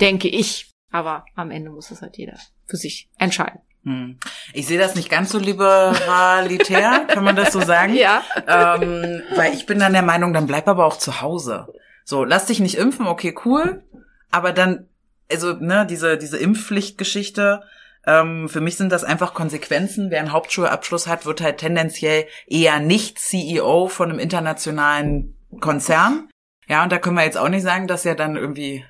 denke 0.00 0.28
ich. 0.28 0.70
Aber 0.92 1.24
am 1.34 1.50
Ende 1.50 1.70
muss 1.70 1.90
es 1.90 2.00
halt 2.00 2.16
jeder 2.16 2.38
für 2.66 2.76
sich 2.76 3.10
entscheiden. 3.18 3.60
Hm. 3.86 4.18
Ich 4.52 4.66
sehe 4.66 4.80
das 4.80 4.96
nicht 4.96 5.08
ganz 5.08 5.30
so 5.30 5.38
liberalitär, 5.38 7.04
kann 7.08 7.22
man 7.22 7.36
das 7.36 7.52
so 7.52 7.60
sagen? 7.60 7.94
Ja. 7.94 8.22
Ähm, 8.48 9.22
weil 9.36 9.54
ich 9.54 9.64
bin 9.64 9.78
dann 9.78 9.92
der 9.92 10.02
Meinung, 10.02 10.32
dann 10.32 10.48
bleib 10.48 10.66
aber 10.66 10.84
auch 10.84 10.98
zu 10.98 11.22
Hause. 11.22 11.68
So, 12.04 12.24
lass 12.24 12.46
dich 12.46 12.58
nicht 12.58 12.76
impfen, 12.76 13.06
okay, 13.06 13.32
cool. 13.44 13.84
Aber 14.32 14.52
dann, 14.52 14.88
also, 15.30 15.52
ne, 15.52 15.86
diese, 15.88 16.18
diese 16.18 16.36
Impfpflichtgeschichte, 16.36 17.62
ähm, 18.06 18.48
für 18.48 18.60
mich 18.60 18.76
sind 18.76 18.90
das 18.90 19.04
einfach 19.04 19.34
Konsequenzen. 19.34 20.10
Wer 20.10 20.18
einen 20.18 20.32
Hauptschulabschluss 20.32 21.06
hat, 21.06 21.24
wird 21.24 21.40
halt 21.40 21.58
tendenziell 21.58 22.26
eher 22.48 22.80
nicht 22.80 23.20
CEO 23.20 23.86
von 23.86 24.10
einem 24.10 24.18
internationalen 24.18 25.36
Konzern. 25.60 26.28
Ja, 26.66 26.82
und 26.82 26.90
da 26.90 26.98
können 26.98 27.16
wir 27.16 27.24
jetzt 27.24 27.38
auch 27.38 27.48
nicht 27.48 27.62
sagen, 27.62 27.86
dass 27.86 28.04
er 28.04 28.16
dann 28.16 28.34
irgendwie 28.34 28.84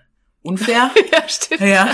unfair. 0.46 0.90
ja, 1.12 1.28
stimmt. 1.28 1.60
Ja. 1.60 1.88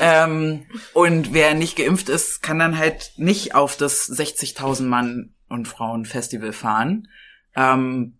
Ähm, 0.00 0.66
und 0.94 1.32
wer 1.32 1.54
nicht 1.54 1.76
geimpft 1.76 2.08
ist, 2.08 2.42
kann 2.42 2.58
dann 2.58 2.78
halt 2.78 3.12
nicht 3.16 3.54
auf 3.54 3.76
das 3.76 4.10
60.000 4.10 4.84
Mann 4.84 5.34
und 5.48 5.68
Frauen 5.68 6.04
Festival 6.04 6.52
fahren. 6.52 7.08
Ähm, 7.54 8.16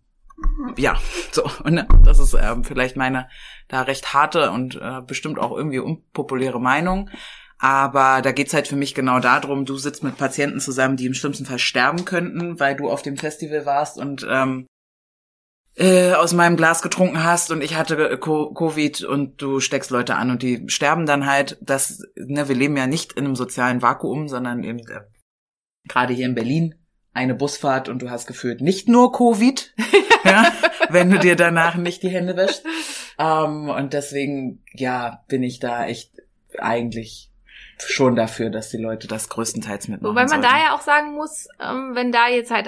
ja, 0.77 0.99
so. 1.31 1.43
Und 1.63 1.73
ne, 1.73 1.87
das 2.03 2.19
ist 2.19 2.33
ähm, 2.33 2.63
vielleicht 2.63 2.95
meine 2.95 3.29
da 3.67 3.81
recht 3.81 4.13
harte 4.13 4.51
und 4.51 4.75
äh, 4.75 5.01
bestimmt 5.05 5.39
auch 5.39 5.55
irgendwie 5.55 5.79
unpopuläre 5.79 6.59
Meinung. 6.59 7.09
Aber 7.57 8.23
da 8.23 8.31
geht's 8.31 8.55
halt 8.55 8.67
für 8.67 8.75
mich 8.75 8.95
genau 8.95 9.19
darum, 9.19 9.65
du 9.65 9.77
sitzt 9.77 10.03
mit 10.03 10.17
Patienten 10.17 10.59
zusammen, 10.59 10.97
die 10.97 11.05
im 11.05 11.13
schlimmsten 11.13 11.45
Fall 11.45 11.59
sterben 11.59 12.05
könnten, 12.05 12.59
weil 12.59 12.75
du 12.75 12.89
auf 12.89 13.03
dem 13.03 13.17
Festival 13.17 13.67
warst 13.67 13.99
und 13.99 14.25
ähm, 14.27 14.65
äh, 15.75 16.13
aus 16.13 16.33
meinem 16.33 16.57
Glas 16.57 16.81
getrunken 16.81 17.23
hast 17.23 17.51
und 17.51 17.61
ich 17.61 17.75
hatte 17.75 18.17
Covid 18.19 19.03
und 19.03 19.41
du 19.41 19.59
steckst 19.59 19.91
Leute 19.91 20.15
an 20.15 20.29
und 20.29 20.43
die 20.43 20.63
sterben 20.67 21.05
dann 21.05 21.25
halt. 21.25 21.57
Das, 21.61 22.01
ne, 22.15 22.47
wir 22.47 22.55
leben 22.55 22.75
ja 22.77 22.87
nicht 22.87 23.13
in 23.13 23.25
einem 23.25 23.35
sozialen 23.35 23.81
Vakuum, 23.81 24.27
sondern 24.27 24.63
eben 24.63 24.79
äh, 24.79 25.01
gerade 25.87 26.13
hier 26.13 26.25
in 26.25 26.35
Berlin 26.35 26.75
eine 27.13 27.35
Busfahrt 27.35 27.89
und 27.89 28.01
du 28.01 28.09
hast 28.09 28.27
gefühlt 28.27 28.61
nicht 28.61 28.87
nur 28.87 29.11
Covid, 29.11 29.73
ja, 30.23 30.51
wenn 30.89 31.09
du 31.09 31.19
dir 31.19 31.35
danach 31.35 31.75
nicht 31.75 32.03
die 32.03 32.09
Hände 32.09 32.35
wäschst. 32.35 32.65
Ähm, 33.17 33.69
und 33.69 33.93
deswegen, 33.93 34.63
ja, 34.73 35.23
bin 35.27 35.43
ich 35.43 35.59
da 35.59 35.85
echt 35.85 36.13
eigentlich 36.57 37.30
schon 37.87 38.15
dafür, 38.15 38.49
dass 38.49 38.69
die 38.69 38.77
Leute 38.77 39.07
das 39.07 39.29
größtenteils 39.29 39.87
mitmachen. 39.87 40.11
Wobei 40.11 40.21
man 40.21 40.29
sollten. 40.29 40.43
da 40.43 40.57
ja 40.59 40.75
auch 40.75 40.81
sagen 40.81 41.13
muss, 41.15 41.47
ähm, 41.59 41.91
wenn 41.93 42.11
da 42.11 42.27
jetzt 42.29 42.51
halt 42.51 42.67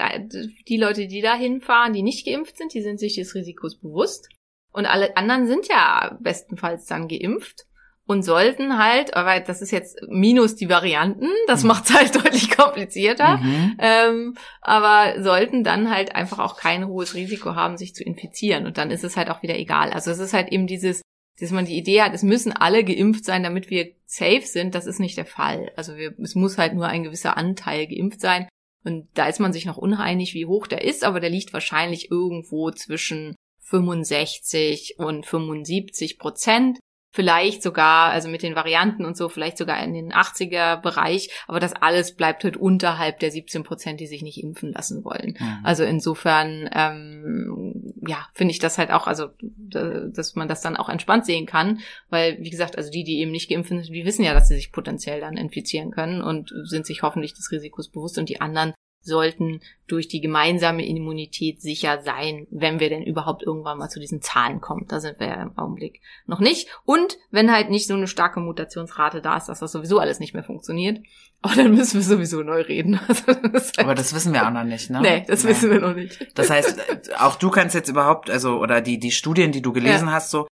die 0.68 0.76
Leute, 0.76 1.06
die 1.06 1.20
da 1.22 1.34
hinfahren, 1.34 1.92
die 1.92 2.02
nicht 2.02 2.26
geimpft 2.26 2.56
sind, 2.58 2.74
die 2.74 2.82
sind 2.82 2.98
sich 3.00 3.14
des 3.16 3.34
Risikos 3.34 3.78
bewusst. 3.80 4.28
Und 4.72 4.86
alle 4.86 5.16
anderen 5.16 5.46
sind 5.46 5.68
ja 5.68 6.16
bestenfalls 6.20 6.86
dann 6.86 7.06
geimpft 7.08 7.64
und 8.06 8.22
sollten 8.22 8.76
halt, 8.76 9.14
aber 9.16 9.38
das 9.40 9.62
ist 9.62 9.70
jetzt 9.70 9.98
minus 10.08 10.56
die 10.56 10.68
Varianten, 10.68 11.28
das 11.46 11.62
Mhm. 11.62 11.68
macht 11.68 11.84
es 11.88 11.94
halt 11.94 12.14
deutlich 12.16 12.50
komplizierter, 12.56 13.38
Mhm. 13.38 13.76
ähm, 13.78 14.34
aber 14.60 15.22
sollten 15.22 15.64
dann 15.64 15.90
halt 15.90 16.14
einfach 16.14 16.38
auch 16.40 16.56
kein 16.58 16.86
hohes 16.86 17.14
Risiko 17.14 17.54
haben, 17.54 17.76
sich 17.78 17.94
zu 17.94 18.02
infizieren. 18.04 18.66
Und 18.66 18.76
dann 18.76 18.90
ist 18.90 19.04
es 19.04 19.16
halt 19.16 19.30
auch 19.30 19.42
wieder 19.42 19.56
egal. 19.56 19.90
Also 19.92 20.10
es 20.10 20.18
ist 20.18 20.34
halt 20.34 20.48
eben 20.52 20.66
dieses, 20.66 21.00
dass 21.40 21.50
man 21.50 21.66
die 21.66 21.76
Idee 21.76 22.02
hat, 22.02 22.14
es 22.14 22.22
müssen 22.22 22.52
alle 22.52 22.84
geimpft 22.84 23.24
sein, 23.24 23.42
damit 23.42 23.70
wir 23.70 23.92
safe 24.06 24.42
sind. 24.42 24.74
Das 24.74 24.86
ist 24.86 25.00
nicht 25.00 25.16
der 25.16 25.26
Fall. 25.26 25.72
Also 25.76 25.96
wir, 25.96 26.14
es 26.20 26.34
muss 26.34 26.58
halt 26.58 26.74
nur 26.74 26.86
ein 26.86 27.02
gewisser 27.02 27.36
Anteil 27.36 27.86
geimpft 27.86 28.20
sein. 28.20 28.48
Und 28.84 29.08
da 29.14 29.26
ist 29.26 29.40
man 29.40 29.52
sich 29.52 29.64
noch 29.64 29.78
uneinig, 29.78 30.34
wie 30.34 30.46
hoch 30.46 30.66
der 30.66 30.84
ist, 30.84 31.04
aber 31.04 31.18
der 31.18 31.30
liegt 31.30 31.52
wahrscheinlich 31.52 32.10
irgendwo 32.10 32.70
zwischen 32.70 33.34
65 33.60 34.96
und 34.98 35.26
75 35.26 36.18
Prozent. 36.18 36.78
Vielleicht 37.14 37.62
sogar, 37.62 38.10
also 38.10 38.28
mit 38.28 38.42
den 38.42 38.56
Varianten 38.56 39.04
und 39.04 39.16
so, 39.16 39.28
vielleicht 39.28 39.56
sogar 39.56 39.80
in 39.84 39.94
den 39.94 40.12
80er 40.12 40.80
Bereich. 40.80 41.30
Aber 41.46 41.60
das 41.60 41.72
alles 41.72 42.16
bleibt 42.16 42.42
halt 42.42 42.56
unterhalb 42.56 43.20
der 43.20 43.30
17 43.30 43.62
Prozent, 43.62 44.00
die 44.00 44.08
sich 44.08 44.22
nicht 44.22 44.42
impfen 44.42 44.72
lassen 44.72 45.04
wollen. 45.04 45.36
Mhm. 45.38 45.58
Also 45.62 45.84
insofern, 45.84 46.68
ähm, 46.74 47.94
ja, 48.04 48.26
finde 48.32 48.50
ich 48.50 48.58
das 48.58 48.78
halt 48.78 48.90
auch, 48.90 49.06
also 49.06 49.28
dass 49.38 50.34
man 50.34 50.48
das 50.48 50.60
dann 50.60 50.76
auch 50.76 50.88
entspannt 50.88 51.24
sehen 51.24 51.46
kann, 51.46 51.78
weil 52.10 52.36
wie 52.40 52.50
gesagt, 52.50 52.76
also 52.76 52.90
die, 52.90 53.04
die 53.04 53.20
eben 53.20 53.30
nicht 53.30 53.48
geimpft 53.48 53.68
sind, 53.68 53.88
die 53.88 54.04
wissen 54.04 54.24
ja, 54.24 54.34
dass 54.34 54.48
sie 54.48 54.56
sich 54.56 54.72
potenziell 54.72 55.20
dann 55.20 55.36
infizieren 55.36 55.92
können 55.92 56.20
und 56.20 56.52
sind 56.64 56.84
sich 56.84 57.02
hoffentlich 57.02 57.34
des 57.34 57.52
Risikos 57.52 57.90
bewusst 57.90 58.18
und 58.18 58.28
die 58.28 58.40
anderen 58.40 58.74
sollten 59.04 59.60
durch 59.86 60.08
die 60.08 60.20
gemeinsame 60.20 60.86
Immunität 60.86 61.60
sicher 61.60 62.00
sein, 62.02 62.46
wenn 62.50 62.80
wir 62.80 62.88
denn 62.88 63.02
überhaupt 63.02 63.42
irgendwann 63.42 63.78
mal 63.78 63.90
zu 63.90 64.00
diesen 64.00 64.22
Zahlen 64.22 64.60
kommen. 64.60 64.86
Da 64.88 65.00
sind 65.00 65.20
wir 65.20 65.26
ja 65.26 65.42
im 65.42 65.56
Augenblick 65.58 66.00
noch 66.26 66.40
nicht. 66.40 66.68
Und 66.84 67.18
wenn 67.30 67.52
halt 67.52 67.70
nicht 67.70 67.86
so 67.86 67.94
eine 67.94 68.06
starke 68.06 68.40
Mutationsrate 68.40 69.20
da 69.20 69.36
ist, 69.36 69.46
dass 69.46 69.60
das 69.60 69.72
sowieso 69.72 69.98
alles 69.98 70.20
nicht 70.20 70.32
mehr 70.32 70.42
funktioniert, 70.42 71.00
aber 71.42 71.56
dann 71.56 71.74
müssen 71.74 71.94
wir 71.94 72.02
sowieso 72.02 72.42
neu 72.42 72.62
reden. 72.62 72.98
Also 73.08 73.34
das 73.52 73.72
halt, 73.76 73.78
Aber 73.80 73.94
das 73.94 74.14
wissen 74.14 74.32
wir 74.32 74.46
auch 74.46 74.50
noch 74.50 74.64
nicht, 74.64 74.90
ne? 74.90 75.00
nee, 75.02 75.24
das 75.26 75.44
wissen 75.44 75.70
wir 75.70 75.80
noch 75.80 75.94
nicht. 75.94 76.26
Das 76.38 76.48
heißt, 76.48 77.20
auch 77.20 77.36
du 77.36 77.50
kannst 77.50 77.74
jetzt 77.74 77.88
überhaupt, 77.88 78.30
also, 78.30 78.58
oder 78.58 78.80
die, 78.80 78.98
die 78.98 79.10
Studien, 79.10 79.52
die 79.52 79.62
du 79.62 79.72
gelesen 79.72 80.10
hast, 80.10 80.30
so, 80.30 80.46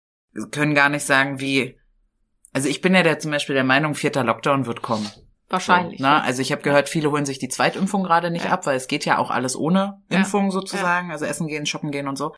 können 0.51 0.75
gar 0.75 0.91
nicht 0.91 1.05
sagen, 1.05 1.41
wie, 1.41 1.79
also 2.53 2.69
ich 2.69 2.83
bin 2.83 2.95
ja 2.95 3.03
der, 3.03 3.19
zum 3.19 3.31
Beispiel 3.31 3.55
der 3.55 3.65
Meinung, 3.65 3.95
vierter 3.95 4.25
Lockdown 4.25 4.67
wird 4.67 4.83
kommen. 4.83 5.09
Wahrscheinlich. 5.53 5.99
So, 6.01 6.05
ne? 6.07 6.23
Also 6.23 6.43
ich 6.43 6.51
habe 6.51 6.63
gehört, 6.63 6.89
viele 6.89 7.11
holen 7.11 7.25
sich 7.27 7.39
die 7.39 7.49
Zweitimpfung 7.49 8.03
gerade 8.03 8.31
nicht 8.31 8.47
Ja. 8.47 8.53
ab, 8.53 8.67
weil 8.67 8.77
es 8.77 8.89
geht 8.89 9.05
ja 9.05 9.19
auch 9.19 9.31
alles 9.31 9.55
ohne 9.57 10.03
Ja. 10.11 10.19
Impfung 10.19 10.51
sozusagen, 10.51 11.13
also 11.13 11.25
essen 11.27 11.47
gehen, 11.47 11.67
shoppen 11.67 11.91
gehen 11.91 12.09
und 12.09 12.17
so. 12.17 12.35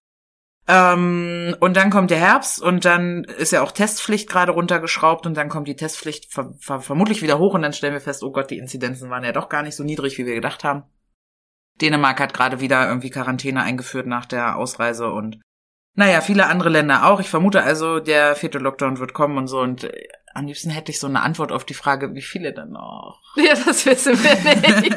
Ähm, 0.66 1.54
und 1.60 1.76
dann 1.76 1.90
kommt 1.90 2.10
der 2.10 2.18
Herbst 2.18 2.60
und 2.60 2.84
dann 2.86 3.24
ist 3.24 3.52
ja 3.52 3.62
auch 3.62 3.70
Testpflicht 3.70 4.30
gerade 4.30 4.52
runtergeschraubt 4.52 5.26
und 5.26 5.36
dann 5.36 5.50
kommt 5.50 5.68
die 5.68 5.76
Testpflicht 5.76 6.32
ver 6.32 6.54
ver 6.58 6.80
vermutlich 6.80 7.20
wieder 7.22 7.38
hoch 7.38 7.52
und 7.54 7.60
dann 7.62 7.74
stellen 7.74 7.92
wir 7.92 8.00
fest, 8.00 8.22
oh 8.22 8.32
Gott, 8.32 8.50
die 8.50 8.56
Inzidenzen 8.58 9.10
waren 9.10 9.24
ja 9.24 9.32
doch 9.32 9.50
gar 9.50 9.62
nicht 9.62 9.76
so 9.76 9.84
niedrig, 9.84 10.16
wie 10.18 10.24
wir 10.24 10.34
gedacht 10.34 10.64
haben. 10.64 10.84
Dänemark 11.82 12.18
hat 12.20 12.32
gerade 12.32 12.60
wieder 12.60 12.88
irgendwie 12.88 13.10
Quarantäne 13.10 13.62
eingeführt 13.62 14.06
nach 14.06 14.24
der 14.26 14.56
Ausreise 14.56 15.10
und 15.10 15.38
naja, 15.94 16.20
viele 16.20 16.46
andere 16.46 16.68
Länder 16.68 17.06
auch. 17.06 17.20
Ich 17.20 17.30
vermute 17.30 17.62
also, 17.62 18.00
der 18.00 18.34
vierte 18.36 18.58
Lockdown 18.58 18.98
wird 18.98 19.14
kommen 19.14 19.38
und 19.38 19.46
so 19.46 19.60
und 19.60 19.84
äh, 19.84 20.08
am 20.34 20.46
liebsten 20.46 20.70
hätte 20.70 20.90
ich 20.90 20.98
so 20.98 21.06
eine 21.06 21.22
Antwort 21.22 21.52
auf 21.52 21.64
die 21.64 21.74
Frage, 21.74 22.14
wie 22.14 22.22
viele 22.22 22.52
dann 22.52 22.72
noch? 22.72 23.20
Ja, 23.36 23.54
das 23.54 23.86
wissen 23.86 24.16
wir 24.22 24.80
nicht. 24.80 24.96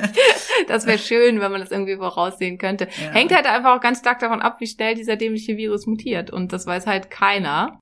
Das 0.67 0.85
wäre 0.85 0.97
schön, 0.97 1.39
wenn 1.39 1.51
man 1.51 1.61
das 1.61 1.71
irgendwie 1.71 1.95
voraussehen 1.95 2.57
könnte. 2.57 2.87
Ja. 2.99 3.11
Hängt 3.11 3.33
halt 3.33 3.45
einfach 3.45 3.75
auch 3.75 3.81
ganz 3.81 3.99
stark 3.99 4.19
davon 4.19 4.41
ab, 4.41 4.57
wie 4.59 4.67
schnell 4.67 4.95
dieser 4.95 5.15
dämliche 5.15 5.57
Virus 5.57 5.85
mutiert. 5.87 6.31
Und 6.31 6.53
das 6.53 6.65
weiß 6.65 6.87
halt 6.87 7.09
keiner. 7.09 7.79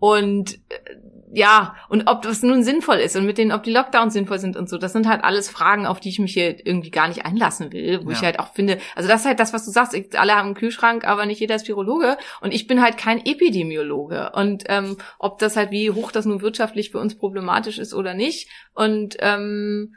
Und 0.00 0.54
äh, 0.70 0.96
ja, 1.32 1.76
und 1.88 2.08
ob 2.08 2.22
das 2.22 2.42
nun 2.42 2.64
sinnvoll 2.64 2.96
ist 2.96 3.14
und 3.14 3.24
mit 3.24 3.38
denen, 3.38 3.52
ob 3.52 3.62
die 3.62 3.70
Lockdowns 3.70 4.14
sinnvoll 4.14 4.40
sind 4.40 4.56
und 4.56 4.68
so, 4.68 4.78
das 4.78 4.92
sind 4.92 5.06
halt 5.08 5.22
alles 5.22 5.48
Fragen, 5.48 5.86
auf 5.86 6.00
die 6.00 6.08
ich 6.08 6.18
mich 6.18 6.32
hier 6.32 6.66
irgendwie 6.66 6.90
gar 6.90 7.06
nicht 7.06 7.24
einlassen 7.24 7.72
will, 7.72 8.00
wo 8.04 8.10
Ja. 8.10 8.16
ich 8.16 8.22
halt 8.24 8.40
auch 8.40 8.52
finde, 8.52 8.78
also 8.96 9.08
das 9.08 9.20
ist 9.20 9.26
halt 9.28 9.38
das, 9.38 9.52
was 9.52 9.64
du 9.64 9.70
sagst, 9.70 9.94
ich, 9.94 10.18
alle 10.18 10.34
haben 10.34 10.46
einen 10.46 10.54
Kühlschrank, 10.56 11.06
aber 11.06 11.26
nicht 11.26 11.38
jeder 11.38 11.54
ist 11.54 11.68
Virologe 11.68 12.16
und 12.40 12.52
ich 12.52 12.66
bin 12.66 12.82
halt 12.82 12.96
kein 12.96 13.24
Epidemiologe 13.24 14.32
und 14.34 14.64
ähm, 14.66 14.96
ob 15.20 15.38
das 15.38 15.56
halt, 15.56 15.70
wie 15.70 15.92
hoch 15.92 16.10
das 16.10 16.24
nun 16.26 16.42
wirtschaftlich 16.42 16.90
für 16.90 16.98
uns 16.98 17.14
problematisch 17.16 17.78
ist 17.78 17.94
oder 17.94 18.14
nicht 18.14 18.48
und 18.74 19.16
ähm, 19.20 19.94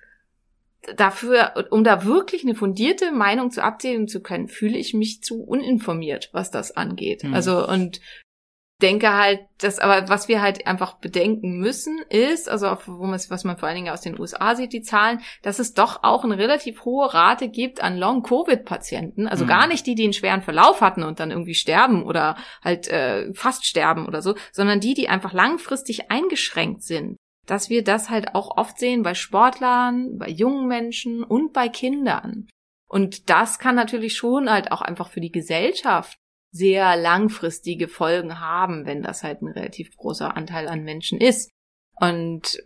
dafür, 0.98 1.68
um 1.72 1.84
da 1.84 2.06
wirklich 2.06 2.44
eine 2.44 2.56
fundierte 2.56 3.12
Meinung 3.12 3.52
zu 3.52 3.64
abgeben 3.64 4.08
zu 4.08 4.22
können, 4.22 4.50
fühle 4.50 4.78
ich 4.78 4.94
mich 4.94 5.24
zu 5.24 5.42
uninformiert, 5.44 6.30
was 6.34 6.52
das 6.52 6.76
angeht. 6.76 7.24
Hm. 7.24 7.34
Also 7.34 7.68
und 7.68 8.02
denke 8.84 9.14
halt, 9.14 9.40
dass, 9.60 9.80
aber 9.80 10.10
was 10.10 10.28
wir 10.28 10.42
halt 10.42 10.68
einfach 10.68 10.96
bedenken 10.96 11.58
müssen, 11.58 12.00
ist, 12.10 12.50
also 12.50 12.68
auf, 12.68 12.88
wo 12.88 13.06
man, 13.06 13.20
was 13.30 13.44
man 13.46 13.58
vor 13.58 13.68
allen 13.68 13.78
Dingen 13.78 13.94
aus 13.94 14.02
den 14.02 14.20
USA 14.20 14.56
sieht, 14.56 14.74
die 14.74 14.82
Zahlen, 14.82 15.22
dass 15.42 15.58
es 15.60 15.74
doch 15.74 16.04
auch 16.04 16.26
eine 16.26 16.38
relativ 16.38 16.84
hohe 16.84 17.12
Rate 17.12 17.48
gibt 17.48 17.82
an 17.82 17.98
Long-Covid-Patienten, 17.98 19.28
also 19.28 19.46
Mhm. 19.46 19.48
gar 19.50 19.68
nicht 19.68 19.88
die, 19.88 19.96
die 19.96 20.04
einen 20.04 20.14
schweren 20.14 20.42
Verlauf 20.42 20.82
hatten 20.82 21.04
und 21.04 21.20
dann 21.20 21.32
irgendwie 21.32 21.56
sterben 21.56 22.04
oder 22.04 22.36
halt 22.62 22.90
äh, 22.90 23.34
fast 23.34 23.66
sterben 23.66 24.06
oder 24.06 24.22
so, 24.22 24.36
sondern 24.52 24.82
die, 24.82 24.94
die 24.94 25.08
einfach 25.08 25.34
langfristig 25.34 26.12
eingeschränkt 26.12 26.84
sind. 26.84 27.16
Dass 27.48 27.70
wir 27.70 27.84
das 27.84 28.10
halt 28.10 28.36
auch 28.36 28.58
oft 28.58 28.78
sehen 28.78 29.02
bei 29.02 29.16
Sportlern, 29.16 30.18
bei 30.18 30.30
jungen 30.30 30.68
Menschen 30.68 31.24
und 31.24 31.54
bei 31.54 31.70
Kindern. 31.70 32.48
Und 32.88 33.30
das 33.30 33.60
kann 33.60 33.76
natürlich 33.76 34.16
schon 34.16 34.52
halt 34.52 34.72
auch 34.72 34.82
einfach 34.82 35.10
für 35.10 35.22
die 35.22 35.32
Gesellschaft 35.32 36.18
sehr 36.54 36.96
langfristige 36.96 37.88
Folgen 37.88 38.40
haben, 38.40 38.86
wenn 38.86 39.02
das 39.02 39.24
halt 39.24 39.42
ein 39.42 39.48
relativ 39.48 39.98
großer 39.98 40.38
Anteil 40.38 40.68
an 40.68 40.84
Menschen 40.84 41.20
ist. 41.20 41.50
Und 42.00 42.60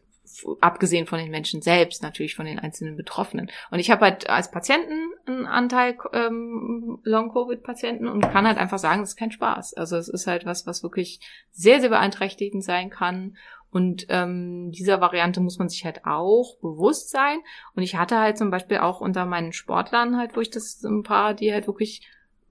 abgesehen 0.60 1.08
von 1.08 1.20
den 1.20 1.32
Menschen 1.32 1.62
selbst, 1.62 2.04
natürlich 2.04 2.36
von 2.36 2.46
den 2.46 2.60
einzelnen 2.60 2.98
Betroffenen. 2.98 3.50
Und 3.72 3.80
ich 3.80 3.90
habe 3.90 4.02
halt 4.02 4.30
als 4.30 4.52
Patienten 4.52 5.14
einen 5.26 5.46
Anteil 5.46 5.98
ähm, 6.12 7.00
Long-Covid-Patienten 7.04 8.10
und 8.10 8.30
kann 8.30 8.46
halt 8.46 8.58
einfach 8.58 8.78
sagen, 8.78 9.02
das 9.02 9.12
ist 9.12 9.16
kein 9.16 9.32
Spaß. 9.32 9.76
Also 9.76 9.96
es 9.96 10.10
ist 10.10 10.28
halt 10.28 10.46
was, 10.46 10.68
was 10.68 10.84
wirklich 10.84 11.22
sehr, 11.52 11.80
sehr 11.80 11.90
beeinträchtigend 11.90 12.66
sein 12.66 12.90
kann. 12.90 13.38
Und 13.72 14.06
ähm, 14.10 14.72
dieser 14.72 15.00
Variante 15.00 15.40
muss 15.40 15.60
man 15.60 15.70
sich 15.70 15.86
halt 15.86 16.06
auch 16.06 16.58
bewusst 16.60 17.10
sein. 17.10 17.40
Und 17.74 17.84
ich 17.84 17.96
hatte 17.96 18.20
halt 18.20 18.38
zum 18.38 18.52
Beispiel 18.52 18.80
auch 18.80 19.00
unter 19.00 19.26
meinen 19.26 19.54
Sportlern 19.54 20.18
halt, 20.18 20.36
wo 20.36 20.42
ich 20.42 20.50
das 20.50 20.84
ein 20.84 21.04
paar, 21.04 21.34
die 21.34 21.54
halt 21.54 21.68
wirklich 21.68 22.06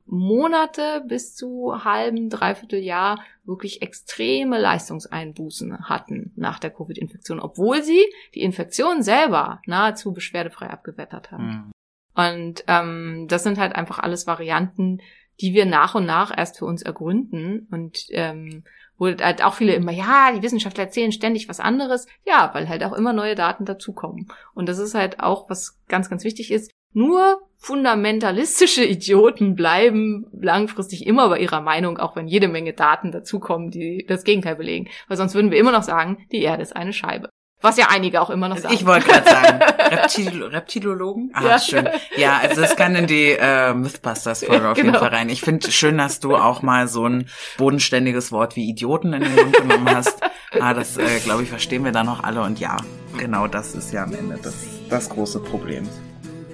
Monate 0.06 1.04
bis 1.06 1.34
zu 1.34 1.84
halben, 1.84 2.30
dreiviertel 2.30 2.78
Jahr 2.78 3.20
wirklich 3.44 3.82
extreme 3.82 4.58
Leistungseinbußen 4.58 5.88
hatten 5.88 6.32
nach 6.36 6.58
der 6.58 6.70
Covid-Infektion, 6.70 7.40
obwohl 7.40 7.82
sie 7.82 8.04
die 8.34 8.42
Infektion 8.42 9.02
selber 9.02 9.60
nahezu 9.66 10.12
beschwerdefrei 10.12 10.70
abgewettert 10.70 11.32
haben. 11.32 11.46
Mhm. 11.46 11.72
Und 12.14 12.64
ähm, 12.66 13.26
das 13.28 13.42
sind 13.42 13.58
halt 13.58 13.74
einfach 13.74 13.98
alles 13.98 14.26
Varianten, 14.26 15.00
die 15.40 15.52
wir 15.52 15.66
nach 15.66 15.94
und 15.94 16.06
nach 16.06 16.36
erst 16.36 16.58
für 16.58 16.64
uns 16.64 16.82
ergründen 16.82 17.68
und 17.70 18.06
ähm, 18.10 18.64
wo 18.98 19.06
halt 19.06 19.44
auch 19.44 19.54
viele 19.54 19.74
immer, 19.74 19.92
ja, 19.92 20.32
die 20.34 20.42
Wissenschaftler 20.42 20.84
erzählen 20.84 21.12
ständig 21.12 21.48
was 21.48 21.60
anderes. 21.60 22.06
Ja, 22.24 22.50
weil 22.54 22.68
halt 22.68 22.82
auch 22.84 22.94
immer 22.94 23.12
neue 23.12 23.34
Daten 23.34 23.66
dazukommen. 23.66 24.28
Und 24.54 24.68
das 24.68 24.78
ist 24.78 24.94
halt 24.94 25.20
auch, 25.20 25.50
was 25.50 25.78
ganz, 25.88 26.08
ganz 26.08 26.24
wichtig 26.24 26.50
ist. 26.50 26.70
Nur 26.98 27.42
fundamentalistische 27.58 28.82
Idioten 28.96 29.54
bleiben 29.54 30.24
langfristig 30.32 31.06
immer 31.06 31.28
bei 31.28 31.40
ihrer 31.40 31.60
Meinung, 31.60 31.98
auch 31.98 32.16
wenn 32.16 32.26
jede 32.26 32.48
Menge 32.48 32.72
Daten 32.72 33.12
dazukommen, 33.12 33.70
die 33.70 34.06
das 34.08 34.24
Gegenteil 34.24 34.56
belegen. 34.56 34.88
Weil 35.06 35.18
sonst 35.18 35.34
würden 35.34 35.50
wir 35.50 35.58
immer 35.58 35.72
noch 35.72 35.82
sagen, 35.82 36.26
die 36.32 36.40
Erde 36.40 36.62
ist 36.62 36.74
eine 36.74 36.94
Scheibe. 36.94 37.28
Was 37.60 37.76
ja 37.76 37.88
einige 37.90 38.22
auch 38.22 38.30
immer 38.30 38.48
noch 38.48 38.56
sagen. 38.56 38.74
Ich 38.74 38.86
wollte 38.86 39.08
gerade 39.08 39.28
sagen, 39.30 39.60
Reptil 39.78 40.42
Reptilologen? 40.44 41.30
Ah, 41.34 41.44
Ja. 41.44 41.58
schön. 41.58 41.86
Ja, 42.16 42.38
also 42.38 42.62
das 42.62 42.76
kann 42.76 42.96
in 42.96 43.06
die 43.06 43.36
äh, 43.38 43.74
Mythbusters-Folge 43.74 44.68
auf 44.70 44.76
jeden 44.78 44.88
Genau. 44.88 45.00
Fall 45.00 45.08
rein. 45.10 45.28
Ich 45.28 45.42
finde 45.42 45.70
schön, 45.70 45.98
dass 45.98 46.18
du 46.20 46.34
auch 46.34 46.62
mal 46.62 46.88
so 46.88 47.06
ein 47.06 47.28
bodenständiges 47.58 48.32
Wort 48.32 48.56
wie 48.56 48.68
Idioten 48.70 49.12
in 49.12 49.22
den 49.22 49.34
Mund 49.34 49.52
genommen 49.54 49.94
hast. 49.94 50.18
Ah, 50.60 50.72
das, 50.72 50.96
äh, 50.96 51.20
glaube 51.24 51.42
ich, 51.42 51.50
verstehen 51.50 51.84
wir 51.84 51.92
dann 51.92 52.06
noch 52.06 52.22
alle. 52.24 52.40
Und 52.42 52.58
ja, 52.58 52.78
genau 53.18 53.46
das 53.48 53.74
ist 53.74 53.92
ja 53.92 54.04
am 54.04 54.14
Ende 54.14 54.38
das, 54.42 54.54
das 54.88 55.10
große 55.10 55.40
Problem. 55.40 55.86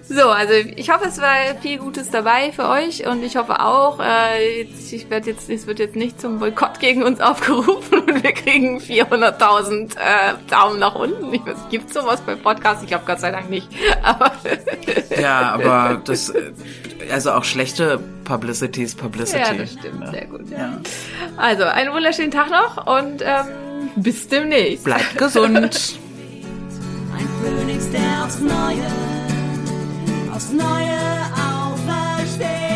So, 0.09 0.29
also 0.29 0.53
ich 0.53 0.91
hoffe, 0.91 1.07
es 1.09 1.21
war 1.21 1.33
viel 1.63 1.79
Gutes 1.79 2.11
dabei 2.11 2.51
für 2.53 2.69
euch 2.69 3.07
und 3.07 3.23
ich 3.23 3.37
hoffe 3.37 3.61
auch, 3.61 4.01
äh, 4.01 4.63
jetzt- 4.63 4.93
ich 4.93 5.09
werde 5.09 5.31
jetzt, 5.31 5.49
es 5.49 5.67
wird 5.67 5.79
jetzt 5.79 5.95
nicht 5.97 6.21
zum 6.21 6.39
Boykott 6.41 6.81
gegen 6.81 7.03
uns 7.05 7.21
aufgerufen 7.21 8.01
und 8.01 8.23
wir 8.23 8.33
kriegen 8.33 8.79
400.000 8.81 9.95
äh, 9.97 10.35
Daumen 10.51 10.81
nach 10.81 10.97
unten. 10.97 11.33
Ich 11.33 11.47
weiß, 11.47 11.57
gibt's 11.71 11.95
sowas 11.95 12.21
bei 12.21 12.35
Podcasts? 12.35 12.83
Ich 12.83 12.89
glaube 12.89 13.05
Gott 13.07 13.21
sei 13.21 13.31
Dank 13.31 13.49
nicht. 13.49 13.69
Aber 14.03 14.33
Ja, 15.21 15.53
aber 15.53 16.01
das, 16.05 16.33
also 17.11 17.31
auch 17.33 17.45
schlechte 17.45 18.01
Publicity 18.25 18.83
ist 18.83 18.99
Publicity. 18.99 19.39
ja, 19.41 19.55
das 19.55 19.73
stimmt, 19.73 20.01
ne? 20.01 20.11
sehr 20.11 20.27
gut. 20.27 20.51
Ja. 20.51 20.59
Ja. 20.59 20.79
Also 21.37 21.63
einen 21.65 21.93
wunderschönen 21.95 22.31
Tag 22.33 22.51
noch 22.51 22.87
und 22.87 23.23
ähm, 23.23 23.91
bis 23.97 24.27
demnächst. 24.29 24.85
Bleibt 24.85 25.17
gesund. 25.17 25.57
Ein 27.17 27.29
Phönix, 27.59 27.91
der 27.91 28.25
aufs 28.25 28.41
Neue, 28.41 28.87
aufs 30.43 30.53
Neue 30.53 30.99
auferstehen. 31.37 32.72